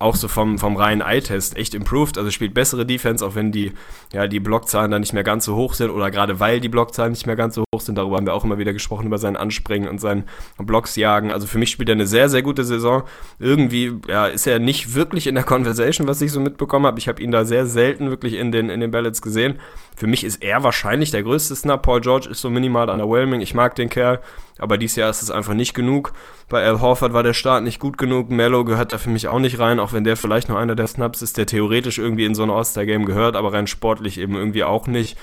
auch 0.00 0.16
so 0.16 0.28
vom, 0.28 0.58
vom 0.58 0.76
reinen 0.76 1.02
Eye-Test 1.02 1.56
echt 1.56 1.74
improved. 1.74 2.16
Also 2.16 2.30
spielt 2.30 2.54
bessere 2.54 2.86
Defense, 2.86 3.24
auch 3.24 3.34
wenn 3.34 3.52
die, 3.52 3.72
ja, 4.12 4.26
die 4.26 4.40
Blockzahlen 4.40 4.90
dann 4.90 5.02
nicht 5.02 5.12
mehr 5.12 5.24
ganz 5.24 5.44
so 5.44 5.54
hoch 5.54 5.74
sind 5.74 5.90
oder 5.90 6.10
gerade 6.10 6.40
weil 6.40 6.58
die 6.58 6.70
Blockzahlen 6.70 7.12
nicht 7.12 7.26
mehr 7.26 7.36
ganz 7.36 7.54
so 7.54 7.64
hoch 7.74 7.82
sind. 7.82 7.98
Darüber 7.98 8.16
haben 8.16 8.26
wir 8.26 8.34
auch 8.34 8.44
immer 8.44 8.58
wieder 8.58 8.72
gesprochen, 8.72 9.06
über 9.06 9.18
sein 9.18 9.36
Anspringen 9.36 9.88
und 9.88 10.00
sein 10.00 10.24
Blocks 10.58 10.96
jagen. 10.96 11.30
Also 11.30 11.46
für 11.46 11.58
mich 11.58 11.70
spielt 11.70 11.90
er 11.90 11.94
eine 11.94 12.06
sehr, 12.06 12.30
sehr 12.30 12.42
gute 12.42 12.64
Saison. 12.64 13.02
Irgendwie, 13.38 13.92
ja, 14.08 14.26
ist 14.26 14.46
er 14.46 14.58
nicht 14.58 14.94
wirklich 14.94 15.26
in 15.26 15.34
der 15.34 15.44
Conversation, 15.44 16.08
was 16.08 16.22
ich 16.22 16.32
so 16.32 16.40
mitbekommen 16.40 16.86
habe. 16.86 16.98
Ich 16.98 17.06
habe 17.06 17.22
ihn 17.22 17.30
da 17.30 17.44
sehr 17.44 17.66
selten 17.66 18.08
wirklich 18.08 18.34
in 18.34 18.52
den, 18.52 18.70
in 18.70 18.80
den 18.80 18.90
Ballots 18.90 19.20
gesehen. 19.20 19.60
Für 20.00 20.06
mich 20.06 20.24
ist 20.24 20.42
er 20.42 20.62
wahrscheinlich 20.62 21.10
der 21.10 21.22
größte 21.22 21.54
Snap. 21.54 21.82
Paul 21.82 22.00
George 22.00 22.30
ist 22.30 22.40
so 22.40 22.48
minimal 22.48 22.88
underwhelming. 22.88 23.42
Ich 23.42 23.52
mag 23.52 23.74
den 23.74 23.90
Kerl, 23.90 24.20
aber 24.58 24.78
dieses 24.78 24.96
Jahr 24.96 25.10
ist 25.10 25.20
es 25.20 25.30
einfach 25.30 25.52
nicht 25.52 25.74
genug. 25.74 26.14
Bei 26.48 26.64
Al 26.64 26.80
Horford 26.80 27.12
war 27.12 27.22
der 27.22 27.34
Start 27.34 27.64
nicht 27.64 27.80
gut 27.80 27.98
genug. 27.98 28.30
Mello 28.30 28.64
gehört 28.64 28.94
da 28.94 28.98
für 28.98 29.10
mich 29.10 29.28
auch 29.28 29.40
nicht 29.40 29.58
rein, 29.58 29.78
auch 29.78 29.92
wenn 29.92 30.04
der 30.04 30.16
vielleicht 30.16 30.48
noch 30.48 30.56
einer 30.56 30.74
der 30.74 30.86
Snaps 30.86 31.20
ist, 31.20 31.36
der 31.36 31.44
theoretisch 31.44 31.98
irgendwie 31.98 32.24
in 32.24 32.34
so 32.34 32.42
ein 32.42 32.48
All-Star-Game 32.48 33.04
gehört, 33.04 33.36
aber 33.36 33.52
rein 33.52 33.66
sportlich 33.66 34.16
eben 34.16 34.36
irgendwie 34.36 34.64
auch 34.64 34.86
nicht. 34.86 35.18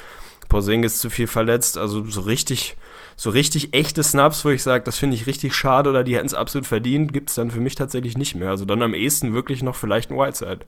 Porzingis 0.48 1.00
zu 1.00 1.10
viel 1.10 1.26
verletzt, 1.26 1.80
also 1.80 2.06
so 2.06 2.22
richtig, 2.22 2.78
so 3.16 3.32
richtig 3.32 3.74
echte 3.74 4.04
Snaps, 4.04 4.46
wo 4.46 4.50
ich 4.50 4.62
sage, 4.62 4.84
das 4.84 5.00
finde 5.00 5.16
ich 5.16 5.26
richtig 5.26 5.56
schade 5.56 5.90
oder 5.90 6.04
die 6.04 6.16
hätten 6.16 6.28
es 6.28 6.36
absolut 6.36 6.68
verdient, 6.68 7.14
gibt 7.14 7.30
es 7.30 7.36
dann 7.36 7.50
für 7.50 7.62
mich 7.62 7.74
tatsächlich 7.74 8.16
nicht 8.16 8.36
mehr. 8.36 8.52
Also 8.52 8.66
dann 8.66 8.84
am 8.84 8.94
ehesten 8.94 9.34
wirklich 9.34 9.64
noch 9.64 9.76
vielleicht 9.76 10.12
ein 10.12 10.18
Whiteside. 10.20 10.60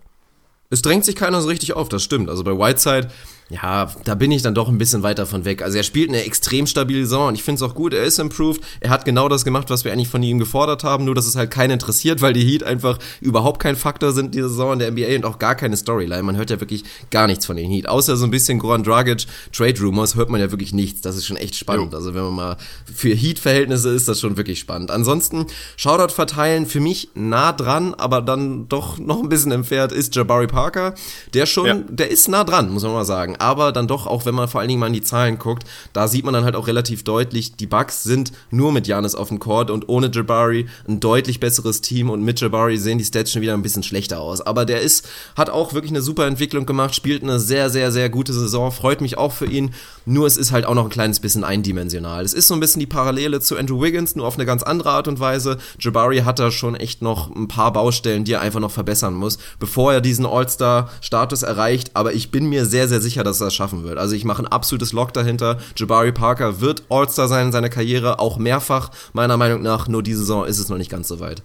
Es 0.72 0.82
drängt 0.82 1.06
sich 1.06 1.16
keiner 1.16 1.42
so 1.42 1.48
richtig 1.48 1.74
auf, 1.74 1.90
das 1.90 2.04
stimmt. 2.04 2.28
Also 2.28 2.44
bei 2.44 2.58
Whiteside 2.58 3.10
ja, 3.50 3.92
da 4.04 4.14
bin 4.14 4.30
ich 4.30 4.44
dann 4.44 4.54
doch 4.54 4.70
ein 4.70 4.78
bisschen 4.78 5.02
weiter 5.02 5.26
von 5.26 5.44
weg. 5.44 5.64
Also 5.64 5.78
er 5.78 5.84
spielt 5.84 6.10
eine 6.10 6.24
extrem 6.24 6.68
stabile 6.68 7.02
Saison 7.02 7.30
und 7.30 7.36
ich 7.36 7.42
finde 7.42 7.64
es 7.64 7.70
auch 7.70 7.74
gut, 7.74 7.96
er 7.96 8.04
ist 8.04 8.20
improved. 8.20 8.62
Er 8.80 8.92
hat 8.92 9.06
genau 9.06 9.28
das 9.28 9.44
gemacht, 9.44 9.72
was 9.72 9.84
wir 9.84 9.92
eigentlich 9.92 10.08
von 10.08 10.22
ihm 10.22 10.38
gefordert 10.38 10.84
haben, 10.84 11.06
nur 11.06 11.16
dass 11.16 11.26
es 11.26 11.36
halt 11.36 11.50
keinen 11.50 11.72
interessiert, 11.72 12.22
weil 12.22 12.34
die 12.34 12.46
Heat 12.46 12.64
einfach 12.64 13.00
überhaupt 13.22 13.60
kein 13.60 13.76
Faktor 13.76 14.12
sind 14.12 14.36
diese 14.36 14.50
Saison 14.50 14.74
in 14.74 14.80
der 14.80 14.92
NBA 14.92 15.16
und 15.16 15.26
auch 15.26 15.40
gar 15.40 15.56
keine 15.56 15.78
Storyline. 15.78 16.22
Man 16.22 16.38
hört 16.38 16.52
ja 16.52 16.60
wirklich 16.60 16.84
gar 17.10 17.26
nichts 17.26 17.48
von 17.48 17.56
den 17.56 17.72
Heat. 17.72 17.90
Außer 17.90 18.18
so 18.18 18.26
ein 18.26 18.32
bisschen 18.32 18.60
Goran 18.60 18.84
Dragic 18.84 19.26
Trade 19.52 19.80
Rumors 19.82 20.14
hört 20.16 20.30
man 20.30 20.40
ja 20.40 20.52
wirklich 20.52 20.72
nichts. 20.72 21.02
Das 21.02 21.18
ist 21.18 21.26
schon 21.26 21.38
echt 21.38 21.56
spannend. 21.56 21.92
Jo. 21.94 21.98
Also 21.98 22.14
wenn 22.14 22.24
man 22.24 22.36
mal 22.36 22.58
für 22.94 23.16
Heat-Verhältnisse 23.16 23.90
ist 23.90 24.08
das 24.08 24.20
schon 24.20 24.38
wirklich 24.38 24.60
spannend. 24.60 24.92
Ansonsten 24.92 25.48
Shoutout 25.76 26.14
verteilen 26.14 26.68
für 26.68 26.82
mich 26.82 27.10
nah 27.16 27.52
dran, 27.52 27.96
aber 27.96 28.22
dann 28.22 28.68
doch 28.70 29.00
noch 29.00 29.24
ein 29.24 29.30
bisschen 29.30 29.52
entfernt 29.52 29.92
ist 29.92 30.16
Jabari 30.16 30.46
Parker. 30.46 30.94
Der 31.34 31.48
schon, 31.48 31.66
ja. 31.66 31.74
der 31.90 32.12
ist 32.12 32.28
nah 32.30 32.44
dran, 32.44 32.72
muss 32.72 32.84
man 32.84 32.94
mal 32.94 33.06
sagen 33.06 33.38
aber 33.40 33.72
dann 33.72 33.88
doch, 33.88 34.08
auch 34.08 34.26
wenn 34.26 34.36
man 34.36 34.48
vor 34.48 34.62
allen 34.62 34.70
Dingen 34.70 34.80
mal 34.80 34.88
in 34.88 34.94
die 34.94 35.02
Zahlen 35.02 35.40
guckt, 35.40 35.64
da 35.94 36.08
sieht 36.08 36.26
man 36.26 36.34
dann 36.34 36.44
halt 36.44 36.56
auch 36.56 36.68
relativ 36.68 37.04
deutlich, 37.04 37.56
die 37.56 37.68
Bucks 37.68 38.04
sind 38.04 38.32
nur 38.52 38.72
mit 38.72 38.88
Janis 38.88 39.16
auf 39.16 39.30
dem 39.30 39.40
Court 39.40 39.72
und 39.72 39.90
ohne 39.90 40.10
Jabari 40.12 40.68
ein 40.88 41.00
deutlich 41.00 41.40
besseres 41.40 41.82
Team 41.82 42.10
und 42.10 42.24
mit 42.24 42.40
Jabari 42.40 42.78
sehen 42.78 42.98
die 42.98 43.06
Stats 43.06 43.32
schon 43.32 43.42
wieder 43.42 43.54
ein 43.54 43.62
bisschen 43.62 43.84
schlechter 43.84 44.20
aus. 44.20 44.42
Aber 44.42 44.66
der 44.66 44.82
ist, 44.82 45.08
hat 45.36 45.50
auch 45.50 45.74
wirklich 45.74 45.92
eine 45.92 46.02
super 46.02 46.28
Entwicklung 46.28 46.66
gemacht, 46.66 46.96
spielt 46.96 47.24
eine 47.24 47.40
sehr, 47.40 47.70
sehr, 47.70 47.92
sehr 47.92 48.10
gute 48.10 48.34
Saison, 48.34 48.72
freut 48.72 49.02
mich 49.02 49.18
auch 49.18 49.32
für 49.32 49.46
ihn, 49.46 49.72
nur 50.06 50.28
es 50.28 50.38
ist 50.38 50.52
halt 50.52 50.66
auch 50.66 50.76
noch 50.76 50.86
ein 50.86 50.90
kleines 50.90 51.20
bisschen 51.20 51.44
eindimensional. 51.44 52.24
Es 52.24 52.34
ist 52.34 52.48
so 52.48 52.54
ein 52.54 52.60
bisschen 52.60 52.80
die 52.80 52.86
Parallele 52.86 53.40
zu 53.40 53.58
Andrew 53.58 53.82
Wiggins, 53.82 54.16
nur 54.16 54.26
auf 54.26 54.36
eine 54.36 54.46
ganz 54.46 54.64
andere 54.64 54.92
Art 54.92 55.08
und 55.08 55.20
Weise. 55.20 55.58
Jabari 55.80 56.20
hat 56.20 56.40
da 56.40 56.52
schon 56.52 56.76
echt 56.76 57.02
noch 57.02 57.34
ein 57.36 57.48
paar 57.48 57.74
Baustellen, 57.74 58.24
die 58.24 58.34
er 58.34 58.42
einfach 58.42 58.60
noch 58.60 58.72
verbessern 58.72 59.14
muss, 59.14 59.38
bevor 59.60 59.94
er 59.94 60.02
diesen 60.02 60.26
All-Star-Status 60.26 61.44
erreicht, 61.44 61.92
aber 61.94 62.14
ich 62.14 62.32
bin 62.32 62.48
mir 62.48 62.66
sehr, 62.66 62.88
sehr 62.88 63.02
sicher, 63.02 63.24
dass 63.30 63.42
er 63.42 63.48
es 63.48 63.56
schaffen 63.56 63.84
wird. 63.84 63.98
Also 63.98 64.16
ich 64.16 64.26
mache 64.26 64.44
ein 64.44 64.48
absolutes 64.48 64.94
Lock 64.94 65.14
dahinter. 65.14 65.58
Jabari 65.76 66.12
Parker 66.12 66.62
wird 66.62 66.84
All-Star 66.90 67.28
sein 67.28 67.48
in 67.48 67.52
seiner 67.52 67.70
Karriere, 67.70 68.20
auch 68.20 68.38
mehrfach, 68.38 68.92
meiner 69.14 69.38
Meinung 69.38 69.62
nach. 69.62 69.88
Nur 69.88 70.04
diese 70.04 70.20
Saison 70.20 70.46
ist 70.46 70.60
es 70.60 70.70
noch 70.70 70.78
nicht 70.78 70.92
ganz 70.92 71.08
so 71.08 71.20
weit. 71.20 71.44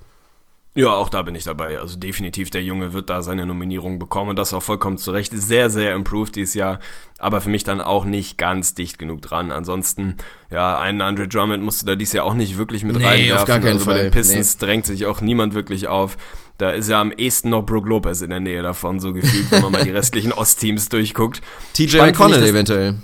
Ja, 0.77 0.89
auch 0.89 1.09
da 1.09 1.23
bin 1.23 1.37
ich 1.37 1.45
dabei. 1.45 1.79
Also 1.79 1.97
definitiv, 1.97 2.51
der 2.51 2.65
Junge 2.65 2.93
wird 2.93 3.09
da 3.09 3.23
seine 3.23 3.47
Nominierung 3.47 4.01
bekommen. 4.01 4.35
Das 4.35 4.53
auch 4.53 4.63
vollkommen 4.63 4.99
zu 4.99 5.13
Recht. 5.13 5.33
Sehr, 5.33 5.71
sehr 5.71 5.95
improved 5.95 6.35
dieses 6.35 6.55
Jahr. 6.55 6.81
Aber 7.19 7.41
für 7.41 7.49
mich 7.49 7.63
dann 7.63 7.81
auch 7.81 8.05
nicht 8.05 8.39
ganz 8.39 8.75
dicht 8.75 8.99
genug 8.99 9.23
dran. 9.23 9.53
Ansonsten, 9.53 10.17
ja, 10.51 10.77
einen 10.77 11.01
Andre 11.01 11.29
Drummond 11.29 11.63
musste 11.63 11.87
da 11.87 11.95
dieses 11.95 12.15
Jahr 12.15 12.25
auch 12.25 12.35
nicht 12.35 12.59
wirklich 12.59 12.83
mit 12.83 12.97
nee, 12.97 13.07
reinwerfen. 13.07 13.39
Auf 13.39 13.45
gar 13.45 13.61
keinen 13.61 13.75
also 13.75 13.85
Fall. 13.85 13.95
Bei 13.95 14.03
den 14.03 14.11
Pistons 14.11 14.59
nee. 14.61 14.67
drängt 14.67 14.87
sich 14.87 15.07
auch 15.07 15.21
niemand 15.21 15.55
wirklich 15.55 15.87
auf. 15.87 16.17
Da 16.59 16.71
ist 16.71 16.89
ja 16.89 17.01
am 17.01 17.13
ehesten 17.13 17.51
noch 17.51 17.63
Brook 17.63 17.87
Lopez 17.87 18.21
in 18.21 18.31
der 18.31 18.41
Nähe 18.41 18.63
davon, 18.63 19.01
so 19.01 19.13
gefühlt, 19.13 19.51
wenn 19.51 19.63
man 19.63 19.73
mal 19.73 19.85
die 19.85 19.91
restlichen 19.93 20.33
Ostteams 20.33 20.89
durchguckt. 20.89 21.41
TJ 21.73 21.99
McConnell 21.99 22.45
eventuell. 22.45 22.97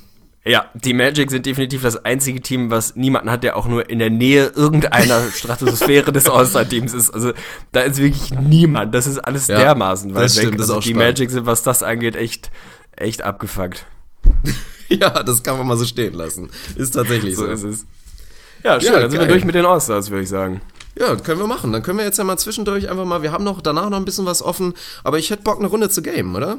Ja, 0.45 0.71
die 0.75 0.95
Magic 0.95 1.31
sind 1.31 1.45
definitiv 1.45 1.83
das 1.83 2.03
einzige 2.05 2.41
Team, 2.41 2.71
was 2.71 2.97
niemanden 2.97 3.31
hat, 3.31 3.45
der 3.45 3.57
auch 3.57 3.69
nur 3.69 3.91
in 3.91 3.99
der 3.99 4.09
Nähe 4.09 4.47
irgendeiner 4.55 5.31
Stratosphäre 5.35 6.13
des 6.13 6.29
All-Star-Teams 6.31 6.95
ist. 6.95 7.11
Also 7.11 7.33
da 7.73 7.83
ist 7.83 7.99
wirklich 7.99 8.31
niemand. 8.31 8.95
Das 8.95 9.07
ist 9.07 9.19
alles 9.19 9.49
ja, 9.49 9.59
dermaßen 9.59 10.15
weit 10.15 10.25
das 10.25 10.37
weg. 10.37 10.45
Stimmt, 10.45 10.61
das 10.61 10.71
also, 10.71 10.79
auch 10.79 10.83
die 10.83 10.91
spannend. 10.91 11.19
Magic 11.19 11.31
sind, 11.31 11.47
was 11.47 11.63
das 11.63 11.83
angeht, 11.83 12.17
echt, 12.17 12.51
echt 12.97 13.21
abgefuckt. 13.23 13.85
ja, 14.89 15.23
das 15.23 15.43
kann 15.43 15.59
man 15.59 15.67
mal 15.67 15.77
so 15.77 15.85
stehen 15.85 16.15
lassen. 16.15 16.49
Ist 16.75 16.93
tatsächlich 16.93 17.37
so. 17.37 17.45
So 17.45 17.51
ist 17.51 17.63
es. 17.63 17.87
Ja, 18.65 18.81
schön. 18.81 18.93
Ja, 18.93 19.01
dann 19.01 19.11
sind 19.11 19.21
wir 19.21 19.29
durch 19.29 19.45
mit 19.45 19.55
den 19.55 19.67
All-Stars, 19.67 20.11
würde 20.11 20.23
ich 20.23 20.29
sagen. 20.31 20.63
Ja, 20.99 21.17
können 21.17 21.41
wir 21.41 21.47
machen. 21.47 21.73
Dann 21.73 21.83
können 21.83 21.99
wir 21.99 22.05
jetzt 22.05 22.19
ja 22.19 22.25
mal 22.25 22.37
zwischendurch 22.37 22.91
einfach 22.91 23.05
mal, 23.05 23.23
wir 23.23 23.33
haben 23.33 23.45
noch 23.45 23.61
danach 23.61 23.91
noch 23.91 23.99
ein 23.99 24.05
bisschen 24.05 24.27
was 24.27 24.43
offen, 24.43 24.75
aber 25.05 25.19
ich 25.19 25.31
hätte 25.31 25.43
Bock, 25.43 25.59
eine 25.59 25.69
Runde 25.69 25.89
zu 25.89 26.03
gamen, 26.03 26.35
oder? 26.35 26.59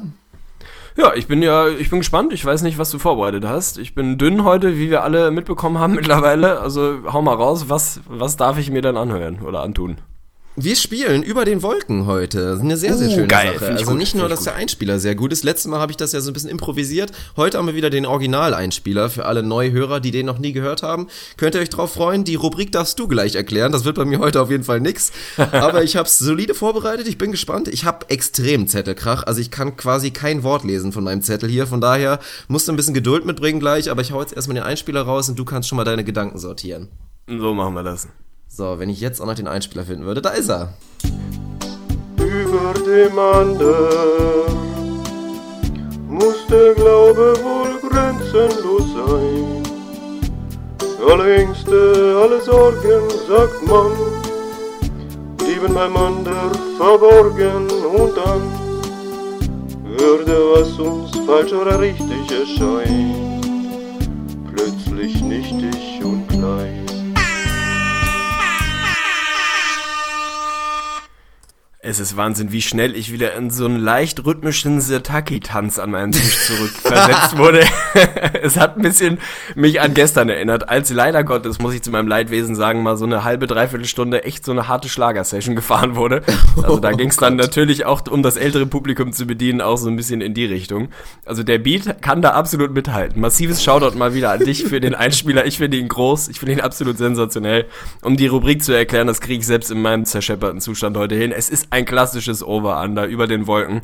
Ja, 0.96 1.14
ich 1.14 1.26
bin 1.26 1.42
ja, 1.42 1.68
ich 1.68 1.88
bin 1.88 2.00
gespannt. 2.00 2.32
Ich 2.32 2.44
weiß 2.44 2.62
nicht, 2.62 2.76
was 2.76 2.90
du 2.90 2.98
vorbereitet 2.98 3.46
hast. 3.46 3.78
Ich 3.78 3.94
bin 3.94 4.18
dünn 4.18 4.44
heute, 4.44 4.76
wie 4.76 4.90
wir 4.90 5.02
alle 5.02 5.30
mitbekommen 5.30 5.78
haben 5.78 5.94
mittlerweile. 5.96 6.60
Also 6.60 6.98
hau 7.10 7.22
mal 7.22 7.34
raus, 7.34 7.66
was, 7.68 8.00
was 8.06 8.36
darf 8.36 8.58
ich 8.58 8.70
mir 8.70 8.82
dann 8.82 8.96
anhören 8.96 9.40
oder 9.42 9.62
antun? 9.62 9.98
Wir 10.62 10.76
spielen 10.76 11.24
über 11.24 11.44
den 11.44 11.60
Wolken 11.64 12.06
heute. 12.06 12.44
Das 12.44 12.58
ist 12.58 12.60
eine 12.60 12.76
sehr, 12.76 12.96
sehr 12.96 13.08
uh, 13.08 13.14
schöne 13.14 13.26
geil, 13.26 13.54
Sache. 13.54 13.66
Also 13.72 13.84
gut, 13.84 13.96
nicht 13.96 14.14
nur, 14.14 14.28
dass 14.28 14.44
der 14.44 14.54
Einspieler 14.54 15.00
sehr 15.00 15.16
gut 15.16 15.32
ist. 15.32 15.42
Letztes 15.42 15.68
Mal 15.68 15.80
habe 15.80 15.90
ich 15.90 15.96
das 15.96 16.12
ja 16.12 16.20
so 16.20 16.30
ein 16.30 16.34
bisschen 16.34 16.50
improvisiert. 16.50 17.10
Heute 17.36 17.58
haben 17.58 17.66
wir 17.66 17.74
wieder 17.74 17.90
den 17.90 18.06
Original-Einspieler 18.06 19.10
für 19.10 19.24
alle 19.24 19.42
Neuhörer, 19.42 19.98
die 19.98 20.12
den 20.12 20.24
noch 20.24 20.38
nie 20.38 20.52
gehört 20.52 20.84
haben. 20.84 21.08
Könnt 21.36 21.56
ihr 21.56 21.60
euch 21.60 21.70
drauf 21.70 21.94
freuen? 21.94 22.22
Die 22.22 22.36
Rubrik 22.36 22.70
darfst 22.70 22.96
du 23.00 23.08
gleich 23.08 23.34
erklären. 23.34 23.72
Das 23.72 23.84
wird 23.84 23.96
bei 23.96 24.04
mir 24.04 24.20
heute 24.20 24.40
auf 24.40 24.52
jeden 24.52 24.62
Fall 24.62 24.78
nix. 24.78 25.10
Aber 25.36 25.82
ich 25.82 25.96
habe 25.96 26.06
es 26.06 26.20
solide 26.20 26.54
vorbereitet. 26.54 27.08
Ich 27.08 27.18
bin 27.18 27.32
gespannt. 27.32 27.66
Ich 27.66 27.84
habe 27.84 28.08
extrem 28.08 28.68
Zettelkrach. 28.68 29.24
Also 29.24 29.40
ich 29.40 29.50
kann 29.50 29.76
quasi 29.76 30.12
kein 30.12 30.44
Wort 30.44 30.62
lesen 30.62 30.92
von 30.92 31.02
meinem 31.02 31.22
Zettel 31.22 31.48
hier. 31.48 31.66
Von 31.66 31.80
daher 31.80 32.20
musst 32.46 32.68
du 32.68 32.72
ein 32.72 32.76
bisschen 32.76 32.94
Geduld 32.94 33.26
mitbringen 33.26 33.58
gleich. 33.58 33.90
Aber 33.90 34.00
ich 34.00 34.12
hau 34.12 34.20
jetzt 34.20 34.36
erstmal 34.36 34.54
den 34.54 34.62
Einspieler 34.62 35.02
raus 35.02 35.28
und 35.28 35.36
du 35.36 35.44
kannst 35.44 35.68
schon 35.68 35.74
mal 35.74 35.84
deine 35.84 36.04
Gedanken 36.04 36.38
sortieren. 36.38 36.88
So 37.26 37.52
machen 37.52 37.74
wir 37.74 37.82
das. 37.82 38.06
So, 38.54 38.78
wenn 38.78 38.90
ich 38.90 39.00
jetzt 39.00 39.18
auch 39.18 39.24
noch 39.24 39.34
den 39.34 39.48
Einspieler 39.48 39.82
finden 39.82 40.04
würde, 40.04 40.20
da 40.20 40.28
ist 40.28 40.50
er. 40.50 40.74
Über 42.18 42.74
dem 42.84 43.18
Ander 43.18 44.46
muss 46.06 46.46
der 46.50 46.74
Glaube 46.74 47.34
wohl 47.42 47.88
grenzenlos 47.88 48.92
sein. 48.92 49.62
Alle 51.10 51.34
Ängste, 51.34 52.20
alle 52.22 52.42
Sorgen, 52.42 53.08
sagt 53.26 53.66
man, 53.66 53.90
blieben 55.38 55.72
beim 55.72 55.96
Ander 55.96 56.52
verborgen 56.76 57.70
und 57.70 58.14
dann 58.18 58.42
würde, 59.96 60.36
was 60.54 60.78
uns 60.78 61.10
falsch 61.26 61.54
oder 61.54 61.80
richtig 61.80 62.30
erscheint, 62.30 63.48
plötzlich 64.54 65.22
nichtig 65.22 66.04
und 66.04 66.28
klein. 66.28 66.81
Es 71.92 72.00
ist 72.00 72.16
Wahnsinn, 72.16 72.52
wie 72.52 72.62
schnell 72.62 72.96
ich 72.96 73.12
wieder 73.12 73.34
in 73.34 73.50
so 73.50 73.66
einen 73.66 73.78
leicht 73.78 74.24
rhythmischen 74.24 74.80
Sirtaki-Tanz 74.80 75.78
an 75.78 75.90
meinem 75.90 76.12
Tisch 76.12 76.46
zurückversetzt 76.46 77.36
wurde. 77.36 77.66
es 78.42 78.58
hat 78.58 78.78
ein 78.78 78.82
bisschen 78.82 79.18
mich 79.56 79.78
an 79.82 79.92
gestern 79.92 80.30
erinnert, 80.30 80.70
als 80.70 80.88
leider 80.88 81.22
Gottes, 81.22 81.58
muss 81.58 81.74
ich 81.74 81.82
zu 81.82 81.90
meinem 81.90 82.08
Leidwesen 82.08 82.56
sagen, 82.56 82.82
mal 82.82 82.96
so 82.96 83.04
eine 83.04 83.24
halbe, 83.24 83.46
dreiviertel 83.46 83.84
Stunde 83.84 84.24
echt 84.24 84.42
so 84.42 84.52
eine 84.52 84.68
harte 84.68 84.88
Schlagersession 84.88 85.54
gefahren 85.54 85.94
wurde. 85.94 86.22
Also 86.62 86.78
da 86.80 86.88
oh 86.94 86.96
ging 86.96 87.10
es 87.10 87.18
dann 87.18 87.36
natürlich 87.36 87.84
auch, 87.84 88.00
um 88.10 88.22
das 88.22 88.38
ältere 88.38 88.64
Publikum 88.64 89.12
zu 89.12 89.26
bedienen, 89.26 89.60
auch 89.60 89.76
so 89.76 89.90
ein 89.90 89.96
bisschen 89.96 90.22
in 90.22 90.32
die 90.32 90.46
Richtung. 90.46 90.88
Also 91.26 91.42
der 91.42 91.58
Beat 91.58 92.00
kann 92.00 92.22
da 92.22 92.30
absolut 92.30 92.72
mithalten. 92.72 93.20
Massives 93.20 93.62
Shoutout 93.62 93.98
mal 93.98 94.14
wieder 94.14 94.30
an 94.30 94.40
dich 94.40 94.64
für 94.64 94.80
den 94.80 94.94
Einspieler. 94.94 95.44
Ich 95.44 95.58
finde 95.58 95.76
ihn 95.76 95.88
groß, 95.88 96.28
ich 96.28 96.38
finde 96.38 96.54
ihn 96.54 96.60
absolut 96.62 96.96
sensationell. 96.96 97.66
Um 98.00 98.16
die 98.16 98.28
Rubrik 98.28 98.64
zu 98.64 98.72
erklären, 98.72 99.08
das 99.08 99.20
kriege 99.20 99.40
ich 99.40 99.46
selbst 99.46 99.70
in 99.70 99.82
meinem 99.82 100.06
zerschepperten 100.06 100.62
Zustand 100.62 100.96
heute 100.96 101.16
hin. 101.16 101.32
Es 101.32 101.50
ist 101.50 101.66
ein 101.68 101.81
klassisches 101.84 102.44
Over-Under 102.44 103.06
über 103.06 103.26
den 103.26 103.46
Wolken. 103.46 103.82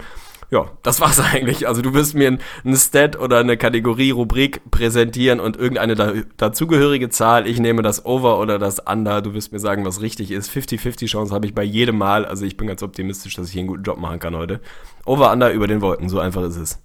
Ja, 0.51 0.71
das 0.83 1.01
war's 1.01 1.21
eigentlich. 1.33 1.69
Also 1.69 1.83
du 1.83 1.93
wirst 1.95 2.15
mir 2.15 2.29
ein, 2.65 2.77
Stat 2.77 3.19
oder 3.19 3.39
eine 3.39 3.57
Kategorie, 3.57 4.11
Rubrik 4.11 4.71
präsentieren 4.71 5.41
und 5.41 5.57
irgendeine 5.57 5.95
da, 5.95 6.13
dazugehörige 6.37 7.11
Zahl. 7.11 7.47
Ich 7.47 7.61
nehme 7.61 7.83
das 7.83 8.05
Over 8.07 8.39
oder 8.39 8.59
das 8.59 8.79
Under. 8.81 9.21
Du 9.21 9.35
wirst 9.35 9.53
mir 9.53 9.61
sagen, 9.61 9.85
was 9.85 10.01
richtig 10.01 10.31
ist. 10.31 10.51
50-50 10.51 11.07
Chance 11.07 11.35
habe 11.35 11.47
ich 11.47 11.55
bei 11.55 11.65
jedem 11.65 11.99
Mal. 11.99 12.25
Also 12.25 12.47
ich 12.47 12.57
bin 12.57 12.67
ganz 12.67 12.83
optimistisch, 12.83 13.35
dass 13.35 13.49
ich 13.49 13.53
hier 13.53 13.61
einen 13.61 13.69
guten 13.69 13.83
Job 13.83 13.99
machen 13.99 14.21
kann 14.21 14.37
heute. 14.37 14.61
Over, 15.05 15.33
Under 15.33 15.53
über 15.53 15.67
den 15.67 15.81
Wolken. 15.81 16.09
So 16.09 16.19
einfach 16.19 16.43
ist 16.43 16.57
es. 16.57 16.79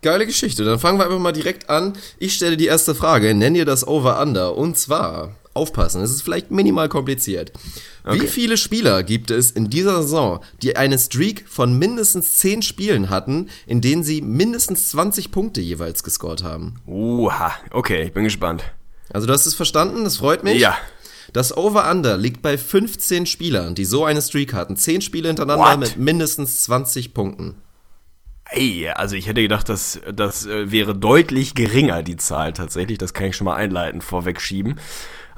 Geile 0.00 0.26
Geschichte. 0.26 0.64
Dann 0.64 0.78
fangen 0.78 0.98
wir 0.98 1.06
einfach 1.06 1.18
mal 1.18 1.32
direkt 1.32 1.70
an. 1.70 1.94
Ich 2.18 2.34
stelle 2.34 2.56
die 2.56 2.66
erste 2.66 2.94
Frage. 2.94 3.34
Nenn 3.34 3.54
ihr 3.54 3.64
das 3.64 3.86
Over 3.86 4.20
Under. 4.20 4.56
Und 4.56 4.76
zwar, 4.76 5.34
aufpassen, 5.58 6.00
es 6.00 6.10
ist 6.10 6.22
vielleicht 6.22 6.50
minimal 6.50 6.88
kompliziert. 6.88 7.52
Okay. 8.04 8.22
Wie 8.22 8.26
viele 8.26 8.56
Spieler 8.56 9.02
gibt 9.02 9.30
es 9.30 9.50
in 9.50 9.68
dieser 9.68 10.02
Saison, 10.02 10.40
die 10.62 10.76
eine 10.76 10.98
Streak 10.98 11.44
von 11.48 11.78
mindestens 11.78 12.36
10 12.36 12.62
Spielen 12.62 13.10
hatten, 13.10 13.48
in 13.66 13.80
denen 13.80 14.02
sie 14.02 14.22
mindestens 14.22 14.90
20 14.90 15.30
Punkte 15.30 15.60
jeweils 15.60 16.02
gescored 16.02 16.42
haben? 16.42 16.76
Uha, 16.86 17.52
okay, 17.70 18.04
ich 18.04 18.12
bin 18.12 18.24
gespannt. 18.24 18.64
Also 19.10 19.26
du 19.26 19.32
hast 19.32 19.46
es 19.46 19.54
verstanden, 19.54 20.04
das 20.04 20.18
freut 20.18 20.44
mich. 20.44 20.60
Ja. 20.60 20.76
Das 21.32 21.54
Over-Under 21.54 22.16
liegt 22.16 22.40
bei 22.40 22.56
15 22.56 23.26
Spielern, 23.26 23.74
die 23.74 23.84
so 23.84 24.04
eine 24.04 24.22
Streak 24.22 24.54
hatten. 24.54 24.76
10 24.76 25.02
Spiele 25.02 25.28
hintereinander 25.28 25.72
What? 25.72 25.80
mit 25.80 25.96
mindestens 25.98 26.62
20 26.62 27.12
Punkten. 27.12 27.56
Ey, 28.50 28.88
also 28.88 29.14
ich 29.14 29.26
hätte 29.26 29.42
gedacht, 29.42 29.68
dass 29.68 30.00
das 30.10 30.46
äh, 30.46 30.70
wäre 30.72 30.94
deutlich 30.94 31.54
geringer, 31.54 32.02
die 32.02 32.16
Zahl 32.16 32.54
tatsächlich. 32.54 32.96
Das 32.96 33.12
kann 33.12 33.26
ich 33.26 33.36
schon 33.36 33.44
mal 33.44 33.56
einleitend 33.56 34.02
vorwegschieben. 34.02 34.80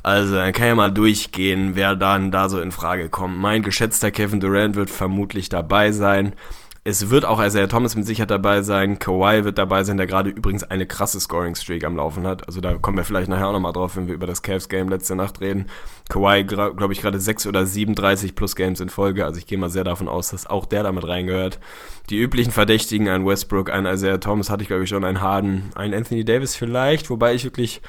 Also 0.03 0.35
dann 0.35 0.53
kann 0.53 0.69
ja 0.69 0.75
mal 0.75 0.91
durchgehen, 0.91 1.73
wer 1.75 1.97
dann 1.97 2.31
da 2.31 2.49
so 2.49 2.61
in 2.61 2.73
Frage 2.73 3.09
kommt. 3.09 3.39
Mein 3.39 3.63
geschätzter 3.63 4.11
Kevin 4.11 4.41
Durant 4.41 4.77
wird 4.77 4.91
vermutlich 4.91 5.49
dabei 5.49 5.93
sein. 5.93 6.35
Es 6.83 7.11
wird 7.11 7.27
auch 7.27 7.45
Isaiah 7.45 7.69
Thomas 7.69 7.95
mit 7.95 8.07
Sicherheit 8.07 8.31
dabei 8.31 8.63
sein. 8.63 8.99
Kawhi 8.99 9.45
wird 9.45 9.59
dabei 9.59 9.85
sein, 9.85 9.99
der 9.99 10.07
gerade 10.07 10.31
übrigens 10.31 10.65
eine 10.65 10.87
krasse 10.87 11.21
Scoring-Streak 11.21 11.85
am 11.85 11.97
Laufen 11.97 12.27
hat. 12.27 12.47
Also 12.47 12.63
da 12.63 12.79
kommen 12.79 12.97
wir 12.97 13.05
vielleicht 13.05 13.29
nachher 13.29 13.49
auch 13.49 13.53
nochmal 13.53 13.75
drauf, 13.75 13.97
wenn 13.97 14.07
wir 14.07 14.15
über 14.15 14.27
das 14.27 14.41
Cavs-Game 14.41 14.89
letzte 14.89 15.15
Nacht 15.15 15.43
reden. 15.43 15.67
Kawhi, 16.09 16.45
glaube 16.45 16.93
ich, 16.95 17.03
gerade 17.03 17.21
6 17.21 17.47
oder 17.47 17.67
37 17.67 18.35
plus 18.35 18.57
Games 18.57 18.81
in 18.81 18.89
Folge. 18.89 19.27
Also 19.27 19.39
ich 19.39 19.47
gehe 19.47 19.59
mal 19.59 19.69
sehr 19.69 19.85
davon 19.85 20.09
aus, 20.09 20.31
dass 20.31 20.47
auch 20.47 20.65
der 20.65 20.83
damit 20.83 21.07
reingehört. 21.07 21.61
Die 22.09 22.19
üblichen 22.19 22.51
Verdächtigen, 22.51 23.11
ein 23.11 23.27
Westbrook, 23.27 23.71
ein 23.71 23.85
Isaiah 23.85 24.19
Thomas 24.19 24.49
hatte 24.49 24.63
ich, 24.63 24.69
glaube 24.69 24.85
ich, 24.85 24.89
schon, 24.89 25.05
ein 25.05 25.21
Harden, 25.21 25.71
ein 25.75 25.93
Anthony 25.93 26.25
Davis 26.25 26.57
vielleicht. 26.57 27.11
Wobei 27.11 27.35
ich 27.35 27.45
wirklich 27.45 27.83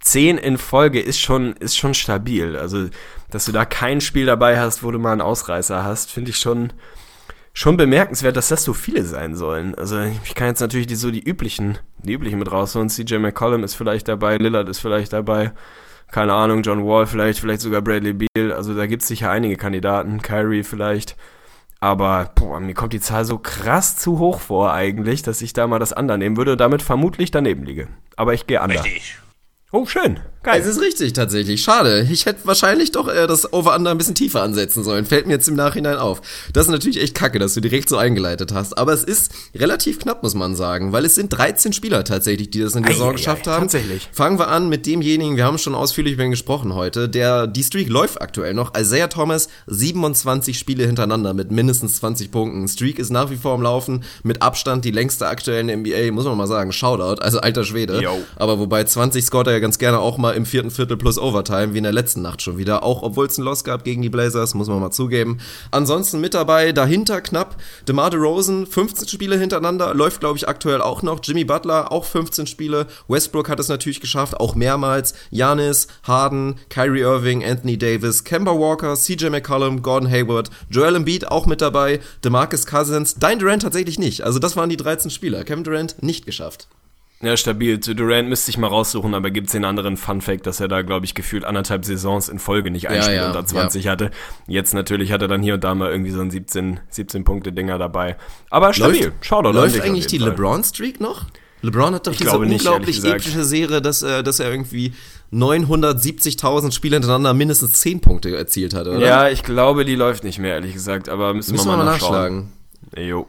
10 0.00 0.38
in 0.38 0.58
Folge 0.58 1.00
ist 1.00 1.20
schon, 1.20 1.54
ist 1.54 1.76
schon 1.76 1.94
stabil. 1.94 2.56
Also, 2.56 2.88
dass 3.30 3.44
du 3.44 3.52
da 3.52 3.64
kein 3.64 4.00
Spiel 4.00 4.26
dabei 4.26 4.58
hast, 4.58 4.82
wo 4.82 4.90
du 4.90 4.98
mal 4.98 5.12
einen 5.12 5.20
Ausreißer 5.20 5.84
hast, 5.84 6.12
finde 6.12 6.30
ich 6.30 6.38
schon 6.38 6.72
schon 7.56 7.78
bemerkenswert, 7.78 8.36
dass 8.36 8.48
das 8.48 8.64
so 8.64 8.74
viele 8.74 9.02
sein 9.02 9.34
sollen. 9.34 9.74
Also 9.76 9.98
ich 10.02 10.34
kann 10.34 10.48
jetzt 10.48 10.60
natürlich 10.60 10.86
die, 10.86 10.94
so 10.94 11.10
die 11.10 11.26
üblichen, 11.26 11.78
die 12.02 12.12
üblichen 12.12 12.38
mit 12.38 12.52
rausholen. 12.52 12.90
CJ 12.90 13.16
McCollum 13.16 13.64
ist 13.64 13.74
vielleicht 13.74 14.08
dabei, 14.08 14.36
Lillard 14.36 14.68
ist 14.68 14.80
vielleicht 14.80 15.14
dabei, 15.14 15.52
keine 16.10 16.34
Ahnung, 16.34 16.62
John 16.62 16.84
Wall 16.86 17.06
vielleicht, 17.06 17.40
vielleicht 17.40 17.62
sogar 17.62 17.80
Bradley 17.80 18.12
Beal. 18.12 18.52
Also 18.52 18.74
da 18.74 18.86
gibt 18.86 19.00
es 19.00 19.08
sicher 19.08 19.30
einige 19.30 19.56
Kandidaten, 19.56 20.20
Kyrie 20.20 20.64
vielleicht. 20.64 21.16
Aber 21.80 22.30
boah, 22.34 22.60
mir 22.60 22.74
kommt 22.74 22.92
die 22.92 23.00
Zahl 23.00 23.24
so 23.24 23.38
krass 23.38 23.96
zu 23.96 24.18
hoch 24.18 24.40
vor 24.40 24.74
eigentlich, 24.74 25.22
dass 25.22 25.40
ich 25.40 25.54
da 25.54 25.66
mal 25.66 25.78
das 25.78 25.92
Under 25.92 26.18
nehmen 26.18 26.36
würde 26.36 26.52
und 26.52 26.60
damit 26.60 26.82
vermutlich 26.82 27.30
daneben 27.30 27.64
liege. 27.64 27.88
Aber 28.16 28.34
ich 28.34 28.46
gehe 28.46 28.60
Under. 28.60 28.84
Richtig. 28.84 29.16
Oh, 29.72 29.84
schön. 29.84 30.20
Geil. 30.46 30.60
Es 30.60 30.68
ist 30.68 30.80
richtig, 30.80 31.12
tatsächlich. 31.12 31.60
Schade. 31.60 32.06
Ich 32.08 32.24
hätte 32.24 32.38
wahrscheinlich 32.44 32.92
doch 32.92 33.08
äh, 33.08 33.26
das 33.26 33.52
Over-Under 33.52 33.90
ein 33.90 33.98
bisschen 33.98 34.14
tiefer 34.14 34.44
ansetzen 34.44 34.84
sollen. 34.84 35.04
Fällt 35.04 35.26
mir 35.26 35.32
jetzt 35.32 35.48
im 35.48 35.56
Nachhinein 35.56 35.96
auf. 35.96 36.22
Das 36.52 36.66
ist 36.66 36.70
natürlich 36.70 37.02
echt 37.02 37.16
kacke, 37.16 37.40
dass 37.40 37.54
du 37.54 37.60
direkt 37.60 37.88
so 37.88 37.96
eingeleitet 37.96 38.54
hast. 38.54 38.78
Aber 38.78 38.92
es 38.92 39.02
ist 39.02 39.32
relativ 39.56 39.98
knapp, 39.98 40.22
muss 40.22 40.36
man 40.36 40.54
sagen, 40.54 40.92
weil 40.92 41.04
es 41.04 41.16
sind 41.16 41.30
13 41.30 41.72
Spieler 41.72 42.04
tatsächlich, 42.04 42.48
die 42.50 42.60
das 42.60 42.76
in 42.76 42.84
der 42.84 42.92
Saison 42.92 43.10
geschafft 43.10 43.48
haben. 43.48 43.62
Tatsächlich. 43.62 44.08
Fangen 44.12 44.38
wir 44.38 44.46
an 44.46 44.68
mit 44.68 44.86
demjenigen, 44.86 45.36
wir 45.36 45.44
haben 45.44 45.58
schon 45.58 45.74
ausführlich 45.74 46.12
über 46.12 46.22
ihn 46.22 46.30
gesprochen 46.30 46.76
heute, 46.76 47.08
der, 47.08 47.48
die 47.48 47.64
Streak 47.64 47.88
läuft 47.88 48.22
aktuell 48.22 48.54
noch. 48.54 48.72
Isaiah 48.78 49.08
Thomas, 49.08 49.48
27 49.66 50.56
Spiele 50.56 50.86
hintereinander 50.86 51.34
mit 51.34 51.50
mindestens 51.50 51.96
20 51.96 52.30
Punkten. 52.30 52.68
Streak 52.68 53.00
ist 53.00 53.10
nach 53.10 53.30
wie 53.30 53.36
vor 53.36 53.54
am 53.54 53.62
Laufen, 53.62 54.04
mit 54.22 54.42
Abstand 54.42 54.84
die 54.84 54.92
längste 54.92 55.26
aktuell 55.26 55.60
in 55.62 55.66
der 55.66 55.76
NBA, 55.78 56.12
muss 56.12 56.24
man 56.24 56.36
mal 56.36 56.46
sagen. 56.46 56.70
Shoutout, 56.70 57.20
also 57.20 57.40
alter 57.40 57.64
Schwede. 57.64 58.00
Yo. 58.00 58.16
Aber 58.36 58.60
wobei 58.60 58.84
20 58.84 59.24
scoret 59.24 59.48
er 59.48 59.54
ja 59.54 59.58
ganz 59.58 59.78
gerne 59.78 59.98
auch 59.98 60.18
mal 60.18 60.35
im 60.36 60.46
vierten 60.46 60.70
Viertel 60.70 60.96
plus 60.96 61.18
Overtime, 61.18 61.74
wie 61.74 61.78
in 61.78 61.84
der 61.84 61.92
letzten 61.92 62.22
Nacht 62.22 62.42
schon 62.42 62.58
wieder. 62.58 62.82
Auch 62.82 63.02
obwohl 63.02 63.26
es 63.26 63.38
ein 63.38 63.42
Loss 63.42 63.64
gab 63.64 63.82
gegen 63.82 64.02
die 64.02 64.08
Blazers, 64.08 64.54
muss 64.54 64.68
man 64.68 64.78
mal 64.78 64.90
zugeben. 64.90 65.38
Ansonsten 65.70 66.20
mit 66.20 66.34
dabei, 66.34 66.72
dahinter 66.72 67.20
knapp, 67.20 67.56
DeMar 67.88 68.10
DeRozan, 68.10 68.66
15 68.66 69.08
Spiele 69.08 69.38
hintereinander, 69.38 69.94
läuft 69.94 70.20
glaube 70.20 70.36
ich 70.36 70.48
aktuell 70.48 70.80
auch 70.80 71.02
noch. 71.02 71.20
Jimmy 71.22 71.44
Butler, 71.44 71.90
auch 71.90 72.04
15 72.04 72.46
Spiele. 72.46 72.86
Westbrook 73.08 73.48
hat 73.48 73.58
es 73.58 73.68
natürlich 73.68 74.00
geschafft, 74.00 74.38
auch 74.38 74.54
mehrmals. 74.54 75.14
Janis, 75.30 75.88
Harden, 76.04 76.56
Kyrie 76.68 77.00
Irving, 77.00 77.44
Anthony 77.44 77.78
Davis, 77.78 78.22
Kemba 78.22 78.52
Walker, 78.52 78.94
CJ 78.94 79.30
McCollum, 79.30 79.82
Gordon 79.82 80.10
Hayward, 80.10 80.50
Joel 80.70 80.96
Embiid 80.96 81.28
auch 81.28 81.46
mit 81.46 81.60
dabei, 81.60 82.00
DeMarcus 82.24 82.66
Cousins, 82.66 83.16
Dein 83.18 83.38
Durant 83.38 83.62
tatsächlich 83.62 83.98
nicht. 83.98 84.22
Also 84.22 84.38
das 84.38 84.56
waren 84.56 84.68
die 84.68 84.76
13 84.76 85.10
Spieler. 85.10 85.44
Kevin 85.44 85.64
Durant 85.64 86.02
nicht 86.02 86.26
geschafft. 86.26 86.68
Ja, 87.22 87.34
stabil. 87.36 87.80
Zu 87.80 87.94
Durant 87.94 88.28
müsste 88.28 88.50
ich 88.50 88.58
mal 88.58 88.66
raussuchen, 88.66 89.14
aber 89.14 89.30
gibt 89.30 89.46
es 89.46 89.52
den 89.52 89.64
anderen 89.64 89.96
Fun-Fact, 89.96 90.46
dass 90.46 90.60
er 90.60 90.68
da, 90.68 90.82
glaube 90.82 91.06
ich, 91.06 91.14
gefühlt 91.14 91.44
anderthalb 91.44 91.84
Saisons 91.84 92.28
in 92.28 92.38
Folge 92.38 92.70
nicht 92.70 92.88
ein 92.88 92.96
ja, 92.96 93.02
Spiel 93.02 93.16
ja, 93.16 93.26
unter 93.28 93.46
20 93.46 93.84
ja. 93.84 93.92
hatte. 93.92 94.10
Jetzt 94.46 94.74
natürlich 94.74 95.12
hat 95.12 95.22
er 95.22 95.28
dann 95.28 95.42
hier 95.42 95.54
und 95.54 95.64
da 95.64 95.74
mal 95.74 95.90
irgendwie 95.90 96.10
so 96.10 96.20
ein 96.20 96.30
17, 96.30 96.80
17 96.90 97.24
Punkte-Dinger 97.24 97.78
dabei. 97.78 98.16
Aber 98.50 98.74
stabil. 98.74 99.04
Läuft, 99.04 99.16
Schau 99.22 99.40
doch 99.40 99.54
Läuft 99.54 99.80
eigentlich 99.80 100.06
die 100.08 100.18
LeBron-Streak 100.18 101.00
noch? 101.00 101.24
LeBron 101.62 101.94
hat 101.94 102.06
doch 102.06 102.12
ich 102.12 102.18
diese 102.18 102.38
nicht, 102.40 102.66
unglaublich 102.66 103.02
epische 103.02 103.44
Serie, 103.44 103.80
dass, 103.80 104.02
äh, 104.02 104.22
dass 104.22 104.38
er 104.38 104.50
irgendwie 104.50 104.92
970.000 105.32 106.72
Spiele 106.72 106.96
hintereinander 106.96 107.32
mindestens 107.32 107.72
10 107.80 108.00
Punkte 108.00 108.36
erzielt 108.36 108.74
hat, 108.74 108.86
oder? 108.86 109.00
Ja, 109.00 109.28
ich 109.30 109.42
glaube, 109.42 109.86
die 109.86 109.94
läuft 109.94 110.22
nicht 110.22 110.38
mehr, 110.38 110.54
ehrlich 110.54 110.74
gesagt, 110.74 111.08
aber 111.08 111.32
müssen, 111.32 111.52
müssen 111.52 111.66
wir 111.66 111.76
mal, 111.78 111.84
mal 111.84 111.92
nachschlagen. 111.92 112.52
Jo. 112.96 113.26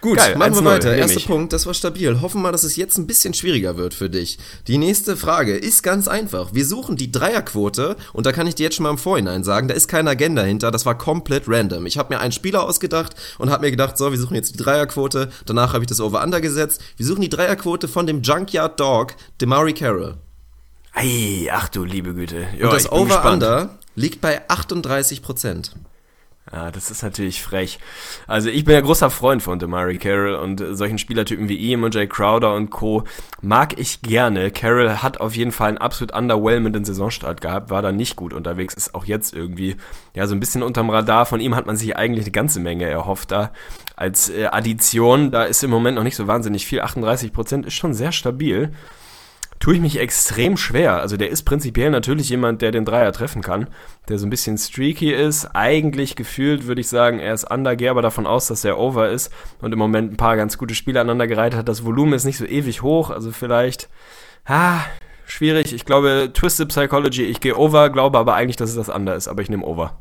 Gut, 0.00 0.18
Geil, 0.18 0.36
machen 0.36 0.54
wir 0.54 0.64
weiter. 0.64 0.94
Erster 0.94 1.20
Punkt, 1.20 1.52
das 1.52 1.66
war 1.66 1.74
stabil. 1.74 2.20
Hoffen 2.20 2.40
wir, 2.42 2.52
dass 2.52 2.62
es 2.62 2.76
jetzt 2.76 2.98
ein 2.98 3.08
bisschen 3.08 3.34
schwieriger 3.34 3.76
wird 3.76 3.94
für 3.94 4.08
dich. 4.08 4.38
Die 4.68 4.78
nächste 4.78 5.16
Frage 5.16 5.56
ist 5.56 5.82
ganz 5.82 6.06
einfach. 6.06 6.50
Wir 6.52 6.64
suchen 6.64 6.96
die 6.96 7.10
Dreierquote 7.10 7.96
und 8.12 8.24
da 8.24 8.30
kann 8.30 8.46
ich 8.46 8.54
dir 8.54 8.64
jetzt 8.64 8.76
schon 8.76 8.84
mal 8.84 8.90
im 8.90 8.98
Vorhinein 8.98 9.42
sagen, 9.42 9.66
da 9.66 9.74
ist 9.74 9.88
keine 9.88 10.10
Agenda 10.10 10.42
hinter, 10.42 10.70
das 10.70 10.86
war 10.86 10.96
komplett 10.96 11.44
random. 11.48 11.84
Ich 11.86 11.98
habe 11.98 12.14
mir 12.14 12.20
einen 12.20 12.30
Spieler 12.30 12.62
ausgedacht 12.62 13.16
und 13.38 13.50
habe 13.50 13.66
mir 13.66 13.72
gedacht, 13.72 13.98
so, 13.98 14.12
wir 14.12 14.18
suchen 14.18 14.36
jetzt 14.36 14.54
die 14.54 14.62
Dreierquote. 14.62 15.30
Danach 15.46 15.72
habe 15.72 15.82
ich 15.82 15.88
das 15.88 16.00
Over-Under 16.00 16.40
gesetzt. 16.40 16.80
Wir 16.96 17.04
suchen 17.04 17.22
die 17.22 17.28
Dreierquote 17.28 17.88
von 17.88 18.06
dem 18.06 18.22
Junkyard 18.22 18.78
Dog, 18.78 19.14
Demari 19.40 19.72
Carroll. 19.72 20.14
Ei, 20.92 21.48
ach 21.52 21.68
du 21.68 21.82
liebe 21.84 22.14
Güte. 22.14 22.46
Jo, 22.56 22.66
und 22.66 22.72
das 22.72 22.90
Over-Under 22.90 23.78
liegt 23.96 24.20
bei 24.20 24.48
38 24.48 25.22
Prozent. 25.22 25.72
Ja, 26.52 26.70
das 26.70 26.90
ist 26.90 27.02
natürlich 27.02 27.42
frech. 27.42 27.78
Also 28.26 28.48
ich 28.48 28.64
bin 28.64 28.74
ja 28.74 28.80
großer 28.80 29.10
Freund 29.10 29.42
von 29.42 29.58
Demari 29.58 29.98
Carroll 29.98 30.34
und 30.36 30.64
solchen 30.70 30.96
Spielertypen 30.96 31.48
wie 31.48 31.56
ihm 31.56 31.82
und 31.82 31.94
Jay 31.94 32.06
Crowder 32.06 32.54
und 32.54 32.70
Co. 32.70 33.04
mag 33.42 33.78
ich 33.78 34.00
gerne. 34.00 34.50
Carroll 34.50 34.88
hat 34.88 35.20
auf 35.20 35.36
jeden 35.36 35.52
Fall 35.52 35.68
einen 35.68 35.78
absolut 35.78 36.14
underwhelmenden 36.14 36.86
Saisonstart 36.86 37.42
gehabt, 37.42 37.68
war 37.68 37.82
da 37.82 37.92
nicht 37.92 38.16
gut 38.16 38.32
unterwegs, 38.32 38.72
ist 38.74 38.94
auch 38.94 39.04
jetzt 39.04 39.34
irgendwie 39.34 39.76
ja 40.14 40.26
so 40.26 40.34
ein 40.34 40.40
bisschen 40.40 40.62
unterm 40.62 40.88
Radar. 40.88 41.26
Von 41.26 41.40
ihm 41.40 41.54
hat 41.54 41.66
man 41.66 41.76
sich 41.76 41.96
eigentlich 41.96 42.24
eine 42.24 42.32
ganze 42.32 42.60
Menge 42.60 42.86
erhofft 42.86 43.30
da. 43.30 43.52
Als 43.94 44.30
äh, 44.30 44.46
Addition, 44.46 45.30
da 45.30 45.44
ist 45.44 45.62
im 45.62 45.70
Moment 45.70 45.96
noch 45.96 46.04
nicht 46.04 46.16
so 46.16 46.26
wahnsinnig 46.26 46.66
viel. 46.66 46.80
38 46.80 47.32
Prozent 47.32 47.66
ist 47.66 47.74
schon 47.74 47.92
sehr 47.92 48.12
stabil 48.12 48.72
tue 49.60 49.74
ich 49.74 49.80
mich 49.80 49.98
extrem 49.98 50.56
schwer. 50.56 51.00
Also 51.00 51.16
der 51.16 51.30
ist 51.30 51.42
prinzipiell 51.42 51.90
natürlich 51.90 52.28
jemand, 52.28 52.62
der 52.62 52.70
den 52.70 52.84
Dreier 52.84 53.12
treffen 53.12 53.42
kann, 53.42 53.68
der 54.08 54.18
so 54.18 54.26
ein 54.26 54.30
bisschen 54.30 54.58
streaky 54.58 55.12
ist. 55.12 55.46
Eigentlich 55.54 56.16
gefühlt 56.16 56.66
würde 56.66 56.80
ich 56.80 56.88
sagen, 56.88 57.18
er 57.18 57.34
ist 57.34 57.50
under, 57.50 57.76
gehe 57.76 57.90
aber 57.90 58.02
davon 58.02 58.26
aus, 58.26 58.46
dass 58.48 58.64
er 58.64 58.78
over 58.78 59.08
ist 59.08 59.32
und 59.60 59.72
im 59.72 59.78
Moment 59.78 60.12
ein 60.12 60.16
paar 60.16 60.36
ganz 60.36 60.58
gute 60.58 60.74
Spiele 60.74 61.00
aneinander 61.00 61.26
gereiht 61.26 61.54
hat. 61.54 61.68
Das 61.68 61.84
Volumen 61.84 62.12
ist 62.12 62.24
nicht 62.24 62.38
so 62.38 62.44
ewig 62.44 62.82
hoch, 62.82 63.10
also 63.10 63.30
vielleicht, 63.32 63.88
ah, 64.44 64.80
schwierig. 65.26 65.72
Ich 65.72 65.84
glaube, 65.84 66.30
Twisted 66.32 66.68
Psychology, 66.68 67.24
ich 67.24 67.40
gehe 67.40 67.56
over, 67.56 67.90
glaube 67.90 68.18
aber 68.18 68.34
eigentlich, 68.34 68.56
dass 68.56 68.70
es 68.70 68.76
das 68.76 68.88
under 68.88 69.14
ist, 69.14 69.28
aber 69.28 69.42
ich 69.42 69.50
nehme 69.50 69.64
over. 69.64 69.96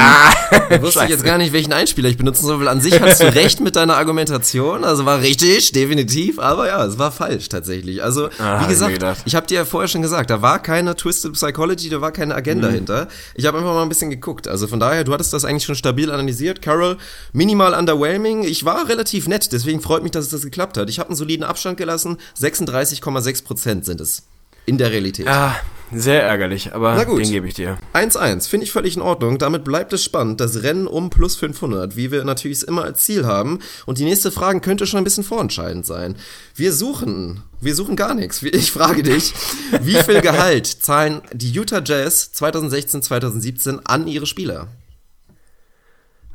Ah, 0.00 0.32
ich 0.70 0.82
wusste 0.82 1.04
jetzt 1.04 1.24
gar 1.24 1.38
nicht, 1.38 1.52
welchen 1.52 1.72
Einspieler 1.72 2.08
ich 2.08 2.16
benutzen 2.16 2.46
soll, 2.46 2.60
weil 2.60 2.68
an 2.68 2.80
sich 2.80 3.00
hast 3.00 3.20
du 3.20 3.26
recht 3.34 3.60
mit 3.60 3.76
deiner 3.76 3.96
Argumentation. 3.96 4.84
Also 4.84 5.04
war 5.04 5.20
richtig, 5.20 5.72
definitiv, 5.72 6.38
aber 6.38 6.68
ja, 6.68 6.84
es 6.84 6.98
war 6.98 7.12
falsch 7.12 7.48
tatsächlich. 7.48 8.02
Also, 8.02 8.30
ah, 8.38 8.64
wie 8.64 8.68
gesagt, 8.68 9.04
ich 9.24 9.34
habe 9.34 9.46
dir 9.46 9.56
ja 9.56 9.64
vorher 9.64 9.88
schon 9.88 10.02
gesagt, 10.02 10.30
da 10.30 10.40
war 10.42 10.60
keine 10.60 10.96
Twisted 10.96 11.34
Psychology, 11.34 11.90
da 11.90 12.00
war 12.00 12.12
keine 12.12 12.34
Agenda 12.34 12.68
mhm. 12.68 12.74
hinter. 12.74 13.08
Ich 13.34 13.46
habe 13.46 13.58
einfach 13.58 13.74
mal 13.74 13.82
ein 13.82 13.88
bisschen 13.88 14.10
geguckt. 14.10 14.48
Also 14.48 14.66
von 14.66 14.80
daher, 14.80 15.04
du 15.04 15.12
hattest 15.12 15.32
das 15.32 15.44
eigentlich 15.44 15.64
schon 15.64 15.74
stabil 15.74 16.10
analysiert. 16.10 16.62
Carol, 16.62 16.96
minimal 17.32 17.74
underwhelming. 17.74 18.44
Ich 18.44 18.64
war 18.64 18.88
relativ 18.88 19.28
nett, 19.28 19.52
deswegen 19.52 19.80
freut 19.80 20.02
mich, 20.02 20.12
dass 20.12 20.24
es 20.26 20.30
das 20.30 20.42
geklappt 20.42 20.78
hat. 20.78 20.88
Ich 20.88 20.98
habe 20.98 21.10
einen 21.10 21.16
soliden 21.16 21.44
Abstand 21.44 21.76
gelassen. 21.76 22.16
36,6 22.40 23.44
Prozent 23.44 23.84
sind 23.84 24.00
es 24.00 24.22
in 24.70 24.78
der 24.78 24.92
Realität. 24.92 25.26
Ah, 25.26 25.56
sehr 25.92 26.22
ärgerlich, 26.22 26.72
aber 26.72 26.94
Na 26.94 27.02
gut. 27.02 27.18
den 27.20 27.28
gebe 27.28 27.48
ich 27.48 27.54
dir. 27.54 27.76
1-1, 27.92 28.48
finde 28.48 28.64
ich 28.64 28.70
völlig 28.70 28.94
in 28.94 29.02
Ordnung. 29.02 29.38
Damit 29.38 29.64
bleibt 29.64 29.92
es 29.92 30.04
spannend. 30.04 30.40
Das 30.40 30.62
Rennen 30.62 30.86
um 30.86 31.10
plus 31.10 31.34
500, 31.34 31.96
wie 31.96 32.12
wir 32.12 32.22
natürlich 32.24 32.62
immer 32.68 32.84
als 32.84 33.00
Ziel 33.02 33.26
haben. 33.26 33.58
Und 33.86 33.98
die 33.98 34.04
nächste 34.04 34.30
Frage 34.30 34.60
könnte 34.60 34.86
schon 34.86 34.98
ein 34.98 35.04
bisschen 35.04 35.24
vorentscheidend 35.24 35.84
sein. 35.84 36.14
Wir 36.54 36.72
suchen, 36.72 37.42
wir 37.60 37.74
suchen 37.74 37.96
gar 37.96 38.14
nichts. 38.14 38.42
Ich 38.60 38.70
frage 38.70 39.02
dich, 39.02 39.34
wie 39.82 39.96
viel 39.96 40.20
Gehalt 40.30 40.68
zahlen 40.68 41.22
die 41.32 41.50
Utah 41.50 41.82
Jazz 41.84 42.30
2016, 42.32 43.02
2017 43.02 43.80
an 43.84 44.06
ihre 44.06 44.26
Spieler? 44.26 44.68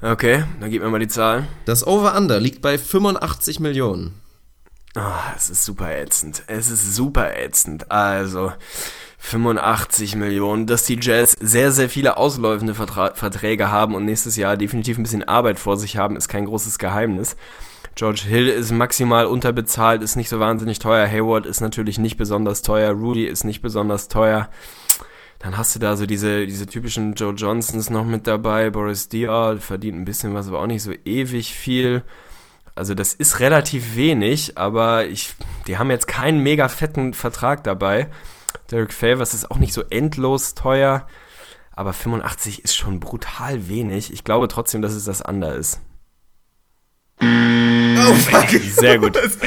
Okay, 0.02 0.44
dann 0.60 0.70
gib 0.70 0.84
mir 0.84 0.90
mal 0.90 1.00
die 1.00 1.08
Zahl. 1.08 1.48
Das 1.64 1.88
Over-Under 1.88 2.42
liegt 2.42 2.62
bei 2.62 2.78
85 2.78 3.62
Millionen. 3.62 4.14
Oh, 4.98 5.34
es 5.36 5.50
ist 5.50 5.66
super 5.66 5.94
ätzend. 5.94 6.44
Es 6.48 6.70
ist 6.70 6.96
super 6.96 7.36
ätzend. 7.36 7.92
Also, 7.92 8.54
85 9.18 10.16
Millionen, 10.16 10.68
dass 10.68 10.86
die 10.86 11.00
Jazz 11.02 11.36
sehr, 11.40 11.72
sehr 11.72 11.90
viele 11.90 12.16
ausläufende 12.16 12.76
Vertra 12.76 13.14
Verträge 13.14 13.72
haben 13.72 13.94
und 13.96 14.06
nächstes 14.06 14.38
Jahr 14.38 14.56
definitiv 14.56 14.98
ein 14.98 15.04
bisschen 15.04 15.24
Arbeit 15.24 15.60
vor 15.60 15.78
sich 15.78 15.98
haben, 15.98 16.16
ist 16.16 16.30
kein 16.30 16.46
großes 16.46 16.78
Geheimnis. 16.80 17.36
George 17.96 18.24
Hill 18.28 18.48
ist 18.48 18.72
maximal 18.72 19.26
unterbezahlt, 19.26 20.02
ist 20.02 20.16
nicht 20.16 20.30
so 20.30 20.40
wahnsinnig 20.40 20.80
teuer. 20.80 21.08
Hayward 21.08 21.46
ist 21.46 21.62
natürlich 21.62 21.98
nicht 21.98 22.18
besonders 22.18 22.62
teuer. 22.62 22.92
Rudy 22.92 23.26
ist 23.26 23.44
nicht 23.44 23.62
besonders 23.62 24.08
teuer. 24.08 24.50
Dann 25.40 25.58
hast 25.58 25.76
du 25.76 25.80
da 25.80 25.96
so 25.96 26.06
diese, 26.06 26.46
diese 26.46 26.68
typischen 26.68 27.16
Joe 27.16 27.34
Johnsons 27.34 27.90
noch 27.90 28.06
mit 28.06 28.28
dabei. 28.28 28.70
Boris 28.70 29.10
Diaw 29.10 29.60
verdient 29.60 29.98
ein 29.98 30.06
bisschen 30.06 30.34
was, 30.34 30.48
aber 30.48 30.60
auch 30.60 30.68
nicht 30.68 30.84
so 30.84 30.92
ewig 31.04 31.54
viel. 31.54 32.04
Also 32.76 32.94
das 32.94 33.14
ist 33.14 33.40
relativ 33.40 33.96
wenig, 33.96 34.58
aber 34.58 35.06
ich, 35.06 35.34
die 35.66 35.78
haben 35.78 35.90
jetzt 35.90 36.08
keinen 36.08 36.44
mega 36.44 36.68
fetten 36.68 37.14
Vertrag 37.14 37.64
dabei. 37.64 38.10
Derek 38.70 38.94
Favors 38.94 39.34
ist 39.34 39.50
auch 39.50 39.58
nicht 39.58 39.74
so 39.74 39.82
endlos 39.90 40.56
teuer, 40.56 41.08
aber 41.72 41.94
85 41.94 42.64
ist 42.64 42.76
schon 42.76 43.00
brutal 43.00 43.70
wenig. 43.70 44.12
Ich 44.12 44.26
glaube 44.26 44.50
trotzdem, 44.50 44.82
dass 44.82 44.94
es 44.94 45.06
das 45.06 45.22
Under 45.22 45.56
ist. 45.56 45.80
Oh, 47.22 47.26
fuck. 48.14 48.62
Sehr 48.78 49.00
gut. 49.00 49.16
Es, 49.16 49.38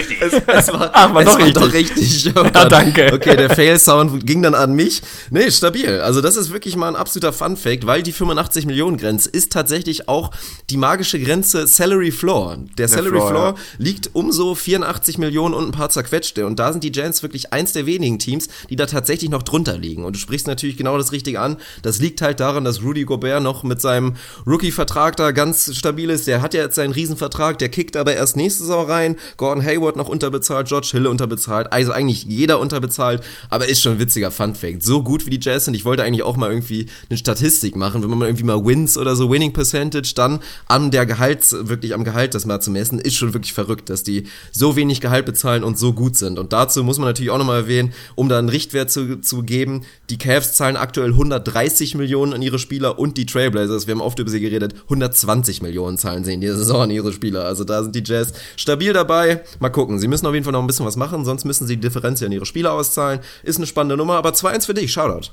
es 0.47 0.73
war, 0.73 0.91
Ach, 0.93 1.15
war 1.15 1.23
es 1.23 1.27
doch 1.27 1.39
war 1.39 1.47
richtig. 1.47 1.63
doch 1.63 1.73
richtig. 1.73 2.33
Oh 2.39 2.45
Ja, 2.45 2.65
danke. 2.67 3.11
Okay, 3.13 3.37
der 3.37 3.51
Fail-Sound 3.51 4.27
ging 4.27 4.43
dann 4.43 4.55
an 4.55 4.75
mich. 4.75 5.03
Nee, 5.31 5.51
stabil. 5.51 6.01
Also 6.01 6.21
das 6.21 6.37
ist 6.37 6.53
wirklich 6.53 6.77
mal 6.77 6.89
ein 6.89 6.97
absoluter 6.97 7.33
Fun-Fact, 7.33 7.87
weil 7.87 8.03
die 8.03 8.13
85-Millionen-Grenze 8.13 9.29
ist 9.31 9.53
tatsächlich 9.53 10.09
auch 10.09 10.31
die 10.71 10.77
magische 10.77 11.19
Grenze 11.21 11.67
Salary 11.67 12.11
Floor. 12.11 12.59
Der, 12.77 12.89
Salary 12.89 13.11
Floor, 13.11 13.29
Floor, 13.29 13.47
ja. 13.47 13.55
liegt 13.79 14.11
um 14.15 14.33
so 14.33 14.55
84 14.55 15.19
Millionen 15.19 15.55
und 15.55 15.67
ein 15.67 15.73
paar 15.73 15.91
zerquetschte. 15.91 16.47
Und 16.47 16.59
da 16.59 16.73
sind 16.73 16.85
die 16.85 16.93
Giants 16.93 17.23
wirklich 17.23 17.53
eins 17.53 17.73
der 17.73 17.87
wenigen 17.87 18.19
Teams, 18.19 18.49
die 18.69 18.77
da 18.77 18.87
tatsächlich 18.87 19.31
noch 19.31 19.43
drunter 19.43 19.77
liegen. 19.79 20.05
Und 20.05 20.17
du 20.17 20.21
sprichst 20.21 20.47
natürlich 20.47 20.77
genau 20.77 20.99
das 20.99 21.13
Richtige 21.13 21.41
an. 21.41 21.57
Das 21.83 22.01
liegt 22.01 22.21
halt 22.23 22.41
daran, 22.41 22.65
dass 22.65 22.83
Rudy 22.83 23.05
Gobert 23.05 23.43
noch 23.43 23.63
mit 23.63 23.81
seinem 23.81 24.17
Rookie-Vertrag 24.47 25.17
da 25.17 25.31
ganz 25.31 25.75
stabil 25.77 26.11
ist. 26.11 26.27
Der 26.27 26.43
hat 26.43 26.55
ja 26.55 26.63
jetzt 26.63 26.75
seinen 26.75 26.93
Riesenvertrag, 26.93 27.59
der 27.59 27.69
kickt 27.69 27.97
aber 27.97 28.15
erst 28.15 28.37
nächste 28.49 28.65
Saison 28.65 28.87
rein. 28.87 29.17
Gordon 29.37 29.63
Hayward 29.65 29.97
noch 29.97 30.09
unterbezahlt, 30.09 30.69
George 30.69 30.89
Hill 30.93 31.07
unterbezahlt. 31.07 31.71
Also 31.71 31.93
eigentlich 31.93 32.25
jeder 32.25 32.61
unterbezahlt, 32.61 33.23
aber 33.51 33.69
ist 33.69 33.83
schon 33.83 33.93
ein 33.93 33.99
witziger 33.99 34.31
Fun-Fact. 34.31 34.83
So 34.83 35.03
gut 35.03 35.27
wie 35.27 35.31
die 35.31 35.41
Jazz 35.41 35.67
sind, 35.67 35.75
ich 35.75 35.85
wollte 35.85 36.03
eigentlich 36.03 36.23
auch 36.23 36.37
mal 36.37 36.51
irgendwie 36.51 36.87
eine 37.11 37.19
Statistik 37.19 37.77
machen, 37.77 38.03
wenn 38.03 38.11
man 38.11 38.23
irgendwie 38.29 38.45
mal 38.45 38.65
Wins 38.65 38.97
oder 38.97 39.17
so, 39.17 39.31
Winning 39.31 39.53
Percentage, 39.53 40.13
dann 40.15 40.41
an 40.67 40.91
der 40.91 41.05
Gehalts, 41.05 41.55
wirklich 41.61 41.93
am 41.93 42.05
Gehalt 42.05 42.35
das 42.35 42.47
mal 42.47 42.61
zu 42.61 42.71
messen, 42.71 42.99
ist 42.99 43.17
schon 43.17 43.35
wirklich 43.35 43.53
verrückt, 43.53 43.91
dass 43.91 44.03
die 44.03 44.27
so 44.51 44.77
wenig 44.77 45.03
Gehalt 45.03 45.27
bezahlen 45.27 45.63
und 45.63 45.79
so 45.79 45.93
gut 45.93 46.17
sind. 46.17 46.39
Und 46.39 46.55
dazu 46.55 46.83
muss 46.83 46.99
man 46.99 47.09
natürlich 47.09 47.31
auch 47.31 47.39
nochmal 47.39 47.63
erwähnen, 47.63 47.93
um 48.15 48.31
da 48.31 48.39
einen 48.39 48.49
Richtwert 48.49 48.91
zu, 48.91 49.21
zu 49.21 49.43
geben, 49.43 49.83
die 50.09 50.17
Cavs 50.17 50.55
zahlen 50.55 50.77
aktuell 50.77 51.11
130 51.11 51.95
Millionen 51.97 52.33
an 52.33 52.41
ihre 52.41 52.59
Spieler 52.59 52.99
und 52.99 53.19
die 53.19 53.27
Trailblazers, 53.27 53.87
wir 53.87 53.95
haben 53.95 54.01
oft 54.01 54.19
über 54.19 54.31
sie 54.31 54.41
geredet, 54.41 54.75
120 54.85 55.61
Millionen 55.61 55.99
zahlen 55.99 56.25
sie 56.25 56.33
in 56.33 56.41
dieser 56.41 56.57
Saison 56.57 56.83
an 56.83 56.91
ihre 56.91 57.13
Spieler. 57.13 57.45
Also 57.45 57.65
da 57.65 57.83
sind 57.83 57.95
die 57.95 58.03
Jazz 58.05 58.33
stabil 58.57 58.93
dabei. 58.93 59.43
Mal 59.61 59.71
gucken, 59.71 59.99
sie 59.99 60.09
müssen 60.09 60.27
auf 60.27 60.35
jeden 60.35 60.45
Fall 60.45 60.53
noch 60.53 60.61
ein 60.61 60.67
bisschen 60.67 60.87
was 60.87 60.97
machen, 60.97 61.25
sonst 61.25 61.45
müssen 61.45 61.67
sie 61.67 61.77
die 61.77 61.83
Differenz 61.83 62.21
ja 62.21 62.27
an 62.27 62.33
ihre 62.33 62.47
Spieler 62.47 62.73
auszahlen. 62.73 63.21
Ist 63.43 63.57
eine 63.57 63.67
spannende 63.67 63.97
Nummer, 63.97 64.17
aber 64.17 64.31
2-1 64.31 64.67
für 64.67 64.75
dich, 64.75 64.93
Shoutout. 64.93 65.31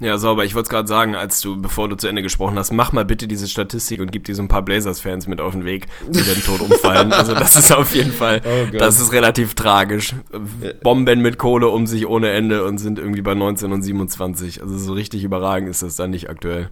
Ja, 0.00 0.18
sauber. 0.18 0.44
Ich 0.44 0.54
wollte 0.54 0.66
es 0.66 0.70
gerade 0.70 0.88
sagen, 0.88 1.14
als 1.14 1.40
du, 1.40 1.60
bevor 1.60 1.88
du 1.88 1.96
zu 1.96 2.08
Ende 2.08 2.22
gesprochen 2.22 2.58
hast, 2.58 2.72
mach 2.72 2.92
mal 2.92 3.04
bitte 3.04 3.28
diese 3.28 3.46
Statistik 3.46 4.00
und 4.00 4.10
gib 4.10 4.24
dir 4.24 4.34
so 4.34 4.42
ein 4.42 4.48
paar 4.48 4.62
Blazers-Fans 4.62 5.28
mit 5.28 5.40
auf 5.40 5.52
den 5.52 5.64
Weg, 5.64 5.86
die 6.08 6.24
dann 6.24 6.42
tot 6.42 6.60
umfallen. 6.60 7.12
Also 7.22 7.34
das 7.34 7.54
ist 7.54 7.72
auf 7.72 7.94
jeden 7.94 8.12
Fall, 8.12 8.40
Oh 8.44 8.76
das 8.76 8.98
ist 8.98 9.12
relativ 9.12 9.54
tragisch. 9.54 10.14
Bomben 10.82 11.20
mit 11.20 11.38
Kohle 11.38 11.68
um 11.68 11.86
sich 11.86 12.06
ohne 12.06 12.30
Ende 12.30 12.64
und 12.64 12.78
sind 12.78 12.98
irgendwie 12.98 13.22
bei 13.22 13.34
19 13.34 13.70
und 13.70 13.82
27. 13.82 14.60
Also 14.60 14.76
so 14.76 14.92
richtig 14.92 15.22
überragend 15.22 15.68
ist 15.68 15.82
das 15.82 15.94
dann 15.94 16.10
nicht 16.10 16.28
aktuell. 16.28 16.70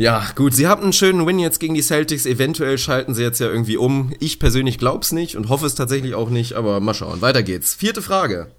Ja, 0.00 0.26
gut, 0.34 0.54
sie 0.54 0.66
haben 0.66 0.82
einen 0.82 0.94
schönen 0.94 1.26
Win 1.26 1.38
jetzt 1.38 1.60
gegen 1.60 1.74
die 1.74 1.82
Celtics. 1.82 2.24
Eventuell 2.24 2.78
schalten 2.78 3.12
sie 3.12 3.22
jetzt 3.22 3.38
ja 3.38 3.48
irgendwie 3.48 3.76
um. 3.76 4.14
Ich 4.18 4.38
persönlich 4.38 4.78
glaub's 4.78 5.12
nicht 5.12 5.36
und 5.36 5.50
hoffe 5.50 5.66
es 5.66 5.74
tatsächlich 5.74 6.14
auch 6.14 6.30
nicht, 6.30 6.54
aber 6.54 6.80
mal 6.80 6.94
schauen. 6.94 7.20
Weiter 7.20 7.42
geht's. 7.42 7.74
Vierte 7.74 8.00
Frage. 8.00 8.50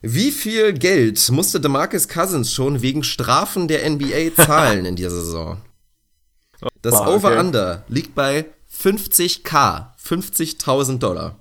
Wie 0.00 0.30
viel 0.30 0.74
Geld 0.74 1.28
musste 1.32 1.60
DeMarcus 1.60 2.06
Cousins 2.06 2.52
schon 2.52 2.82
wegen 2.82 3.02
Strafen 3.02 3.66
der 3.66 3.90
NBA 3.90 4.32
zahlen 4.36 4.84
in 4.84 4.94
dieser 4.94 5.10
Saison? 5.10 5.60
Das 6.82 6.94
Wow, 6.94 7.00
okay. 7.00 7.14
Over-Under 7.16 7.82
liegt 7.88 8.14
bei 8.14 8.44
50k, 8.72 9.86
50.000 10.00 10.98
Dollar. 10.98 11.34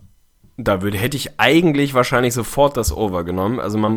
Da 0.57 0.81
würde, 0.81 0.97
hätte 0.97 1.17
ich 1.17 1.39
eigentlich 1.39 1.93
wahrscheinlich 1.93 2.33
sofort 2.33 2.75
das 2.77 2.91
Over 2.91 3.23
genommen. 3.23 3.59
Also 3.59 3.77
man 3.77 3.95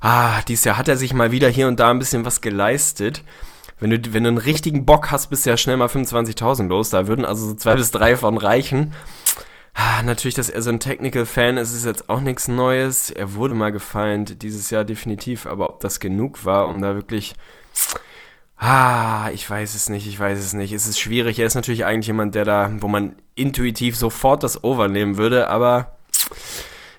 ah, 0.00 0.40
dieses 0.42 0.64
Jahr 0.64 0.78
hat 0.78 0.88
er 0.88 0.96
sich 0.96 1.12
mal 1.12 1.32
wieder 1.32 1.48
hier 1.48 1.68
und 1.68 1.80
da 1.80 1.90
ein 1.90 1.98
bisschen 1.98 2.24
was 2.24 2.40
geleistet. 2.40 3.22
Wenn 3.78 3.90
du, 3.90 4.14
wenn 4.14 4.24
du 4.24 4.28
einen 4.28 4.38
richtigen 4.38 4.86
Bock 4.86 5.10
hast, 5.10 5.28
bist 5.28 5.44
du 5.44 5.50
ja 5.50 5.56
schnell 5.56 5.76
mal 5.76 5.88
25.000 5.88 6.68
los. 6.68 6.90
Da 6.90 7.06
würden 7.06 7.24
also 7.24 7.48
so 7.48 7.54
zwei 7.54 7.74
bis 7.74 7.90
drei 7.90 8.16
von 8.16 8.38
reichen. 8.38 8.94
Ah, 9.74 10.02
natürlich, 10.02 10.34
dass 10.34 10.48
er 10.48 10.62
so 10.62 10.70
ein 10.70 10.80
Technical-Fan 10.80 11.58
ist, 11.58 11.74
ist 11.74 11.84
jetzt 11.84 12.08
auch 12.08 12.20
nichts 12.20 12.48
Neues. 12.48 13.10
Er 13.10 13.34
wurde 13.34 13.54
mal 13.54 13.72
gefeind, 13.72 14.42
dieses 14.42 14.70
Jahr 14.70 14.84
definitiv. 14.84 15.46
Aber 15.46 15.68
ob 15.68 15.80
das 15.80 16.00
genug 16.00 16.44
war, 16.46 16.68
um 16.68 16.80
da 16.80 16.94
wirklich... 16.94 17.34
Ah, 18.58 19.28
ich 19.34 19.48
weiß 19.48 19.74
es 19.74 19.90
nicht, 19.90 20.06
ich 20.06 20.18
weiß 20.18 20.38
es 20.38 20.54
nicht. 20.54 20.72
Es 20.72 20.86
ist 20.86 20.98
schwierig. 20.98 21.38
Er 21.38 21.46
ist 21.46 21.56
natürlich 21.56 21.84
eigentlich 21.84 22.06
jemand, 22.06 22.34
der 22.34 22.46
da, 22.46 22.72
wo 22.80 22.88
man 22.88 23.16
intuitiv 23.34 23.96
sofort 23.96 24.42
das 24.42 24.64
Over 24.64 24.88
nehmen 24.88 25.18
würde, 25.18 25.48
aber 25.48 25.98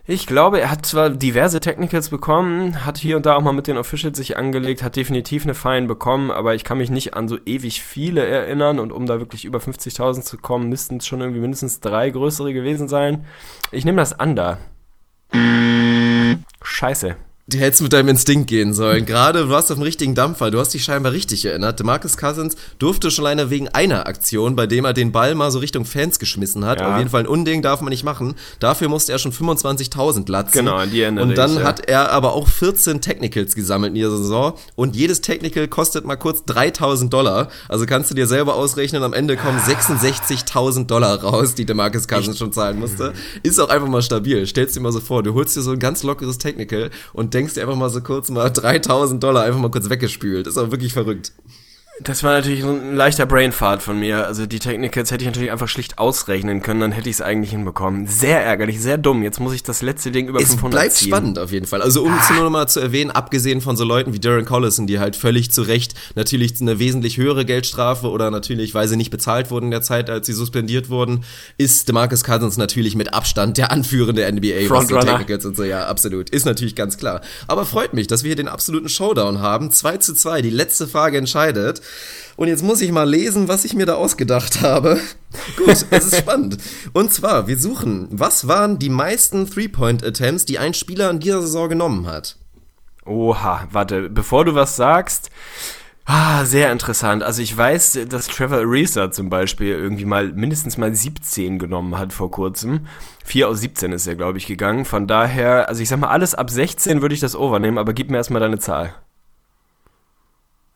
ich 0.09 0.25
glaube, 0.25 0.61
er 0.61 0.71
hat 0.71 0.85
zwar 0.85 1.09
diverse 1.09 1.59
Technicals 1.59 2.07
bekommen, 2.07 2.85
hat 2.85 2.97
hier 2.97 3.17
und 3.17 3.25
da 3.25 3.35
auch 3.35 3.41
mal 3.41 3.51
mit 3.51 3.67
den 3.67 3.77
Officials 3.77 4.17
sich 4.17 4.37
angelegt, 4.37 4.81
hat 4.81 4.95
definitiv 4.95 5.43
eine 5.43 5.53
Fine 5.53 5.85
bekommen, 5.85 6.31
aber 6.31 6.55
ich 6.55 6.63
kann 6.63 6.77
mich 6.77 6.89
nicht 6.89 7.13
an 7.13 7.27
so 7.27 7.37
ewig 7.45 7.83
viele 7.83 8.25
erinnern 8.25 8.79
und 8.79 8.93
um 8.93 9.05
da 9.05 9.19
wirklich 9.19 9.43
über 9.43 9.59
50.000 9.59 10.21
zu 10.21 10.37
kommen, 10.37 10.69
müssten 10.69 10.97
es 10.97 11.07
schon 11.07 11.19
irgendwie 11.19 11.41
mindestens 11.41 11.81
drei 11.81 12.09
größere 12.09 12.53
gewesen 12.53 12.87
sein. 12.87 13.25
Ich 13.71 13.83
nehme 13.83 13.97
das 13.97 14.13
Under. 14.13 14.59
Scheiße. 16.61 17.17
Du 17.49 17.57
hättest 17.59 17.81
mit 17.81 17.93
deinem 17.93 18.09
Instinkt 18.09 18.49
gehen 18.49 18.73
sollen. 18.73 19.05
Gerade 19.05 19.43
du 19.43 19.49
warst 19.49 19.71
auf 19.71 19.77
dem 19.77 19.83
richtigen 19.83 20.15
Dampfer. 20.15 20.51
Du 20.51 20.59
hast 20.59 20.73
dich 20.73 20.83
scheinbar 20.83 21.13
richtig 21.13 21.45
erinnert. 21.45 21.79
DeMarcus 21.79 22.17
Cousins 22.17 22.57
durfte 22.77 23.09
schon 23.09 23.25
alleine 23.25 23.49
wegen 23.49 23.69
einer 23.69 24.05
Aktion, 24.05 24.57
bei 24.57 24.67
dem 24.67 24.83
er 24.83 24.91
den 24.91 25.13
Ball 25.13 25.33
mal 25.33 25.49
so 25.49 25.59
Richtung 25.59 25.85
Fans 25.85 26.19
geschmissen 26.19 26.65
hat. 26.65 26.81
Ja. 26.81 26.91
Auf 26.91 26.97
jeden 26.97 27.09
Fall 27.09 27.21
ein 27.21 27.27
Unding 27.27 27.61
darf 27.61 27.79
man 27.79 27.91
nicht 27.91 28.03
machen. 28.03 28.35
Dafür 28.59 28.89
musste 28.89 29.13
er 29.13 29.19
schon 29.19 29.31
25.000 29.31 30.29
latzen. 30.29 30.57
Genau, 30.57 30.85
die 30.85 30.99
erinnere 30.99 31.23
Und 31.23 31.37
dann 31.37 31.51
ich, 31.51 31.59
ja. 31.59 31.63
hat 31.63 31.87
er 31.87 32.11
aber 32.11 32.33
auch 32.33 32.49
14 32.49 32.99
Technicals 32.99 33.55
gesammelt 33.55 33.91
in 33.91 33.95
dieser 33.95 34.17
Saison. 34.17 34.55
Und 34.75 34.97
jedes 34.97 35.21
Technical 35.21 35.69
kostet 35.69 36.03
mal 36.03 36.17
kurz 36.17 36.41
3.000 36.49 37.07
Dollar. 37.07 37.47
Also 37.69 37.85
kannst 37.85 38.11
du 38.11 38.15
dir 38.15 38.27
selber 38.27 38.55
ausrechnen, 38.55 39.03
am 39.03 39.13
Ende 39.13 39.37
kommen 39.37 39.59
66.000 39.59 40.87
Dollar 40.87 41.23
raus, 41.23 41.55
die 41.55 41.65
DeMarcus 41.65 42.09
Cousins 42.09 42.39
schon 42.39 42.51
zahlen 42.51 42.77
musste. 42.77 43.13
Ist 43.43 43.57
auch 43.57 43.69
einfach 43.69 43.87
mal 43.87 44.01
stabil. 44.01 44.45
Stellst 44.45 44.75
dir 44.75 44.81
mal 44.81 44.91
so 44.91 44.99
vor, 44.99 45.23
du 45.23 45.33
holst 45.33 45.55
dir 45.55 45.61
so 45.61 45.71
ein 45.71 45.79
ganz 45.79 46.03
lockeres 46.03 46.39
Technical 46.39 46.89
und 47.13 47.36
denkst 47.37 47.53
dir 47.53 47.61
einfach 47.61 47.75
mal 47.75 47.89
so 47.89 48.01
kurz 48.01 48.29
mal 48.29 48.49
3000 48.49 49.21
Dollar 49.23 49.43
einfach 49.43 49.59
mal 49.59 49.69
kurz 49.69 49.89
weggespült. 49.89 50.47
Ist 50.47 50.57
auch 50.57 50.71
wirklich 50.71 50.93
verrückt. 50.93 51.33
Das 51.99 52.21
war 52.21 52.33
natürlich 52.33 52.61
so 52.61 52.69
ein 52.69 52.95
leichter 52.95 53.25
Brainfart 53.25 53.81
von 53.81 53.99
mir. 53.99 54.27
Also 54.27 54.45
die 54.45 54.59
Technicals 54.59 55.09
hätte 55.09 55.23
ich 55.23 55.27
natürlich 55.27 55.51
einfach 55.51 55.67
schlicht 55.67 55.97
ausrechnen 55.97 56.61
können, 56.61 56.79
dann 56.79 56.91
hätte 56.91 57.09
ich 57.09 57.15
es 57.15 57.21
eigentlich 57.21 57.49
hinbekommen. 57.49 58.05
Sehr 58.05 58.43
ärgerlich, 58.43 58.79
sehr 58.79 58.99
dumm. 58.99 59.23
Jetzt 59.23 59.39
muss 59.39 59.53
ich 59.53 59.63
das 59.63 59.81
letzte 59.81 60.11
Ding 60.11 60.27
über 60.27 60.39
Es 60.39 60.49
500 60.49 60.71
bleibt 60.71 60.93
ziehen. 60.93 61.07
spannend 61.07 61.39
auf 61.39 61.51
jeden 61.51 61.65
Fall. 61.65 61.81
Also 61.81 62.03
um 62.03 62.13
es 62.13 62.29
nur 62.29 62.43
noch 62.43 62.49
mal 62.51 62.67
zu 62.67 62.79
erwähnen, 62.79 63.09
abgesehen 63.09 63.61
von 63.61 63.75
so 63.75 63.83
Leuten 63.83 64.13
wie 64.13 64.19
Darren 64.19 64.45
Collison, 64.45 64.85
die 64.85 64.99
halt 64.99 65.15
völlig 65.15 65.51
zu 65.51 65.63
Recht 65.63 65.95
natürlich 66.13 66.61
eine 66.61 66.77
wesentlich 66.77 67.17
höhere 67.17 67.45
Geldstrafe 67.45 68.09
oder 68.09 68.29
natürlich, 68.29 68.75
weil 68.75 68.87
sie 68.87 68.95
nicht 68.95 69.09
bezahlt 69.09 69.49
wurden 69.49 69.65
in 69.65 69.71
der 69.71 69.81
Zeit, 69.81 70.11
als 70.11 70.27
sie 70.27 70.33
suspendiert 70.33 70.89
wurden, 70.89 71.23
ist 71.57 71.89
DeMarcus 71.89 72.23
Cousins 72.23 72.57
natürlich 72.57 72.95
mit 72.95 73.13
Abstand 73.13 73.57
der 73.57 73.71
Anführer 73.71 74.13
der 74.13 74.31
NBA, 74.31 74.69
was 74.69 74.87
die. 74.87 74.93
Technicals 74.93 75.45
und 75.45 75.57
so, 75.57 75.63
ja, 75.63 75.87
absolut. 75.87 76.29
Ist 76.29 76.45
natürlich 76.45 76.75
ganz 76.75 76.97
klar. 76.97 77.21
Aber 77.47 77.65
freut 77.65 77.93
mich, 77.93 78.05
dass 78.05 78.23
wir 78.23 78.29
hier 78.29 78.35
den 78.35 78.47
absoluten 78.47 78.89
Showdown 78.89 79.41
haben. 79.41 79.71
2 79.71 79.97
zu 79.97 80.13
2, 80.13 80.43
die 80.43 80.49
letzte 80.51 80.87
Frage 80.87 81.17
entscheidet. 81.17 81.81
Und 82.37 82.47
jetzt 82.47 82.63
muss 82.63 82.81
ich 82.81 82.91
mal 82.91 83.09
lesen, 83.09 83.47
was 83.47 83.65
ich 83.65 83.73
mir 83.73 83.87
da 83.87 83.95
ausgedacht 83.95 84.61
habe. 84.61 84.99
Gut, 85.57 85.69
es 85.89 86.05
ist 86.05 86.17
spannend. 86.17 86.57
Und 86.93 87.11
zwar, 87.11 87.47
wir 87.47 87.57
suchen, 87.57 88.07
was 88.11 88.47
waren 88.47 88.77
die 88.77 88.89
meisten 88.89 89.49
Three-Point-Attempts, 89.49 90.45
die 90.45 90.59
ein 90.59 90.75
Spieler 90.75 91.09
in 91.09 91.19
dieser 91.19 91.41
Saison 91.41 91.67
genommen 91.67 92.05
hat? 92.05 92.37
Oha, 93.05 93.67
warte, 93.71 94.09
bevor 94.09 94.45
du 94.45 94.53
was 94.53 94.75
sagst. 94.75 95.31
Ah, 96.05 96.45
sehr 96.45 96.71
interessant. 96.71 97.23
Also 97.23 97.41
ich 97.41 97.55
weiß, 97.55 97.99
dass 98.07 98.27
Trevor 98.27 98.59
Ariza 98.59 99.11
zum 99.11 99.29
Beispiel 99.29 99.73
irgendwie 99.73 100.05
mal 100.05 100.31
mindestens 100.31 100.77
mal 100.77 100.95
17 100.95 101.59
genommen 101.59 101.97
hat 101.97 102.13
vor 102.13 102.31
kurzem. 102.31 102.87
4 103.25 103.49
aus 103.49 103.59
17 103.59 103.91
ist 103.91 104.07
er, 104.07 104.15
glaube 104.15 104.37
ich, 104.37 104.45
gegangen. 104.45 104.85
Von 104.85 105.07
daher, 105.07 105.67
also 105.67 105.81
ich 105.81 105.89
sag 105.89 105.99
mal, 105.99 106.07
alles 106.07 106.33
ab 106.33 106.49
16 106.49 107.01
würde 107.01 107.13
ich 107.15 107.19
das 107.19 107.35
overnehmen, 107.35 107.77
aber 107.77 107.93
gib 107.93 108.09
mir 108.09 108.17
erstmal 108.17 108.39
deine 108.39 108.59
Zahl. 108.59 108.93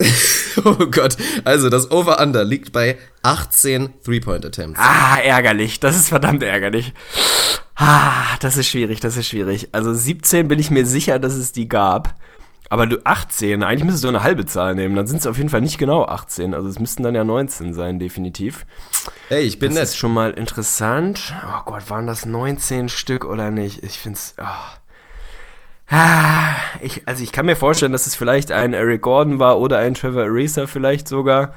Oh 0.66 0.76
Gott, 0.88 1.18
also 1.44 1.70
das 1.70 1.92
Over-Under 1.92 2.44
liegt 2.44 2.72
bei 2.72 2.98
18 3.24 3.94
Three-Point-Attempts. 4.04 4.80
Ah, 4.80 5.18
ärgerlich. 5.24 5.80
Das 5.80 5.96
ist 5.96 6.10
verdammt 6.10 6.44
ärgerlich. 6.44 6.94
Ah, 7.76 8.38
das 8.40 8.58
ist 8.58 8.68
schwierig, 8.68 9.00
das 9.00 9.18
ist 9.18 9.28
schwierig. 9.28 9.70
Also 9.72 9.94
17 9.94 10.48
bin 10.48 10.60
ich 10.60 10.70
mir 10.72 10.86
sicher, 10.86 11.20
dass 11.20 11.34
es 11.34 11.52
die 11.52 11.68
gab. 11.68 12.16
Aber 12.70 12.88
du 12.88 13.00
18, 13.06 13.64
eigentlich 13.64 13.84
müsstest 13.84 14.06
du 14.06 14.08
eine 14.08 14.24
halbe 14.24 14.46
Zahl 14.46 14.76
nehmen. 14.76 14.96
Dann 14.96 15.06
sind 15.06 15.18
es 15.18 15.28
auf 15.28 15.36
jeden 15.38 15.50
Fall 15.50 15.60
nicht 15.60 15.78
genau 15.78 16.06
18. 16.06 16.54
Also 16.54 16.70
es 16.70 16.80
müssten 16.80 17.04
dann 17.04 17.16
ja 17.16 17.26
19 17.26 17.74
sein, 17.74 18.00
definitiv. 18.00 18.66
Ey, 19.30 19.42
ich 19.42 19.60
bin 19.60 19.72
Das 19.72 19.76
nett. 19.76 19.84
ist 19.90 19.98
schon 19.98 20.14
mal 20.14 20.32
interessant. 20.32 21.34
Oh 21.46 21.64
Gott, 21.66 21.90
waren 21.90 22.08
das 22.08 22.26
19 22.26 22.88
Stück 22.88 23.26
oder 23.26 23.52
nicht? 23.52 23.84
Ich 23.84 24.00
find's. 24.00 24.36
Oh. 24.40 24.46
Ah, 25.92 26.56
ich, 26.80 27.06
also 27.06 27.22
ich 27.22 27.34
kann 27.34 27.46
mir 27.46 27.58
vorstellen, 27.58 27.92
dass 27.92 28.08
es 28.08 28.16
vielleicht 28.16 28.50
ein 28.54 28.74
Eric 28.74 29.02
Gordon 29.02 29.40
war 29.40 29.60
oder 29.60 29.78
ein 29.80 29.94
Trevor 29.94 30.24
Ariza 30.24 30.66
vielleicht 30.66 31.06
sogar. 31.06 31.54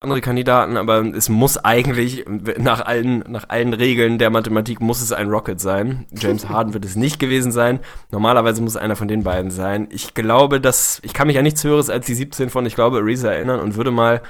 Andere 0.00 0.20
Kandidaten, 0.20 0.76
aber 0.76 1.00
es 1.14 1.28
muss 1.28 1.58
eigentlich, 1.58 2.24
nach 2.58 2.84
allen, 2.84 3.20
nach 3.28 3.50
allen 3.50 3.72
Regeln 3.72 4.18
der 4.18 4.30
Mathematik 4.30 4.80
muss 4.80 5.00
es 5.00 5.12
ein 5.12 5.30
Rocket 5.30 5.60
sein. 5.60 6.06
James 6.10 6.48
Harden 6.48 6.74
wird 6.74 6.84
es 6.84 6.96
nicht 6.96 7.20
gewesen 7.20 7.52
sein. 7.52 7.78
Normalerweise 8.10 8.60
muss 8.62 8.72
es 8.72 8.82
einer 8.82 8.96
von 8.96 9.06
den 9.06 9.22
beiden 9.22 9.52
sein. 9.52 9.86
Ich 9.92 10.14
glaube, 10.14 10.60
dass, 10.60 11.00
ich 11.04 11.14
kann 11.14 11.28
mich 11.28 11.38
an 11.38 11.44
nichts 11.44 11.62
Höheres 11.62 11.88
als 11.88 12.06
die 12.06 12.14
17 12.14 12.50
von, 12.50 12.66
ich 12.66 12.74
glaube, 12.74 12.98
Ariza 12.98 13.30
erinnern 13.30 13.60
und 13.60 13.76
würde 13.76 13.92
mal 13.92 14.22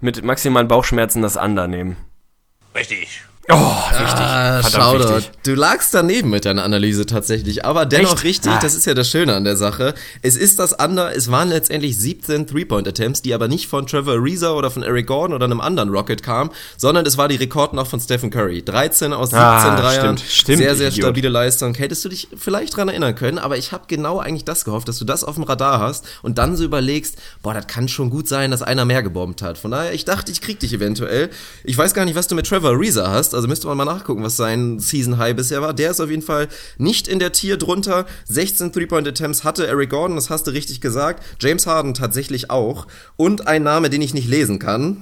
mit 0.00 0.22
maximalen 0.22 0.68
Bauchschmerzen 0.68 1.20
das 1.20 1.36
Under 1.36 1.66
nehmen. 1.66 1.96
Richtig. 2.76 3.24
Oh, 3.50 3.54
richtig. 3.90 4.20
Ah, 4.20 4.62
doch. 4.62 4.94
wichtig. 5.16 5.30
Du 5.42 5.54
lagst 5.56 5.92
daneben 5.92 6.30
mit 6.30 6.44
deiner 6.44 6.62
Analyse 6.62 7.06
tatsächlich, 7.06 7.64
aber 7.64 7.86
dennoch 7.86 8.14
Echt? 8.14 8.24
richtig, 8.24 8.52
Ah. 8.52 8.60
das 8.62 8.76
ist 8.76 8.86
ja 8.86 8.94
das 8.94 9.10
Schöne 9.10 9.34
an 9.34 9.42
der 9.42 9.56
Sache. 9.56 9.94
Es 10.22 10.36
ist 10.36 10.60
das 10.60 10.72
Under, 10.74 11.14
es 11.16 11.28
waren 11.28 11.48
letztendlich 11.48 11.98
17 11.98 12.46
Three-Point-Attempts, 12.46 13.20
die 13.22 13.34
aber 13.34 13.48
nicht 13.48 13.66
von 13.68 13.88
Trevor 13.88 14.14
Ariza 14.14 14.52
oder 14.52 14.70
von 14.70 14.84
Eric 14.84 15.08
Gordon 15.08 15.34
oder 15.34 15.46
einem 15.46 15.60
anderen 15.60 15.88
Rocket 15.88 16.22
kamen, 16.22 16.50
sondern 16.76 17.04
es 17.04 17.18
war 17.18 17.26
die 17.26 17.34
Rekord 17.34 17.74
noch 17.74 17.88
von 17.88 17.98
Stephen 17.98 18.30
Curry. 18.30 18.62
13 18.62 19.12
aus 19.12 19.30
17 19.30 19.40
Ah, 19.44 19.76
Dreiern. 19.80 20.18
stimmt, 20.18 20.30
stimmt, 20.30 20.58
sehr, 20.58 20.76
sehr 20.76 20.88
Idiot. 20.88 21.04
stabile 21.06 21.28
Leistung. 21.28 21.74
Hättest 21.74 22.04
du 22.04 22.10
dich 22.10 22.28
vielleicht 22.36 22.76
dran 22.76 22.88
erinnern 22.88 23.16
können, 23.16 23.38
aber 23.40 23.56
ich 23.58 23.72
habe 23.72 23.84
genau 23.88 24.20
eigentlich 24.20 24.44
das 24.44 24.64
gehofft, 24.64 24.86
dass 24.86 24.98
du 25.00 25.04
das 25.04 25.24
auf 25.24 25.34
dem 25.34 25.42
Radar 25.44 25.80
hast 25.80 26.06
und 26.22 26.38
dann 26.38 26.56
so 26.56 26.62
überlegst, 26.62 27.16
boah, 27.42 27.54
das 27.54 27.66
kann 27.66 27.88
schon 27.88 28.08
gut 28.08 28.28
sein, 28.28 28.52
dass 28.52 28.62
einer 28.62 28.84
mehr 28.84 29.02
gebombt 29.02 29.42
hat. 29.42 29.58
Von 29.58 29.72
daher, 29.72 29.92
ich 29.92 30.04
dachte, 30.04 30.30
ich 30.30 30.40
krieg 30.40 30.60
dich 30.60 30.72
eventuell. 30.72 31.28
Ich 31.64 31.76
weiß 31.76 31.92
gar 31.92 32.04
nicht, 32.04 32.14
was 32.14 32.28
du 32.28 32.36
mit 32.36 32.46
Trevor 32.46 32.70
Ariza 32.70 33.10
hast, 33.10 33.31
also 33.34 33.48
müsste 33.48 33.66
man 33.66 33.76
mal 33.76 33.84
nachgucken, 33.84 34.22
was 34.22 34.36
sein 34.36 34.78
Season 34.78 35.18
High 35.18 35.36
bisher 35.36 35.62
war. 35.62 35.74
Der 35.74 35.90
ist 35.90 36.00
auf 36.00 36.10
jeden 36.10 36.22
Fall 36.22 36.48
nicht 36.78 37.08
in 37.08 37.18
der 37.18 37.32
Tier 37.32 37.56
drunter. 37.56 38.06
16 38.28 38.72
Three-Point-Attempts 38.72 39.44
hatte 39.44 39.66
Eric 39.66 39.90
Gordon, 39.90 40.16
das 40.16 40.30
hast 40.30 40.46
du 40.46 40.50
richtig 40.52 40.80
gesagt. 40.80 41.22
James 41.40 41.66
Harden 41.66 41.94
tatsächlich 41.94 42.50
auch. 42.50 42.86
Und 43.16 43.46
ein 43.46 43.62
Name, 43.62 43.90
den 43.90 44.02
ich 44.02 44.14
nicht 44.14 44.28
lesen 44.28 44.58
kann. 44.58 44.98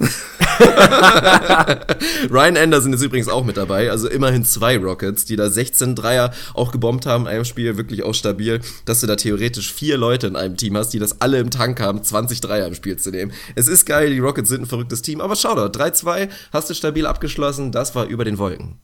Ryan 2.31 2.57
Anderson 2.57 2.93
ist 2.93 3.03
übrigens 3.03 3.29
auch 3.29 3.45
mit 3.45 3.57
dabei, 3.57 3.91
also 3.91 4.09
immerhin 4.09 4.45
zwei 4.45 4.77
Rockets, 4.79 5.25
die 5.25 5.37
da 5.37 5.49
16 5.49 5.95
Dreier 5.95 6.33
auch 6.55 6.73
gebombt 6.73 7.07
haben, 7.07 7.25
in 7.25 7.29
einem 7.29 7.45
Spiel 7.45 7.77
wirklich 7.77 8.03
auch 8.03 8.15
stabil, 8.15 8.61
dass 8.85 9.01
du 9.01 9.07
da 9.07 9.17
theoretisch 9.17 9.73
vier 9.73 9.97
Leute 9.97 10.27
in 10.27 10.37
einem 10.37 10.57
Team 10.57 10.77
hast, 10.77 10.91
die 10.91 10.99
das 10.99 11.21
alle 11.21 11.39
im 11.39 11.51
Tank 11.51 11.81
haben, 11.81 12.03
20 12.03 12.41
Dreier 12.41 12.67
im 12.67 12.75
Spiel 12.75 12.97
zu 12.97 13.11
nehmen. 13.11 13.33
Es 13.55 13.69
ist 13.69 13.87
geil, 13.87 14.11
die 14.11 14.19
Rockets 14.19 14.49
sind 14.49 14.63
ein 14.63 14.67
verrücktes 14.67 15.03
Team, 15.03 15.21
aber 15.21 15.37
schau 15.37 15.55
doch, 15.55 15.69
3-2 15.69 16.29
hast 16.53 16.71
du 16.71 16.75
stabil 16.75 17.07
abgeschlossen, 17.07 17.73
das 17.73 17.95
war 17.95 18.07
über 18.07 18.20
den 18.25 18.39
Wolken. 18.39 18.79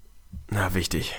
Na, 0.51 0.75
wichtig. 0.75 1.15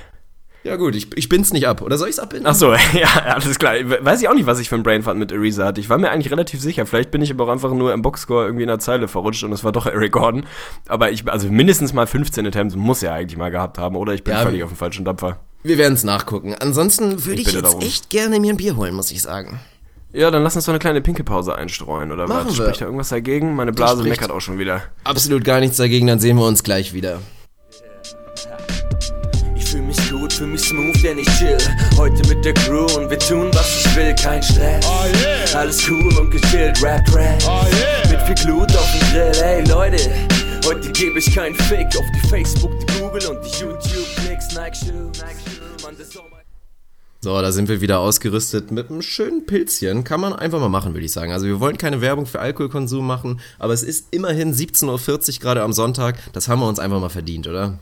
Ja 0.63 0.75
gut, 0.75 0.95
ich, 0.95 1.15
ich 1.15 1.29
bin's 1.29 1.53
nicht 1.53 1.65
ab. 1.67 1.81
Oder 1.81 1.97
soll 1.97 2.09
ich's 2.09 2.19
abbinden? 2.19 2.45
Ach 2.47 2.55
so, 2.55 2.73
ja, 2.93 3.07
alles 3.25 3.57
klar. 3.57 3.75
Weiß 4.01 4.21
ich 4.21 4.27
auch 4.27 4.33
nicht, 4.33 4.47
was 4.47 4.59
ich 4.59 4.67
für 4.67 4.75
ein 4.75 4.83
Brainfart 4.83 5.15
mit 5.15 5.31
Ariza 5.31 5.63
hatte. 5.65 5.79
Ich 5.79 5.89
war 5.89 5.97
mir 5.97 6.09
eigentlich 6.11 6.31
relativ 6.31 6.59
sicher. 6.61 6.85
Vielleicht 6.85 7.09
bin 7.11 7.21
ich 7.21 7.31
aber 7.31 7.45
auch 7.45 7.49
einfach 7.49 7.71
nur 7.73 7.93
im 7.93 8.01
Boxscore 8.01 8.45
irgendwie 8.45 8.63
in 8.63 8.67
der 8.67 8.79
Zeile 8.79 9.07
verrutscht 9.07 9.43
und 9.43 9.53
es 9.53 9.63
war 9.63 9.71
doch 9.71 9.85
Eric 9.85 10.11
Gordon. 10.11 10.45
Aber 10.87 11.09
ich, 11.11 11.29
also 11.31 11.49
mindestens 11.49 11.93
mal 11.93 12.05
15 12.05 12.45
Attempts 12.45 12.75
muss 12.75 13.01
er 13.01 13.13
eigentlich 13.13 13.37
mal 13.37 13.49
gehabt 13.51 13.77
haben. 13.77 13.95
Oder 13.95 14.13
ich 14.13 14.23
bin 14.25 14.33
Ja, 14.33 14.41
völlig 14.41 14.63
auf 14.63 14.69
dem 14.69 14.77
falschen 14.77 15.05
Dampfer. 15.05 15.39
Wir 15.63 15.77
werden's 15.77 16.03
nachgucken. 16.03 16.53
Ansonsten 16.59 17.25
würde 17.25 17.39
ich, 17.39 17.45
bitte 17.45 17.59
jetzt 17.59 17.67
darum. 17.67 17.81
echt 17.81 18.09
gerne 18.09 18.39
mir 18.39 18.51
ein 18.53 18.57
Bier 18.57 18.75
holen, 18.75 18.93
muss 18.93 19.11
ich 19.11 19.21
sagen. 19.21 19.59
Ja, 20.11 20.31
dann 20.31 20.43
lass 20.43 20.55
uns 20.55 20.65
doch 20.65 20.71
eine 20.73 20.79
kleine 20.79 21.01
Pinkelpause 21.01 21.55
einstreuen, 21.55 22.11
oder 22.11 22.27
Machen 22.27 22.47
was? 22.47 22.57
wir. 22.57 22.63
Spricht 22.65 22.81
da 22.81 22.85
irgendwas 22.85 23.09
dagegen? 23.09 23.55
Meine 23.55 23.71
Blase 23.71 24.03
meckert 24.03 24.31
auch 24.31 24.39
schon 24.41 24.57
wieder. 24.59 24.81
Absolut 25.03 25.43
gar 25.45 25.59
nichts 25.59 25.77
dagegen, 25.77 26.07
dann 26.07 26.19
sehen 26.19 26.37
wir 26.37 26.45
uns 26.45 26.63
gleich 26.63 26.93
wieder. 26.93 27.19
Fühl 30.37 30.47
mich 30.47 30.61
smooth, 30.61 31.03
denn 31.03 31.17
ich 31.17 31.27
chill 31.37 31.57
Heute 31.97 32.27
mit 32.27 32.45
der 32.45 32.53
Crew 32.53 32.85
und 32.95 33.09
wir 33.09 33.17
tun, 33.17 33.49
was 33.53 33.85
ich 33.85 33.95
will, 33.95 34.13
kein 34.13 34.41
Stress 34.43 34.85
Alles 35.55 35.89
cool 35.89 36.15
und 36.19 36.29
gechillt, 36.29 36.81
Rap, 36.83 37.03
Rap 37.13 37.41
Mit 38.11 38.21
viel 38.21 38.45
Glut 38.45 38.71
auf 38.75 38.91
dem 38.91 39.09
Grill, 39.11 39.43
ey 39.43 39.63
Leute 39.67 39.97
Heute 40.65 40.91
gebe 40.91 41.17
ich 41.17 41.33
keinen 41.33 41.55
Fick 41.55 41.87
auf 41.97 42.05
die 42.13 42.27
Facebook, 42.27 42.71
die 42.79 42.99
Google 42.99 43.25
und 43.27 43.43
die 43.43 43.59
YouTube-Klicks 43.61 44.53
Nike 44.53 44.75
Shoe, 44.75 44.91
Nike 44.91 45.41
Shoe, 45.43 45.83
Mann, 45.83 45.95
das 45.97 46.09
ist 46.09 46.19
So, 47.21 47.41
da 47.41 47.51
sind 47.51 47.67
wir 47.69 47.81
wieder 47.81 47.99
ausgerüstet 47.99 48.69
mit 48.69 48.91
einem 48.91 49.01
schönen 49.01 49.45
Pilzchen. 49.45 50.03
Kann 50.03 50.19
man 50.19 50.33
einfach 50.33 50.59
mal 50.59 50.69
machen, 50.69 50.93
würde 50.93 51.05
ich 51.05 51.13
sagen. 51.13 51.31
Also 51.31 51.45
wir 51.45 51.61
wollen 51.61 51.77
keine 51.77 52.01
Werbung 52.01 52.25
für 52.25 52.41
Alkoholkonsum 52.41 53.07
machen, 53.07 53.39
aber 53.59 53.73
es 53.73 53.81
ist 53.81 54.07
immerhin 54.11 54.53
17.40 54.53 54.89
Uhr 55.35 55.39
gerade 55.39 55.63
am 55.63 55.73
Sonntag. 55.73 56.17
Das 56.33 56.49
haben 56.49 56.59
wir 56.59 56.67
uns 56.67 56.79
einfach 56.79 56.99
mal 56.99 57.09
verdient, 57.09 57.47
oder? 57.47 57.79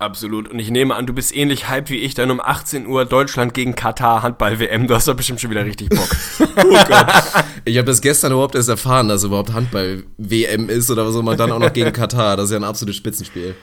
Absolut. 0.00 0.48
Und 0.48 0.58
ich 0.58 0.70
nehme 0.70 0.94
an, 0.94 1.06
du 1.06 1.12
bist 1.12 1.36
ähnlich 1.36 1.68
hyped 1.68 1.90
wie 1.90 1.98
ich, 1.98 2.14
dann 2.14 2.30
um 2.30 2.40
18 2.40 2.86
Uhr 2.86 3.04
Deutschland 3.04 3.52
gegen 3.52 3.74
Katar 3.74 4.22
Handball-WM. 4.22 4.86
Du 4.86 4.94
hast 4.94 5.06
doch 5.06 5.14
bestimmt 5.14 5.42
schon 5.42 5.50
wieder 5.50 5.64
richtig 5.64 5.90
Bock. 5.90 6.08
Ich 7.66 7.76
habe 7.76 7.86
das 7.86 8.00
gestern 8.00 8.32
überhaupt 8.32 8.54
erst 8.54 8.70
erfahren, 8.70 9.08
dass 9.08 9.22
überhaupt 9.22 9.52
Handball-WM 9.52 10.70
ist 10.70 10.90
oder 10.90 11.06
was 11.06 11.14
auch 11.14 11.20
immer, 11.20 11.36
dann 11.36 11.52
auch 11.52 11.58
noch 11.58 11.74
gegen 11.74 11.92
Katar. 11.92 12.38
Das 12.38 12.46
ist 12.46 12.52
ja 12.52 12.56
ein 12.56 12.64
absolutes 12.64 12.96
Spitzenspiel. 12.96 13.54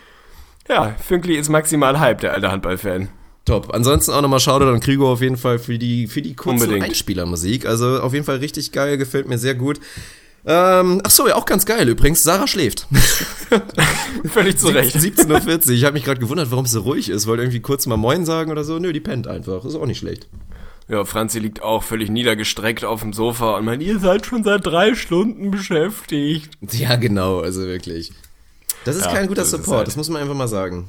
ja, 0.70 0.96
Fünkli 1.04 1.36
ist 1.36 1.50
maximal 1.50 2.00
hyped, 2.00 2.22
der 2.22 2.36
alte 2.36 2.52
Handballfan. 2.52 3.10
Top. 3.46 3.74
Ansonsten 3.74 4.12
auch 4.12 4.22
nochmal 4.22 4.40
Shoutout 4.40 4.70
an 4.70 4.80
Krüger 4.80 5.06
auf 5.06 5.22
jeden 5.22 5.38
Fall 5.38 5.58
für 5.58 5.80
die, 5.80 6.06
für 6.06 6.22
die 6.22 6.36
Unbedingt. 6.46 6.84
Einspielermusik. 6.84 7.66
Also 7.66 8.00
auf 8.00 8.14
jeden 8.14 8.26
Fall 8.26 8.38
richtig 8.38 8.72
geil, 8.72 8.98
gefällt 8.98 9.28
mir 9.28 9.40
sehr 9.40 9.56
gut. 9.56 9.80
Ähm, 10.50 11.02
ach 11.04 11.12
so, 11.12 11.28
ja, 11.28 11.36
auch 11.36 11.46
ganz 11.46 11.66
geil 11.66 11.90
übrigens. 11.90 12.24
Sarah 12.24 12.48
schläft. 12.48 12.88
Völlig 14.32 14.58
zu 14.58 14.68
Recht. 14.70 14.96
17.40 14.96 15.68
Uhr. 15.68 15.74
Ich 15.74 15.84
habe 15.84 15.94
mich 15.94 16.06
gerade 16.06 16.22
gewundert, 16.22 16.52
warum 16.52 16.64
es 16.66 16.72
so 16.72 16.82
ruhig 16.82 17.10
ist. 17.10 17.28
Wollte 17.28 17.44
irgendwie 17.44 17.60
kurz 17.60 17.86
mal 17.86 17.98
Moin 17.98 18.26
sagen 18.26 18.50
oder 18.50 18.64
so. 18.64 18.80
Nö, 18.80 18.94
die 18.94 19.02
pennt 19.02 19.28
einfach. 19.28 19.66
Ist 19.66 19.76
auch 19.76 19.86
nicht 19.86 20.00
schlecht. 20.00 20.28
Ja, 20.88 21.04
Franzi 21.04 21.40
liegt 21.40 21.62
auch 21.62 21.84
völlig 21.84 22.10
niedergestreckt 22.10 22.86
auf 22.86 23.02
dem 23.02 23.12
Sofa 23.12 23.58
und 23.58 23.66
meint, 23.66 23.84
ihr 23.84 24.00
seid 24.00 24.26
schon 24.26 24.46
seit 24.46 24.66
drei 24.66 24.96
Stunden 24.96 25.52
beschäftigt. 25.52 26.50
Ja, 26.72 26.96
genau, 26.96 27.40
also 27.42 27.64
wirklich. 27.64 28.14
Das 28.86 28.96
ist 28.96 29.04
Ja, 29.06 29.12
kein 29.12 29.28
guter 29.28 29.44
so 29.44 29.58
Support, 29.58 29.78
halt. 29.80 29.88
das 29.90 29.98
muss 29.98 30.08
man 30.10 30.22
einfach 30.22 30.34
mal 30.36 30.48
sagen. 30.48 30.88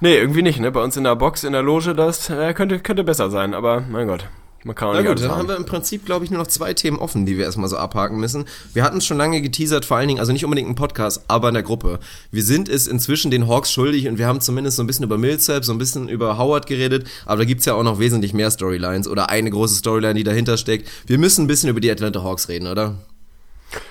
Nee, 0.00 0.16
irgendwie 0.16 0.42
nicht, 0.42 0.60
ne? 0.60 0.70
Bei 0.70 0.82
uns 0.82 0.96
in 0.96 1.02
der 1.02 1.16
Box, 1.16 1.42
in 1.42 1.52
der 1.52 1.62
Loge, 1.62 1.92
das 1.96 2.30
äh, 2.30 2.54
könnte, 2.54 2.78
könnte 2.78 3.02
besser 3.02 3.30
sein, 3.30 3.52
aber 3.52 3.80
mein 3.80 4.06
Gott. 4.06 4.26
Man 4.62 4.74
kann 4.74 4.88
auch 4.88 4.92
Na 4.92 5.00
nicht 5.00 5.08
gut, 5.08 5.20
dann 5.20 5.30
haben. 5.30 5.38
haben 5.38 5.48
wir 5.48 5.56
im 5.56 5.64
Prinzip, 5.64 6.04
glaube 6.04 6.24
ich, 6.24 6.30
nur 6.30 6.38
noch 6.38 6.46
zwei 6.46 6.74
Themen 6.74 6.98
offen, 6.98 7.24
die 7.24 7.38
wir 7.38 7.46
erstmal 7.46 7.70
so 7.70 7.78
abhaken 7.78 8.20
müssen. 8.20 8.44
Wir 8.74 8.84
hatten 8.84 8.98
es 8.98 9.06
schon 9.06 9.16
lange 9.16 9.40
geteasert, 9.40 9.86
vor 9.86 9.96
allen 9.96 10.08
Dingen, 10.08 10.20
also 10.20 10.32
nicht 10.32 10.44
unbedingt 10.44 10.68
im 10.68 10.74
Podcast, 10.74 11.24
aber 11.28 11.48
in 11.48 11.54
der 11.54 11.62
Gruppe. 11.62 11.98
Wir 12.30 12.42
sind 12.42 12.68
es 12.68 12.86
inzwischen 12.86 13.30
den 13.30 13.48
Hawks 13.48 13.72
schuldig 13.72 14.06
und 14.06 14.18
wir 14.18 14.26
haben 14.26 14.42
zumindest 14.42 14.76
so 14.76 14.82
ein 14.82 14.86
bisschen 14.86 15.06
über 15.06 15.16
Millsap, 15.16 15.64
so 15.64 15.72
ein 15.72 15.78
bisschen 15.78 16.10
über 16.10 16.36
Howard 16.36 16.66
geredet, 16.66 17.08
aber 17.24 17.38
da 17.38 17.44
gibt's 17.44 17.64
ja 17.64 17.72
auch 17.72 17.82
noch 17.82 17.98
wesentlich 17.98 18.34
mehr 18.34 18.50
Storylines 18.50 19.08
oder 19.08 19.30
eine 19.30 19.48
große 19.50 19.76
Storyline, 19.76 20.14
die 20.14 20.24
dahinter 20.24 20.58
steckt. 20.58 20.90
Wir 21.06 21.16
müssen 21.16 21.44
ein 21.44 21.48
bisschen 21.48 21.70
über 21.70 21.80
die 21.80 21.90
Atlanta 21.90 22.22
Hawks 22.22 22.48
reden, 22.50 22.66
oder? 22.66 22.96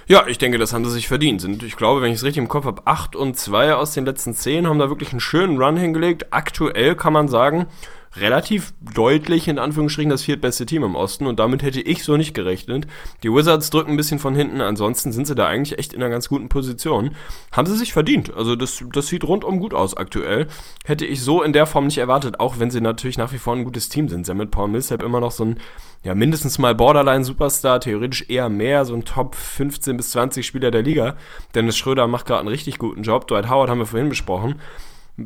Ja, 0.08 0.28
ich 0.28 0.38
denke, 0.38 0.58
das 0.58 0.74
haben 0.74 0.86
sie 0.86 0.92
sich 0.92 1.08
verdient. 1.08 1.42
Sind, 1.42 1.64
ich 1.64 1.78
glaube, 1.78 2.02
wenn 2.02 2.12
ich 2.12 2.18
es 2.18 2.24
richtig 2.24 2.42
im 2.42 2.50
Kopf 2.50 2.66
habe, 2.66 2.82
8 2.86 3.16
und 3.16 3.38
2 3.38 3.76
aus 3.76 3.94
den 3.94 4.06
letzten 4.06 4.34
10 4.34 4.68
haben 4.68 4.78
da 4.80 4.90
wirklich 4.90 5.12
einen 5.12 5.20
schönen 5.20 5.58
Run 5.62 5.78
hingelegt. 5.78 6.28
Aktuell 6.32 6.96
kann 6.96 7.14
man 7.14 7.28
sagen, 7.28 7.68
relativ 8.16 8.74
deutlich 8.94 9.48
in 9.48 9.60
Anführungsstrichen 9.60 10.10
das 10.10 10.24
viertbeste 10.24 10.66
Team 10.66 10.84
im 10.84 10.96
Osten 10.96 11.28
und 11.28 11.40
damit 11.40 11.62
hätte 11.62 11.82
ich 11.82 12.04
so 12.04 12.18
nicht 12.18 12.34
gerechnet. 12.34 12.88
Die 13.24 13.32
Wizards 13.32 13.70
drücken 13.70 13.92
ein 13.92 13.98
bisschen 13.98 14.20
von 14.20 14.36
hinten, 14.36 14.62
ansonsten 14.62 15.12
sind 15.12 15.28
sie 15.28 15.36
da 15.36 15.48
eigentlich 15.48 15.78
echt 15.78 15.94
in 15.94 16.02
einer 16.02 16.10
ganz 16.10 16.28
guten 16.28 16.50
Position. 16.50 17.12
Haben 17.52 17.68
sie 17.68 17.78
sich 17.78 17.94
verdient. 17.94 18.34
Also 18.34 18.56
das, 18.56 18.84
das 18.94 19.08
sieht 19.08 19.24
rundum 19.24 19.60
gut 19.60 19.74
aus 19.74 19.96
aktuell. 19.96 20.48
Hätte 20.86 21.06
ich 21.06 21.22
so 21.22 21.44
in 21.44 21.54
der 21.54 21.66
Form 21.66 21.86
nicht 21.86 22.00
erwartet, 22.00 22.40
auch 22.40 22.60
wenn 22.60 22.72
sie 22.72 22.82
natürlich 22.82 23.18
nach 23.18 23.32
wie 23.32 23.38
vor 23.38 23.56
ein 23.56 23.64
gutes 23.64 23.90
Team 23.90 24.10
sind. 24.10 24.26
Sie 24.26 24.32
haben 24.32 24.38
mit 24.38 24.52
Paul 24.52 24.70
Millsap 24.70 25.04
immer 25.04 25.20
noch 25.20 25.32
so 25.32 25.46
ein, 25.46 25.60
ja, 26.04 26.16
mindestens 26.16 26.58
mal 26.58 26.74
Borderline-Superstar, 26.74 27.80
theoretisch 27.80 28.26
eher 28.30 28.50
mehr, 28.50 28.86
so 28.86 28.96
ein 28.96 29.06
Top 29.06 29.36
15 29.36 29.98
bis 29.98 30.12
20 30.12 30.46
Spieler 30.46 30.72
der 30.72 30.82
Liga. 30.82 31.16
Dennis 31.54 31.78
Schröder 31.78 32.08
macht 32.08 32.26
gerade 32.26 32.40
einen 32.40 32.50
richtig 32.50 32.80
guten 32.80 33.04
Job. 33.04 33.28
Dwight 33.28 33.50
Howard 33.50 33.70
haben 33.70 33.80
wir 33.80 33.86
vorhin 33.86 34.10
besprochen 34.10 34.56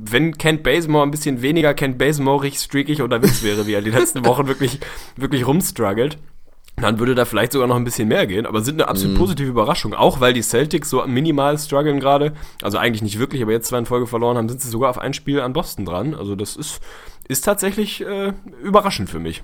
wenn 0.05 0.37
Kent 0.37 0.63
Bazemore 0.63 1.05
ein 1.05 1.11
bisschen 1.11 1.41
weniger 1.41 1.73
Kent 1.73 2.01
richtig 2.01 2.59
streakig 2.59 3.01
unterwegs 3.01 3.43
wäre, 3.43 3.67
wie 3.67 3.73
er 3.73 3.81
die 3.81 3.91
letzten 3.91 4.25
Wochen 4.25 4.47
wirklich, 4.47 4.79
wirklich 5.15 5.45
rumstruggelt, 5.47 6.17
dann 6.75 6.99
würde 6.99 7.13
da 7.13 7.25
vielleicht 7.25 7.51
sogar 7.51 7.67
noch 7.67 7.75
ein 7.75 7.83
bisschen 7.83 8.07
mehr 8.07 8.25
gehen, 8.25 8.45
aber 8.45 8.61
sind 8.61 8.81
eine 8.81 8.89
absolut 8.89 9.17
positive 9.17 9.47
Überraschung. 9.47 9.93
Auch 9.93 10.19
weil 10.19 10.33
die 10.33 10.41
Celtics 10.41 10.89
so 10.89 11.05
minimal 11.05 11.57
strugglen 11.57 11.99
gerade, 11.99 12.33
also 12.61 12.77
eigentlich 12.77 13.03
nicht 13.03 13.19
wirklich, 13.19 13.43
aber 13.43 13.51
jetzt 13.51 13.67
zwei 13.67 13.77
in 13.77 13.85
Folge 13.85 14.07
verloren 14.07 14.37
haben, 14.37 14.49
sind 14.49 14.61
sie 14.61 14.69
sogar 14.69 14.89
auf 14.89 14.97
ein 14.97 15.13
Spiel 15.13 15.39
an 15.39 15.53
Boston 15.53 15.85
dran. 15.85 16.15
Also 16.15 16.35
das 16.35 16.55
ist, 16.55 16.81
ist 17.27 17.45
tatsächlich 17.45 18.01
äh, 18.01 18.33
überraschend 18.63 19.09
für 19.09 19.19
mich. 19.19 19.43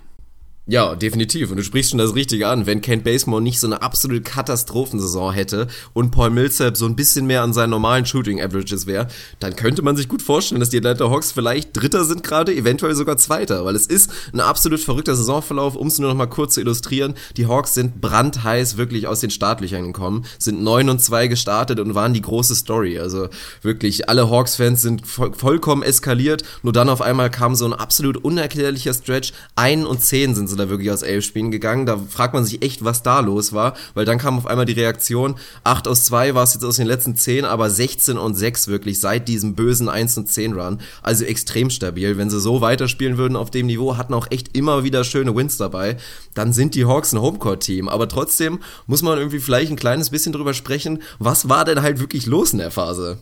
Ja, 0.72 0.93
definitiv. 0.93 1.49
Und 1.49 1.57
du 1.57 1.63
sprichst 1.63 1.89
schon 1.89 1.97
das 1.97 2.13
Richtige 2.13 2.47
an. 2.47 2.67
Wenn 2.67 2.82
Kent 2.82 3.03
Basemore 3.03 3.41
nicht 3.41 3.59
so 3.59 3.65
eine 3.65 3.82
absolute 3.82 4.22
Katastrophensaison 4.22 5.34
hätte 5.34 5.65
und 5.93 6.11
Paul 6.11 6.30
Millsap 6.30 6.78
so 6.78 6.86
ein 6.86 6.95
bisschen 6.95 7.26
mehr 7.26 7.41
an 7.41 7.53
seinen 7.53 7.72
normalen 7.72 8.05
Shooting 8.05 8.39
Averages 8.39 8.86
wäre, 8.86 9.07
dann 9.39 9.55
könnte 9.55 9.82
man 9.82 9.97
sich 9.97 10.07
gut 10.07 10.22
vorstellen, 10.22 10.59
dass 10.59 10.70
die 10.70 10.78
Atlanta 10.78 11.09
Hawks 11.09 11.32
vielleicht 11.32 11.76
Dritter 11.76 12.05
sind 12.05 12.22
gerade, 12.22 12.55
eventuell 12.55 12.93
sogar 12.93 13.17
Zweiter, 13.17 13.65
weil 13.65 13.76
es 13.76 13.88
ist 13.88 14.11
ein 14.32 14.41
absolut 14.41 14.80
verrückter 14.80 15.15
Saisonverlauf. 15.15 15.76
Um 15.76 15.88
es 15.88 15.97
nur 15.97 16.09
noch 16.09 16.15
mal 16.15 16.28
kurz 16.28 16.53
zu 16.53 16.61
illustrieren, 16.61 17.15
die 17.36 17.47
Hawks 17.47 17.74
sind 17.74 17.99
brandheiß 17.99 18.78
wirklich 18.78 19.07
aus 19.07 19.22
den 19.22 19.32
Startlöchern 19.32 19.86
gekommen, 19.86 20.26
sind 20.38 20.61
9 20.61 20.88
und 20.89 20.99
2 21.01 21.30
gestartet 21.30 21.80
und 21.80 21.95
waren 21.95 22.13
die 22.13 22.22
große 22.22 22.53
Story. 22.53 22.99
Also 22.99 23.30
wirklich, 23.63 24.07
alle 24.07 24.30
Hawks-Fans 24.30 24.84
sind 24.84 25.07
voll, 25.07 25.34
vollkommen 25.34 25.82
eskaliert. 25.82 26.43
Nur 26.61 26.74
dann 26.74 26.89
auf 26.89 27.01
einmal 27.01 27.32
kam 27.32 27.55
so 27.55 27.65
ein 27.65 27.74
absolut 27.74 28.17
unerklärlicher 28.17 28.93
Stretch. 28.93 29.34
1 29.55 29.88
und 29.88 30.03
10 30.03 30.36
sind 30.36 30.47
sie 30.47 30.59
da 30.60 30.70
wirklich 30.70 30.91
aus 30.91 31.01
elf 31.01 31.26
Spielen 31.26 31.49
gegangen. 31.49 31.86
Da 31.86 31.97
fragt 31.97 32.34
man 32.34 32.45
sich 32.45 32.62
echt, 32.62 32.84
was 32.84 33.01
da 33.01 33.20
los 33.20 33.53
war, 33.53 33.74
weil 33.93 34.05
dann 34.05 34.20
kam 34.20 34.38
auf 34.38 34.45
einmal 34.45 34.66
die 34.66 34.74
Reaktion, 34.74 35.36
8 35.64 35.88
aus 35.88 36.05
2 36.05 36.36
war 36.36 36.43
es 36.43 36.53
jetzt 36.53 36.64
aus 36.64 36.76
den 36.76 36.88
letzten 36.88 37.16
10, 37.16 37.45
aber 37.45 37.70
16 37.70 38.18
und 38.18 38.36
6 38.36 38.68
wirklich 38.68 38.99
seit 38.99 39.28
diesem 39.28 39.55
bösen 39.55 39.89
1 39.89 40.18
und 40.18 40.32
10 40.32 40.53
Run. 40.53 40.80
Also 41.01 41.26
extrem 41.26 41.70
stabil. 41.70 42.18
Wenn 42.18 42.30
sie 42.30 42.39
so 42.39 42.62
weiterspielen 42.62 43.18
würden 43.18 43.36
auf 43.36 43.49
dem 43.49 43.66
Niveau, 43.66 43.97
hatten 43.97 44.14
auch 44.14 44.28
echt 44.30 44.55
immer 44.55 44.84
wieder 44.84 45.03
schöne 45.03 45.36
Wins 45.36 45.57
dabei, 45.57 45.97
dann 46.34 46.53
sind 46.53 46.76
die 46.76 46.86
Hawks 46.86 47.14
ein 47.14 47.22
Homecourt-Team. 47.22 47.89
Aber 47.89 48.07
trotzdem 48.07 48.60
muss 48.88 49.01
man 49.01 49.18
irgendwie 49.18 49.39
vielleicht 49.39 49.72
ein 49.72 49.78
kleines 49.78 50.10
bisschen 50.10 50.34
drüber 50.34 50.53
sprechen, 50.53 51.01
was 51.18 51.49
war 51.49 51.66
denn 51.66 51.82
halt 51.82 51.99
wirklich 51.99 52.26
los 52.26 52.53
in 52.53 52.60
der 52.60 52.72
Phase? 52.72 53.18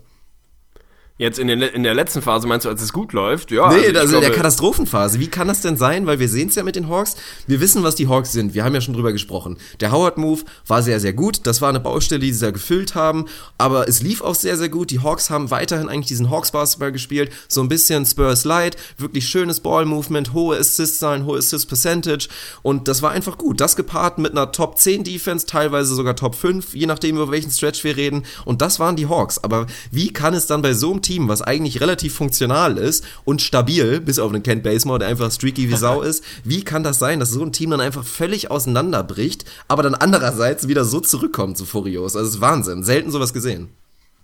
Jetzt 1.20 1.40
in, 1.40 1.48
den, 1.48 1.62
in 1.64 1.82
der 1.82 1.96
letzten 1.96 2.22
Phase 2.22 2.48
meinst 2.48 2.66
du, 2.66 2.70
als 2.70 2.80
es 2.82 2.94
gut 2.94 3.12
läuft? 3.12 3.50
Ja. 3.50 3.70
Nee, 3.70 3.88
also, 3.88 4.00
also 4.00 4.16
in 4.18 4.22
der 4.22 4.32
Katastrophenphase. 4.32 5.20
Wie 5.20 5.28
kann 5.28 5.48
das 5.48 5.62
denn 5.62 5.76
sein? 5.76 6.06
Weil 6.06 6.20
wir 6.20 6.30
sehen 6.30 6.50
es 6.50 6.56
ja 6.56 6.62
mit 6.62 6.76
den 6.76 6.90
Hawks. 6.90 7.16
Wir 7.48 7.60
wissen, 7.60 7.82
was 7.82 7.96
die 7.96 8.08
Hawks 8.08 8.34
sind. 8.34 8.54
Wir 8.54 8.64
haben 8.64 8.76
ja 8.76 8.82
schon 8.82 8.94
drüber 8.94 9.12
gesprochen. 9.12 9.58
Der 9.80 9.92
Howard-Move 9.92 10.44
war 10.68 10.84
sehr, 10.84 11.00
sehr 11.00 11.14
gut. 11.14 11.48
Das 11.48 11.60
war 11.60 11.70
eine 11.70 11.80
Baustelle, 11.80 12.20
die 12.20 12.32
sie 12.32 12.46
da 12.46 12.52
gefüllt 12.52 12.94
haben. 12.94 13.26
Aber 13.58 13.88
es 13.88 14.04
lief 14.04 14.22
auch 14.22 14.36
sehr, 14.36 14.58
sehr 14.58 14.70
gut. 14.70 14.92
Die 14.92 15.00
Hawks 15.00 15.32
haben 15.32 15.50
weiterhin 15.50 15.90
eigentlich 15.90 16.06
diesen 16.06 16.30
Hawks-Basketball 16.30 16.92
gespielt. 16.92 17.32
So 17.48 17.62
ein 17.62 17.68
bisschen 17.68 18.06
Spurs 18.06 18.46
Light. 18.46 18.78
Wirklich 19.00 19.28
schönes 19.28 19.60
Ball-Movement, 19.60 20.34
hohe 20.34 20.58
Assist-Zahlen, 20.60 21.26
hohe 21.26 21.40
Assist-Percentage. 21.40 22.28
Und 22.62 22.88
das 22.88 23.02
war 23.02 23.10
einfach 23.10 23.40
gut. 23.40 23.60
Das 23.60 23.76
gepaart 23.76 24.20
mit 24.20 24.34
einer 24.34 24.52
Top 24.52 24.78
10 24.78 25.04
Defense, 25.04 25.48
teilweise 25.48 25.96
sogar 25.96 26.16
Top 26.16 26.36
5, 26.36 26.76
je 26.76 26.86
nachdem, 26.86 27.16
über 27.16 27.32
welchen 27.32 27.50
Stretch 27.50 27.84
wir 27.84 27.98
reden. 27.98 28.24
Und 28.46 28.62
das 28.62 28.80
waren 28.80 28.96
die 28.96 29.08
Hawks. 29.08 29.40
Aber 29.44 29.66
wie 29.90 30.14
kann 30.14 30.36
es 30.36 30.46
dann 30.46 30.62
bei 30.62 30.76
so 30.76 30.92
einem 30.92 31.02
Team, 31.08 31.30
was 31.30 31.42
eigentlich 31.42 31.80
relativ 31.80 32.14
funktional 32.14 32.78
ist 32.78 33.06
und 33.24 33.42
stabil, 33.42 34.02
bis 34.02 34.20
auf 34.20 34.32
den 34.32 34.44
Kent 34.44 34.64
Basemore, 34.64 35.00
der 35.00 35.08
einfach 35.08 35.32
streaky 35.32 35.70
wie 35.70 35.78
Sau 35.78 36.02
ist, 36.12 36.24
wie 36.44 36.64
kann 36.64 36.84
das 36.84 37.00
sein, 37.00 37.20
dass 37.22 37.32
so 37.32 37.42
ein 37.42 37.54
Team 37.54 37.70
dann 37.70 37.80
einfach 37.80 38.04
völlig 38.04 38.52
auseinanderbricht, 38.52 39.46
aber 39.70 39.84
dann 39.84 39.96
andererseits 39.96 40.68
wieder 40.68 40.84
so 40.84 41.00
zurückkommt, 41.00 41.58
so 41.58 41.66
furios? 41.66 42.16
Also, 42.16 42.28
das 42.28 42.36
ist 42.36 42.42
Wahnsinn. 42.42 42.84
Selten 42.84 43.12
sowas 43.12 43.34
gesehen. 43.34 43.70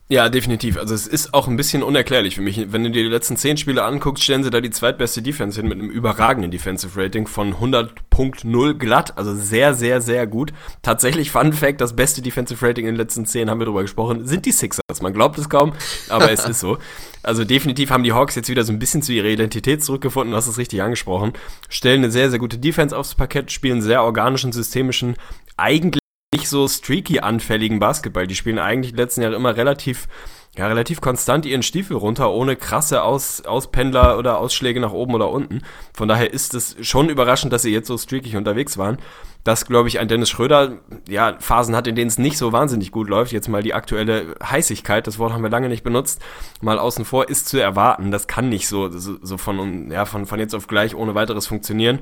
Ja, 0.10 0.28
definitiv. 0.28 0.78
Also 0.78 0.94
es 0.94 1.08
ist 1.08 1.34
auch 1.34 1.48
ein 1.48 1.56
bisschen 1.56 1.82
unerklärlich 1.82 2.36
für 2.36 2.42
mich. 2.42 2.72
Wenn 2.72 2.84
du 2.84 2.92
dir 2.92 3.04
die 3.04 3.10
letzten 3.10 3.38
zehn 3.38 3.56
Spiele 3.56 3.84
anguckst, 3.84 4.24
stellen 4.24 4.44
sie 4.44 4.50
da 4.50 4.60
die 4.60 4.70
zweitbeste 4.70 5.22
Defense 5.22 5.60
hin 5.60 5.70
mit 5.70 5.80
einem 5.80 5.90
überragenden 5.90 6.52
Defensive 6.52 7.02
Rating 7.02 7.26
von 7.26 7.56
100.0 7.56 8.74
glatt. 8.74 9.18
Also 9.18 9.34
sehr, 9.34 9.74
sehr, 9.74 10.02
sehr 10.02 10.28
gut. 10.28 10.52
Tatsächlich, 10.82 11.32
Fun 11.32 11.54
Fact, 11.54 11.80
das 11.80 11.96
beste 11.96 12.22
Defensive 12.22 12.64
Rating 12.66 12.86
in 12.86 12.94
den 12.94 12.98
letzten 13.00 13.26
zehn, 13.26 13.50
haben 13.50 13.60
wir 13.60 13.66
drüber 13.66 13.82
gesprochen, 13.82 14.28
sind 14.28 14.46
die 14.46 14.52
Sixers. 14.52 15.02
Man 15.02 15.14
glaubt 15.14 15.38
es 15.40 15.50
kaum, 15.50 15.72
aber 16.10 16.32
es 16.32 16.46
ist 16.46 16.60
so. 16.60 16.78
Also 17.24 17.46
definitiv 17.46 17.90
haben 17.90 18.04
die 18.04 18.12
Hawks 18.12 18.36
jetzt 18.36 18.50
wieder 18.50 18.66
so 18.66 18.74
ein 18.74 18.80
bisschen 18.80 19.02
zu 19.02 19.14
ihrer 19.14 19.30
Identität 19.30 19.84
zurückgefunden, 19.84 20.32
du 20.32 20.38
hast 20.38 20.48
es 20.48 20.58
richtig 20.58 20.82
angesprochen. 20.82 21.32
Stellen 21.70 22.04
eine 22.04 22.12
sehr, 22.12 22.30
sehr 22.30 22.40
gute 22.40 22.58
Defense 22.58 22.96
aufs 22.96 23.16
Parkett, 23.16 23.52
spielen 23.54 23.82
sehr 23.82 24.04
organischen, 24.04 24.52
systemischen, 24.52 25.16
eigentlich 25.56 26.03
nicht 26.34 26.50
so 26.50 26.68
streaky 26.68 27.20
anfälligen 27.20 27.80
Basketball. 27.80 28.28
Die 28.28 28.36
spielen 28.36 28.60
eigentlich 28.60 28.92
die 28.92 29.02
letzten 29.02 29.22
Jahre 29.22 29.36
immer 29.36 29.56
relativ 29.56 30.08
ja, 30.56 30.68
relativ 30.68 31.02
konstant 31.02 31.48
ihren 31.48 31.64
Stiefel 31.64 31.98
runter, 31.98 32.32
ohne 32.32 32.56
krasse 32.56 33.02
Aus, 33.02 33.44
Auspendler 33.44 34.20
oder 34.20 34.38
Ausschläge 34.38 34.80
nach 34.80 34.94
oben 34.94 35.16
oder 35.16 35.32
unten. 35.32 35.64
Von 35.94 36.08
daher 36.08 36.32
ist 36.32 36.54
es 36.54 36.76
schon 36.82 37.10
überraschend, 37.10 37.52
dass 37.52 37.64
sie 37.64 37.74
jetzt 37.74 37.88
so 37.88 37.98
streakig 37.98 38.36
unterwegs 38.36 38.78
waren. 38.78 39.00
Dass, 39.44 39.66
glaube 39.66 39.90
ich, 39.90 40.00
ein 40.00 40.08
Dennis 40.08 40.30
Schröder, 40.30 40.78
ja, 41.10 41.36
Phasen 41.40 41.76
hat, 41.76 41.88
in 41.88 41.96
denen 41.96 42.08
es 42.08 42.20
nicht 42.20 42.38
so 42.38 42.54
wahnsinnig 42.54 42.92
gut 42.92 43.10
läuft. 43.10 43.32
Jetzt 43.32 43.50
mal 43.50 43.64
die 43.64 43.74
aktuelle 43.74 44.36
Heißigkeit, 44.44 45.08
das 45.08 45.18
Wort 45.18 45.34
haben 45.34 45.42
wir 45.42 45.50
lange 45.50 45.70
nicht 45.70 45.84
benutzt, 45.84 46.22
mal 46.62 46.78
außen 46.78 47.04
vor, 47.04 47.30
ist 47.30 47.50
zu 47.50 47.60
erwarten. 47.60 48.12
Das 48.12 48.28
kann 48.28 48.48
nicht 48.48 48.68
so, 48.68 48.90
so, 48.90 49.18
so 49.22 49.38
von, 49.40 49.92
ja, 49.92 50.06
von, 50.06 50.28
von 50.28 50.40
jetzt 50.40 50.54
auf 50.54 50.68
gleich 50.68 50.96
ohne 50.96 51.16
weiteres 51.16 51.48
funktionieren. 51.48 52.00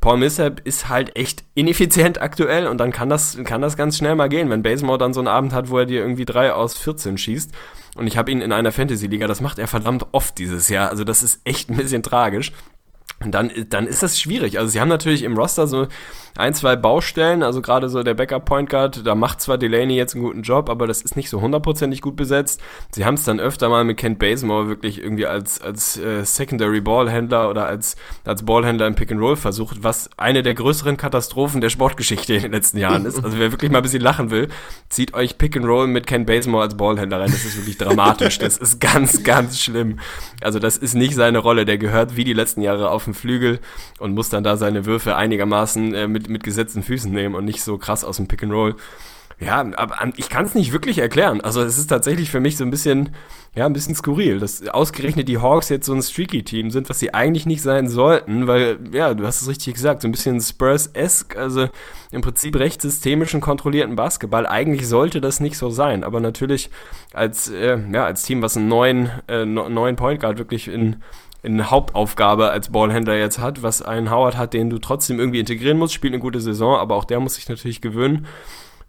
Paul 0.00 0.18
Millsap 0.18 0.60
ist 0.64 0.88
halt 0.88 1.16
echt 1.16 1.44
ineffizient 1.54 2.20
aktuell 2.20 2.66
und 2.66 2.78
dann 2.78 2.92
kann 2.92 3.08
das, 3.08 3.36
kann 3.44 3.60
das 3.60 3.76
ganz 3.76 3.96
schnell 3.96 4.14
mal 4.14 4.28
gehen, 4.28 4.48
wenn 4.50 4.62
Basemore 4.62 4.98
dann 4.98 5.12
so 5.12 5.20
einen 5.20 5.28
Abend 5.28 5.52
hat, 5.52 5.70
wo 5.70 5.78
er 5.78 5.86
dir 5.86 6.00
irgendwie 6.00 6.24
drei 6.24 6.52
aus 6.52 6.76
14 6.78 7.18
schießt. 7.18 7.52
Und 7.96 8.06
ich 8.06 8.16
habe 8.16 8.30
ihn 8.30 8.40
in 8.40 8.52
einer 8.52 8.70
Fantasy-Liga, 8.70 9.26
das 9.26 9.40
macht 9.40 9.58
er 9.58 9.66
verdammt 9.66 10.06
oft 10.12 10.38
dieses 10.38 10.68
Jahr. 10.68 10.90
Also 10.90 11.02
das 11.02 11.22
ist 11.22 11.40
echt 11.44 11.68
ein 11.68 11.76
bisschen 11.76 12.02
tragisch. 12.02 12.52
Und 13.20 13.32
dann, 13.32 13.50
dann 13.68 13.88
ist 13.88 14.02
das 14.02 14.20
schwierig. 14.20 14.58
Also 14.58 14.70
sie 14.70 14.80
haben 14.80 14.88
natürlich 14.88 15.24
im 15.24 15.36
Roster 15.36 15.66
so 15.66 15.88
ein, 16.36 16.54
zwei 16.54 16.76
Baustellen, 16.76 17.42
also 17.42 17.60
gerade 17.60 17.88
so 17.88 18.04
der 18.04 18.14
Backup 18.14 18.44
Point 18.44 18.70
Guard, 18.70 19.04
da 19.04 19.16
macht 19.16 19.40
zwar 19.40 19.58
Delaney 19.58 19.96
jetzt 19.96 20.14
einen 20.14 20.22
guten 20.22 20.42
Job, 20.42 20.70
aber 20.70 20.86
das 20.86 21.02
ist 21.02 21.16
nicht 21.16 21.30
so 21.30 21.40
hundertprozentig 21.40 22.00
gut 22.00 22.14
besetzt. 22.14 22.60
Sie 22.92 23.04
haben 23.04 23.14
es 23.14 23.24
dann 23.24 23.40
öfter 23.40 23.68
mal 23.68 23.82
mit 23.82 23.96
Kent 23.96 24.20
Bazemore 24.20 24.68
wirklich 24.68 25.02
irgendwie 25.02 25.26
als, 25.26 25.60
als 25.60 25.98
äh, 25.98 26.24
Secondary 26.24 26.80
Ballhändler 26.80 27.50
oder 27.50 27.66
als, 27.66 27.96
als 28.24 28.44
Ballhändler 28.44 28.86
im 28.86 28.94
Pick 28.94 29.10
and 29.10 29.20
Roll 29.20 29.34
versucht, 29.34 29.82
was 29.82 30.10
eine 30.16 30.44
der 30.44 30.54
größeren 30.54 30.96
Katastrophen 30.96 31.60
der 31.60 31.70
Sportgeschichte 31.70 32.34
in 32.34 32.42
den 32.42 32.52
letzten 32.52 32.78
Jahren 32.78 33.04
ist. 33.04 33.16
Also 33.24 33.36
wer 33.40 33.50
wirklich 33.50 33.72
mal 33.72 33.78
ein 33.78 33.82
bisschen 33.82 34.02
lachen 34.02 34.30
will, 34.30 34.46
zieht 34.90 35.14
euch 35.14 35.38
Pick 35.38 35.56
and 35.56 35.66
Roll 35.66 35.88
mit 35.88 36.06
Kent 36.06 36.28
Bazemore 36.28 36.62
als 36.62 36.76
Ballhändler 36.76 37.18
rein. 37.18 37.32
Das 37.32 37.44
ist 37.44 37.56
wirklich 37.56 37.78
dramatisch. 37.78 38.38
Das 38.38 38.58
ist 38.58 38.80
ganz, 38.80 39.24
ganz 39.24 39.60
schlimm. 39.60 39.98
Also 40.40 40.60
das 40.60 40.76
ist 40.76 40.94
nicht 40.94 41.16
seine 41.16 41.38
Rolle. 41.38 41.64
Der 41.64 41.78
gehört 41.78 42.14
wie 42.14 42.22
die 42.22 42.32
letzten 42.32 42.62
Jahre 42.62 42.90
auf 42.90 43.07
dem 43.08 43.14
Flügel 43.14 43.60
und 43.98 44.14
muss 44.14 44.28
dann 44.28 44.44
da 44.44 44.56
seine 44.56 44.86
Würfe 44.86 45.16
einigermaßen 45.16 45.94
äh, 45.94 46.08
mit 46.08 46.28
mit, 46.28 46.44
gesetzten 46.44 46.82
Füßen 46.82 47.12
nehmen 47.12 47.34
und 47.34 47.44
nicht 47.44 47.62
so 47.62 47.78
krass 47.78 48.04
aus 48.04 48.16
dem 48.16 48.28
Pick 48.28 48.42
and 48.42 48.52
Roll. 48.52 48.76
Ja, 49.40 49.64
aber 49.76 49.96
ich 50.16 50.30
kann 50.30 50.46
es 50.46 50.54
nicht 50.54 50.72
wirklich 50.72 50.98
erklären. 50.98 51.40
Also 51.40 51.62
es 51.62 51.78
ist 51.78 51.86
tatsächlich 51.86 52.28
für 52.28 52.40
mich 52.40 52.56
so 52.56 52.64
ein 52.64 52.70
bisschen, 52.70 53.10
ja, 53.54 53.66
ein 53.66 53.72
bisschen 53.72 53.94
skurril, 53.94 54.40
dass 54.40 54.66
ausgerechnet 54.66 55.28
die 55.28 55.38
Hawks 55.38 55.68
jetzt 55.68 55.86
so 55.86 55.94
ein 55.94 56.02
Streaky-Team 56.02 56.72
sind, 56.72 56.88
was 56.88 56.98
sie 56.98 57.14
eigentlich 57.14 57.46
nicht 57.46 57.62
sein 57.62 57.88
sollten, 57.88 58.48
weil, 58.48 58.80
ja, 58.92 59.14
du 59.14 59.24
hast 59.24 59.42
es 59.42 59.48
richtig 59.48 59.74
gesagt, 59.74 60.02
so 60.02 60.08
ein 60.08 60.12
bisschen 60.12 60.40
Spurs-esque, 60.40 61.36
also 61.36 61.68
im 62.10 62.20
Prinzip 62.20 62.56
recht 62.56 62.82
systemischen, 62.82 63.40
kontrollierten 63.40 63.94
Basketball. 63.94 64.44
Eigentlich 64.44 64.88
sollte 64.88 65.20
das 65.20 65.38
nicht 65.38 65.56
so 65.56 65.70
sein, 65.70 66.02
aber 66.02 66.18
natürlich 66.18 66.68
als, 67.12 67.48
äh, 67.48 67.78
ja, 67.92 68.06
als 68.06 68.24
Team, 68.24 68.42
was 68.42 68.56
einen 68.56 68.66
neuen, 68.66 69.08
äh, 69.28 69.44
neuen 69.44 69.94
Point 69.94 70.20
Guard 70.20 70.38
wirklich 70.38 70.66
in 70.66 70.96
eine 71.42 71.70
Hauptaufgabe 71.70 72.50
als 72.50 72.70
Ballhändler 72.70 73.16
jetzt 73.16 73.38
hat, 73.38 73.62
was 73.62 73.82
ein 73.82 74.10
Howard 74.10 74.36
hat, 74.36 74.54
den 74.54 74.70
du 74.70 74.78
trotzdem 74.78 75.18
irgendwie 75.20 75.40
integrieren 75.40 75.78
musst, 75.78 75.94
spielt 75.94 76.12
eine 76.12 76.22
gute 76.22 76.40
Saison, 76.40 76.76
aber 76.76 76.96
auch 76.96 77.04
der 77.04 77.20
muss 77.20 77.34
sich 77.34 77.48
natürlich 77.48 77.80
gewöhnen. 77.80 78.26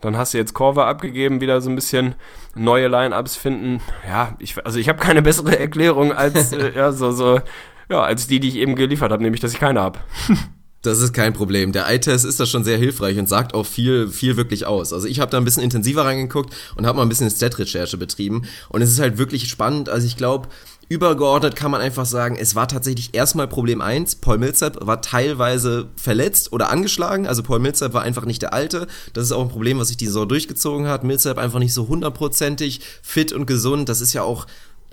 Dann 0.01 0.17
hast 0.17 0.34
du 0.34 0.38
jetzt 0.38 0.53
Korver 0.53 0.88
abgegeben, 0.88 1.41
wieder 1.41 1.59
so 1.61 1.69
ein 1.69 1.76
bisschen 1.76 2.15
neue 2.55 2.88
Line-Ups 2.88 3.35
finden. 3.35 3.81
Ja, 4.07 4.35
ich, 4.39 4.63
also 4.65 4.80
ich 4.80 4.88
habe 4.88 4.99
keine 4.99 5.21
bessere 5.21 5.59
Erklärung 5.59 6.13
als, 6.13 6.53
äh, 6.53 6.73
ja, 6.76 6.91
so, 6.91 7.11
so, 7.11 7.41
ja, 7.89 8.01
als 8.01 8.27
die, 8.27 8.39
die 8.39 8.47
ich 8.47 8.55
eben 8.55 8.76
geliefert 8.76 9.11
habe, 9.11 9.21
nämlich, 9.21 9.41
dass 9.41 9.53
ich 9.53 9.59
keine 9.59 9.81
habe. 9.81 9.99
Das 10.81 11.01
ist 11.01 11.11
kein 11.11 11.34
Problem. 11.34 11.73
Der 11.73 11.88
Eye-Test 11.88 12.23
ist 12.23 12.39
da 12.39 12.45
schon 12.45 12.63
sehr 12.63 12.77
hilfreich 12.77 13.19
und 13.19 13.27
sagt 13.27 13.53
auch 13.53 13.65
viel, 13.65 14.07
viel 14.07 14.38
wirklich 14.38 14.65
aus. 14.65 14.93
Also 14.93 15.07
ich 15.07 15.19
habe 15.19 15.30
da 15.30 15.38
ein 15.38 15.43
bisschen 15.43 15.61
intensiver 15.61 16.05
reingeguckt 16.05 16.55
und 16.77 16.88
habe 16.88 16.95
mal 16.95 17.03
ein 17.03 17.09
bisschen 17.09 17.30
Stat-Recherche 17.30 17.97
betrieben. 17.97 18.43
Und 18.69 18.81
es 18.81 18.89
ist 18.89 18.99
halt 18.99 19.17
wirklich 19.17 19.49
spannend. 19.49 19.89
Also 19.89 20.07
ich 20.07 20.15
glaube, 20.15 20.47
Übergeordnet 20.89 21.55
kann 21.55 21.69
man 21.69 21.81
einfach 21.81 22.07
sagen, 22.07 22.35
es 22.35 22.55
war 22.55 22.67
tatsächlich 22.67 23.13
erstmal 23.13 23.47
Problem 23.47 23.79
eins. 23.79 24.15
Paul 24.15 24.39
Millsap 24.39 24.75
war 24.81 25.03
teilweise 25.03 25.87
verletzt 25.95 26.51
oder 26.51 26.71
angeschlagen. 26.71 27.27
Also 27.27 27.43
Paul 27.43 27.59
Millsap 27.59 27.93
war 27.93 28.01
einfach 28.01 28.25
nicht 28.25 28.41
der 28.41 28.53
Alte. 28.53 28.87
Das 29.13 29.23
ist 29.23 29.31
auch 29.31 29.43
ein 29.43 29.49
Problem, 29.49 29.77
was 29.77 29.89
sich 29.89 29.97
die 29.97 30.07
Saison 30.07 30.27
durchgezogen 30.27 30.87
hat. 30.87 31.03
Millsap 31.03 31.37
einfach 31.37 31.59
nicht 31.59 31.75
so 31.75 31.87
hundertprozentig 31.87 32.81
fit 33.03 33.31
und 33.31 33.45
gesund. 33.45 33.87
Das 33.87 34.01
ist 34.01 34.13
ja 34.13 34.23
auch 34.23 34.47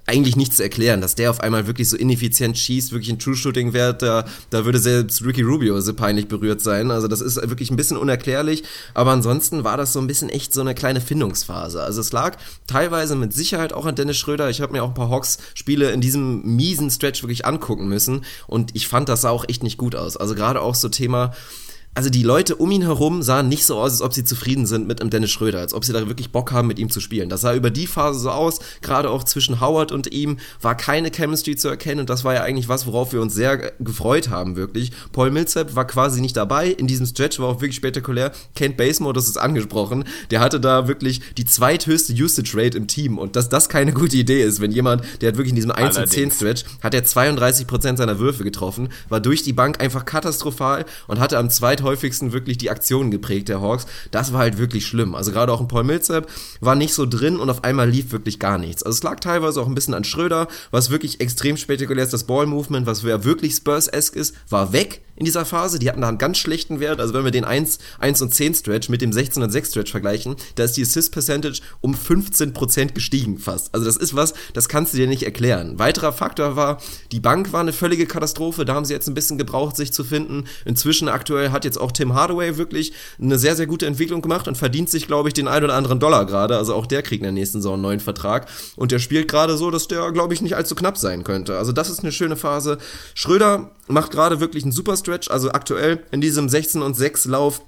eigentlich 0.07 0.37
nichts 0.37 0.57
zu 0.57 0.62
erklären, 0.62 1.01
dass 1.01 1.16
der 1.16 1.31
auf 1.31 1.41
einmal 1.41 1.66
wirklich 1.66 1.89
so 1.89 1.97
ineffizient 1.97 2.57
schießt, 2.57 2.93
wirklich 2.93 3.11
ein 3.11 3.19
True-Shooting-Wert, 3.19 4.03
da, 4.03 4.24
da 4.51 4.65
würde 4.65 4.78
selbst 4.78 5.24
Ricky 5.24 5.43
Rubio 5.43 5.81
so 5.81 5.95
peinlich 5.95 6.28
berührt 6.28 6.61
sein. 6.61 6.91
Also 6.91 7.09
das 7.09 7.20
ist 7.20 7.37
wirklich 7.37 7.70
ein 7.70 7.77
bisschen 7.77 7.97
unerklärlich, 7.97 8.62
aber 8.95 9.11
ansonsten 9.11 9.65
war 9.65 9.77
das 9.77 9.93
so 9.93 10.01
ein 10.01 10.07
bisschen 10.07 10.28
echt 10.28 10.55
so 10.55 10.61
eine 10.61 10.74
kleine 10.74 11.01
Findungsphase. 11.01 11.83
Also 11.83 12.01
es 12.01 12.12
lag 12.12 12.37
teilweise 12.66 13.16
mit 13.16 13.33
Sicherheit 13.33 13.73
auch 13.73 13.87
an 13.87 13.97
Dennis 13.97 14.16
Schröder. 14.16 14.49
Ich 14.49 14.61
habe 14.61 14.73
mir 14.73 14.83
auch 14.85 14.89
ein 14.89 14.95
paar 14.95 15.11
Hawks-Spiele 15.11 15.91
in 15.91 16.01
diesem 16.01 16.43
miesen 16.57 16.91
Stretch 16.91 17.23
wirklich 17.23 17.45
angucken 17.45 17.89
müssen 17.89 18.24
und 18.47 18.77
ich 18.77 18.87
fand, 18.87 19.09
das 19.09 19.23
sah 19.23 19.31
auch 19.31 19.45
echt 19.49 19.62
nicht 19.65 19.77
gut 19.77 19.97
aus. 19.97 20.16
Also 20.16 20.35
gerade 20.35 20.61
auch 20.61 20.77
so 20.77 20.89
Thema 20.89 21.33
also 21.97 22.10
die 22.10 22.23
Leute 22.23 22.56
um 22.56 22.70
ihn 22.70 22.82
herum 22.82 23.23
sahen 23.23 23.48
nicht 23.48 23.64
so 23.64 23.78
aus, 23.78 23.93
als 23.93 24.02
ob 24.02 24.12
sie 24.12 24.23
zufrieden 24.23 24.66
sind 24.66 24.86
mit 24.86 25.01
einem 25.01 25.09
Dennis 25.09 25.31
Schröder, 25.31 25.60
als 25.60 25.73
ob 25.73 25.82
sie 25.82 25.94
da 25.94 26.06
wirklich 26.06 26.31
Bock 26.31 26.52
haben, 26.52 26.68
mit 26.68 26.78
ihm 26.78 26.90
zu 26.90 27.01
spielen. 27.01 27.31
Das 27.31 27.40
sah 27.40 27.55
über 27.55 27.70
die 27.70 27.86
Phase 27.86 28.20
so 28.20 28.31
aus, 28.31 28.59
gerade 28.82 29.09
auch 29.09 29.24
zwischen 29.24 29.62
Howard 29.62 29.93
und 29.93 30.12
ihm 30.12 30.36
war 30.60 30.77
keine 30.77 31.10
Chemistry 31.10 31.56
zu 31.56 31.68
erkennen 31.68 32.01
und 32.01 32.10
das 32.10 32.23
war 32.23 32.35
ja 32.35 32.43
eigentlich 32.43 32.68
was, 32.68 32.86
worauf 32.86 33.14
wir 33.14 33.23
uns 33.23 33.35
sehr 33.35 33.73
gefreut 33.81 34.28
haben, 34.28 34.56
wirklich. 34.56 34.93
Paul 35.12 35.31
Millsap 35.31 35.74
war 35.74 35.86
quasi 35.86 36.20
nicht 36.20 36.36
dabei, 36.36 36.68
in 36.68 36.86
diesem 36.86 37.06
Stretch 37.06 37.39
war 37.39 37.48
auch 37.48 37.60
wirklich 37.62 37.77
spektakulär. 37.77 38.31
Kent 38.55 38.77
Basemore, 38.77 39.14
das 39.14 39.27
ist 39.27 39.39
angesprochen, 39.39 40.05
der 40.31 40.40
hatte 40.40 40.60
da 40.60 40.89
wirklich 40.89 41.23
die 41.39 41.47
zweithöchste 41.47 42.12
Usage 42.12 42.52
Rate 42.55 42.77
im 42.77 42.89
Team 42.89 43.16
und 43.16 43.36
dass 43.36 43.48
das 43.48 43.70
keine 43.70 43.94
gute 43.94 44.18
Idee 44.18 44.43
ist, 44.43 44.60
wenn 44.60 44.70
jemand, 44.70 45.02
der 45.23 45.28
hat 45.28 45.39
wirklich 45.39 45.52
in 45.52 45.56
diesem 45.56 45.70
1 45.70 45.97
und 45.97 46.10
10 46.10 46.31
Stretch, 46.31 46.64
hat 46.82 46.93
er 46.93 47.06
32% 47.06 47.97
seiner 47.97 48.18
Würfe 48.18 48.44
getroffen, 48.44 48.90
war 49.09 49.20
durch 49.20 49.43
die 49.43 49.55
Bank 49.55 49.81
einfach 49.81 50.05
katastrophal 50.05 50.85
und 51.06 51.20
hatte 51.20 51.39
am 51.39 51.48
zweithöchsten 51.48 51.86
häufigsten 51.87 52.33
wirklich 52.33 52.59
die 52.59 52.71
Aktionen 52.71 53.11
geprägt 53.11 53.49
der 53.49 53.63
Hawks. 53.63 53.87
Das 54.11 54.35
war 54.35 54.41
halt 54.41 54.59
wirklich 54.59 54.87
schlimm. 54.87 55.15
Also 55.15 55.33
gerade 55.33 55.53
auch 55.53 55.61
ein 55.61 55.69
Paul 55.69 55.85
Millsap 55.85 56.29
war 56.61 56.75
nicht 56.75 56.93
so 56.93 57.07
drin 57.07 57.39
und 57.39 57.49
auf 57.49 57.65
einmal 57.65 57.89
lief 57.89 58.13
wirklich 58.13 58.39
gar 58.39 58.59
nichts. 58.59 58.83
Also 58.83 58.97
es 58.97 59.03
lag 59.03 59.21
teilweise 59.21 59.63
auch 59.63 59.67
ein 59.67 59.75
bisschen 59.75 59.95
an 59.95 60.05
Schröder, 60.05 60.49
was 60.71 60.91
wirklich 60.91 61.21
extrem 61.21 61.57
spektakulär 61.57 62.05
ist. 62.05 62.13
Das 62.13 62.25
Ball-Movement, 62.25 62.87
was 62.87 63.03
wirklich 63.03 63.55
Spurs-esque 63.55 64.17
ist, 64.17 64.35
war 64.51 64.75
weg 64.75 65.01
in 65.17 65.25
dieser 65.25 65.45
Phase. 65.45 65.79
Die 65.79 65.89
hatten 65.89 66.01
da 66.01 66.09
einen 66.09 66.19
ganz 66.19 66.39
schlechten 66.39 66.81
Wert. 66.81 67.01
Also 67.01 67.15
wenn 67.15 67.25
wir 67.25 67.31
den 67.31 67.45
1, 67.45 67.79
1 67.99 68.23
und 68.23 68.35
10 68.35 68.55
Stretch 68.55 68.89
mit 68.89 69.03
dem 69.03 69.13
16 69.13 69.43
und 69.43 69.51
6 69.51 69.71
Stretch 69.71 69.91
vergleichen, 69.91 70.37
da 70.55 70.65
ist 70.65 70.77
die 70.77 70.83
Assist 70.83 71.13
Percentage 71.13 71.61
um 71.81 71.95
15% 71.95 72.93
gestiegen 72.93 73.39
fast. 73.39 73.75
Also 73.75 73.87
das 73.87 73.97
ist 73.97 74.15
was, 74.15 74.35
das 74.53 74.69
kannst 74.69 74.93
du 74.93 74.99
dir 74.99 75.07
nicht 75.07 75.25
erklären. 75.25 75.79
Weiterer 75.79 76.13
Faktor 76.13 76.57
war, 76.57 76.81
die 77.13 77.21
Bank 77.21 77.53
war 77.53 77.61
eine 77.61 77.73
völlige 77.73 78.07
Katastrophe. 78.07 78.65
Da 78.65 78.75
haben 78.75 78.85
sie 78.85 78.93
jetzt 78.93 79.09
ein 79.09 79.15
bisschen 79.15 79.39
gebraucht, 79.39 79.77
sich 79.77 79.93
zu 79.93 80.05
finden. 80.05 80.45
Inzwischen 80.65 81.09
aktuell 81.09 81.51
hat 81.51 81.65
jetzt 81.65 81.79
auch 81.79 81.93
Tim 81.93 82.15
Hardaway 82.15 82.57
wirklich 82.57 82.93
eine 83.21 83.39
sehr, 83.39 83.57
sehr 83.57 83.67
gute 83.67 83.87
Entwicklung 83.87 84.23
gemacht 84.23 84.49
und 84.49 84.57
verdient 84.57 84.91
sich, 84.91 85.07
glaube 85.07 85.29
ich, 85.29 85.35
den 85.35 85.49
ein 85.49 85.65
oder 85.65 85.75
anderen 85.75 86.01
Dollar 86.01 86.27
gerade. 86.27 86.57
Also 86.57 86.75
auch 86.75 86.87
der 86.87 87.03
kriegt 87.03 87.21
in 87.21 87.25
der 87.25 87.33
nächsten 87.33 87.59
Saison 87.59 87.75
einen 87.75 87.83
neuen 87.83 88.01
Vertrag. 88.01 88.47
Und 88.77 88.93
der 88.93 88.99
spielt 88.99 89.29
gerade 89.29 89.57
so, 89.57 89.71
dass 89.71 89.89
der, 89.89 90.13
glaube 90.13 90.35
ich, 90.35 90.43
nicht 90.43 90.57
allzu 90.57 90.75
knapp 90.75 90.99
sein 90.99 91.25
könnte. 91.25 91.57
Also 91.59 91.73
das 91.73 91.91
ist 91.91 92.01
eine 92.01 92.13
schöne 92.13 92.37
Phase. 92.37 92.79
Schröder 93.15 93.71
macht 93.89 94.11
gerade 94.11 94.41
wirklich 94.41 94.65
einen 94.65 94.73
super 94.73 94.97
Stretch. 95.07 95.31
Also 95.31 95.53
aktuell 95.53 96.03
in 96.11 96.20
diesem 96.20 96.49
16 96.49 96.83
und 96.83 96.95
6 96.95 97.27
Lauf 97.27 97.62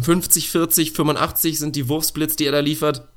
50, 0.00 0.50
40, 0.50 0.92
85 0.92 1.58
sind 1.58 1.76
die 1.76 1.88
Wurfsplits, 1.88 2.36
die 2.36 2.46
er 2.46 2.52
da 2.52 2.60
liefert. 2.60 3.08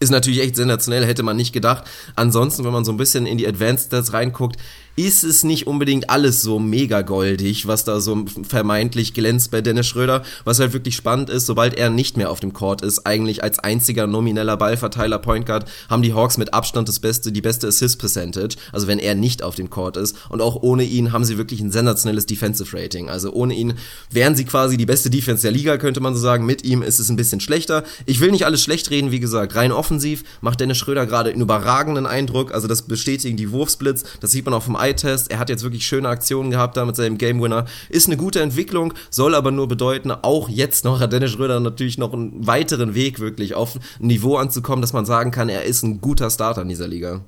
Ist 0.00 0.10
natürlich 0.10 0.40
echt 0.40 0.56
sensationell, 0.56 1.04
hätte 1.04 1.22
man 1.22 1.36
nicht 1.36 1.52
gedacht. 1.52 1.84
Ansonsten, 2.16 2.64
wenn 2.64 2.72
man 2.72 2.84
so 2.84 2.92
ein 2.92 2.96
bisschen 2.96 3.26
in 3.26 3.38
die 3.38 3.46
Advanced 3.46 3.86
Stats 3.86 4.12
reinguckt, 4.12 4.56
ist 4.96 5.24
es 5.24 5.44
nicht 5.44 5.66
unbedingt 5.66 6.10
alles 6.10 6.42
so 6.42 6.58
mega 6.58 7.02
goldig, 7.02 7.66
was 7.66 7.84
da 7.84 8.00
so 8.00 8.24
vermeintlich 8.48 9.14
glänzt 9.14 9.50
bei 9.50 9.60
Dennis 9.60 9.86
Schröder. 9.86 10.22
Was 10.44 10.60
halt 10.60 10.72
wirklich 10.72 10.94
spannend 10.94 11.30
ist, 11.30 11.46
sobald 11.46 11.74
er 11.74 11.90
nicht 11.90 12.16
mehr 12.16 12.30
auf 12.30 12.40
dem 12.40 12.52
Court 12.52 12.82
ist, 12.82 13.06
eigentlich 13.06 13.42
als 13.42 13.58
einziger 13.58 14.06
nomineller 14.06 14.56
Ballverteiler 14.56 15.18
Point 15.18 15.46
Guard, 15.46 15.68
haben 15.88 16.02
die 16.02 16.14
Hawks 16.14 16.38
mit 16.38 16.54
Abstand 16.54 16.88
das 16.88 17.00
beste, 17.00 17.32
die 17.32 17.40
beste 17.40 17.66
Assist 17.66 17.98
Percentage. 17.98 18.56
Also 18.72 18.86
wenn 18.86 18.98
er 18.98 19.14
nicht 19.14 19.42
auf 19.42 19.56
dem 19.56 19.70
Court 19.70 19.96
ist. 19.96 20.16
Und 20.28 20.40
auch 20.40 20.62
ohne 20.62 20.84
ihn 20.84 21.12
haben 21.12 21.24
sie 21.24 21.38
wirklich 21.38 21.60
ein 21.60 21.72
sensationelles 21.72 22.26
Defensive 22.26 22.76
Rating. 22.76 23.08
Also 23.10 23.32
ohne 23.32 23.54
ihn 23.54 23.74
wären 24.10 24.36
sie 24.36 24.44
quasi 24.44 24.76
die 24.76 24.86
beste 24.86 25.10
Defense 25.10 25.42
der 25.42 25.50
Liga, 25.50 25.76
könnte 25.76 26.00
man 26.00 26.14
so 26.14 26.20
sagen. 26.20 26.46
Mit 26.46 26.64
ihm 26.64 26.82
ist 26.82 27.00
es 27.00 27.08
ein 27.08 27.16
bisschen 27.16 27.40
schlechter. 27.40 27.82
Ich 28.06 28.20
will 28.20 28.30
nicht 28.30 28.46
alles 28.46 28.62
schlecht 28.62 28.90
reden, 28.90 29.10
wie 29.10 29.20
gesagt. 29.20 29.56
Rein 29.56 29.72
offensiv 29.72 30.22
macht 30.40 30.60
Dennis 30.60 30.78
Schröder 30.78 31.06
gerade 31.06 31.30
einen 31.30 31.40
überragenden 31.40 32.06
Eindruck. 32.06 32.54
Also 32.54 32.68
das 32.68 32.82
bestätigen 32.82 33.36
die 33.36 33.50
Wurfsplits. 33.50 34.04
Das 34.20 34.30
sieht 34.30 34.44
man 34.44 34.54
auch 34.54 34.62
vom 34.62 34.76
Eye-Test. 34.84 35.30
Er 35.30 35.38
hat 35.38 35.48
jetzt 35.48 35.62
wirklich 35.62 35.86
schöne 35.86 36.08
Aktionen 36.08 36.50
gehabt 36.50 36.76
da 36.76 36.84
mit 36.84 36.96
seinem 36.96 37.18
Game 37.18 37.40
Winner. 37.40 37.64
Ist 37.88 38.06
eine 38.06 38.16
gute 38.16 38.40
Entwicklung, 38.40 38.94
soll 39.10 39.34
aber 39.34 39.50
nur 39.50 39.68
bedeuten, 39.68 40.10
auch 40.10 40.48
jetzt 40.48 40.84
noch 40.84 41.00
hat 41.00 41.12
Dennis 41.12 41.32
Schröder 41.32 41.60
natürlich 41.60 41.98
noch 41.98 42.12
einen 42.12 42.46
weiteren 42.46 42.94
Weg 42.94 43.20
wirklich 43.20 43.54
auf 43.54 43.76
ein 44.00 44.06
Niveau 44.06 44.36
anzukommen, 44.36 44.80
dass 44.80 44.92
man 44.92 45.06
sagen 45.06 45.30
kann, 45.30 45.48
er 45.48 45.64
ist 45.64 45.82
ein 45.82 46.00
guter 46.00 46.30
Starter 46.30 46.62
in 46.62 46.68
dieser 46.68 46.88
Liga. 46.88 47.22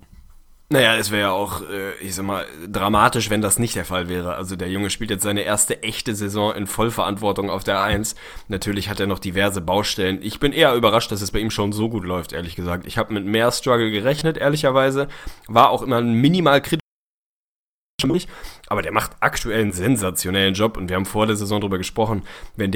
Naja, 0.68 0.96
es 0.96 1.12
wäre 1.12 1.20
ja 1.20 1.30
auch, 1.30 1.62
äh, 1.62 1.94
ich 2.00 2.16
sag 2.16 2.24
mal, 2.24 2.44
dramatisch, 2.66 3.30
wenn 3.30 3.40
das 3.40 3.60
nicht 3.60 3.76
der 3.76 3.84
Fall 3.84 4.08
wäre. 4.08 4.34
Also 4.34 4.56
der 4.56 4.68
Junge 4.68 4.90
spielt 4.90 5.10
jetzt 5.10 5.22
seine 5.22 5.42
erste 5.42 5.84
echte 5.84 6.16
Saison 6.16 6.52
in 6.56 6.66
Vollverantwortung 6.66 7.50
auf 7.50 7.62
der 7.62 7.82
Eins. 7.82 8.16
Natürlich 8.48 8.90
hat 8.90 8.98
er 8.98 9.06
noch 9.06 9.20
diverse 9.20 9.60
Baustellen. 9.60 10.18
Ich 10.22 10.40
bin 10.40 10.52
eher 10.52 10.74
überrascht, 10.74 11.12
dass 11.12 11.22
es 11.22 11.30
bei 11.30 11.38
ihm 11.38 11.52
schon 11.52 11.72
so 11.72 11.88
gut 11.88 12.04
läuft, 12.04 12.32
ehrlich 12.32 12.56
gesagt. 12.56 12.84
Ich 12.84 12.98
habe 12.98 13.14
mit 13.14 13.24
mehr 13.24 13.52
Struggle 13.52 13.92
gerechnet, 13.92 14.38
ehrlicherweise. 14.38 15.06
War 15.46 15.70
auch 15.70 15.82
immer 15.82 16.00
minimal 16.00 16.60
kritisch 16.60 16.85
aber 18.68 18.82
der 18.82 18.92
macht 18.92 19.12
aktuell 19.20 19.62
einen 19.62 19.72
sensationellen 19.72 20.54
Job 20.54 20.76
und 20.76 20.88
wir 20.88 20.96
haben 20.96 21.06
vor 21.06 21.26
der 21.26 21.36
Saison 21.36 21.60
darüber 21.60 21.78
gesprochen, 21.78 22.22
wenn 22.56 22.74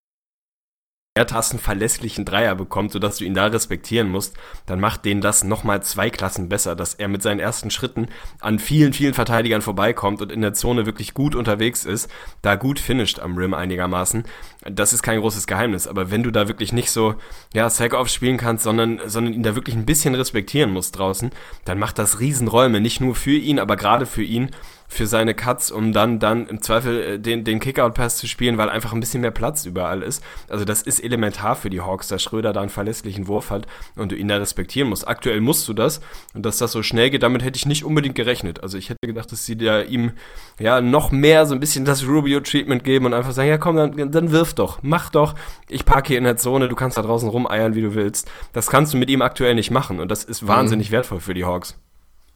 Tassen 1.26 1.58
verlässlichen 1.58 2.24
Dreier 2.24 2.54
bekommt, 2.54 2.92
sodass 2.92 3.18
du 3.18 3.24
ihn 3.24 3.34
da 3.34 3.46
respektieren 3.46 4.08
musst, 4.08 4.36
dann 4.66 4.80
macht 4.80 5.04
den 5.04 5.20
das 5.20 5.44
nochmal 5.44 5.82
zwei 5.82 6.08
Klassen 6.08 6.48
besser, 6.48 6.74
dass 6.74 6.94
er 6.94 7.08
mit 7.08 7.20
seinen 7.20 7.40
ersten 7.40 7.70
Schritten 7.70 8.08
an 8.40 8.58
vielen, 8.58 8.92
vielen 8.92 9.12
Verteidigern 9.12 9.60
vorbeikommt 9.60 10.22
und 10.22 10.32
in 10.32 10.40
der 10.40 10.54
Zone 10.54 10.86
wirklich 10.86 11.12
gut 11.12 11.34
unterwegs 11.34 11.84
ist, 11.84 12.10
da 12.42 12.54
gut 12.54 12.78
finisht 12.78 13.18
am 13.18 13.36
Rim 13.36 13.54
einigermaßen. 13.54 14.24
Das 14.70 14.92
ist 14.92 15.02
kein 15.02 15.20
großes 15.20 15.46
Geheimnis, 15.46 15.86
aber 15.86 16.10
wenn 16.10 16.22
du 16.22 16.30
da 16.30 16.48
wirklich 16.48 16.72
nicht 16.72 16.90
so, 16.90 17.16
ja, 17.52 17.68
Sack-Off 17.68 18.08
spielen 18.08 18.36
kannst, 18.36 18.64
sondern, 18.64 19.00
sondern 19.06 19.34
ihn 19.34 19.42
da 19.42 19.54
wirklich 19.54 19.76
ein 19.76 19.86
bisschen 19.86 20.14
respektieren 20.14 20.70
musst 20.70 20.98
draußen, 20.98 21.30
dann 21.64 21.78
macht 21.78 21.98
das 21.98 22.20
Riesenräume, 22.20 22.80
nicht 22.80 23.00
nur 23.00 23.14
für 23.14 23.36
ihn, 23.36 23.58
aber 23.58 23.76
gerade 23.76 24.06
für 24.06 24.22
ihn 24.22 24.50
für 24.90 25.06
seine 25.06 25.34
Cuts, 25.34 25.70
um 25.70 25.92
dann, 25.92 26.18
dann 26.18 26.48
im 26.48 26.60
Zweifel 26.60 27.02
äh, 27.02 27.18
den, 27.18 27.44
den 27.44 27.60
Kickout-Pass 27.60 28.16
zu 28.16 28.26
spielen, 28.26 28.58
weil 28.58 28.68
einfach 28.68 28.92
ein 28.92 28.98
bisschen 28.98 29.20
mehr 29.20 29.30
Platz 29.30 29.64
überall 29.64 30.02
ist. 30.02 30.22
Also 30.48 30.64
das 30.64 30.82
ist 30.82 30.98
elementar 30.98 31.54
für 31.54 31.70
die 31.70 31.80
Hawks, 31.80 32.08
dass 32.08 32.22
Schröder 32.22 32.52
da 32.52 32.60
einen 32.60 32.70
verlässlichen 32.70 33.28
Wurf 33.28 33.50
hat 33.50 33.68
und 33.94 34.10
du 34.10 34.16
ihn 34.16 34.26
da 34.26 34.36
respektieren 34.36 34.88
musst. 34.88 35.06
Aktuell 35.06 35.40
musst 35.40 35.66
du 35.68 35.74
das 35.74 36.00
und 36.34 36.44
dass 36.44 36.58
das 36.58 36.72
so 36.72 36.82
schnell 36.82 37.08
geht, 37.08 37.22
damit 37.22 37.44
hätte 37.44 37.56
ich 37.56 37.66
nicht 37.66 37.84
unbedingt 37.84 38.16
gerechnet. 38.16 38.64
Also 38.64 38.78
ich 38.78 38.90
hätte 38.90 38.98
gedacht, 39.06 39.30
dass 39.30 39.46
sie 39.46 39.56
da 39.56 39.80
ihm 39.80 40.10
ja 40.58 40.80
noch 40.80 41.12
mehr 41.12 41.46
so 41.46 41.54
ein 41.54 41.60
bisschen 41.60 41.84
das 41.84 42.04
Rubio-Treatment 42.06 42.82
geben 42.82 43.06
und 43.06 43.14
einfach 43.14 43.32
sagen, 43.32 43.48
ja 43.48 43.58
komm, 43.58 43.76
dann, 43.76 44.10
dann 44.10 44.32
wirf 44.32 44.54
doch, 44.54 44.80
mach 44.82 45.10
doch, 45.10 45.36
ich 45.68 45.84
parke 45.84 46.08
hier 46.08 46.18
in 46.18 46.24
der 46.24 46.36
Zone, 46.36 46.68
du 46.68 46.74
kannst 46.74 46.98
da 46.98 47.02
draußen 47.02 47.28
rumeiern, 47.28 47.76
wie 47.76 47.82
du 47.82 47.94
willst. 47.94 48.28
Das 48.52 48.66
kannst 48.66 48.92
du 48.92 48.96
mit 48.96 49.08
ihm 49.08 49.22
aktuell 49.22 49.54
nicht 49.54 49.70
machen 49.70 50.00
und 50.00 50.10
das 50.10 50.24
ist 50.24 50.48
wahnsinnig 50.48 50.90
mhm. 50.90 50.94
wertvoll 50.94 51.20
für 51.20 51.34
die 51.34 51.44
Hawks. 51.44 51.76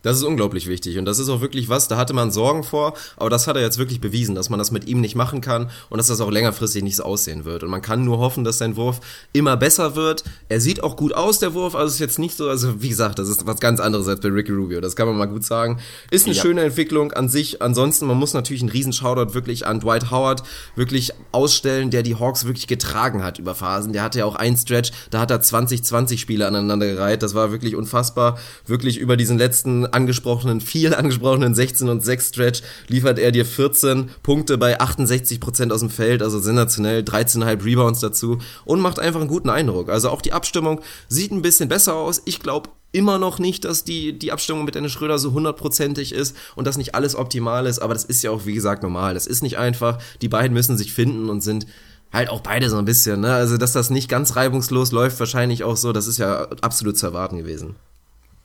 Das 0.04 0.18
ist 0.18 0.22
unglaublich 0.22 0.68
wichtig 0.68 0.98
und 0.98 1.06
das 1.06 1.18
ist 1.18 1.28
auch 1.30 1.40
wirklich 1.40 1.68
was, 1.68 1.88
da 1.88 1.96
hatte 1.96 2.12
man 2.12 2.30
Sorgen 2.30 2.62
vor, 2.62 2.94
aber 3.16 3.30
das 3.30 3.46
hat 3.46 3.56
er 3.56 3.62
jetzt 3.62 3.78
wirklich 3.78 4.00
bewiesen, 4.00 4.34
dass 4.34 4.50
man 4.50 4.58
das 4.58 4.70
mit 4.70 4.86
ihm 4.86 5.00
nicht 5.00 5.16
machen 5.16 5.40
kann 5.40 5.70
und 5.88 5.98
dass 5.98 6.06
das 6.08 6.20
auch 6.20 6.30
längerfristig 6.30 6.82
nicht 6.82 6.96
so 6.96 7.04
aussehen 7.04 7.44
wird. 7.44 7.62
Und 7.62 7.70
man 7.70 7.82
kann 7.82 8.04
nur 8.04 8.18
hoffen, 8.18 8.44
dass 8.44 8.58
sein 8.58 8.76
Wurf 8.76 9.00
immer 9.32 9.56
besser 9.56 9.96
wird. 9.96 10.22
Er 10.48 10.60
sieht 10.60 10.82
auch 10.82 10.96
gut 10.96 11.14
aus, 11.14 11.38
der 11.38 11.54
Wurf, 11.54 11.74
also 11.74 11.92
ist 11.92 12.00
jetzt 12.00 12.18
nicht 12.18 12.36
so, 12.36 12.48
also 12.48 12.82
wie 12.82 12.90
gesagt, 12.90 13.18
das 13.18 13.28
ist 13.28 13.46
was 13.46 13.60
ganz 13.60 13.80
anderes 13.80 14.06
als 14.06 14.20
bei 14.20 14.28
Ricky 14.28 14.52
Rubio, 14.52 14.80
das 14.80 14.94
kann 14.94 15.08
man 15.08 15.16
mal 15.16 15.26
gut 15.26 15.44
sagen. 15.44 15.80
Ist 16.10 16.26
eine 16.26 16.34
ja. 16.34 16.42
schöne 16.42 16.62
Entwicklung 16.62 17.12
an 17.12 17.30
sich. 17.30 17.62
Ansonsten, 17.62 18.06
man 18.06 18.18
muss 18.18 18.34
natürlich 18.34 18.62
einen 18.62 18.70
riesen 18.70 18.92
Shoutout 18.92 19.32
wirklich 19.32 19.66
an 19.66 19.80
Dwight 19.80 20.10
Howard 20.10 20.42
wirklich 20.76 21.12
ausstellen, 21.32 21.90
der 21.90 22.02
die 22.02 22.16
Hawks 22.16 22.44
wirklich 22.44 22.66
getragen 22.66 23.24
hat 23.24 23.38
über 23.38 23.54
Phasen. 23.54 23.94
Der 23.94 24.02
hatte 24.02 24.18
ja 24.18 24.26
auch 24.26 24.34
einen 24.34 24.58
Stretch, 24.58 24.92
da 25.10 25.20
hat 25.20 25.30
er 25.30 25.40
20, 25.40 25.82
20 25.82 26.20
Spiele 26.20 26.46
aneinander 26.46 26.86
gereiht. 26.86 27.22
Das 27.22 27.34
war 27.34 27.52
wirklich 27.52 27.74
unfassbar. 27.74 28.38
Wirklich 28.66 28.98
über 28.98 29.16
diesen 29.16 29.38
letzten 29.38 29.86
angesprochenen, 29.94 30.60
viel 30.60 30.94
angesprochenen 30.94 31.54
16 31.54 31.88
und 31.88 32.04
6 32.04 32.28
Stretch 32.28 32.62
liefert 32.88 33.18
er 33.18 33.32
dir 33.32 33.46
14 33.46 34.10
Punkte 34.22 34.58
bei 34.58 34.80
68 34.80 35.40
Prozent 35.40 35.72
aus 35.72 35.80
dem 35.80 35.90
Feld, 35.90 36.22
also 36.22 36.38
sensationell, 36.40 37.00
13,5 37.02 37.64
Rebounds 37.64 38.00
dazu 38.00 38.38
und 38.64 38.80
macht 38.80 38.98
einfach 38.98 39.20
einen 39.20 39.28
guten 39.28 39.50
Eindruck. 39.50 39.88
Also 39.88 40.10
auch 40.10 40.20
die 40.20 40.32
Abstimmung 40.32 40.80
sieht 41.08 41.32
ein 41.32 41.42
bisschen 41.42 41.68
besser 41.68 41.94
aus. 41.94 42.22
Ich 42.24 42.40
glaube 42.40 42.70
immer 42.92 43.18
noch 43.18 43.38
nicht, 43.38 43.64
dass 43.64 43.84
die, 43.84 44.18
die 44.18 44.32
Abstimmung 44.32 44.64
mit 44.64 44.74
Dennis 44.74 44.92
Schröder 44.92 45.18
so 45.18 45.32
hundertprozentig 45.32 46.12
ist 46.12 46.36
und 46.54 46.66
dass 46.66 46.78
nicht 46.78 46.94
alles 46.94 47.16
optimal 47.16 47.66
ist, 47.66 47.80
aber 47.80 47.92
das 47.92 48.04
ist 48.04 48.22
ja 48.22 48.30
auch, 48.30 48.46
wie 48.46 48.54
gesagt, 48.54 48.82
normal. 48.82 49.14
Das 49.14 49.26
ist 49.26 49.42
nicht 49.42 49.58
einfach. 49.58 49.98
Die 50.22 50.28
beiden 50.28 50.54
müssen 50.54 50.78
sich 50.78 50.92
finden 50.92 51.28
und 51.28 51.42
sind 51.42 51.66
halt 52.12 52.30
auch 52.30 52.40
beide 52.40 52.70
so 52.70 52.78
ein 52.78 52.84
bisschen, 52.84 53.20
ne? 53.20 53.34
Also, 53.34 53.58
dass 53.58 53.72
das 53.72 53.90
nicht 53.90 54.08
ganz 54.08 54.36
reibungslos 54.36 54.92
läuft, 54.92 55.18
wahrscheinlich 55.18 55.64
auch 55.64 55.76
so, 55.76 55.92
das 55.92 56.06
ist 56.06 56.18
ja 56.18 56.46
absolut 56.60 56.96
zu 56.96 57.06
erwarten 57.06 57.36
gewesen. 57.36 57.74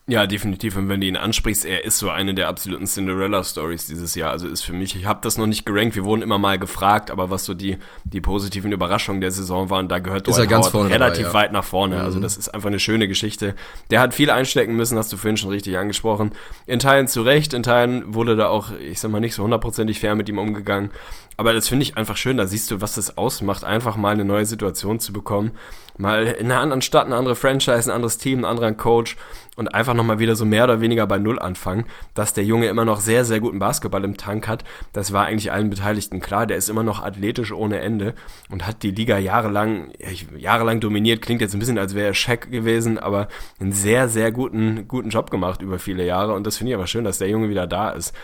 Ja, 0.10 0.26
definitiv. 0.26 0.76
Und 0.76 0.90
wenn 0.90 1.02
du 1.02 1.08
ihn 1.08 1.16
ansprichst, 1.16 1.66
er 1.66 1.86
ist 1.86 2.00
so 2.00 2.10
eine 2.10 2.34
der 2.34 2.48
absoluten 2.48 2.86
Cinderella-Stories 2.86 3.86
dieses 3.86 4.16
Jahr. 4.16 4.32
Also 4.32 4.48
ist 4.48 4.64
für 4.64 4.74
mich, 4.74 4.96
ich 4.96 5.06
habe 5.06 5.20
das 5.22 5.38
noch 5.38 5.46
nicht 5.46 5.68
gerankt, 5.68 5.96
wir 5.96 6.04
wurden 6.04 6.24
immer 6.24 6.40
mal 6.40 6.58
gefragt, 6.58 7.12
aber 7.12 7.30
was 7.30 7.46
so 7.46 7.54
die, 7.54 7.78
die 8.06 8.20
positiven 8.20 8.72
Überraschungen 8.72 9.22
der 9.22 9.30
Saison 9.30 9.70
waren, 9.70 9.88
da 9.88 10.00
gehört 10.00 10.26
Dwight 10.26 10.50
Howard 10.50 10.92
relativ 10.92 11.28
dabei, 11.28 11.40
ja. 11.40 11.44
weit 11.46 11.52
nach 11.52 11.64
vorne. 11.64 11.98
Mhm. 11.98 12.02
Also 12.02 12.20
das 12.20 12.38
ist 12.38 12.50
einfach 12.50 12.70
eine 12.70 12.80
schöne 12.80 13.08
Geschichte. 13.08 13.54
Der 13.92 14.00
hat 14.00 14.16
viel 14.16 14.32
einstecken 14.32 14.76
müssen, 14.76 14.98
hast 14.98 15.14
du 15.14 15.18
vorhin 15.18 15.38
schon 15.38 15.52
richtig 15.52 15.78
angesprochen. 15.78 16.32
In 16.66 16.80
Teilen 16.80 17.08
zu 17.08 17.22
Recht, 17.22 17.54
in 17.54 17.62
Teilen 17.62 18.16
wurde 18.16 18.36
da 18.36 18.48
auch, 18.48 18.72
ich 18.72 19.00
sag 19.00 19.12
mal, 19.12 19.20
nicht 19.20 19.36
so 19.36 19.44
hundertprozentig 19.44 20.00
fair 20.00 20.16
mit 20.16 20.28
ihm 20.28 20.40
umgegangen. 20.40 20.90
Aber 21.38 21.54
das 21.54 21.70
finde 21.70 21.84
ich 21.84 21.98
einfach 21.98 22.18
schön, 22.18 22.36
da 22.36 22.48
siehst 22.48 22.72
du, 22.72 22.82
was 22.82 22.96
das 22.96 23.18
ausmacht, 23.18 23.64
einfach 23.64 23.96
mal 23.96 24.10
eine 24.10 24.26
neue 24.26 24.46
Situation 24.46 25.00
zu 25.00 25.14
bekommen. 25.14 25.52
Mal 26.00 26.28
in 26.28 26.50
einer 26.50 26.62
anderen 26.62 26.82
Stadt, 26.82 27.08
eine 27.08 27.18
andere 27.18 27.36
Franchise, 27.36 27.92
ein 27.92 27.96
anderes 27.96 28.18
Team, 28.18 28.40
ein 28.40 28.46
anderer 28.46 28.72
Coach 28.72 29.18
und 29.58 29.68
einfach 29.68 29.94
nochmal 29.94 30.18
wieder 30.18 30.38
so 30.38 30.46
mehr 30.46 30.64
oder 30.64 30.80
weniger 30.80 31.06
bei 31.06 31.20
Null 31.20 31.40
anfangen. 31.40 31.84
Dass 32.14 32.32
der 32.32 32.46
Junge 32.46 32.68
immer 32.68 32.86
noch 32.86 33.02
sehr, 33.02 33.26
sehr 33.26 33.42
guten 33.42 33.60
Basketball 33.60 34.06
im 34.06 34.16
Tank 34.16 34.48
hat, 34.48 34.64
das 34.94 35.12
war 35.12 35.26
eigentlich 35.26 35.52
allen 35.52 35.70
Beteiligten 35.70 36.22
klar. 36.22 36.48
Der 36.48 36.56
ist 36.56 36.70
immer 36.70 36.84
noch 36.84 37.04
athletisch 37.04 37.52
ohne 37.52 37.82
Ende 37.82 38.14
und 38.50 38.66
hat 38.66 38.82
die 38.82 38.92
Liga 38.92 39.18
jahrelang, 39.18 39.92
jahrelang 40.38 40.80
dominiert. 40.80 41.22
Klingt 41.22 41.42
jetzt 41.42 41.54
ein 41.54 41.60
bisschen, 41.60 41.78
als 41.78 41.94
wäre 41.94 42.08
er 42.08 42.14
Shaq 42.14 42.50
gewesen, 42.50 42.98
aber 42.98 43.28
einen 43.60 43.74
sehr, 43.74 44.08
sehr 44.08 44.32
guten, 44.32 44.88
guten 44.88 45.10
Job 45.10 45.30
gemacht 45.30 45.62
über 45.62 45.80
viele 45.80 46.06
Jahre 46.06 46.34
und 46.34 46.48
das 46.48 46.56
finde 46.56 46.72
ich 46.72 46.76
aber 46.76 46.88
schön, 46.88 47.04
dass 47.04 47.18
der 47.18 47.28
Junge 47.28 47.50
wieder 47.50 47.68
da 47.68 47.90
ist. 47.90 48.16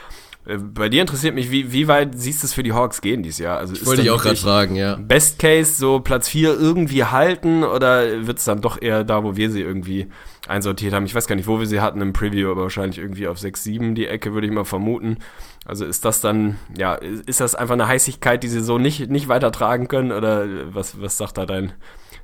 Äh, 0.46 0.58
bei 0.58 0.90
dir 0.90 1.02
interessiert 1.02 1.36
mich, 1.36 1.52
wie, 1.52 1.72
wie 1.72 1.88
weit 1.88 2.12
siehst 2.16 2.44
du 2.44 2.48
es 2.48 2.54
für 2.54 2.64
die 2.64 2.74
Hawks 2.74 3.02
gehen 3.02 3.24
dieses 3.24 3.40
Jahr? 3.40 3.58
Also 3.58 3.86
wollte 3.86 4.02
ich 4.02 4.10
auch 4.10 4.22
gerade 4.22 4.36
fragen, 4.36 4.76
ja. 4.76 4.96
Best 4.96 5.40
Case 5.40 5.74
so 5.74 6.00
Platz 6.00 6.30
4 6.30 6.60
irgendwie 6.60 7.04
halten 7.04 7.64
oder 7.64 8.28
wird 8.28 8.38
es 8.38 8.46
dann 8.46 8.62
doch 8.62 8.82
eher 8.82 9.04
da, 9.04 9.24
wo 9.24 9.36
wir 9.36 9.52
sie 9.52 9.62
irgendwie 9.62 10.08
einsortiert 10.48 10.94
haben? 10.94 11.06
Ich 11.06 11.16
weiß 11.16 11.28
gar 11.28 11.36
nicht, 11.36 11.48
wo 11.48 11.60
wir 11.60 11.68
sie 11.68 11.82
hatten 11.82 12.02
im 12.02 12.14
Preview, 12.14 12.52
aber 12.52 12.64
wahrscheinlich 12.64 13.00
irgendwie 13.00 13.28
auf 13.28 13.40
6, 13.40 13.64
7 13.64 13.96
die 13.96 14.08
Ecke, 14.08 14.34
würde 14.34 14.48
ich 14.48 14.54
mal 14.54 14.66
vermuten. 14.66 15.18
Also 15.66 15.86
ist 15.86 16.06
das 16.06 16.22
dann, 16.22 16.58
ja, 16.78 16.96
ist 16.96 17.42
das 17.42 17.56
einfach 17.56 17.74
eine 17.74 17.88
Heißigkeit, 17.88 18.44
die 18.44 18.50
sie 18.50 18.62
so 18.62 18.78
nicht, 18.78 19.10
nicht 19.10 19.28
weiter 19.28 19.52
tragen 19.52 19.88
können 19.88 20.12
oder 20.12 20.74
was, 20.74 21.02
was 21.02 21.18
sagt 21.18 21.38
da 21.38 21.46
dein, 21.46 21.74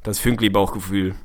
das 0.03 0.19
Fünkli-Bauchgefühl? 0.19 1.15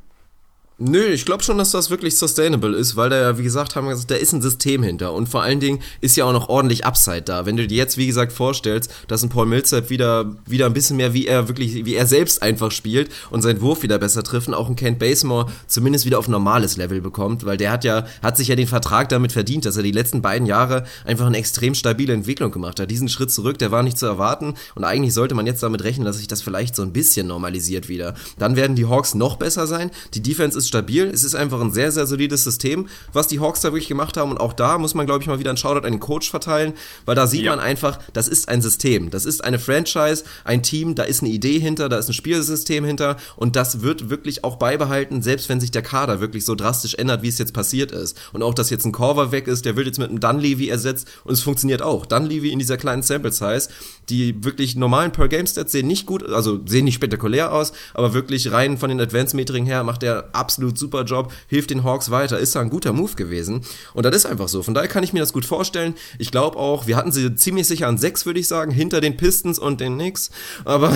Nö, 0.78 1.06
ich 1.06 1.24
glaube 1.24 1.42
schon, 1.42 1.56
dass 1.56 1.70
das 1.70 1.88
wirklich 1.88 2.18
sustainable 2.18 2.76
ist, 2.76 2.96
weil 2.96 3.08
da 3.08 3.16
ja, 3.18 3.38
wie 3.38 3.42
gesagt, 3.42 3.76
haben 3.76 3.86
wir 3.86 3.92
gesagt, 3.92 4.10
da 4.10 4.14
ist 4.14 4.34
ein 4.34 4.42
System 4.42 4.82
hinter 4.82 5.14
und 5.14 5.26
vor 5.26 5.40
allen 5.40 5.58
Dingen 5.58 5.80
ist 6.02 6.18
ja 6.18 6.26
auch 6.26 6.34
noch 6.34 6.50
ordentlich 6.50 6.84
Upside 6.84 7.22
da. 7.22 7.46
Wenn 7.46 7.56
du 7.56 7.66
dir 7.66 7.78
jetzt, 7.78 7.96
wie 7.96 8.06
gesagt, 8.06 8.30
vorstellst, 8.30 8.92
dass 9.08 9.22
ein 9.22 9.30
Paul 9.30 9.46
Millsap 9.46 9.88
wieder, 9.88 10.36
wieder 10.44 10.66
ein 10.66 10.74
bisschen 10.74 10.98
mehr 10.98 11.14
wie 11.14 11.26
er 11.26 11.48
wirklich, 11.48 11.86
wie 11.86 11.94
er 11.94 12.06
selbst 12.06 12.42
einfach 12.42 12.70
spielt 12.72 13.10
und 13.30 13.40
seinen 13.40 13.62
Wurf 13.62 13.82
wieder 13.82 13.98
besser 13.98 14.22
trifft 14.22 14.52
auch 14.52 14.68
ein 14.68 14.76
Kent 14.76 14.98
Basemore 14.98 15.46
zumindest 15.66 16.04
wieder 16.04 16.18
auf 16.18 16.28
normales 16.28 16.76
Level 16.76 17.00
bekommt, 17.00 17.46
weil 17.46 17.56
der 17.56 17.72
hat 17.72 17.82
ja, 17.82 18.04
hat 18.22 18.36
sich 18.36 18.48
ja 18.48 18.54
den 18.54 18.66
Vertrag 18.66 19.08
damit 19.08 19.32
verdient, 19.32 19.64
dass 19.64 19.78
er 19.78 19.82
die 19.82 19.92
letzten 19.92 20.20
beiden 20.20 20.46
Jahre 20.46 20.84
einfach 21.06 21.24
eine 21.24 21.38
extrem 21.38 21.74
stabile 21.74 22.12
Entwicklung 22.12 22.50
gemacht 22.50 22.78
hat. 22.80 22.90
Diesen 22.90 23.08
Schritt 23.08 23.32
zurück, 23.32 23.58
der 23.58 23.70
war 23.70 23.82
nicht 23.82 23.96
zu 23.96 24.04
erwarten 24.04 24.54
und 24.74 24.84
eigentlich 24.84 25.14
sollte 25.14 25.34
man 25.34 25.46
jetzt 25.46 25.62
damit 25.62 25.84
rechnen, 25.84 26.04
dass 26.04 26.18
sich 26.18 26.28
das 26.28 26.42
vielleicht 26.42 26.76
so 26.76 26.82
ein 26.82 26.92
bisschen 26.92 27.26
normalisiert 27.26 27.88
wieder. 27.88 28.12
Dann 28.38 28.56
werden 28.56 28.76
die 28.76 28.84
Hawks 28.84 29.14
noch 29.14 29.36
besser 29.36 29.66
sein. 29.66 29.90
Die 30.12 30.22
Defense 30.22 30.58
ist 30.58 30.65
ist 30.66 30.68
stabil. 30.68 31.06
Es 31.06 31.24
ist 31.24 31.34
einfach 31.34 31.60
ein 31.60 31.72
sehr, 31.72 31.92
sehr 31.92 32.06
solides 32.06 32.44
System, 32.44 32.88
was 33.12 33.28
die 33.28 33.40
Hawks 33.40 33.60
da 33.60 33.68
wirklich 33.72 33.88
gemacht 33.88 34.16
haben. 34.16 34.30
Und 34.30 34.38
auch 34.38 34.52
da 34.52 34.78
muss 34.78 34.94
man, 34.94 35.06
glaube 35.06 35.22
ich, 35.22 35.28
mal 35.28 35.38
wieder 35.38 35.50
einen 35.50 35.56
Shoutout 35.56 35.86
an 35.86 35.92
den 35.92 36.00
Coach 36.00 36.30
verteilen, 36.30 36.74
weil 37.04 37.14
da 37.14 37.26
sieht 37.26 37.42
ja. 37.42 37.52
man 37.52 37.60
einfach, 37.60 37.98
das 38.12 38.28
ist 38.28 38.48
ein 38.48 38.60
System. 38.60 39.10
Das 39.10 39.24
ist 39.24 39.44
eine 39.44 39.58
Franchise, 39.58 40.24
ein 40.44 40.62
Team, 40.62 40.94
da 40.94 41.04
ist 41.04 41.22
eine 41.22 41.30
Idee 41.30 41.58
hinter, 41.58 41.88
da 41.88 41.98
ist 41.98 42.08
ein 42.08 42.12
Spielsystem 42.12 42.84
hinter 42.84 43.16
und 43.36 43.56
das 43.56 43.82
wird 43.82 44.10
wirklich 44.10 44.44
auch 44.44 44.56
beibehalten, 44.56 45.22
selbst 45.22 45.48
wenn 45.48 45.60
sich 45.60 45.70
der 45.70 45.82
Kader 45.82 46.20
wirklich 46.20 46.44
so 46.44 46.54
drastisch 46.54 46.94
ändert, 46.94 47.22
wie 47.22 47.28
es 47.28 47.38
jetzt 47.38 47.54
passiert 47.54 47.92
ist. 47.92 48.18
Und 48.32 48.42
auch, 48.42 48.54
dass 48.54 48.70
jetzt 48.70 48.84
ein 48.84 48.92
Corver 48.92 49.32
weg 49.32 49.46
ist, 49.46 49.64
der 49.64 49.76
wird 49.76 49.86
jetzt 49.86 49.98
mit 49.98 50.10
einem 50.10 50.20
Dunleavy 50.20 50.68
ersetzt 50.68 51.08
und 51.24 51.32
es 51.32 51.42
funktioniert 51.42 51.82
auch. 51.82 52.06
Dunleavy 52.06 52.50
in 52.50 52.58
dieser 52.58 52.76
kleinen 52.76 53.02
Sample 53.02 53.32
Size, 53.32 53.68
die 54.08 54.44
wirklich 54.44 54.76
normalen 54.76 55.12
Per-Game-Stats 55.12 55.72
sehen 55.72 55.86
nicht 55.86 56.06
gut, 56.06 56.28
also 56.28 56.60
sehen 56.64 56.84
nicht 56.84 56.94
spektakulär 56.94 57.52
aus, 57.52 57.72
aber 57.94 58.14
wirklich 58.14 58.52
rein 58.52 58.78
von 58.78 58.88
den 58.88 59.00
Advanced-Metriken 59.00 59.66
her 59.66 59.82
macht 59.82 60.02
er 60.02 60.30
absolut 60.32 60.78
super 60.78 61.04
Job, 61.04 61.32
hilft 61.48 61.70
den 61.70 61.84
Hawks 61.84 62.10
weiter, 62.10 62.38
ist 62.38 62.54
da 62.54 62.60
ein 62.60 62.70
guter 62.70 62.92
Move 62.92 63.14
gewesen. 63.14 63.62
Und 63.94 64.04
das 64.06 64.14
ist 64.14 64.26
einfach 64.26 64.48
so. 64.48 64.62
Von 64.62 64.74
daher 64.74 64.88
kann 64.88 65.02
ich 65.02 65.12
mir 65.12 65.20
das 65.20 65.32
gut 65.32 65.44
vorstellen. 65.44 65.94
Ich 66.18 66.30
glaube 66.30 66.56
auch, 66.56 66.86
wir 66.86 66.96
hatten 66.96 67.12
sie 67.12 67.34
ziemlich 67.34 67.66
sicher 67.66 67.88
an 67.88 67.98
sechs, 67.98 68.26
würde 68.26 68.40
ich 68.40 68.48
sagen, 68.48 68.70
hinter 68.70 69.00
den 69.00 69.16
Pistons 69.16 69.58
und 69.58 69.80
den 69.80 69.94
Knicks. 69.94 70.30
Aber, 70.64 70.92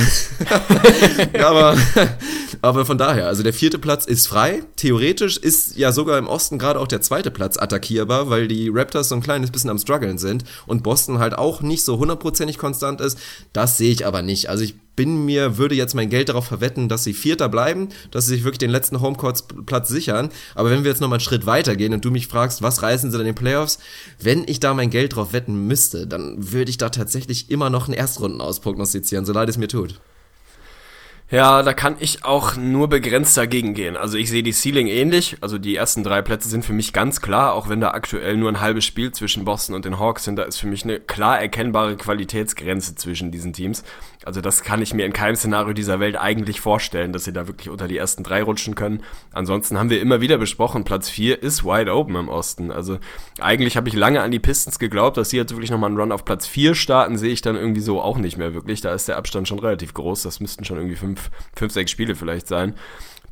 aber, 1.42 1.76
aber 2.62 2.84
von 2.84 2.98
daher, 2.98 3.26
also 3.26 3.42
der 3.42 3.52
vierte 3.52 3.78
Platz 3.78 4.06
ist 4.06 4.28
frei. 4.28 4.62
Theoretisch 4.76 5.36
ist 5.36 5.76
ja 5.76 5.92
sogar 5.92 6.18
im 6.18 6.28
Osten 6.28 6.58
gerade 6.58 6.78
auch 6.78 6.88
der 6.88 7.00
zweite 7.00 7.30
Platz 7.30 7.56
attackierbar, 7.56 8.30
weil 8.30 8.48
die 8.48 8.68
Raptors 8.68 9.08
so 9.08 9.14
ein 9.14 9.22
kleines 9.22 9.50
bisschen 9.50 9.70
am 9.70 9.78
struggeln 9.78 10.18
sind 10.18 10.44
und 10.66 10.82
Boston 10.82 11.18
halt 11.18 11.36
auch 11.36 11.60
nicht 11.60 11.84
so 11.84 11.98
hundertprozentig 11.98 12.58
konstant 12.58 12.99
ist. 13.00 13.18
Das 13.52 13.78
sehe 13.78 13.92
ich 13.92 14.06
aber 14.06 14.22
nicht. 14.22 14.48
Also 14.48 14.62
ich 14.62 14.74
bin 14.96 15.24
mir, 15.24 15.56
würde 15.56 15.74
jetzt 15.74 15.94
mein 15.94 16.10
Geld 16.10 16.28
darauf 16.28 16.46
verwetten, 16.46 16.88
dass 16.88 17.04
sie 17.04 17.14
Vierter 17.14 17.48
bleiben, 17.48 17.88
dass 18.10 18.26
sie 18.26 18.34
sich 18.34 18.44
wirklich 18.44 18.58
den 18.58 18.70
letzten 18.70 19.00
Homecourt-Platz 19.00 19.88
sichern. 19.88 20.28
Aber 20.54 20.70
wenn 20.70 20.84
wir 20.84 20.90
jetzt 20.90 21.00
nochmal 21.00 21.16
einen 21.16 21.24
Schritt 21.24 21.46
weiter 21.46 21.74
gehen 21.74 21.94
und 21.94 22.04
du 22.04 22.10
mich 22.10 22.26
fragst, 22.26 22.60
was 22.60 22.82
reißen 22.82 23.10
sie 23.10 23.16
denn 23.16 23.26
in 23.26 23.34
den 23.34 23.42
Playoffs? 23.42 23.78
Wenn 24.20 24.44
ich 24.46 24.60
da 24.60 24.74
mein 24.74 24.90
Geld 24.90 25.16
drauf 25.16 25.32
wetten 25.32 25.66
müsste, 25.66 26.06
dann 26.06 26.52
würde 26.52 26.70
ich 26.70 26.76
da 26.76 26.90
tatsächlich 26.90 27.50
immer 27.50 27.70
noch 27.70 27.88
einen 27.88 27.96
Erstrunden 27.96 28.42
ausprognostizieren, 28.42 29.24
so 29.24 29.32
leid 29.32 29.48
es 29.48 29.56
mir 29.56 29.68
tut. 29.68 30.00
Ja, 31.30 31.62
da 31.62 31.72
kann 31.74 31.94
ich 32.00 32.24
auch 32.24 32.56
nur 32.56 32.88
begrenzt 32.88 33.36
dagegen 33.36 33.72
gehen. 33.72 33.96
Also 33.96 34.18
ich 34.18 34.30
sehe 34.30 34.42
die 34.42 34.52
Ceiling 34.52 34.88
ähnlich. 34.88 35.36
Also 35.40 35.58
die 35.58 35.76
ersten 35.76 36.02
drei 36.02 36.22
Plätze 36.22 36.48
sind 36.48 36.64
für 36.64 36.72
mich 36.72 36.92
ganz 36.92 37.20
klar, 37.20 37.54
auch 37.54 37.68
wenn 37.68 37.80
da 37.80 37.92
aktuell 37.92 38.36
nur 38.36 38.48
ein 38.48 38.60
halbes 38.60 38.84
Spiel 38.84 39.12
zwischen 39.12 39.44
Boston 39.44 39.76
und 39.76 39.84
den 39.84 40.00
Hawks 40.00 40.24
sind. 40.24 40.34
Da 40.36 40.42
ist 40.42 40.58
für 40.58 40.66
mich 40.66 40.82
eine 40.82 40.98
klar 40.98 41.40
erkennbare 41.40 41.96
Qualitätsgrenze 41.96 42.96
zwischen 42.96 43.30
diesen 43.30 43.52
Teams. 43.52 43.84
Also 44.24 44.42
das 44.42 44.62
kann 44.62 44.82
ich 44.82 44.92
mir 44.92 45.06
in 45.06 45.14
keinem 45.14 45.34
Szenario 45.34 45.72
dieser 45.72 45.98
Welt 45.98 46.16
eigentlich 46.16 46.60
vorstellen, 46.60 47.12
dass 47.12 47.24
sie 47.24 47.32
da 47.32 47.46
wirklich 47.46 47.70
unter 47.70 47.88
die 47.88 47.96
ersten 47.96 48.22
drei 48.22 48.42
rutschen 48.42 48.74
können. 48.74 49.02
Ansonsten 49.32 49.78
haben 49.78 49.88
wir 49.88 50.00
immer 50.00 50.20
wieder 50.20 50.36
besprochen, 50.36 50.84
Platz 50.84 51.08
vier 51.08 51.42
ist 51.42 51.64
wide 51.64 51.92
open 51.92 52.16
im 52.16 52.28
Osten. 52.28 52.70
Also 52.70 52.98
eigentlich 53.40 53.78
habe 53.78 53.88
ich 53.88 53.94
lange 53.94 54.20
an 54.20 54.30
die 54.30 54.38
Pistons 54.38 54.78
geglaubt, 54.78 55.16
dass 55.16 55.30
sie 55.30 55.38
jetzt 55.38 55.52
wirklich 55.52 55.70
nochmal 55.70 55.88
einen 55.88 55.98
Run 55.98 56.12
auf 56.12 56.26
Platz 56.26 56.46
vier 56.46 56.74
starten, 56.74 57.16
sehe 57.16 57.32
ich 57.32 57.40
dann 57.40 57.56
irgendwie 57.56 57.80
so 57.80 58.02
auch 58.02 58.18
nicht 58.18 58.36
mehr 58.36 58.52
wirklich. 58.52 58.82
Da 58.82 58.92
ist 58.92 59.08
der 59.08 59.16
Abstand 59.16 59.48
schon 59.48 59.58
relativ 59.58 59.94
groß. 59.94 60.22
Das 60.22 60.40
müssten 60.40 60.64
schon 60.64 60.76
irgendwie 60.76 60.96
fünf, 60.96 61.30
fünf 61.56 61.72
sechs 61.72 61.90
Spiele 61.90 62.14
vielleicht 62.14 62.46
sein. 62.46 62.74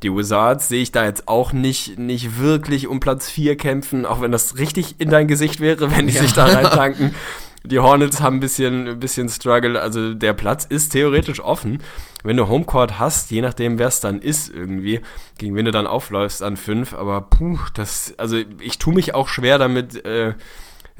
Die 0.01 0.15
Wizards 0.15 0.69
sehe 0.69 0.81
ich 0.81 0.91
da 0.91 1.03
jetzt 1.03 1.27
auch 1.27 1.51
nicht, 1.51 1.99
nicht 1.99 2.39
wirklich 2.39 2.87
um 2.87 2.99
Platz 2.99 3.29
vier 3.29 3.57
kämpfen, 3.57 4.05
auch 4.05 4.21
wenn 4.21 4.31
das 4.31 4.57
richtig 4.57 4.95
in 4.99 5.09
dein 5.09 5.27
Gesicht 5.27 5.59
wäre, 5.59 5.95
wenn 5.95 6.07
die 6.07 6.13
ja. 6.13 6.21
sich 6.21 6.33
da 6.33 6.45
reintanken. 6.45 7.13
Die 7.63 7.79
Hornets 7.79 8.21
haben 8.21 8.37
ein 8.37 8.39
bisschen, 8.39 8.87
ein 8.87 8.99
bisschen 8.99 9.29
Struggle. 9.29 9.79
Also 9.79 10.13
der 10.13 10.33
Platz 10.33 10.65
ist 10.65 10.91
theoretisch 10.91 11.41
offen. 11.41 11.79
Wenn 12.23 12.37
du 12.37 12.47
Homecourt 12.47 12.99
hast, 12.99 13.31
je 13.31 13.41
nachdem, 13.41 13.79
wer 13.79 13.87
es 13.87 13.99
dann 13.99 14.21
ist 14.21 14.49
irgendwie, 14.49 15.01
gegen 15.37 15.55
wen 15.55 15.65
du 15.65 15.71
dann 15.71 15.87
aufläufst 15.87 16.41
an 16.41 16.57
fünf. 16.57 16.93
Aber 16.93 17.21
puh, 17.21 17.59
das, 17.73 18.13
also 18.17 18.37
ich 18.59 18.77
tue 18.77 18.93
mich 18.93 19.13
auch 19.13 19.27
schwer 19.27 19.57
damit, 19.57 20.05
äh, 20.05 20.33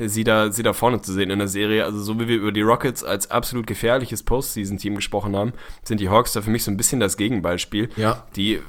sie 0.07 0.23
da, 0.23 0.51
sie 0.51 0.63
da 0.63 0.73
vorne 0.73 1.01
zu 1.01 1.13
sehen 1.13 1.29
in 1.29 1.39
der 1.39 1.47
Serie. 1.47 1.83
Also 1.83 1.99
so 1.99 2.19
wie 2.19 2.27
wir 2.27 2.37
über 2.37 2.51
die 2.51 2.61
Rockets 2.61 3.03
als 3.03 3.31
absolut 3.31 3.67
gefährliches 3.67 4.23
Postseason-Team 4.23 4.95
gesprochen 4.95 5.35
haben, 5.35 5.53
sind 5.83 5.99
die 5.99 6.09
Hawks 6.09 6.33
da 6.33 6.41
für 6.41 6.49
mich 6.49 6.63
so 6.63 6.71
ein 6.71 6.77
bisschen 6.77 6.99
das 6.99 7.17
Gegenbeispiel, 7.17 7.89
ja. 7.97 8.25
die 8.35 8.61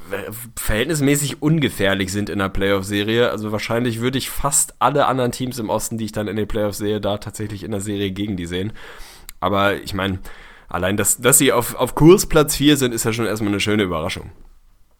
verhältnismäßig 0.56 1.42
ungefährlich 1.42 2.12
sind 2.12 2.28
in 2.28 2.38
der 2.38 2.48
Playoff-Serie. 2.48 3.30
Also 3.30 3.52
wahrscheinlich 3.52 4.00
würde 4.00 4.18
ich 4.18 4.30
fast 4.30 4.74
alle 4.80 5.06
anderen 5.06 5.32
Teams 5.32 5.58
im 5.58 5.70
Osten, 5.70 5.98
die 5.98 6.06
ich 6.06 6.12
dann 6.12 6.28
in 6.28 6.36
den 6.36 6.48
Playoffs 6.48 6.78
sehe, 6.78 7.00
da 7.00 7.18
tatsächlich 7.18 7.62
in 7.62 7.70
der 7.70 7.80
Serie 7.80 8.10
gegen 8.10 8.36
die 8.36 8.46
sehen. 8.46 8.72
Aber 9.38 9.76
ich 9.76 9.94
meine, 9.94 10.18
allein, 10.68 10.96
dass, 10.96 11.18
dass 11.18 11.38
sie 11.38 11.52
auf, 11.52 11.74
auf 11.74 11.94
Kurs 11.94 12.26
Platz 12.26 12.56
4 12.56 12.76
sind, 12.76 12.92
ist 12.92 13.04
ja 13.04 13.12
schon 13.12 13.26
erstmal 13.26 13.52
eine 13.52 13.60
schöne 13.60 13.82
Überraschung. 13.82 14.30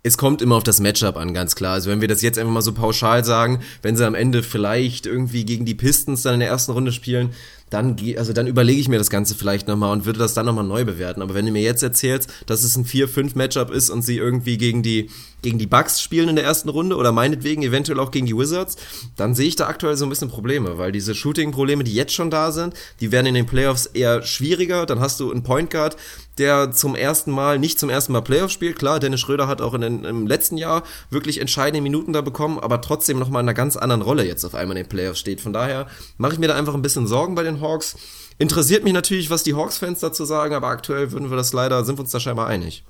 Es 0.02 0.16
kommt 0.16 0.40
immer 0.40 0.56
auf 0.56 0.62
das 0.62 0.80
Matchup 0.80 1.16
an, 1.16 1.34
ganz 1.34 1.54
klar. 1.54 1.74
Also 1.74 1.90
wenn 1.90 2.00
wir 2.00 2.08
das 2.08 2.22
jetzt 2.22 2.38
einfach 2.38 2.52
mal 2.52 2.62
so 2.62 2.72
pauschal 2.72 3.22
sagen, 3.22 3.60
wenn 3.82 3.96
sie 3.96 4.06
am 4.06 4.14
Ende 4.14 4.42
vielleicht 4.42 5.04
irgendwie 5.04 5.44
gegen 5.44 5.66
die 5.66 5.74
Pistons 5.74 6.22
dann 6.22 6.34
in 6.34 6.40
der 6.40 6.48
ersten 6.48 6.72
Runde 6.72 6.92
spielen, 6.92 7.34
dann, 7.70 7.96
also 8.16 8.32
dann 8.32 8.46
überlege 8.48 8.80
ich 8.80 8.88
mir 8.88 8.98
das 8.98 9.10
Ganze 9.10 9.34
vielleicht 9.34 9.68
nochmal 9.68 9.92
und 9.92 10.04
würde 10.04 10.18
das 10.18 10.34
dann 10.34 10.46
nochmal 10.46 10.64
neu 10.64 10.84
bewerten. 10.84 11.22
Aber 11.22 11.34
wenn 11.34 11.46
du 11.46 11.52
mir 11.52 11.62
jetzt 11.62 11.82
erzählst, 11.82 12.28
dass 12.46 12.64
es 12.64 12.76
ein 12.76 12.84
4-5-Matchup 12.84 13.70
ist 13.70 13.90
und 13.90 14.02
sie 14.02 14.18
irgendwie 14.18 14.58
gegen 14.58 14.82
die, 14.82 15.08
gegen 15.42 15.58
die 15.58 15.68
Bucks 15.68 16.02
spielen 16.02 16.28
in 16.28 16.36
der 16.36 16.44
ersten 16.44 16.68
Runde 16.68 16.96
oder 16.96 17.12
meinetwegen 17.12 17.62
eventuell 17.62 18.00
auch 18.00 18.10
gegen 18.10 18.26
die 18.26 18.36
Wizards, 18.36 18.76
dann 19.16 19.34
sehe 19.34 19.46
ich 19.46 19.56
da 19.56 19.68
aktuell 19.68 19.96
so 19.96 20.04
ein 20.04 20.10
bisschen 20.10 20.28
Probleme, 20.28 20.78
weil 20.78 20.90
diese 20.90 21.14
Shooting-Probleme, 21.14 21.84
die 21.84 21.94
jetzt 21.94 22.12
schon 22.12 22.30
da 22.30 22.50
sind, 22.50 22.74
die 23.00 23.12
werden 23.12 23.26
in 23.26 23.34
den 23.34 23.46
Playoffs 23.46 23.86
eher 23.86 24.22
schwieriger. 24.22 24.84
Dann 24.84 24.98
hast 24.98 25.20
du 25.20 25.30
einen 25.30 25.44
Point 25.44 25.70
Guard, 25.70 25.96
der 26.38 26.72
zum 26.72 26.94
ersten 26.96 27.30
Mal, 27.30 27.58
nicht 27.58 27.78
zum 27.78 27.90
ersten 27.90 28.12
Mal 28.12 28.22
Playoffs 28.22 28.52
spielt. 28.52 28.78
Klar, 28.78 28.98
Dennis 28.98 29.20
Schröder 29.20 29.46
hat 29.46 29.60
auch 29.60 29.74
in 29.74 29.82
den, 29.82 30.04
im 30.04 30.26
letzten 30.26 30.56
Jahr 30.56 30.82
wirklich 31.10 31.40
entscheidende 31.40 31.82
Minuten 31.82 32.12
da 32.12 32.20
bekommen, 32.20 32.58
aber 32.58 32.80
trotzdem 32.80 33.18
nochmal 33.18 33.42
in 33.42 33.48
einer 33.48 33.54
ganz 33.54 33.76
anderen 33.76 34.02
Rolle 34.02 34.26
jetzt 34.26 34.44
auf 34.44 34.54
einmal 34.54 34.76
in 34.76 34.84
den 34.84 34.88
Playoffs 34.88 35.20
steht. 35.20 35.40
Von 35.40 35.52
daher 35.52 35.86
mache 36.18 36.32
ich 36.32 36.38
mir 36.38 36.48
da 36.48 36.56
einfach 36.56 36.74
ein 36.74 36.82
bisschen 36.82 37.06
Sorgen 37.06 37.34
bei 37.34 37.42
den 37.42 37.59
Hawks. 37.60 37.96
Interessiert 38.38 38.84
mich 38.84 38.92
natürlich, 38.92 39.30
was 39.30 39.42
die 39.42 39.54
Hawks-Fans 39.54 40.00
dazu 40.00 40.24
sagen, 40.24 40.54
aber 40.54 40.68
aktuell 40.68 41.12
würden 41.12 41.30
wir 41.30 41.36
das 41.36 41.52
leider, 41.52 41.84
sind 41.84 41.98
wir 41.98 42.02
uns 42.02 42.10
da 42.10 42.20
scheinbar 42.20 42.46
einig. 42.46 42.84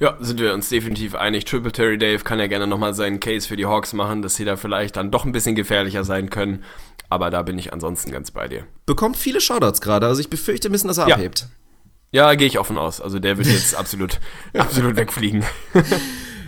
Ja, 0.00 0.16
sind 0.18 0.40
wir 0.40 0.52
uns 0.52 0.68
definitiv 0.68 1.14
einig. 1.14 1.44
Triple 1.44 1.70
Terry 1.70 1.96
Dave 1.96 2.24
kann 2.24 2.40
ja 2.40 2.48
gerne 2.48 2.66
nochmal 2.66 2.92
seinen 2.92 3.20
Case 3.20 3.46
für 3.46 3.56
die 3.56 3.66
Hawks 3.66 3.92
machen, 3.92 4.22
dass 4.22 4.34
sie 4.34 4.44
da 4.44 4.56
vielleicht 4.56 4.96
dann 4.96 5.12
doch 5.12 5.24
ein 5.24 5.32
bisschen 5.32 5.54
gefährlicher 5.54 6.02
sein 6.02 6.28
können. 6.28 6.64
Aber 7.08 7.30
da 7.30 7.42
bin 7.42 7.58
ich 7.58 7.72
ansonsten 7.72 8.10
ganz 8.10 8.30
bei 8.30 8.48
dir. 8.48 8.64
Bekommt 8.86 9.16
viele 9.16 9.40
Shoutouts 9.40 9.80
gerade, 9.80 10.06
also 10.06 10.20
ich 10.20 10.30
befürchte 10.30 10.68
ein 10.68 10.72
bisschen, 10.72 10.88
dass 10.88 10.98
er 10.98 11.08
ja. 11.08 11.14
abhebt. 11.14 11.46
Ja, 12.10 12.34
gehe 12.34 12.46
ich 12.46 12.58
offen 12.58 12.78
aus. 12.78 13.00
Also 13.00 13.18
der 13.18 13.38
wird 13.38 13.46
jetzt 13.46 13.74
absolut, 13.78 14.18
absolut 14.54 14.96
wegfliegen. 14.96 15.44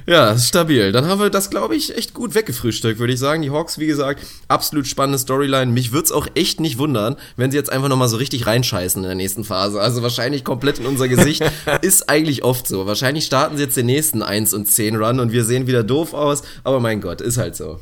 Ja, 0.07 0.37
stabil. 0.39 0.93
Dann 0.93 1.07
haben 1.07 1.21
wir 1.21 1.31
das, 1.31 1.49
glaube 1.49 1.77
ich, 1.77 1.97
echt 1.97 2.13
gut 2.13 2.35
weggefrühstückt, 2.35 2.99
würde 2.99 3.15
ich 3.15 3.19
sagen. 3.19 3.41
Die 3.41 3.51
Hawks, 3.51 3.79
wie 3.79 3.87
gesagt, 3.87 4.25
absolut 4.49 4.87
spannende 4.87 5.19
Storyline. 5.19 5.73
Mich 5.73 5.93
würde 5.93 6.05
es 6.05 6.13
auch 6.13 6.27
echt 6.35 6.61
nicht 6.61 6.77
wundern, 6.77 7.17
wenn 7.37 7.51
sie 7.51 7.57
jetzt 7.57 7.73
einfach 7.73 7.89
nochmal 7.89 8.09
so 8.09 8.19
richtig 8.19 8.47
reinscheißen 8.47 9.03
in 9.03 9.09
der 9.09 9.17
nächsten 9.17 9.45
Phase. 9.45 9.81
Also 9.81 10.03
wahrscheinlich 10.03 10.45
komplett 10.45 10.79
in 10.79 10.87
unser 10.87 11.09
Gesicht. 11.09 11.43
Ist 11.83 12.11
eigentlich 12.11 12.45
oft 12.45 12.69
so. 12.69 12.87
Wahrscheinlich 12.87 13.25
starten 13.25 13.57
sie 13.57 13.63
jetzt 13.63 13.79
den 13.79 13.87
nächsten 13.87 14.23
1 14.23 14.53
und 14.53 14.67
10 14.67 14.97
Run 14.97 15.21
und 15.21 15.33
wir 15.33 15.45
sehen 15.45 15.67
wieder 15.67 15.83
doof 15.83 16.13
aus. 16.13 16.43
Aber 16.65 16.81
mein 16.81 17.01
Gott, 17.01 17.23
ist 17.23 17.39
halt 17.39 17.57
so 17.57 17.81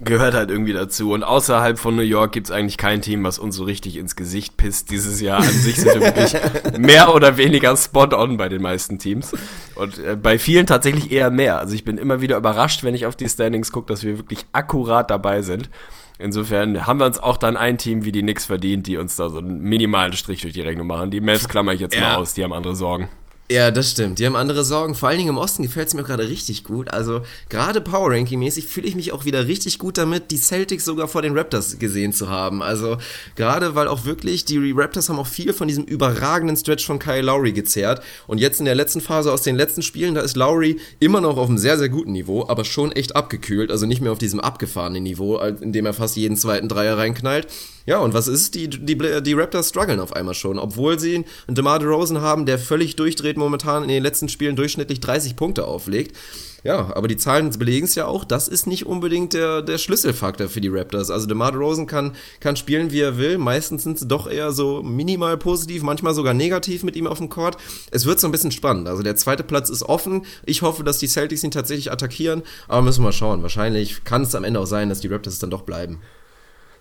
gehört 0.00 0.34
halt 0.34 0.50
irgendwie 0.50 0.72
dazu. 0.72 1.12
Und 1.12 1.22
außerhalb 1.22 1.78
von 1.78 1.96
New 1.96 2.02
York 2.02 2.32
gibt's 2.32 2.50
eigentlich 2.50 2.76
kein 2.76 3.00
Team, 3.00 3.24
was 3.24 3.38
uns 3.38 3.56
so 3.56 3.64
richtig 3.64 3.96
ins 3.96 4.16
Gesicht 4.16 4.56
pisst 4.56 4.90
dieses 4.90 5.20
Jahr. 5.20 5.38
An 5.38 5.48
sich 5.48 5.76
sind 5.76 5.94
wir 5.94 6.02
wirklich 6.02 6.36
mehr 6.78 7.14
oder 7.14 7.36
weniger 7.36 7.76
spot 7.76 8.14
on 8.14 8.36
bei 8.36 8.48
den 8.48 8.62
meisten 8.62 8.98
Teams. 8.98 9.32
Und 9.74 9.98
äh, 9.98 10.16
bei 10.16 10.38
vielen 10.38 10.66
tatsächlich 10.66 11.10
eher 11.10 11.30
mehr. 11.30 11.58
Also 11.58 11.74
ich 11.74 11.84
bin 11.84 11.96
immer 11.98 12.20
wieder 12.20 12.36
überrascht, 12.36 12.84
wenn 12.84 12.94
ich 12.94 13.06
auf 13.06 13.16
die 13.16 13.28
Standings 13.28 13.72
gucke, 13.72 13.92
dass 13.92 14.02
wir 14.02 14.18
wirklich 14.18 14.44
akkurat 14.52 15.10
dabei 15.10 15.42
sind. 15.42 15.70
Insofern 16.18 16.86
haben 16.86 16.98
wir 16.98 17.06
uns 17.06 17.18
auch 17.18 17.36
dann 17.36 17.56
ein 17.56 17.76
Team 17.76 18.04
wie 18.04 18.12
die 18.12 18.22
Knicks 18.22 18.46
verdient, 18.46 18.86
die 18.86 18.96
uns 18.96 19.16
da 19.16 19.28
so 19.28 19.38
einen 19.38 19.60
minimalen 19.60 20.14
Strich 20.14 20.40
durch 20.40 20.54
die 20.54 20.62
Rechnung 20.62 20.86
machen. 20.86 21.10
Die 21.10 21.20
Mavs 21.20 21.48
klammer 21.48 21.72
ich 21.72 21.80
jetzt 21.80 21.94
ja. 21.94 22.00
mal 22.02 22.14
aus, 22.16 22.34
die 22.34 22.42
haben 22.42 22.54
andere 22.54 22.74
Sorgen. 22.74 23.08
Ja, 23.48 23.70
das 23.70 23.92
stimmt. 23.92 24.18
Die 24.18 24.26
haben 24.26 24.34
andere 24.34 24.64
Sorgen. 24.64 24.96
Vor 24.96 25.08
allen 25.08 25.18
Dingen 25.18 25.30
im 25.30 25.38
Osten 25.38 25.62
gefällt 25.62 25.86
es 25.86 25.94
mir 25.94 26.02
gerade 26.02 26.28
richtig 26.28 26.64
gut. 26.64 26.90
Also 26.90 27.20
gerade 27.48 27.80
Power 27.80 28.10
Ranking 28.10 28.40
mäßig 28.40 28.66
fühle 28.66 28.88
ich 28.88 28.96
mich 28.96 29.12
auch 29.12 29.24
wieder 29.24 29.46
richtig 29.46 29.78
gut 29.78 29.98
damit, 29.98 30.32
die 30.32 30.36
Celtics 30.36 30.84
sogar 30.84 31.06
vor 31.06 31.22
den 31.22 31.38
Raptors 31.38 31.78
gesehen 31.78 32.12
zu 32.12 32.28
haben. 32.28 32.60
Also 32.60 32.96
gerade 33.36 33.76
weil 33.76 33.86
auch 33.86 34.04
wirklich 34.04 34.46
die 34.46 34.72
Raptors 34.74 35.08
haben 35.08 35.20
auch 35.20 35.28
viel 35.28 35.52
von 35.52 35.68
diesem 35.68 35.84
überragenden 35.84 36.56
Stretch 36.56 36.84
von 36.84 36.98
Kyle 36.98 37.22
Lowry 37.22 37.52
gezehrt. 37.52 38.02
Und 38.26 38.38
jetzt 38.38 38.58
in 38.58 38.64
der 38.64 38.74
letzten 38.74 39.00
Phase 39.00 39.32
aus 39.32 39.42
den 39.42 39.54
letzten 39.54 39.82
Spielen, 39.82 40.16
da 40.16 40.22
ist 40.22 40.36
Lowry 40.36 40.80
immer 40.98 41.20
noch 41.20 41.36
auf 41.36 41.48
einem 41.48 41.58
sehr, 41.58 41.78
sehr 41.78 41.88
guten 41.88 42.10
Niveau, 42.10 42.48
aber 42.48 42.64
schon 42.64 42.90
echt 42.90 43.14
abgekühlt. 43.14 43.70
Also 43.70 43.86
nicht 43.86 44.00
mehr 44.00 44.10
auf 44.10 44.18
diesem 44.18 44.40
abgefahrenen 44.40 45.04
Niveau, 45.04 45.38
in 45.38 45.72
dem 45.72 45.86
er 45.86 45.94
fast 45.94 46.16
jeden 46.16 46.36
zweiten 46.36 46.68
Dreier 46.68 46.98
reinknallt. 46.98 47.46
Ja, 47.86 48.00
und 48.00 48.14
was 48.14 48.26
ist? 48.26 48.56
Die, 48.56 48.68
die, 48.68 48.98
die 49.22 49.32
Raptors 49.32 49.68
strugglen 49.68 50.00
auf 50.00 50.12
einmal 50.12 50.34
schon, 50.34 50.58
obwohl 50.58 50.98
sie 50.98 51.24
einen 51.46 51.54
DeMar 51.54 51.78
DeRozan 51.78 52.20
haben, 52.20 52.44
der 52.44 52.58
völlig 52.58 52.96
durchdreht 52.96 53.36
momentan 53.36 53.84
in 53.84 53.88
den 53.88 54.02
letzten 54.02 54.28
Spielen 54.28 54.56
durchschnittlich 54.56 54.98
30 54.98 55.36
Punkte 55.36 55.66
auflegt. 55.66 56.16
Ja, 56.64 56.90
aber 56.96 57.06
die 57.06 57.16
Zahlen 57.16 57.56
belegen 57.56 57.84
es 57.84 57.94
ja 57.94 58.06
auch, 58.06 58.24
das 58.24 58.48
ist 58.48 58.66
nicht 58.66 58.86
unbedingt 58.86 59.34
der, 59.34 59.62
der 59.62 59.78
Schlüsselfaktor 59.78 60.48
für 60.48 60.60
die 60.60 60.66
Raptors. 60.66 61.12
Also 61.12 61.28
DeMar 61.28 61.52
DeRozan 61.52 61.86
kann, 61.86 62.16
kann 62.40 62.56
spielen, 62.56 62.90
wie 62.90 63.02
er 63.02 63.18
will. 63.18 63.38
Meistens 63.38 63.84
sind 63.84 64.00
sie 64.00 64.08
doch 64.08 64.28
eher 64.28 64.50
so 64.50 64.82
minimal 64.82 65.36
positiv, 65.36 65.84
manchmal 65.84 66.12
sogar 66.12 66.34
negativ 66.34 66.82
mit 66.82 66.96
ihm 66.96 67.06
auf 67.06 67.18
dem 67.18 67.28
Court. 67.28 67.56
Es 67.92 68.04
wird 68.04 68.18
so 68.18 68.26
ein 68.26 68.32
bisschen 68.32 68.50
spannend. 68.50 68.88
Also 68.88 69.04
der 69.04 69.14
zweite 69.14 69.44
Platz 69.44 69.70
ist 69.70 69.84
offen. 69.84 70.26
Ich 70.44 70.62
hoffe, 70.62 70.82
dass 70.82 70.98
die 70.98 71.06
Celtics 71.06 71.44
ihn 71.44 71.52
tatsächlich 71.52 71.92
attackieren, 71.92 72.42
aber 72.66 72.82
müssen 72.82 73.02
wir 73.02 73.08
mal 73.08 73.12
schauen. 73.12 73.42
Wahrscheinlich 73.42 74.02
kann 74.02 74.22
es 74.22 74.34
am 74.34 74.42
Ende 74.42 74.58
auch 74.58 74.66
sein, 74.66 74.88
dass 74.88 75.00
die 75.00 75.08
Raptors 75.08 75.38
dann 75.38 75.50
doch 75.50 75.62
bleiben. 75.62 76.00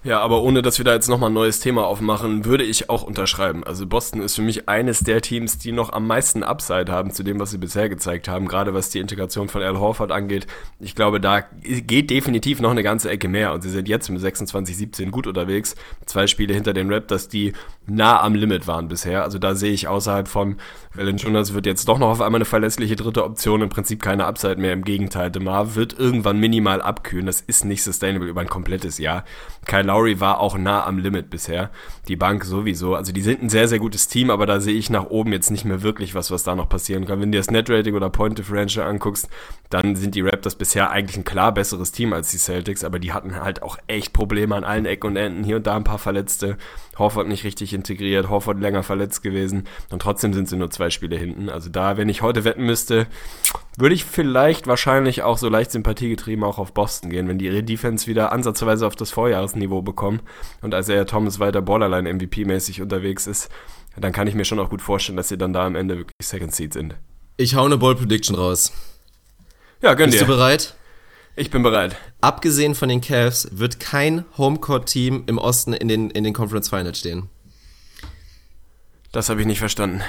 Ja, 0.06 0.20
aber 0.20 0.44
ohne 0.44 0.62
dass 0.62 0.78
wir 0.78 0.86
da 0.86 0.94
jetzt 0.94 1.10
nochmal 1.10 1.32
ein 1.32 1.34
neues 1.34 1.60
Thema 1.62 1.88
aufmachen, 1.88 2.46
würde 2.46 2.64
ich 2.64 2.92
auch 2.92 3.02
unterschreiben. 3.02 3.64
Also 3.64 3.88
Boston 3.88 4.22
ist 4.22 4.36
für 4.36 4.44
mich 4.44 4.70
eines 4.70 5.00
der 5.00 5.20
Teams, 5.20 5.58
die 5.58 5.72
noch 5.72 5.92
am 5.94 6.06
meisten 6.06 6.44
Upside 6.44 6.92
haben 6.92 7.10
zu 7.10 7.24
dem, 7.24 7.40
was 7.40 7.50
sie 7.50 7.58
bisher 7.58 7.90
gezeigt 7.90 8.28
haben, 8.28 8.48
gerade 8.48 8.76
was 8.76 8.92
die 8.92 9.00
Integration 9.00 9.50
von 9.50 9.64
Al 9.64 9.80
Horford 9.80 10.12
angeht. 10.12 10.46
Ich 10.80 10.94
glaube, 10.94 11.20
da 11.20 11.40
geht 11.64 12.12
definitiv 12.12 12.62
noch 12.62 12.70
eine 12.70 12.84
ganze 12.84 13.10
Ecke 13.10 13.28
mehr 13.28 13.52
und 13.52 13.64
sie 13.64 13.72
sind 13.72 13.88
jetzt 13.88 14.08
mit 14.10 14.22
26-17 14.22 15.10
gut 15.10 15.26
unterwegs. 15.26 15.74
Zwei 16.06 16.28
Spiele 16.28 16.54
hinter 16.54 16.74
den 16.74 16.94
Raptors, 16.94 17.28
die 17.28 17.54
nah 17.88 18.22
am 18.22 18.36
Limit 18.36 18.68
waren 18.68 18.88
bisher. 18.88 19.24
Also 19.24 19.40
da 19.40 19.56
sehe 19.56 19.72
ich 19.72 19.88
außerhalb 19.88 20.28
von 20.28 20.58
Jonas 20.96 21.54
wird 21.54 21.66
jetzt 21.66 21.88
doch 21.88 21.98
noch 21.98 22.10
auf 22.10 22.22
einmal 22.22 22.38
eine 22.38 22.46
verlässliche 22.46 22.96
dritte 22.96 23.24
Option, 23.24 23.62
im 23.64 23.70
Prinzip 23.70 24.04
keine 24.04 24.26
Upside 24.26 24.58
mehr. 24.58 24.74
Im 24.74 24.84
Gegenteil, 24.84 25.32
DeMar 25.32 25.74
wird 25.74 25.98
irgendwann 25.98 26.40
minimal 26.40 26.82
abkühlen. 26.82 27.26
Das 27.26 27.42
ist 27.42 27.66
nicht 27.66 27.84
sustainable 27.84 28.30
über 28.30 28.42
ein 28.42 28.48
komplettes 28.48 29.00
Jahr. 29.00 29.26
Kyle 29.66 29.95
Lowry 29.96 30.20
war 30.20 30.42
auch 30.42 30.58
nah 30.58 30.86
am 30.86 30.98
Limit 30.98 31.30
bisher. 31.30 31.70
Die 32.10 32.18
Bank 32.18 32.44
sowieso. 32.44 32.96
Also 32.96 33.14
die 33.14 33.22
sind 33.22 33.42
ein 33.42 33.50
sehr, 33.50 33.70
sehr 33.70 33.80
gutes 33.80 34.10
Team, 34.10 34.30
aber 34.30 34.46
da 34.46 34.60
sehe 34.60 34.76
ich 34.76 34.90
nach 34.90 35.06
oben 35.06 35.32
jetzt 35.32 35.52
nicht 35.52 35.64
mehr 35.64 35.84
wirklich 35.84 36.14
was, 36.16 36.32
was 36.32 36.44
da 36.44 36.54
noch 36.54 36.68
passieren 36.68 37.06
kann. 37.06 37.22
Wenn 37.22 37.32
du 37.32 37.38
das 37.38 37.50
Net-Rating 37.50 37.96
oder 37.96 38.10
Point 38.10 38.38
Differential 38.38 38.88
anguckst, 38.88 39.30
dann 39.70 39.96
sind 39.96 40.16
die 40.16 40.22
Raptors 40.22 40.56
bisher 40.56 40.92
eigentlich 40.92 41.18
ein 41.18 41.24
klar 41.24 41.54
besseres 41.54 41.94
Team 41.94 42.12
als 42.12 42.30
die 42.30 42.38
Celtics, 42.38 42.84
aber 42.84 43.00
die 43.00 43.14
hatten 43.14 43.36
halt 43.36 43.64
auch 43.64 43.78
echt 43.88 44.12
Probleme 44.12 44.56
an 44.56 44.66
allen 44.66 44.86
Ecken 44.86 45.08
und 45.08 45.16
Enden. 45.16 45.46
Hier 45.46 45.56
und 45.56 45.66
da 45.66 45.78
ein 45.78 45.86
paar 45.86 45.98
Verletzte. 45.98 46.58
Horford 46.98 47.28
nicht 47.28 47.44
richtig 47.44 47.74
integriert, 47.74 48.30
Horford 48.30 48.60
länger 48.60 48.84
verletzt 48.84 49.22
gewesen 49.24 49.66
und 49.92 50.02
trotzdem 50.02 50.34
sind 50.34 50.50
sie 50.50 50.58
nur 50.58 50.72
zwei 50.72 50.90
Spiele 50.90 51.18
hinten. 51.18 51.50
Also 51.50 51.70
da, 51.70 51.98
wenn 51.98 52.10
ich 52.10 52.22
heute 52.22 52.44
wetten 52.44 52.66
müsste, 52.66 53.08
würde 53.78 53.96
ich 53.96 54.06
vielleicht 54.06 54.68
wahrscheinlich 54.68 55.24
auch 55.24 55.38
so 55.38 55.50
leicht 55.50 55.72
sympathiegetrieben 55.72 56.44
auch 56.44 56.58
auf 56.58 56.74
Boston 56.74 57.10
gehen, 57.10 57.28
wenn 57.28 57.38
die 57.38 57.46
ihre 57.46 57.64
Defense 57.64 58.08
wieder 58.08 58.32
ansatzweise 58.32 58.88
auf 58.88 58.96
das 58.96 59.12
Vorjahresniveau 59.12 59.82
bekommen 59.82 60.22
und 60.62 60.74
als 60.74 60.90
er 60.90 61.06
Thomas 61.06 61.40
weiter 61.40 61.62
Borderline 61.62 62.10
MVP-mäßig 62.10 62.82
unterwegs 62.82 63.28
ist, 63.28 63.50
dann 63.98 64.12
kann 64.12 64.28
ich 64.28 64.36
mir 64.36 64.46
schon 64.46 64.60
auch 64.60 64.70
gut 64.70 64.82
vorstellen, 64.82 65.18
dass 65.18 65.30
sie 65.30 65.38
dann 65.38 65.54
da 65.54 65.66
am 65.66 65.76
Ende 65.76 65.98
wirklich 65.98 66.14
Second 66.22 66.54
Seed 66.54 66.74
sind. 66.74 66.96
Ich 67.38 67.56
hau 67.56 67.66
eine 67.66 67.78
Ball 67.78 67.96
Prediction 67.96 68.36
raus. 68.36 68.72
Ja, 69.82 69.94
gönn 69.94 70.10
Bist 70.10 70.22
dir. 70.22 70.26
du 70.26 70.32
bereit? 70.32 70.76
Ich 71.38 71.52
bin 71.52 71.64
bereit. 71.64 71.98
Abgesehen 72.22 72.76
von 72.76 72.88
den 72.88 73.02
Cavs 73.02 73.50
wird 73.52 73.82
kein 73.82 74.24
Homecourt-Team 74.38 75.24
im 75.28 75.38
Osten 75.38 75.74
in 75.74 75.90
den, 75.90 76.10
in 76.10 76.24
den 76.24 76.34
Conference 76.34 76.70
Finals 76.70 77.00
stehen. 77.00 77.30
Das 79.12 79.30
habe 79.30 79.42
ich 79.42 79.48
nicht 79.48 79.60
verstanden. 79.60 80.02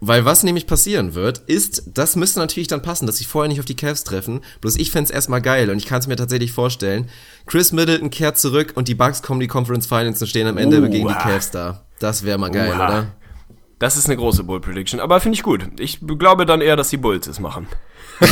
Weil 0.00 0.24
was 0.24 0.42
nämlich 0.42 0.66
passieren 0.66 1.14
wird, 1.14 1.38
ist, 1.38 1.84
das 1.94 2.16
müsste 2.16 2.40
natürlich 2.40 2.68
dann 2.68 2.82
passen, 2.82 3.06
dass 3.06 3.18
sie 3.18 3.24
vorher 3.24 3.48
nicht 3.48 3.60
auf 3.60 3.66
die 3.66 3.76
Cavs 3.76 4.02
treffen. 4.02 4.40
Bloß 4.60 4.76
ich 4.76 4.90
fände 4.90 5.12
erstmal 5.12 5.42
geil 5.42 5.70
und 5.70 5.76
ich 5.76 5.86
kann 5.86 6.00
es 6.00 6.06
mir 6.06 6.16
tatsächlich 6.16 6.52
vorstellen. 6.52 7.08
Chris 7.46 7.72
Middleton 7.72 8.10
kehrt 8.10 8.38
zurück 8.38 8.72
und 8.74 8.88
die 8.88 8.94
Bucks 8.94 9.22
kommen 9.22 9.40
die 9.40 9.48
Conference 9.48 9.86
Finals 9.86 10.20
und 10.20 10.26
stehen 10.26 10.46
am 10.46 10.58
Ende 10.58 10.80
Uha. 10.80 10.88
gegen 10.88 11.06
die 11.06 11.14
Cavs 11.14 11.50
da. 11.50 11.84
Das 12.00 12.24
wäre 12.24 12.38
mal 12.38 12.50
geil, 12.50 12.72
Uha. 12.74 12.86
oder? 12.86 13.06
Das 13.82 13.96
ist 13.96 14.06
eine 14.06 14.16
große 14.16 14.44
Bull 14.44 14.60
Prediction, 14.60 15.00
aber 15.00 15.18
finde 15.18 15.34
ich 15.34 15.42
gut. 15.42 15.66
Ich 15.80 15.98
glaube 16.06 16.46
dann 16.46 16.60
eher, 16.60 16.76
dass 16.76 16.90
die 16.90 16.98
Bulls 16.98 17.26
es 17.26 17.40
machen. 17.40 17.66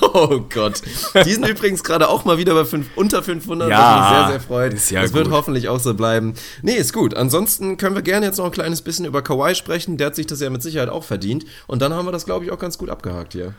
Oh 0.00 0.40
Gott. 0.52 0.82
Die 1.24 1.32
sind 1.32 1.46
übrigens 1.46 1.84
gerade 1.84 2.08
auch 2.08 2.24
mal 2.24 2.38
wieder 2.38 2.54
bei 2.54 2.64
fünf, 2.64 2.88
unter 2.96 3.22
500, 3.22 3.70
Ja, 3.70 3.78
was 3.78 4.00
mich 4.10 4.18
sehr, 4.18 4.28
sehr 4.30 4.40
freut. 4.40 4.74
ist 4.74 4.90
ja 4.90 5.02
das 5.02 5.12
wird 5.12 5.26
gut. 5.26 5.34
hoffentlich 5.34 5.68
auch 5.68 5.78
so 5.78 5.94
bleiben. 5.94 6.34
Nee, 6.62 6.74
ist 6.74 6.92
gut. 6.92 7.14
Ansonsten 7.14 7.76
können 7.76 7.94
wir 7.94 8.02
gerne 8.02 8.26
jetzt 8.26 8.38
noch 8.38 8.46
ein 8.46 8.50
kleines 8.50 8.82
bisschen 8.82 9.04
über 9.04 9.22
Kawhi 9.22 9.54
sprechen. 9.54 9.96
Der 9.96 10.08
hat 10.08 10.16
sich 10.16 10.26
das 10.26 10.40
ja 10.40 10.50
mit 10.50 10.62
Sicherheit 10.62 10.88
auch 10.88 11.04
verdient. 11.04 11.44
Und 11.68 11.80
dann 11.82 11.94
haben 11.94 12.06
wir 12.06 12.12
das, 12.12 12.24
glaube 12.24 12.44
ich, 12.44 12.50
auch 12.50 12.58
ganz 12.58 12.76
gut 12.76 12.90
abgehakt 12.90 13.32
hier. 13.34 13.54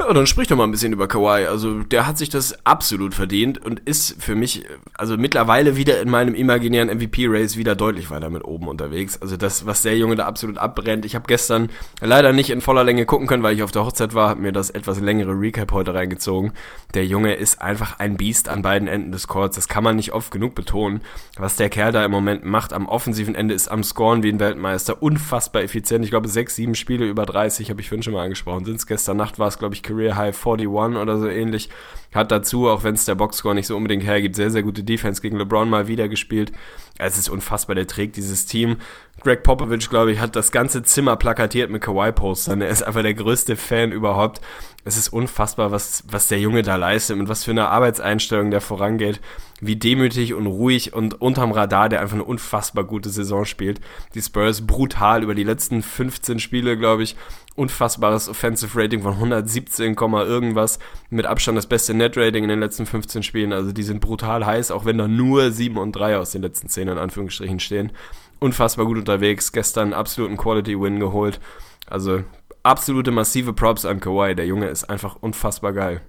Ja, 0.00 0.14
dann 0.14 0.26
sprich 0.26 0.48
doch 0.48 0.56
mal 0.56 0.64
ein 0.64 0.70
bisschen 0.70 0.94
über 0.94 1.08
Kawhi. 1.08 1.44
Also, 1.44 1.80
der 1.80 2.06
hat 2.06 2.16
sich 2.16 2.30
das 2.30 2.64
absolut 2.64 3.12
verdient 3.12 3.62
und 3.62 3.80
ist 3.80 4.16
für 4.18 4.34
mich, 4.34 4.64
also 4.94 5.18
mittlerweile 5.18 5.76
wieder 5.76 6.00
in 6.00 6.08
meinem 6.08 6.34
imaginären 6.34 6.88
MVP-Race 6.88 7.58
wieder 7.58 7.74
deutlich 7.74 8.10
weiter 8.10 8.30
mit 8.30 8.42
oben 8.42 8.66
unterwegs. 8.66 9.20
Also, 9.20 9.36
das, 9.36 9.66
was 9.66 9.82
der 9.82 9.98
Junge 9.98 10.16
da 10.16 10.24
absolut 10.24 10.56
abbrennt. 10.56 11.04
Ich 11.04 11.14
habe 11.14 11.26
gestern 11.28 11.68
leider 12.00 12.32
nicht 12.32 12.48
in 12.48 12.62
voller 12.62 12.82
Länge 12.82 13.04
gucken 13.04 13.26
können, 13.26 13.42
weil 13.42 13.54
ich 13.54 13.62
auf 13.62 13.72
der 13.72 13.84
Hochzeit 13.84 14.14
war, 14.14 14.30
habe 14.30 14.40
mir 14.40 14.52
das 14.52 14.70
etwas 14.70 15.00
längere 15.00 15.32
Recap 15.32 15.70
heute 15.72 15.92
reingezogen. 15.92 16.52
Der 16.94 17.04
Junge 17.04 17.34
ist 17.34 17.60
einfach 17.60 17.98
ein 17.98 18.16
Biest 18.16 18.48
an 18.48 18.62
beiden 18.62 18.88
Enden 18.88 19.12
des 19.12 19.28
Courts. 19.28 19.56
Das 19.56 19.68
kann 19.68 19.84
man 19.84 19.96
nicht 19.96 20.12
oft 20.12 20.30
genug 20.30 20.54
betonen. 20.54 21.02
Was 21.36 21.56
der 21.56 21.68
Kerl 21.68 21.92
da 21.92 22.02
im 22.02 22.10
Moment 22.10 22.42
macht 22.42 22.72
am 22.72 22.88
offensiven 22.88 23.34
Ende 23.34 23.52
ist 23.52 23.68
am 23.68 23.84
Scoren 23.84 24.22
wie 24.22 24.32
ein 24.32 24.40
Weltmeister. 24.40 25.02
Unfassbar 25.02 25.62
effizient. 25.62 26.06
Ich 26.06 26.10
glaube, 26.10 26.28
sechs, 26.28 26.56
sieben 26.56 26.74
Spiele 26.74 27.04
über 27.06 27.26
30, 27.26 27.68
habe 27.68 27.82
ich 27.82 27.88
vorhin 27.90 28.02
schon 28.02 28.14
mal 28.14 28.24
angesprochen. 28.24 28.64
Sind's 28.64 28.86
gestern 28.86 29.18
Nacht 29.18 29.38
war 29.38 29.48
es, 29.48 29.58
glaube 29.58 29.74
ich, 29.74 29.89
Career 29.90 30.16
High 30.16 30.36
41 30.36 30.68
oder 30.68 31.18
so 31.18 31.28
ähnlich. 31.28 31.68
Hat 32.14 32.32
dazu, 32.32 32.68
auch 32.68 32.82
wenn 32.82 32.94
es 32.94 33.04
der 33.04 33.14
Boxscore 33.14 33.54
nicht 33.54 33.68
so 33.68 33.76
unbedingt 33.76 34.04
hergibt, 34.04 34.34
sehr, 34.34 34.50
sehr 34.50 34.64
gute 34.64 34.82
Defense 34.82 35.22
gegen 35.22 35.36
LeBron 35.36 35.70
mal 35.70 35.86
wieder 35.86 36.08
gespielt. 36.08 36.50
Es 36.98 37.16
ist 37.16 37.28
unfassbar, 37.28 37.76
der 37.76 37.86
trägt 37.86 38.16
dieses 38.16 38.46
Team. 38.46 38.76
Greg 39.22 39.42
Popovich, 39.42 39.88
glaube 39.88 40.10
ich, 40.10 40.18
hat 40.18 40.34
das 40.34 40.50
ganze 40.50 40.82
Zimmer 40.82 41.16
plakatiert 41.16 41.70
mit 41.70 41.82
Kawhi-Postern. 41.82 42.62
Er 42.62 42.68
ist 42.68 42.82
einfach 42.82 43.02
der 43.02 43.14
größte 43.14 43.54
Fan 43.54 43.92
überhaupt. 43.92 44.40
Es 44.84 44.96
ist 44.96 45.08
unfassbar, 45.08 45.70
was, 45.70 46.04
was 46.08 46.28
der 46.28 46.40
Junge 46.40 46.62
da 46.62 46.76
leistet 46.76 47.18
und 47.18 47.28
was 47.28 47.44
für 47.44 47.50
eine 47.50 47.68
Arbeitseinstellung 47.68 48.50
der 48.50 48.62
vorangeht. 48.62 49.20
Wie 49.60 49.76
demütig 49.76 50.32
und 50.32 50.46
ruhig 50.46 50.94
und 50.94 51.20
unterm 51.20 51.52
Radar, 51.52 51.90
der 51.90 52.00
einfach 52.00 52.14
eine 52.14 52.24
unfassbar 52.24 52.84
gute 52.84 53.10
Saison 53.10 53.44
spielt. 53.44 53.80
Die 54.14 54.22
Spurs 54.22 54.66
brutal 54.66 55.22
über 55.22 55.34
die 55.34 55.44
letzten 55.44 55.82
15 55.82 56.38
Spiele, 56.38 56.78
glaube 56.78 57.02
ich, 57.02 57.14
unfassbares 57.56 58.30
Offensive 58.30 58.80
Rating 58.80 59.02
von 59.02 59.12
117, 59.12 59.94
irgendwas. 59.94 60.78
Mit 61.10 61.26
Abstand 61.26 61.58
das 61.58 61.66
beste 61.66 61.92
Net 61.92 62.16
Rating 62.16 62.44
in 62.44 62.48
den 62.48 62.60
letzten 62.60 62.86
15 62.86 63.22
Spielen. 63.22 63.52
Also 63.52 63.72
die 63.72 63.82
sind 63.82 64.00
brutal 64.00 64.46
heiß, 64.46 64.70
auch 64.70 64.86
wenn 64.86 64.96
da 64.96 65.08
nur 65.08 65.50
7 65.50 65.76
und 65.76 65.92
3 65.92 66.16
aus 66.16 66.32
den 66.32 66.40
letzten 66.40 66.68
10 66.68 66.88
in 66.88 66.98
Anführungsstrichen 66.98 67.60
stehen. 67.60 67.92
Unfassbar 68.38 68.86
gut 68.86 68.96
unterwegs. 68.96 69.52
Gestern 69.52 69.92
absoluten 69.92 70.38
Quality 70.38 70.80
Win 70.80 71.00
geholt. 71.00 71.38
Also 71.86 72.22
absolute 72.62 73.10
massive 73.10 73.52
Props 73.52 73.84
an 73.84 74.00
Kawhi. 74.00 74.34
Der 74.34 74.46
Junge 74.46 74.68
ist 74.68 74.84
einfach 74.84 75.16
unfassbar 75.20 75.72
geil. 75.72 76.00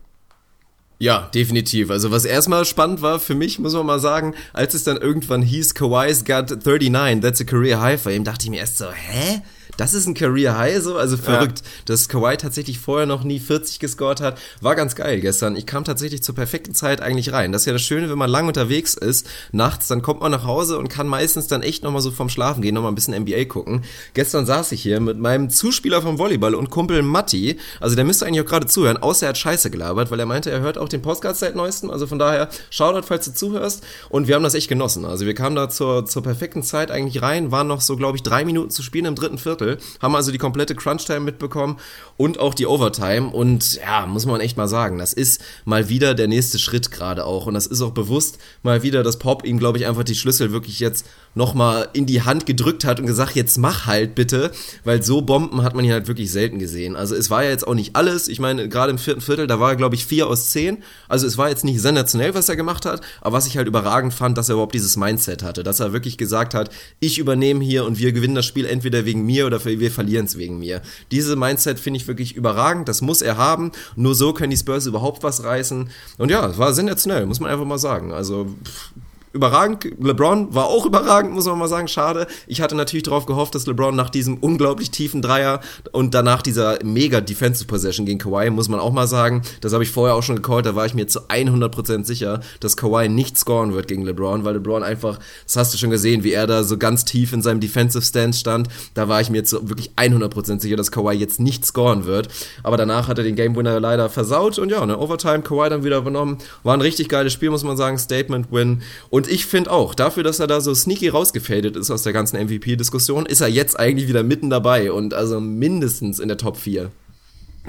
Ja, 1.01 1.29
definitiv. 1.33 1.89
Also 1.89 2.11
was 2.11 2.25
erstmal 2.25 2.63
spannend 2.63 3.01
war 3.01 3.19
für 3.19 3.33
mich, 3.33 3.57
muss 3.57 3.73
man 3.73 3.87
mal 3.87 3.99
sagen, 3.99 4.35
als 4.53 4.75
es 4.75 4.83
dann 4.83 4.97
irgendwann 4.97 5.41
hieß, 5.41 5.73
Kawhi's 5.73 6.25
got 6.25 6.51
39, 6.63 7.21
that's 7.21 7.41
a 7.41 7.43
career 7.43 7.81
high 7.81 7.99
for 7.99 8.11
him, 8.11 8.23
dachte 8.23 8.45
ich 8.45 8.51
mir 8.51 8.59
erst 8.59 8.77
so, 8.77 8.91
hä? 8.91 9.41
Das 9.77 9.93
ist 9.93 10.05
ein 10.05 10.13
Career 10.13 10.57
High 10.57 10.81
so, 10.81 10.97
also 10.97 11.17
verrückt, 11.17 11.63
dass 11.85 12.09
Kawhi 12.09 12.37
tatsächlich 12.37 12.79
vorher 12.79 13.05
noch 13.05 13.23
nie 13.23 13.39
40 13.39 13.79
gescored 13.79 14.21
hat. 14.21 14.39
War 14.61 14.75
ganz 14.75 14.95
geil 14.95 15.21
gestern. 15.21 15.55
Ich 15.55 15.65
kam 15.65 15.83
tatsächlich 15.83 16.23
zur 16.23 16.35
perfekten 16.35 16.75
Zeit 16.75 17.01
eigentlich 17.01 17.31
rein. 17.31 17.51
Das 17.51 17.63
ist 17.63 17.65
ja 17.65 17.73
das 17.73 17.81
Schöne, 17.81 18.09
wenn 18.09 18.17
man 18.17 18.29
lang 18.29 18.47
unterwegs 18.47 18.93
ist, 18.93 19.27
nachts, 19.51 19.87
dann 19.87 20.01
kommt 20.01 20.21
man 20.21 20.31
nach 20.31 20.45
Hause 20.45 20.77
und 20.77 20.89
kann 20.89 21.07
meistens 21.07 21.47
dann 21.47 21.63
echt 21.63 21.83
nochmal 21.83 22.01
so 22.01 22.11
vom 22.11 22.29
Schlafen 22.29 22.61
gehen, 22.61 22.75
nochmal 22.75 22.91
ein 22.91 22.95
bisschen 22.95 23.19
NBA 23.19 23.45
gucken. 23.45 23.83
Gestern 24.13 24.45
saß 24.45 24.71
ich 24.73 24.81
hier 24.81 24.99
mit 24.99 25.17
meinem 25.17 25.49
Zuspieler 25.49 26.01
vom 26.01 26.19
Volleyball 26.19 26.55
und 26.55 26.69
Kumpel 26.69 27.01
Matti. 27.01 27.57
Also 27.79 27.95
der 27.95 28.05
müsste 28.05 28.25
eigentlich 28.25 28.41
auch 28.41 28.49
gerade 28.49 28.67
zuhören, 28.67 28.97
außer 28.97 29.25
er 29.25 29.29
hat 29.29 29.37
Scheiße 29.37 29.71
gelabert, 29.71 30.11
weil 30.11 30.19
er 30.19 30.25
meinte, 30.25 30.51
er 30.51 30.61
hört 30.61 30.77
auch 30.77 30.89
den 30.89 31.01
Podcast 31.01 31.39
seit 31.39 31.55
neuestem. 31.55 31.89
Also 31.89 32.07
von 32.07 32.19
daher, 32.19 32.49
Shoutout, 32.69 33.07
falls 33.07 33.25
du 33.25 33.33
zuhörst. 33.33 33.83
Und 34.09 34.27
wir 34.27 34.35
haben 34.35 34.43
das 34.43 34.53
echt 34.53 34.67
genossen. 34.69 35.05
Also 35.05 35.25
wir 35.25 35.33
kamen 35.33 35.55
da 35.55 35.69
zur, 35.69 36.05
zur 36.05 36.23
perfekten 36.23 36.63
Zeit 36.63 36.91
eigentlich 36.91 37.21
rein, 37.21 37.51
waren 37.51 37.67
noch 37.67 37.81
so, 37.81 37.95
glaube 37.95 38.17
ich, 38.17 38.23
drei 38.23 38.45
Minuten 38.45 38.69
zu 38.69 38.83
spielen 38.83 39.05
im 39.05 39.15
dritten 39.15 39.37
Viertel, 39.37 39.60
haben 40.01 40.15
also 40.15 40.31
die 40.31 40.37
komplette 40.37 40.75
Crunch-Time 40.75 41.21
mitbekommen 41.21 41.77
und 42.17 42.39
auch 42.39 42.53
die 42.53 42.67
Overtime. 42.67 43.29
Und 43.29 43.75
ja, 43.75 44.05
muss 44.05 44.25
man 44.25 44.41
echt 44.41 44.57
mal 44.57 44.67
sagen, 44.67 44.97
das 44.97 45.13
ist 45.13 45.41
mal 45.65 45.89
wieder 45.89 46.13
der 46.13 46.27
nächste 46.27 46.59
Schritt 46.59 46.91
gerade 46.91 47.25
auch. 47.25 47.47
Und 47.47 47.53
das 47.53 47.67
ist 47.67 47.81
auch 47.81 47.91
bewusst 47.91 48.37
mal 48.63 48.83
wieder, 48.83 49.03
dass 49.03 49.19
Pop 49.19 49.45
ihm, 49.45 49.59
glaube 49.59 49.77
ich, 49.77 49.87
einfach 49.87 50.03
die 50.03 50.15
Schlüssel 50.15 50.51
wirklich 50.51 50.79
jetzt 50.79 51.05
nochmal 51.33 51.89
in 51.93 52.05
die 52.05 52.21
Hand 52.23 52.45
gedrückt 52.45 52.83
hat 52.83 52.99
und 52.99 53.05
gesagt, 53.05 53.35
jetzt 53.35 53.57
mach 53.57 53.85
halt 53.85 54.15
bitte, 54.15 54.51
weil 54.83 55.01
so 55.01 55.21
Bomben 55.21 55.63
hat 55.63 55.75
man 55.75 55.85
hier 55.85 55.93
halt 55.93 56.07
wirklich 56.07 56.31
selten 56.31 56.59
gesehen. 56.59 56.95
Also 56.95 57.15
es 57.15 57.29
war 57.29 57.43
ja 57.43 57.49
jetzt 57.49 57.65
auch 57.65 57.73
nicht 57.73 57.95
alles. 57.95 58.27
Ich 58.27 58.39
meine, 58.39 58.67
gerade 58.67 58.91
im 58.91 58.97
vierten 58.97 59.21
Viertel, 59.21 59.47
da 59.47 59.59
war 59.59 59.71
er, 59.71 59.75
glaube 59.75 59.95
ich, 59.95 60.05
vier 60.05 60.27
aus 60.27 60.49
zehn. 60.49 60.79
Also 61.07 61.27
es 61.27 61.37
war 61.37 61.49
jetzt 61.49 61.63
nicht 61.63 61.81
sensationell, 61.81 62.33
was 62.33 62.49
er 62.49 62.55
gemacht 62.55 62.85
hat, 62.85 63.01
aber 63.21 63.37
was 63.37 63.47
ich 63.47 63.57
halt 63.57 63.67
überragend 63.67 64.13
fand, 64.13 64.37
dass 64.37 64.49
er 64.49 64.53
überhaupt 64.53 64.75
dieses 64.75 64.97
Mindset 64.97 65.43
hatte, 65.43 65.63
dass 65.63 65.79
er 65.79 65.93
wirklich 65.93 66.17
gesagt 66.17 66.53
hat, 66.53 66.69
ich 66.99 67.17
übernehme 67.17 67.63
hier 67.63 67.85
und 67.85 67.97
wir 67.97 68.11
gewinnen 68.11 68.35
das 68.35 68.45
Spiel 68.45 68.65
entweder 68.65 69.05
wegen 69.05 69.25
mir 69.25 69.45
oder 69.45 69.63
wir 69.63 69.91
verlieren 69.91 70.25
es 70.25 70.37
wegen 70.37 70.59
mir. 70.59 70.81
Diese 71.11 71.35
Mindset 71.35 71.79
finde 71.79 71.97
ich 71.97 72.07
wirklich 72.07 72.35
überragend, 72.35 72.89
das 72.89 73.01
muss 73.01 73.21
er 73.21 73.37
haben. 73.37 73.71
Nur 73.95 74.15
so 74.15 74.33
können 74.33 74.51
die 74.51 74.57
Spurs 74.57 74.85
überhaupt 74.85 75.23
was 75.23 75.43
reißen. 75.43 75.89
Und 76.17 76.31
ja, 76.31 76.45
es 76.47 76.57
war 76.57 76.73
sensationell, 76.73 77.25
muss 77.25 77.39
man 77.39 77.51
einfach 77.51 77.65
mal 77.65 77.77
sagen. 77.77 78.11
Also 78.11 78.47
pff, 78.63 78.91
überragend. 79.33 79.85
LeBron 79.99 80.53
war 80.53 80.65
auch 80.65 80.85
überragend, 80.85 81.33
muss 81.33 81.45
man 81.45 81.57
mal 81.57 81.67
sagen. 81.67 81.87
Schade. 81.87 82.27
Ich 82.47 82.61
hatte 82.61 82.75
natürlich 82.75 83.03
darauf 83.03 83.25
gehofft, 83.25 83.55
dass 83.55 83.65
LeBron 83.65 83.95
nach 83.95 84.09
diesem 84.09 84.37
unglaublich 84.37 84.91
tiefen 84.91 85.21
Dreier 85.21 85.61
und 85.91 86.13
danach 86.13 86.41
dieser 86.41 86.79
mega 86.83 87.21
Defensive 87.21 87.67
Possession 87.67 88.05
gegen 88.05 88.19
Kawhi, 88.19 88.49
muss 88.49 88.69
man 88.69 88.79
auch 88.79 88.91
mal 88.91 89.07
sagen, 89.07 89.41
das 89.61 89.73
habe 89.73 89.83
ich 89.83 89.91
vorher 89.91 90.15
auch 90.15 90.23
schon 90.23 90.35
gecallt, 90.35 90.65
da 90.65 90.75
war 90.75 90.85
ich 90.85 90.93
mir 90.93 91.07
zu 91.07 91.27
100% 91.27 92.05
sicher, 92.05 92.41
dass 92.59 92.77
Kawhi 92.77 93.09
nicht 93.09 93.37
scoren 93.37 93.73
wird 93.73 93.87
gegen 93.87 94.03
LeBron, 94.03 94.43
weil 94.43 94.55
LeBron 94.55 94.83
einfach, 94.83 95.19
das 95.45 95.55
hast 95.55 95.73
du 95.73 95.77
schon 95.77 95.89
gesehen, 95.89 96.23
wie 96.23 96.33
er 96.33 96.47
da 96.47 96.63
so 96.63 96.77
ganz 96.77 97.05
tief 97.05 97.33
in 97.33 97.41
seinem 97.41 97.59
Defensive 97.59 98.03
Stance 98.03 98.39
stand. 98.39 98.67
Da 98.93 99.07
war 99.07 99.21
ich 99.21 99.29
mir 99.29 99.37
jetzt 99.37 99.53
wirklich 99.53 99.91
100% 99.95 100.59
sicher, 100.59 100.75
dass 100.75 100.91
Kawhi 100.91 101.13
jetzt 101.13 101.39
nicht 101.39 101.65
scoren 101.65 102.05
wird. 102.05 102.27
Aber 102.63 102.77
danach 102.77 103.07
hat 103.07 103.17
er 103.17 103.23
den 103.23 103.35
Game 103.35 103.55
Winner 103.55 103.79
leider 103.79 104.09
versaut 104.09 104.59
und 104.59 104.69
ja, 104.69 104.81
eine 104.81 104.97
Overtime, 104.97 105.41
Kawhi 105.41 105.69
dann 105.69 105.83
wieder 105.83 105.97
übernommen. 105.97 106.37
War 106.63 106.73
ein 106.73 106.81
richtig 106.81 107.09
geiles 107.09 107.33
Spiel, 107.33 107.49
muss 107.49 107.63
man 107.63 107.77
sagen. 107.77 107.97
Statement 107.97 108.51
Win. 108.51 108.81
Und 109.09 109.20
und 109.21 109.27
ich 109.27 109.45
finde 109.45 109.69
auch, 109.69 109.93
dafür, 109.93 110.23
dass 110.23 110.39
er 110.39 110.47
da 110.47 110.61
so 110.61 110.73
sneaky 110.73 111.09
rausgefadet 111.09 111.75
ist 111.77 111.91
aus 111.91 112.01
der 112.01 112.11
ganzen 112.11 112.43
MVP-Diskussion, 112.43 113.27
ist 113.27 113.41
er 113.41 113.49
jetzt 113.49 113.79
eigentlich 113.79 114.07
wieder 114.07 114.23
mitten 114.23 114.49
dabei 114.49 114.91
und 114.91 115.13
also 115.13 115.39
mindestens 115.39 116.17
in 116.17 116.27
der 116.27 116.39
Top 116.39 116.57
4. 116.57 116.89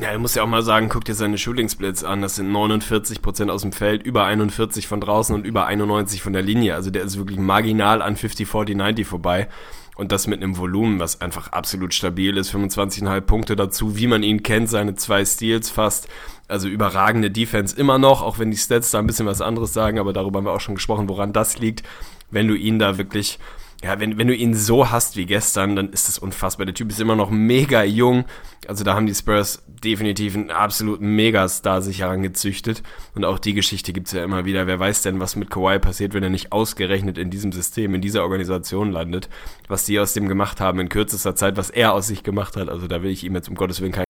Ja, 0.00 0.14
ich 0.14 0.18
muss 0.18 0.34
ja 0.34 0.44
auch 0.44 0.48
mal 0.48 0.62
sagen, 0.62 0.88
guck 0.88 1.04
dir 1.04 1.14
seine 1.14 1.36
Shooting 1.36 1.68
Splits 1.68 2.04
an. 2.04 2.22
Das 2.22 2.36
sind 2.36 2.50
49% 2.50 3.50
aus 3.50 3.60
dem 3.60 3.72
Feld, 3.72 4.02
über 4.02 4.24
41 4.24 4.88
von 4.88 5.02
draußen 5.02 5.34
und 5.34 5.44
über 5.44 5.66
91 5.66 6.22
von 6.22 6.32
der 6.32 6.40
Linie. 6.40 6.74
Also 6.74 6.90
der 6.90 7.02
ist 7.02 7.18
wirklich 7.18 7.38
marginal 7.38 8.00
an 8.00 8.16
50, 8.16 8.48
40, 8.48 8.74
90 8.74 9.06
vorbei. 9.06 9.48
Und 9.94 10.10
das 10.10 10.26
mit 10.26 10.42
einem 10.42 10.56
Volumen, 10.56 11.00
was 11.00 11.20
einfach 11.20 11.52
absolut 11.52 11.92
stabil 11.92 12.38
ist. 12.38 12.50
25,5 12.54 13.20
Punkte 13.20 13.56
dazu, 13.56 13.98
wie 13.98 14.06
man 14.06 14.22
ihn 14.22 14.42
kennt, 14.42 14.70
seine 14.70 14.94
zwei 14.94 15.22
Steals 15.26 15.68
fast. 15.68 16.08
Also 16.48 16.68
überragende 16.68 17.30
Defense 17.30 17.76
immer 17.76 17.98
noch, 17.98 18.22
auch 18.22 18.38
wenn 18.38 18.50
die 18.50 18.56
Stats 18.56 18.90
da 18.90 18.98
ein 18.98 19.06
bisschen 19.06 19.26
was 19.26 19.40
anderes 19.40 19.72
sagen, 19.72 19.98
aber 19.98 20.12
darüber 20.12 20.38
haben 20.38 20.46
wir 20.46 20.52
auch 20.52 20.60
schon 20.60 20.74
gesprochen, 20.74 21.08
woran 21.08 21.32
das 21.32 21.58
liegt. 21.58 21.82
Wenn 22.30 22.48
du 22.48 22.54
ihn 22.54 22.78
da 22.78 22.98
wirklich 22.98 23.38
ja, 23.84 23.98
wenn, 23.98 24.16
wenn 24.16 24.28
du 24.28 24.34
ihn 24.34 24.54
so 24.54 24.92
hast 24.92 25.16
wie 25.16 25.26
gestern, 25.26 25.74
dann 25.74 25.90
ist 25.90 26.06
das 26.06 26.16
unfassbar. 26.16 26.66
Der 26.66 26.74
Typ 26.74 26.88
ist 26.90 27.00
immer 27.00 27.16
noch 27.16 27.30
mega 27.30 27.82
jung. 27.82 28.24
Also 28.68 28.84
da 28.84 28.94
haben 28.94 29.06
die 29.06 29.14
Spurs 29.14 29.64
definitiv 29.66 30.36
einen 30.36 30.52
absoluten 30.52 31.16
Megastar 31.16 31.82
sich 31.82 32.00
herangezüchtet. 32.00 32.84
Und 33.16 33.24
auch 33.24 33.40
die 33.40 33.54
Geschichte 33.54 33.92
gibt's 33.92 34.12
ja 34.12 34.22
immer 34.22 34.44
wieder. 34.44 34.68
Wer 34.68 34.78
weiß 34.78 35.02
denn, 35.02 35.18
was 35.18 35.34
mit 35.34 35.50
Kawhi 35.50 35.80
passiert, 35.80 36.14
wenn 36.14 36.22
er 36.22 36.30
nicht 36.30 36.52
ausgerechnet 36.52 37.18
in 37.18 37.30
diesem 37.30 37.50
System, 37.50 37.96
in 37.96 38.00
dieser 38.00 38.22
Organisation 38.22 38.92
landet. 38.92 39.28
Was 39.66 39.84
die 39.84 39.98
aus 39.98 40.12
dem 40.12 40.28
gemacht 40.28 40.60
haben 40.60 40.78
in 40.78 40.88
kürzester 40.88 41.34
Zeit, 41.34 41.56
was 41.56 41.68
er 41.68 41.92
aus 41.92 42.06
sich 42.06 42.22
gemacht 42.22 42.56
hat. 42.56 42.68
Also 42.68 42.86
da 42.86 43.02
will 43.02 43.10
ich 43.10 43.24
ihm 43.24 43.34
jetzt 43.34 43.48
um 43.48 43.56
Gottes 43.56 43.80
Willen 43.80 43.90
kein 43.90 44.04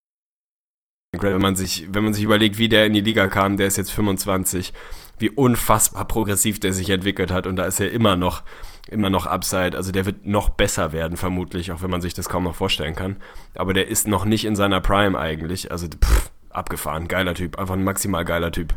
wenn 1.21 1.43
man 1.43 1.57
sich, 1.57 1.87
wenn 1.91 2.05
man 2.05 2.15
sich 2.15 2.25
überlegt, 2.25 2.57
wie 2.57 2.71
der 2.71 2.87
in 2.87 2.95
die 2.95 3.03
Liga 3.03 3.27
kam, 3.27 3.59
der 3.59 3.67
ist 3.67 3.77
jetzt 3.77 3.93
25, 3.93 4.73
wie 5.19 5.29
unfassbar 5.29 6.07
progressiv 6.07 6.59
der 6.59 6.73
sich 6.73 6.89
entwickelt 6.89 7.31
hat 7.31 7.47
und 7.47 7.57
da 7.57 7.67
ist 7.67 7.81
er 7.81 7.91
immer 7.91 8.17
noch 8.17 8.43
immer 8.89 9.11
noch 9.11 9.27
Upside. 9.27 9.77
Also 9.77 9.93
der 9.93 10.07
wird 10.07 10.27
noch 10.27 10.49
besser 10.49 10.93
werden, 10.93 11.17
vermutlich, 11.17 11.71
auch 11.71 11.83
wenn 11.83 11.91
man 11.91 12.01
sich 12.01 12.15
das 12.15 12.29
kaum 12.29 12.45
noch 12.45 12.55
vorstellen 12.55 12.97
kann. 12.97 13.17
Aber 13.55 13.75
der 13.75 13.89
ist 13.89 14.09
noch 14.09 14.25
nicht 14.25 14.45
in 14.45 14.57
seiner 14.57 14.81
Prime 14.81 15.17
eigentlich. 15.19 15.71
Also 15.71 15.87
pff, 15.87 16.31
abgefahren, 16.51 17.09
geiler 17.09 17.35
Typ, 17.35 17.59
einfach 17.59 17.75
ein 17.75 17.85
maximal 17.85 18.25
geiler 18.25 18.51
Typ. 18.51 18.75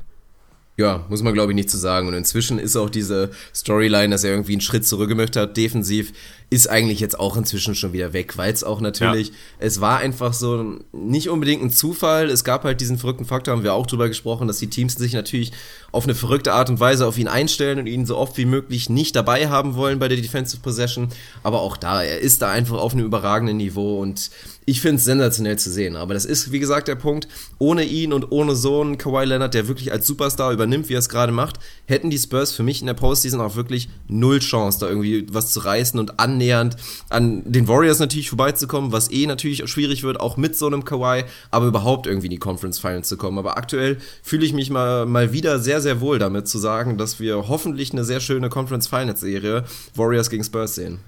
Ja, 0.77 1.05
muss 1.07 1.23
man 1.23 1.33
glaube 1.33 1.53
ich 1.53 1.55
nicht 1.55 1.69
zu 1.69 1.77
sagen. 1.77 2.07
Und 2.07 2.13
inzwischen 2.15 2.59
ist 2.59 2.75
auch 2.75 2.89
diese 2.89 3.31
Storyline, 3.53 4.09
dass 4.09 4.25
er 4.25 4.31
irgendwie 4.31 4.53
einen 4.53 4.61
Schritt 4.61 4.85
zurück 4.85 5.07
gemacht 5.07 5.35
hat, 5.37 5.55
defensiv, 5.55 6.11
ist 6.49 6.69
eigentlich 6.69 6.99
jetzt 6.99 7.19
auch 7.19 7.37
inzwischen 7.37 7.75
schon 7.75 7.93
wieder 7.93 8.13
weg, 8.13 8.37
weil 8.37 8.53
es 8.53 8.63
auch 8.63 8.79
natürlich, 8.79 9.29
ja. 9.29 9.33
es 9.59 9.81
war 9.81 9.97
einfach 9.97 10.33
so 10.33 10.79
nicht 10.91 11.29
unbedingt 11.29 11.63
ein 11.63 11.71
Zufall. 11.71 12.29
Es 12.29 12.43
gab 12.43 12.63
halt 12.65 12.81
diesen 12.81 12.97
verrückten 12.97 13.25
Faktor, 13.25 13.53
haben 13.53 13.63
wir 13.63 13.73
auch 13.73 13.87
drüber 13.87 14.07
gesprochen, 14.09 14.47
dass 14.47 14.59
die 14.59 14.69
Teams 14.69 14.95
sich 14.95 15.13
natürlich 15.13 15.53
auf 15.91 16.03
eine 16.03 16.13
verrückte 16.13 16.53
Art 16.53 16.69
und 16.69 16.79
Weise 16.79 17.07
auf 17.07 17.17
ihn 17.17 17.27
einstellen 17.27 17.79
und 17.79 17.87
ihn 17.87 18.05
so 18.05 18.17
oft 18.17 18.37
wie 18.37 18.45
möglich 18.45 18.89
nicht 18.89 19.15
dabei 19.15 19.47
haben 19.47 19.75
wollen 19.75 19.97
bei 19.97 20.07
der 20.07 20.17
Defensive 20.17 20.61
Possession. 20.61 21.09
Aber 21.41 21.61
auch 21.61 21.77
da, 21.77 22.03
er 22.03 22.19
ist 22.19 22.41
da 22.41 22.51
einfach 22.51 22.77
auf 22.77 22.93
einem 22.93 23.05
überragenden 23.05 23.57
Niveau 23.57 23.99
und 23.99 24.29
ich 24.65 24.81
finde 24.81 24.97
es 24.97 25.05
sensationell 25.05 25.57
zu 25.59 25.71
sehen. 25.71 25.95
Aber 25.95 26.13
das 26.13 26.25
ist, 26.25 26.51
wie 26.51 26.59
gesagt, 26.59 26.87
der 26.87 26.95
Punkt. 26.95 27.27
Ohne 27.59 27.83
ihn 27.83 28.13
und 28.13 28.31
ohne 28.31 28.55
so 28.55 28.81
einen 28.81 28.97
Kawhi 28.97 29.25
Leonard, 29.25 29.53
der 29.53 29.67
wirklich 29.67 29.91
als 29.91 30.07
Superstar 30.07 30.51
übernimmt, 30.51 30.89
wie 30.89 30.95
er 30.95 30.99
es 30.99 31.09
gerade 31.09 31.31
macht, 31.31 31.59
hätten 31.85 32.09
die 32.09 32.17
Spurs 32.17 32.51
für 32.51 32.63
mich 32.63 32.81
in 32.81 32.87
der 32.87 32.95
Postseason 32.95 33.41
auch 33.41 33.55
wirklich 33.55 33.89
null 34.07 34.39
Chance, 34.39 34.79
da 34.79 34.87
irgendwie 34.87 35.27
was 35.31 35.53
zu 35.53 35.59
reißen 35.59 35.99
und 35.99 36.19
annähernd 36.19 36.77
an 37.09 37.43
den 37.45 37.67
Warriors 37.67 37.99
natürlich 37.99 38.29
vorbeizukommen, 38.29 38.91
was 38.91 39.11
eh 39.11 39.27
natürlich 39.27 39.69
schwierig 39.69 40.03
wird, 40.03 40.19
auch 40.19 40.37
mit 40.37 40.57
so 40.57 40.65
einem 40.65 40.83
Kawhi, 40.83 41.25
aber 41.51 41.67
überhaupt 41.67 42.07
irgendwie 42.07 42.27
in 42.27 42.31
die 42.31 42.37
Conference 42.37 42.79
Finals 42.79 43.07
zu 43.07 43.17
kommen. 43.17 43.37
Aber 43.37 43.57
aktuell 43.57 43.97
fühle 44.23 44.45
ich 44.45 44.53
mich 44.53 44.71
mal, 44.71 45.05
mal 45.05 45.31
wieder 45.31 45.59
sehr, 45.59 45.81
sehr 45.81 46.01
wohl 46.01 46.17
damit 46.17 46.47
zu 46.47 46.57
sagen, 46.57 46.97
dass 46.97 47.19
wir 47.19 47.47
hoffentlich 47.47 47.91
eine 47.91 48.03
sehr 48.03 48.19
schöne 48.19 48.49
Conference 48.49 48.87
Finals 48.87 49.19
Serie 49.19 49.63
Warriors 49.93 50.29
gegen 50.29 50.43
Spurs 50.43 50.75
sehen. 50.75 50.99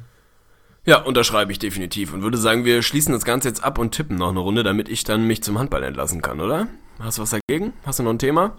Ja, 0.88 1.02
unterschreibe 1.02 1.52
ich 1.52 1.60
definitiv 1.60 2.14
und 2.14 2.22
würde 2.22 2.38
sagen, 2.38 2.64
wir 2.64 2.82
schließen 2.82 3.12
das 3.12 3.26
Ganze 3.26 3.50
jetzt 3.50 3.62
ab 3.62 3.78
und 3.78 3.92
tippen 3.92 4.16
noch 4.16 4.30
eine 4.30 4.40
Runde, 4.40 4.64
damit 4.64 4.88
ich 4.88 5.04
dann 5.04 5.28
mich 5.28 5.44
zum 5.44 5.60
Handball 5.60 5.84
entlassen 5.84 6.22
kann, 6.22 6.40
oder? 6.40 6.70
Hast 6.98 7.18
du 7.18 7.24
was 7.24 7.32
dagegen? 7.32 7.74
Hast 7.86 8.00
du 8.00 8.04
noch 8.04 8.12
ein 8.12 8.20
Thema? 8.20 8.56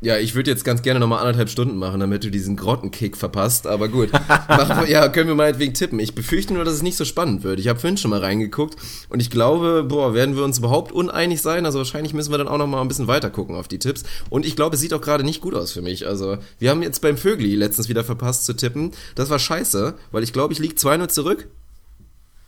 Ja, 0.00 0.16
ich 0.16 0.36
würde 0.36 0.48
jetzt 0.48 0.64
ganz 0.64 0.82
gerne 0.82 1.00
nochmal 1.00 1.18
anderthalb 1.18 1.48
Stunden 1.48 1.76
machen, 1.76 1.98
damit 1.98 2.22
du 2.22 2.30
diesen 2.30 2.54
Grottenkick 2.56 3.16
verpasst. 3.16 3.66
Aber 3.66 3.88
gut, 3.88 4.12
wir, 4.48 4.88
ja, 4.88 5.08
können 5.08 5.26
wir 5.26 5.34
meinetwegen 5.34 5.74
tippen. 5.74 5.98
Ich 5.98 6.14
befürchte 6.14 6.54
nur, 6.54 6.64
dass 6.64 6.74
es 6.74 6.82
nicht 6.82 6.96
so 6.96 7.04
spannend 7.04 7.42
wird. 7.42 7.58
Ich 7.58 7.66
habe 7.66 7.80
vorhin 7.80 7.96
schon 7.96 8.12
mal 8.12 8.20
reingeguckt 8.20 8.76
und 9.08 9.18
ich 9.18 9.28
glaube, 9.28 9.82
boah, 9.82 10.14
werden 10.14 10.36
wir 10.36 10.44
uns 10.44 10.58
überhaupt 10.58 10.92
uneinig 10.92 11.42
sein? 11.42 11.66
Also 11.66 11.78
wahrscheinlich 11.78 12.14
müssen 12.14 12.30
wir 12.30 12.38
dann 12.38 12.46
auch 12.46 12.58
nochmal 12.58 12.80
ein 12.80 12.86
bisschen 12.86 13.08
weiter 13.08 13.28
gucken 13.28 13.56
auf 13.56 13.66
die 13.66 13.80
Tipps. 13.80 14.04
Und 14.30 14.46
ich 14.46 14.54
glaube, 14.54 14.76
es 14.76 14.80
sieht 14.80 14.94
auch 14.94 15.00
gerade 15.00 15.24
nicht 15.24 15.40
gut 15.40 15.56
aus 15.56 15.72
für 15.72 15.82
mich. 15.82 16.06
Also 16.06 16.38
wir 16.60 16.70
haben 16.70 16.82
jetzt 16.82 17.02
beim 17.02 17.16
Vögli 17.16 17.56
letztens 17.56 17.88
wieder 17.88 18.04
verpasst 18.04 18.46
zu 18.46 18.54
tippen. 18.54 18.92
Das 19.16 19.30
war 19.30 19.40
scheiße, 19.40 19.94
weil 20.12 20.22
ich 20.22 20.32
glaube, 20.32 20.52
ich 20.52 20.60
liege 20.60 20.76
2-0 20.76 21.08
zurück. 21.08 21.48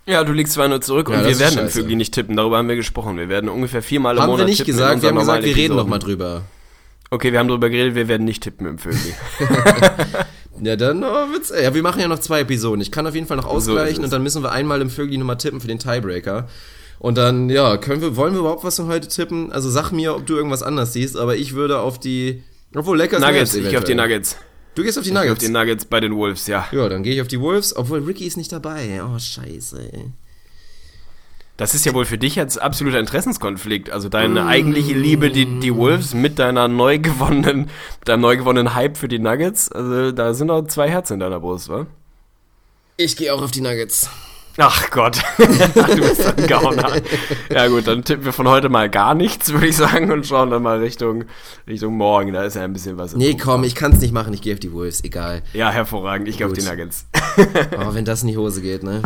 Ja, 0.07 0.23
du 0.23 0.33
liegst 0.33 0.57
2-0 0.57 0.81
zurück 0.83 1.09
ja, 1.11 1.19
und 1.19 1.27
wir 1.27 1.39
werden 1.41 1.59
im 1.59 1.69
Vögli 1.69 1.97
nicht 1.97 2.15
tippen. 2.15 2.37
Darüber 2.37 2.59
haben 2.59 2.69
wir 2.69 2.77
gesprochen. 2.77 3.17
Wir 3.17 3.29
werden 3.29 3.51
ungefähr 3.51 3.83
viermal 3.83 4.15
im 4.15 4.23
haben 4.23 4.31
Monat 4.31 4.47
tippen. 4.47 4.53
Haben 4.53 4.59
wir 4.59 4.65
nicht 4.65 4.67
gesagt, 4.67 5.03
wir 5.03 5.09
haben 5.09 5.19
gesagt, 5.19 5.45
wir 5.45 5.57
reden 5.57 5.75
nochmal 5.75 5.99
drüber. 5.99 6.43
Okay, 7.11 7.33
wir 7.33 7.41
haben 7.41 7.49
darüber 7.49 7.69
geredet, 7.69 7.97
wir 7.97 8.07
werden 8.07 8.25
nicht 8.25 8.43
tippen 8.43 8.67
im 8.67 8.79
Vögel. 8.79 9.01
ja, 10.63 10.77
dann 10.77 11.03
oh, 11.03 11.33
wird's, 11.33 11.51
ja, 11.51 11.75
wir 11.75 11.83
machen 11.83 12.01
ja 12.01 12.09
noch 12.09 12.21
zwei 12.21 12.41
Episoden. 12.41 12.81
Ich 12.81 12.93
kann 12.93 13.07
auf 13.07 13.15
jeden 13.15 13.27
Fall 13.27 13.37
noch 13.37 13.47
ausgleichen 13.47 13.97
so 13.97 14.03
und 14.03 14.13
dann 14.13 14.23
müssen 14.23 14.43
wir 14.43 14.53
einmal 14.53 14.81
im 14.81 14.91
Vögel 14.91 15.19
nochmal 15.19 15.37
tippen 15.37 15.61
für 15.61 15.67
den 15.67 15.81
Tiebreaker. 15.81 16.49
Und 17.01 17.19
dann, 17.19 17.51
ja, 17.51 17.79
können 17.79 18.01
wir, 18.01 18.15
wollen 18.15 18.35
wir 18.35 18.41
überhaupt 18.41 18.63
was 18.63 18.77
von 18.77 18.87
heute 18.87 19.09
tippen? 19.09 19.51
Also 19.53 19.71
sag 19.71 19.91
mir, 19.91 20.15
ob 20.15 20.27
du 20.27 20.37
irgendwas 20.37 20.63
anders 20.63 20.93
siehst, 20.93 21.17
aber 21.17 21.35
ich 21.35 21.55
würde 21.55 21.81
auf 21.81 21.99
die, 21.99 22.45
obwohl 22.77 22.99
Lakers 22.99 23.21
Nuggets, 23.21 23.55
ich 23.55 23.77
auf 23.77 23.85
die 23.85 23.95
Nuggets. 23.95 24.37
Du 24.75 24.85
gehst 24.85 24.99
auf 24.99 25.05
die 25.05 25.11
Nuggets? 25.11 25.27
Ich 25.27 25.33
auf 25.33 25.39
die 25.39 25.49
Nuggets 25.49 25.85
bei 25.87 25.99
den 25.99 26.15
Wolves, 26.15 26.47
ja. 26.47 26.69
Ja, 26.71 26.89
dann 26.89 27.03
gehe 27.03 27.15
ich 27.15 27.21
auf 27.21 27.29
die 27.29 27.41
Wolves, 27.41 27.75
obwohl 27.75 28.05
Ricky 28.05 28.27
ist 28.27 28.37
nicht 28.37 28.53
dabei. 28.53 29.03
Oh, 29.03 29.19
scheiße, 29.19 29.81
ey. 29.93 30.13
Das 31.61 31.75
ist 31.75 31.85
ja 31.85 31.93
wohl 31.93 32.07
für 32.07 32.17
dich 32.17 32.37
jetzt 32.37 32.57
absoluter 32.59 32.99
Interessenskonflikt. 32.99 33.91
Also 33.91 34.09
deine 34.09 34.47
eigentliche 34.47 34.95
Liebe, 34.95 35.29
die, 35.29 35.61
die 35.61 35.77
Wolves, 35.77 36.15
mit 36.15 36.39
deiner 36.39 36.69
neu 36.69 36.99
gewonnenen, 36.99 37.69
deinem 38.07 38.23
neu 38.23 38.39
gewonnenen 38.39 38.75
Hype 38.75 38.97
für 38.97 39.09
die 39.09 39.19
Nuggets. 39.19 39.71
Also 39.71 40.11
da 40.11 40.33
sind 40.33 40.51
auch 40.51 40.67
zwei 40.69 40.89
Herzen 40.89 41.15
in 41.15 41.21
deiner 41.21 41.39
Brust, 41.39 41.69
wa? 41.69 41.87
Ich 42.97 43.15
gehe 43.15 43.35
auch 43.35 43.43
auf 43.43 43.51
die 43.51 43.61
Nuggets. 43.61 44.09
Ach 44.57 44.91
Gott, 44.91 45.21
du 45.37 45.97
bist 46.01 46.35
ein 46.35 46.47
Gauner. 46.47 46.93
Ja 47.53 47.69
gut, 47.69 47.87
dann 47.87 48.05
tippen 48.05 48.25
wir 48.25 48.33
von 48.33 48.49
heute 48.49 48.71
mal 48.71 48.89
gar 48.89 49.15
nichts, 49.15 49.53
würde 49.53 49.67
ich 49.67 49.77
sagen, 49.77 50.11
und 50.11 50.27
schauen 50.27 50.49
dann 50.49 50.63
mal 50.63 50.79
Richtung, 50.79 51.25
Richtung 51.69 51.95
morgen. 51.95 52.33
Da 52.33 52.43
ist 52.45 52.57
ja 52.57 52.63
ein 52.63 52.73
bisschen 52.73 52.97
was. 52.97 53.15
Nee, 53.15 53.37
komm, 53.37 53.65
ich 53.65 53.75
kann 53.75 53.93
es 53.93 54.01
nicht 54.01 54.15
machen. 54.15 54.33
Ich 54.33 54.41
gehe 54.41 54.55
auf 54.55 54.61
die 54.61 54.73
Wolves, 54.73 55.05
egal. 55.05 55.43
Ja, 55.53 55.71
hervorragend. 55.71 56.27
Ich 56.27 56.39
gehe 56.39 56.47
auf 56.47 56.55
die 56.55 56.63
Nuggets. 56.63 57.05
oh, 57.77 57.93
wenn 57.93 58.07
das 58.07 58.23
in 58.23 58.29
die 58.29 58.39
Hose 58.39 58.63
geht, 58.63 58.83
ne? 58.83 59.03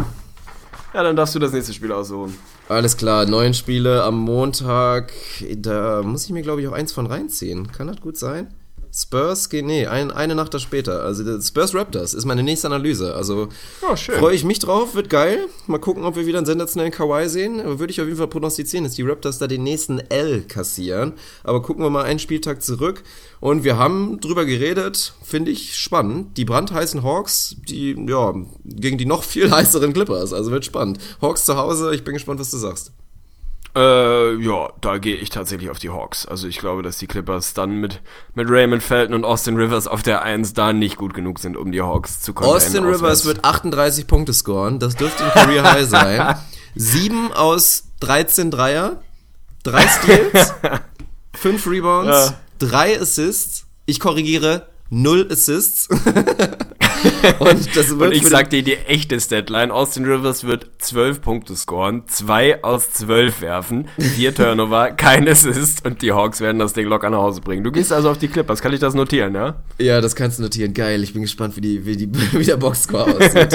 Ja, 0.95 1.03
dann 1.03 1.17
darfst 1.17 1.35
du 1.35 1.41
das 1.41 1.53
nächste 1.53 1.73
Spiel 1.73 1.91
aussuchen. 1.91 2.39
Alles 2.69 2.97
klar, 2.97 3.27
neun 3.27 3.53
Spiele 3.53 4.05
am 4.05 4.17
Montag. 4.17 5.13
Da 5.57 6.03
muss 6.05 6.25
ich 6.25 6.31
mir, 6.31 6.43
glaube 6.43 6.63
ich, 6.63 6.69
auch 6.69 6.73
eins 6.73 6.93
von 6.93 7.07
reinziehen. 7.07 7.73
Kann 7.73 7.89
das 7.89 8.01
gut 8.01 8.17
sein? 8.17 8.55
Spurs, 8.97 9.49
gegen- 9.51 9.67
nee, 9.67 9.87
ein, 9.89 10.13
eine 10.13 10.37
Nacht 10.37 10.55
da 10.55 10.61
später. 10.61 11.03
Also 11.03 11.41
Spurs 11.41 11.75
Raptors 11.75 12.15
ist 12.15 12.25
meine 12.27 12.45
nächste 12.45 12.69
Analyse. 12.69 13.15
Also 13.15 13.49
schön. 13.97 14.19
freue 14.21 14.35
ich 14.37 14.45
mich 14.45 14.61
drauf, 14.61 14.95
wird 14.95 15.11
geil. 15.11 15.47
Mal 15.67 15.79
gucken, 15.79 16.05
ob 16.05 16.15
wir 16.15 16.27
wieder 16.27 16.39
einen 16.39 16.47
sensationellen 16.47 16.93
Kawhi 16.93 17.29
sehen. 17.29 17.61
Aber 17.61 17.81
würde 17.81 17.91
ich 17.91 18.01
auf 18.01 18.07
jeden 18.07 18.19
Fall 18.19 18.29
prognostizieren, 18.29 18.85
dass 18.85 18.95
die 18.95 19.03
Raptors 19.03 19.39
da 19.39 19.49
den 19.49 19.65
nächsten 19.65 19.99
L 19.99 20.43
kassieren. 20.43 21.15
Aber 21.43 21.61
gucken 21.61 21.83
wir 21.85 21.91
mal 21.91 22.05
einen 22.05 22.21
Spieltag 22.21 22.63
zurück. 22.63 23.03
Und 23.41 23.65
wir 23.65 23.77
haben 23.79 24.21
drüber 24.21 24.45
geredet, 24.45 25.13
finde 25.23 25.51
ich 25.51 25.77
spannend. 25.77 26.37
Die 26.37 26.45
brandheißen 26.45 27.03
Hawks, 27.03 27.57
die, 27.69 27.97
ja, 28.09 28.33
gegen 28.65 28.97
die 28.97 29.07
noch 29.07 29.25
viel 29.25 29.51
heißeren 29.51 29.93
Clippers. 29.93 30.33
Also 30.33 30.53
wird 30.53 30.65
spannend. 30.65 30.99
Hawks 31.21 31.45
zu 31.45 31.57
Hause, 31.57 31.95
ich 31.95 32.05
bin 32.05 32.15
gespannt, 32.15 32.39
was 32.39 32.51
du 32.53 32.59
sagst. 32.59 32.93
Äh, 33.77 34.35
ja, 34.37 34.73
da 34.81 34.99
gehe 34.99 35.17
ich 35.17 35.31
tatsächlich 35.31 35.69
auf 35.71 35.79
die 35.81 35.91
Hawks. 35.91 36.27
Also 36.27 36.47
ich 36.47 36.59
glaube, 36.59 36.83
dass 36.83 36.99
die 36.99 37.07
Clippers 37.09 37.55
dann 37.55 37.81
mit, 37.81 38.01
mit 38.35 38.49
Raymond 38.49 38.83
Felton 38.83 39.15
und 39.15 39.25
Austin 39.25 39.57
Rivers 39.57 39.89
auf 39.89 40.03
der 40.03 40.23
1 40.23 40.53
da 40.55 40.73
nicht 40.73 40.97
gut 40.97 41.13
genug 41.13 41.41
sind, 41.41 41.57
um 41.57 41.73
die 41.73 41.83
Hawks 41.83 42.21
zu 42.21 42.33
containen. 42.35 42.57
Austin 42.57 42.85
Rivers 42.85 43.21
auswärts. 43.21 43.25
wird 43.27 43.45
38 43.45 44.07
Punkte 44.07 44.33
scoren. 44.33 44.79
Das 44.79 44.95
dürfte 44.95 45.25
ein 45.25 45.31
Career 45.33 45.65
High 45.65 45.85
sein. 45.89 46.37
Sieben 46.77 47.33
aus 47.33 47.85
13 48.01 48.51
Dreier, 48.51 49.03
drei 49.65 49.87
Steals, 49.89 50.53
fünf 51.35 51.67
Rebounds, 51.67 52.09
Ja. 52.31 52.35
drei 52.61 53.01
Assists. 53.01 53.67
Ich 53.87 53.99
korrigiere, 54.01 54.69
null 54.91 55.29
Assists. 55.31 55.89
Und 57.39 57.77
das 57.77 57.91
Und 57.93 58.13
ich 58.13 58.27
sag 58.27 58.51
dir 58.51 58.63
die 58.63 58.77
echte 58.77 59.19
Statline. 59.19 59.73
Austin 59.73 60.05
Rivers 60.05 60.45
wird 60.45 60.71
12 60.79 61.21
Punkte 61.23 61.57
scoren, 61.57 62.05
2 62.07 62.63
aus 62.63 62.93
12 62.93 63.41
werfen, 63.41 63.89
4 63.99 64.35
Turnover, 64.35 64.91
kein 64.91 65.29
Assist 65.29 65.85
und 65.87 66.03
die 66.03 66.13
Hawks 66.13 66.41
werden 66.41 66.59
das 66.59 66.73
Ding 66.73 66.87
locker 66.87 67.11
nach 67.11 67.19
Hause 67.19 67.41
bringen. 67.41 67.65
Du 67.65 67.73
gehst 67.73 67.93
also 67.93 68.11
auf 68.11 68.19
die 68.19 68.29
Clippers, 68.29 68.61
kann 68.61 68.73
ich 68.73 68.81
das 68.81 68.95
notieren, 68.95 69.35
ja? 69.35 69.57
ja, 69.79 70.01
das 70.01 70.15
kannst 70.15 70.39
du 70.39 70.43
notieren. 70.43 70.75
Geil, 70.75 71.03
ich 71.03 71.13
bin 71.13 71.23
gespannt, 71.23 71.57
wie, 71.57 71.61
die, 71.61 71.87
wie, 71.87 71.97
die, 71.97 72.09
wie 72.33 72.45
der 72.45 72.57
Boxscore 72.57 73.17
aussieht. 73.17 73.53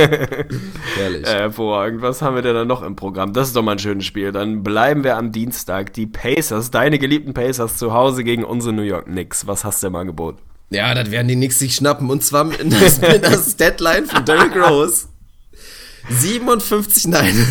Herrlich. 0.97 1.25
Äh, 1.25 1.39
hervorragend. 1.39 2.01
Was 2.01 2.21
haben 2.21 2.35
wir 2.35 2.41
denn 2.41 2.55
da 2.55 2.65
noch 2.65 2.81
im 2.81 2.95
Programm? 2.95 3.33
Das 3.33 3.47
ist 3.47 3.55
doch 3.55 3.61
mal 3.63 3.73
ein 3.73 3.79
schönes 3.79 4.05
Spiel. 4.05 4.31
Dann 4.31 4.63
bleiben 4.63 5.03
wir 5.03 5.17
am 5.17 5.31
Dienstag. 5.31 5.93
Die 5.93 6.07
Pacers, 6.07 6.71
deine 6.71 6.99
geliebten 6.99 7.33
Pacers 7.33 7.77
zu 7.77 7.93
Hause 7.93 8.23
gegen 8.23 8.43
unsere 8.43 8.73
New 8.73 8.81
York 8.81 9.05
Knicks. 9.05 9.47
Was 9.47 9.63
hast 9.63 9.83
du 9.83 9.87
im 9.87 9.95
Angebot? 9.95 10.37
Ja, 10.69 10.93
das 10.93 11.11
werden 11.11 11.27
die 11.27 11.35
Knicks 11.35 11.59
sich 11.59 11.75
schnappen. 11.75 12.09
Und 12.09 12.23
zwar 12.23 12.43
mit 12.43 12.63
mit 12.63 13.25
einer 13.25 13.37
Statline 13.37 14.05
von 14.05 14.25
Derrick 14.25 14.55
Rose. 14.55 15.07
57, 16.09 17.07
nein. 17.07 17.35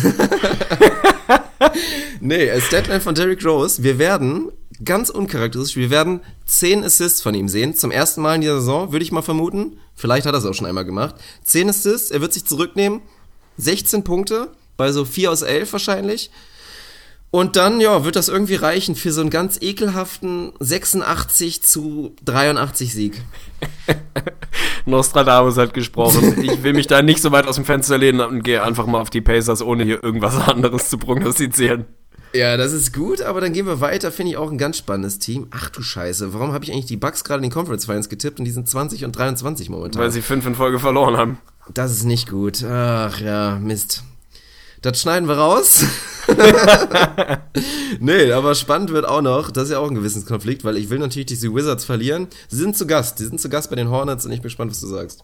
nee, 2.19 2.47
äh, 2.47 2.61
Statline 2.61 3.01
von 3.01 3.15
Derrick 3.15 3.43
Rose. 3.45 3.83
Wir 3.83 3.99
werden, 3.99 4.51
ganz 4.83 5.09
uncharakteristisch, 5.09 5.77
wir 5.77 5.89
werden 5.89 6.21
10 6.45 6.83
Assists 6.83 7.21
von 7.21 7.33
ihm 7.33 7.47
sehen. 7.47 7.75
Zum 7.75 7.91
ersten 7.91 8.21
Mal 8.21 8.35
in 8.35 8.41
dieser 8.41 8.59
Saison, 8.59 8.91
würde 8.91 9.03
ich 9.03 9.11
mal 9.11 9.21
vermuten. 9.21 9.79
Vielleicht 9.95 10.25
hat 10.25 10.33
er 10.33 10.39
es 10.39 10.45
auch 10.45 10.53
schon 10.53 10.65
einmal 10.65 10.85
gemacht. 10.85 11.15
10 11.43 11.69
Assists, 11.69 12.11
er 12.11 12.21
wird 12.21 12.33
sich 12.33 12.45
zurücknehmen. 12.45 13.01
16 13.57 14.03
Punkte, 14.03 14.49
bei 14.77 14.91
so 14.91 15.05
4 15.05 15.31
aus 15.31 15.41
11 15.41 15.73
wahrscheinlich. 15.73 16.31
Und 17.31 17.55
dann, 17.55 17.79
ja, 17.79 18.03
wird 18.05 18.15
das 18.15 18.27
irgendwie 18.27 18.55
reichen 18.55 18.95
für 18.95 19.11
so 19.11 19.21
einen 19.21 19.29
ganz 19.29 19.61
ekelhaften 19.61 20.51
86 20.59 21.61
zu 21.61 22.15
83 22.25 22.91
Sieg. 22.91 23.21
Nostradamus 24.85 25.57
hat 25.57 25.75
gesprochen. 25.75 26.43
Ich 26.43 26.63
will 26.63 26.73
mich 26.73 26.87
da 26.87 27.03
nicht 27.03 27.21
so 27.21 27.31
weit 27.31 27.45
aus 27.45 27.55
dem 27.55 27.65
Fenster 27.65 27.99
lehnen 27.99 28.21
und 28.21 28.43
gehe 28.43 28.63
einfach 28.63 28.87
mal 28.87 28.99
auf 28.99 29.11
die 29.11 29.21
Pacers, 29.21 29.61
ohne 29.61 29.83
hier 29.83 30.03
irgendwas 30.03 30.35
anderes 30.47 30.89
zu 30.89 30.97
prognostizieren. 30.97 31.85
Ja, 32.33 32.57
das 32.57 32.73
ist 32.73 32.93
gut, 32.93 33.21
aber 33.21 33.41
dann 33.41 33.53
gehen 33.53 33.65
wir 33.65 33.81
weiter. 33.81 34.11
Finde 34.11 34.31
ich 34.31 34.37
auch 34.37 34.51
ein 34.51 34.57
ganz 34.57 34.77
spannendes 34.77 35.19
Team. 35.19 35.47
Ach 35.51 35.69
du 35.69 35.81
Scheiße, 35.81 36.33
warum 36.33 36.51
habe 36.51 36.63
ich 36.63 36.71
eigentlich 36.71 36.85
die 36.85 36.97
Bucks 36.97 37.23
gerade 37.23 37.39
in 37.39 37.49
den 37.49 37.51
Conference 37.51 37.85
Finals 37.85 38.09
getippt 38.09 38.39
und 38.39 38.45
die 38.45 38.51
sind 38.51 38.67
20 38.67 39.05
und 39.05 39.15
23 39.15 39.69
momentan? 39.69 40.01
Weil 40.01 40.11
sie 40.11 40.21
fünf 40.21 40.45
in 40.45 40.55
Folge 40.55 40.79
verloren 40.79 41.17
haben. 41.17 41.39
das 41.73 41.91
ist 41.91 42.03
nicht 42.05 42.29
gut. 42.29 42.63
Ach 42.63 43.19
ja, 43.19 43.59
Mist. 43.59 44.03
Das 44.81 45.01
schneiden 45.01 45.27
wir 45.27 45.37
raus. 45.37 45.85
nee, 47.99 48.31
aber 48.31 48.55
spannend 48.55 48.91
wird 48.91 49.07
auch 49.07 49.21
noch, 49.21 49.51
das 49.51 49.65
ist 49.65 49.71
ja 49.71 49.79
auch 49.79 49.89
ein 49.89 49.95
Gewissenskonflikt, 49.95 50.63
weil 50.63 50.77
ich 50.77 50.89
will 50.89 50.99
natürlich 50.99 51.27
diese 51.27 51.53
Wizards 51.53 51.85
verlieren. 51.85 52.27
Sie 52.47 52.57
sind 52.57 52.77
zu 52.77 52.87
Gast, 52.87 53.17
sie 53.17 53.25
sind 53.25 53.39
zu 53.39 53.49
Gast 53.49 53.69
bei 53.69 53.75
den 53.75 53.89
Hornets 53.89 54.25
und 54.25 54.31
ich 54.31 54.39
bin 54.39 54.49
gespannt, 54.49 54.71
was 54.71 54.81
du 54.81 54.87
sagst. 54.87 55.23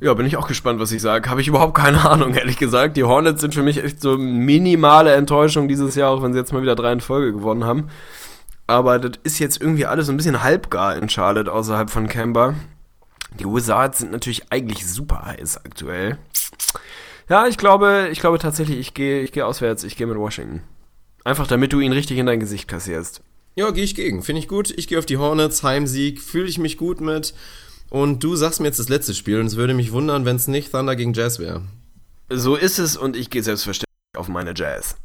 Ja, 0.00 0.14
bin 0.14 0.24
ich 0.24 0.38
auch 0.38 0.48
gespannt, 0.48 0.80
was 0.80 0.92
ich 0.92 1.02
sage. 1.02 1.28
Habe 1.28 1.42
ich 1.42 1.48
überhaupt 1.48 1.74
keine 1.74 2.04
Ahnung, 2.08 2.34
ehrlich 2.34 2.56
gesagt. 2.56 2.96
Die 2.96 3.04
Hornets 3.04 3.40
sind 3.40 3.54
für 3.54 3.62
mich 3.62 3.82
echt 3.82 4.00
so 4.00 4.16
minimale 4.16 5.12
Enttäuschung 5.12 5.68
dieses 5.68 5.94
Jahr, 5.94 6.10
auch 6.10 6.22
wenn 6.22 6.32
sie 6.32 6.38
jetzt 6.38 6.52
mal 6.52 6.62
wieder 6.62 6.74
drei 6.74 6.92
in 6.92 7.00
Folge 7.00 7.32
gewonnen 7.32 7.64
haben. 7.64 7.88
Aber 8.66 8.98
das 8.98 9.12
ist 9.24 9.38
jetzt 9.40 9.60
irgendwie 9.60 9.86
alles 9.86 10.06
so 10.06 10.12
ein 10.12 10.16
bisschen 10.16 10.42
halbgar 10.42 10.96
in 10.96 11.08
Charlotte 11.08 11.52
außerhalb 11.52 11.90
von 11.90 12.08
Kemba. 12.08 12.54
Die 13.38 13.44
Wizards 13.44 13.98
sind 13.98 14.12
natürlich 14.12 14.50
eigentlich 14.50 14.86
super 14.86 15.22
heiß 15.26 15.64
aktuell. 15.64 16.18
Ja, 17.30 17.46
ich 17.46 17.56
glaube, 17.56 18.08
ich 18.10 18.18
glaube 18.18 18.40
tatsächlich, 18.40 18.78
ich 18.78 18.92
gehe, 18.92 19.22
ich 19.22 19.30
gehe 19.30 19.46
auswärts, 19.46 19.84
ich 19.84 19.96
gehe 19.96 20.08
mit 20.08 20.18
Washington. 20.18 20.62
Einfach 21.22 21.46
damit 21.46 21.72
du 21.72 21.78
ihn 21.78 21.92
richtig 21.92 22.18
in 22.18 22.26
dein 22.26 22.40
Gesicht 22.40 22.66
kassierst. 22.66 23.22
Ja, 23.54 23.70
gehe 23.70 23.84
ich 23.84 23.94
gegen. 23.94 24.24
Finde 24.24 24.40
ich 24.40 24.48
gut. 24.48 24.70
Ich 24.76 24.88
gehe 24.88 24.98
auf 24.98 25.06
die 25.06 25.16
Hornets, 25.16 25.62
Heimsieg, 25.62 26.20
fühle 26.20 26.48
ich 26.48 26.58
mich 26.58 26.76
gut 26.76 27.00
mit. 27.00 27.32
Und 27.88 28.24
du 28.24 28.34
sagst 28.34 28.60
mir 28.60 28.66
jetzt 28.66 28.80
das 28.80 28.88
letzte 28.88 29.14
Spiel 29.14 29.38
und 29.38 29.46
es 29.46 29.54
würde 29.56 29.74
mich 29.74 29.92
wundern, 29.92 30.24
wenn 30.24 30.36
es 30.36 30.48
nicht 30.48 30.72
Thunder 30.72 30.96
gegen 30.96 31.12
Jazz 31.12 31.38
wäre. 31.38 31.62
So 32.28 32.56
ist 32.56 32.78
es 32.80 32.96
und 32.96 33.16
ich 33.16 33.30
gehe 33.30 33.42
selbstverständlich 33.44 33.86
auf 34.16 34.28
meine 34.28 34.52
Jazz. 34.56 34.96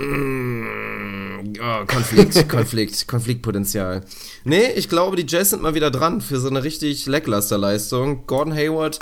Oh, 0.00 1.84
Konflikt, 1.86 2.48
Konflikt, 2.50 3.08
Konfliktpotenzial. 3.08 4.04
Nee, 4.44 4.72
ich 4.72 4.90
glaube, 4.90 5.16
die 5.16 5.26
Jazz 5.26 5.50
sind 5.50 5.62
mal 5.62 5.74
wieder 5.74 5.90
dran 5.90 6.20
für 6.20 6.38
so 6.38 6.48
eine 6.48 6.62
richtig 6.62 7.06
lackluster 7.06 7.56
Leistung. 7.56 8.26
Gordon 8.26 8.54
Hayward, 8.54 8.98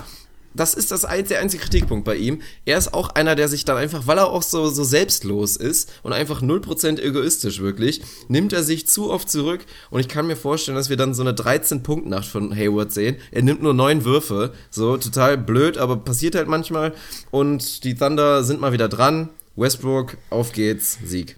das 0.55 0.75
ist 0.75 0.91
das 0.91 1.05
ein, 1.05 1.27
der 1.27 1.41
einzige 1.41 1.65
Kritikpunkt 1.65 2.05
bei 2.05 2.17
ihm. 2.17 2.41
Er 2.65 2.79
ist 2.79 2.95
auch 2.95 3.11
einer, 3.11 3.35
der 3.35 3.49
sich 3.49 3.65
dann 3.65 3.77
einfach, 3.77 4.07
weil 4.07 4.19
er 4.19 4.29
auch 4.29 4.43
so, 4.43 4.69
so 4.69 4.85
selbstlos 4.85 5.57
ist 5.57 5.93
und 6.03 6.13
einfach 6.13 6.43
0% 6.43 7.01
egoistisch 7.01 7.61
wirklich, 7.61 8.03
nimmt 8.29 8.53
er 8.53 8.63
sich 8.63 8.87
zu 8.87 9.11
oft 9.11 9.29
zurück 9.29 9.65
und 9.91 10.01
ich 10.01 10.09
kann 10.09 10.27
mir 10.27 10.37
vorstellen, 10.37 10.77
dass 10.77 10.91
wir 10.91 10.97
dann 10.97 11.15
so 11.15 11.23
eine 11.23 11.33
13-Punkt-Nacht 11.33 12.27
von 12.27 12.55
Hayward 12.55 12.93
sehen. 12.93 13.17
Er 13.31 13.43
nimmt 13.43 13.63
nur 13.63 13.75
neun 13.75 14.05
Würfe, 14.05 14.53
so 14.71 14.97
total 14.97 15.37
blöd, 15.39 15.79
aber 15.79 15.97
passiert 15.97 16.35
halt 16.35 16.49
manchmal 16.49 16.95
und 17.31 17.85
die 17.85 17.95
Thunder 17.95 18.45
sind 18.45 18.61
mal 18.61 18.73
wieder 18.73 18.89
dran. 18.89 19.31
Westbrook, 19.57 20.17
auf 20.31 20.53
geht's, 20.53 20.99
Sieg. 21.05 21.37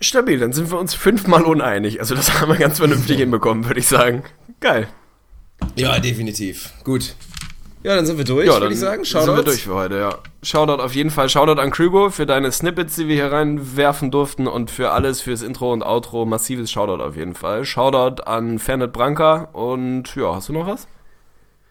Stabil, 0.00 0.38
dann 0.38 0.52
sind 0.52 0.70
wir 0.70 0.78
uns 0.78 0.94
fünfmal 0.94 1.42
uneinig. 1.42 2.00
Also 2.00 2.14
das 2.14 2.40
haben 2.40 2.50
wir 2.50 2.58
ganz 2.58 2.78
vernünftig 2.78 3.16
hinbekommen, 3.18 3.64
würde 3.66 3.80
ich 3.80 3.86
sagen. 3.86 4.22
Geil. 4.60 4.88
Ja, 5.76 5.98
definitiv. 5.98 6.72
Gut. 6.84 7.14
Ja, 7.88 7.96
dann 7.96 8.04
sind 8.04 8.18
wir 8.18 8.24
durch, 8.26 8.46
Ja, 8.46 8.60
würde 8.60 8.74
ich 8.74 8.78
sagen. 8.80 9.02
sind 9.02 9.14
wir 9.14 9.22
Shoutouts. 9.24 9.44
durch 9.46 9.62
für 9.62 9.74
heute, 9.74 9.96
ja. 9.98 10.18
Shoutout 10.42 10.82
auf 10.82 10.94
jeden 10.94 11.08
Fall. 11.08 11.30
Shoutout 11.30 11.58
an 11.58 11.70
Krybo 11.70 12.10
für 12.10 12.26
deine 12.26 12.52
Snippets, 12.52 12.96
die 12.96 13.08
wir 13.08 13.14
hier 13.14 13.32
reinwerfen 13.32 14.10
durften 14.10 14.46
und 14.46 14.70
für 14.70 14.90
alles, 14.90 15.22
fürs 15.22 15.40
Intro 15.40 15.72
und 15.72 15.82
Outro. 15.82 16.26
Massives 16.26 16.70
Shoutout 16.70 17.02
auf 17.02 17.16
jeden 17.16 17.34
Fall. 17.34 17.64
Shoutout 17.64 18.22
an 18.24 18.58
Fernet 18.58 18.92
Branca 18.92 19.48
und 19.54 20.14
ja, 20.16 20.34
hast 20.34 20.50
du 20.50 20.52
noch 20.52 20.66
was? 20.66 20.86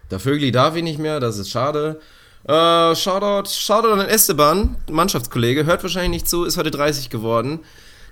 Der 0.09 0.19
Vögli 0.19 0.51
darf 0.51 0.75
ich 0.75 0.81
nicht 0.81 0.97
mehr, 0.97 1.19
das 1.19 1.37
ist 1.37 1.51
schade. 1.51 1.99
Äh, 2.47 2.95
Shoutout, 2.95 3.49
Shoutout 3.51 3.91
an 3.91 3.99
Esteban, 4.07 4.75
Mannschaftskollege, 4.89 5.65
hört 5.65 5.83
wahrscheinlich 5.83 6.09
nicht 6.09 6.27
zu, 6.29 6.45
ist 6.45 6.57
heute 6.57 6.71
30 6.71 7.11
geworden. 7.11 7.59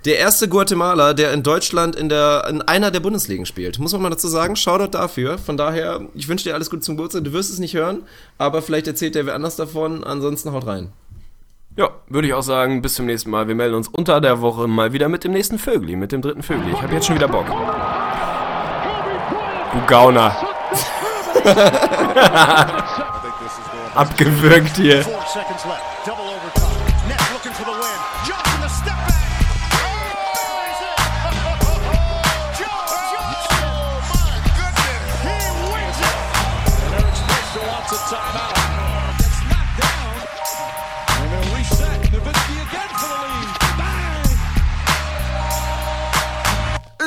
Der 0.05 0.19
erste 0.19 0.47
Guatemala, 0.47 1.13
der 1.13 1.33
in 1.33 1.41
Deutschland 1.41 1.95
in, 1.95 2.09
der, 2.09 2.45
in 2.47 2.61
einer 2.61 2.91
der 2.91 2.99
Bundesligen 2.99 3.47
spielt. 3.47 3.79
Muss 3.79 3.91
man 3.91 4.03
mal 4.03 4.11
dazu 4.11 4.27
sagen, 4.27 4.55
Shoutout 4.55 4.95
dafür. 4.95 5.39
Von 5.39 5.57
daher, 5.57 6.01
ich 6.13 6.27
wünsche 6.27 6.43
dir 6.43 6.53
alles 6.53 6.69
Gute 6.69 6.83
zum 6.83 6.95
Geburtstag. 6.95 7.23
Du 7.23 7.33
wirst 7.33 7.49
es 7.49 7.57
nicht 7.57 7.73
hören, 7.73 8.03
aber 8.37 8.61
vielleicht 8.61 8.85
erzählt 8.85 9.15
der 9.15 9.25
wer 9.25 9.33
anders 9.33 9.55
davon. 9.55 10.03
Ansonsten 10.03 10.51
haut 10.51 10.67
rein. 10.67 10.91
Ja, 11.75 11.89
würde 12.07 12.27
ich 12.27 12.35
auch 12.35 12.43
sagen, 12.43 12.83
bis 12.83 12.93
zum 12.93 13.07
nächsten 13.07 13.31
Mal. 13.31 13.47
Wir 13.47 13.55
melden 13.55 13.73
uns 13.73 13.87
unter 13.87 14.21
der 14.21 14.41
Woche 14.41 14.67
mal 14.67 14.93
wieder 14.93 15.09
mit 15.09 15.23
dem 15.23 15.31
nächsten 15.31 15.57
Vögli, 15.57 15.95
mit 15.95 16.11
dem 16.11 16.21
dritten 16.21 16.43
Vögli. 16.43 16.71
Ich 16.71 16.81
habe 16.83 16.93
jetzt 16.93 17.07
schon 17.07 17.15
wieder 17.15 17.27
Bock. 17.27 17.47
Du 19.73 19.81
Gauner. 19.87 20.37
Abgewürgt 23.95 24.77
hier. 24.77 25.03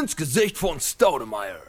Ins 0.08 0.16
Gesicht 0.16 0.56
von 0.56 0.80
Staudemeyer. 0.80 1.67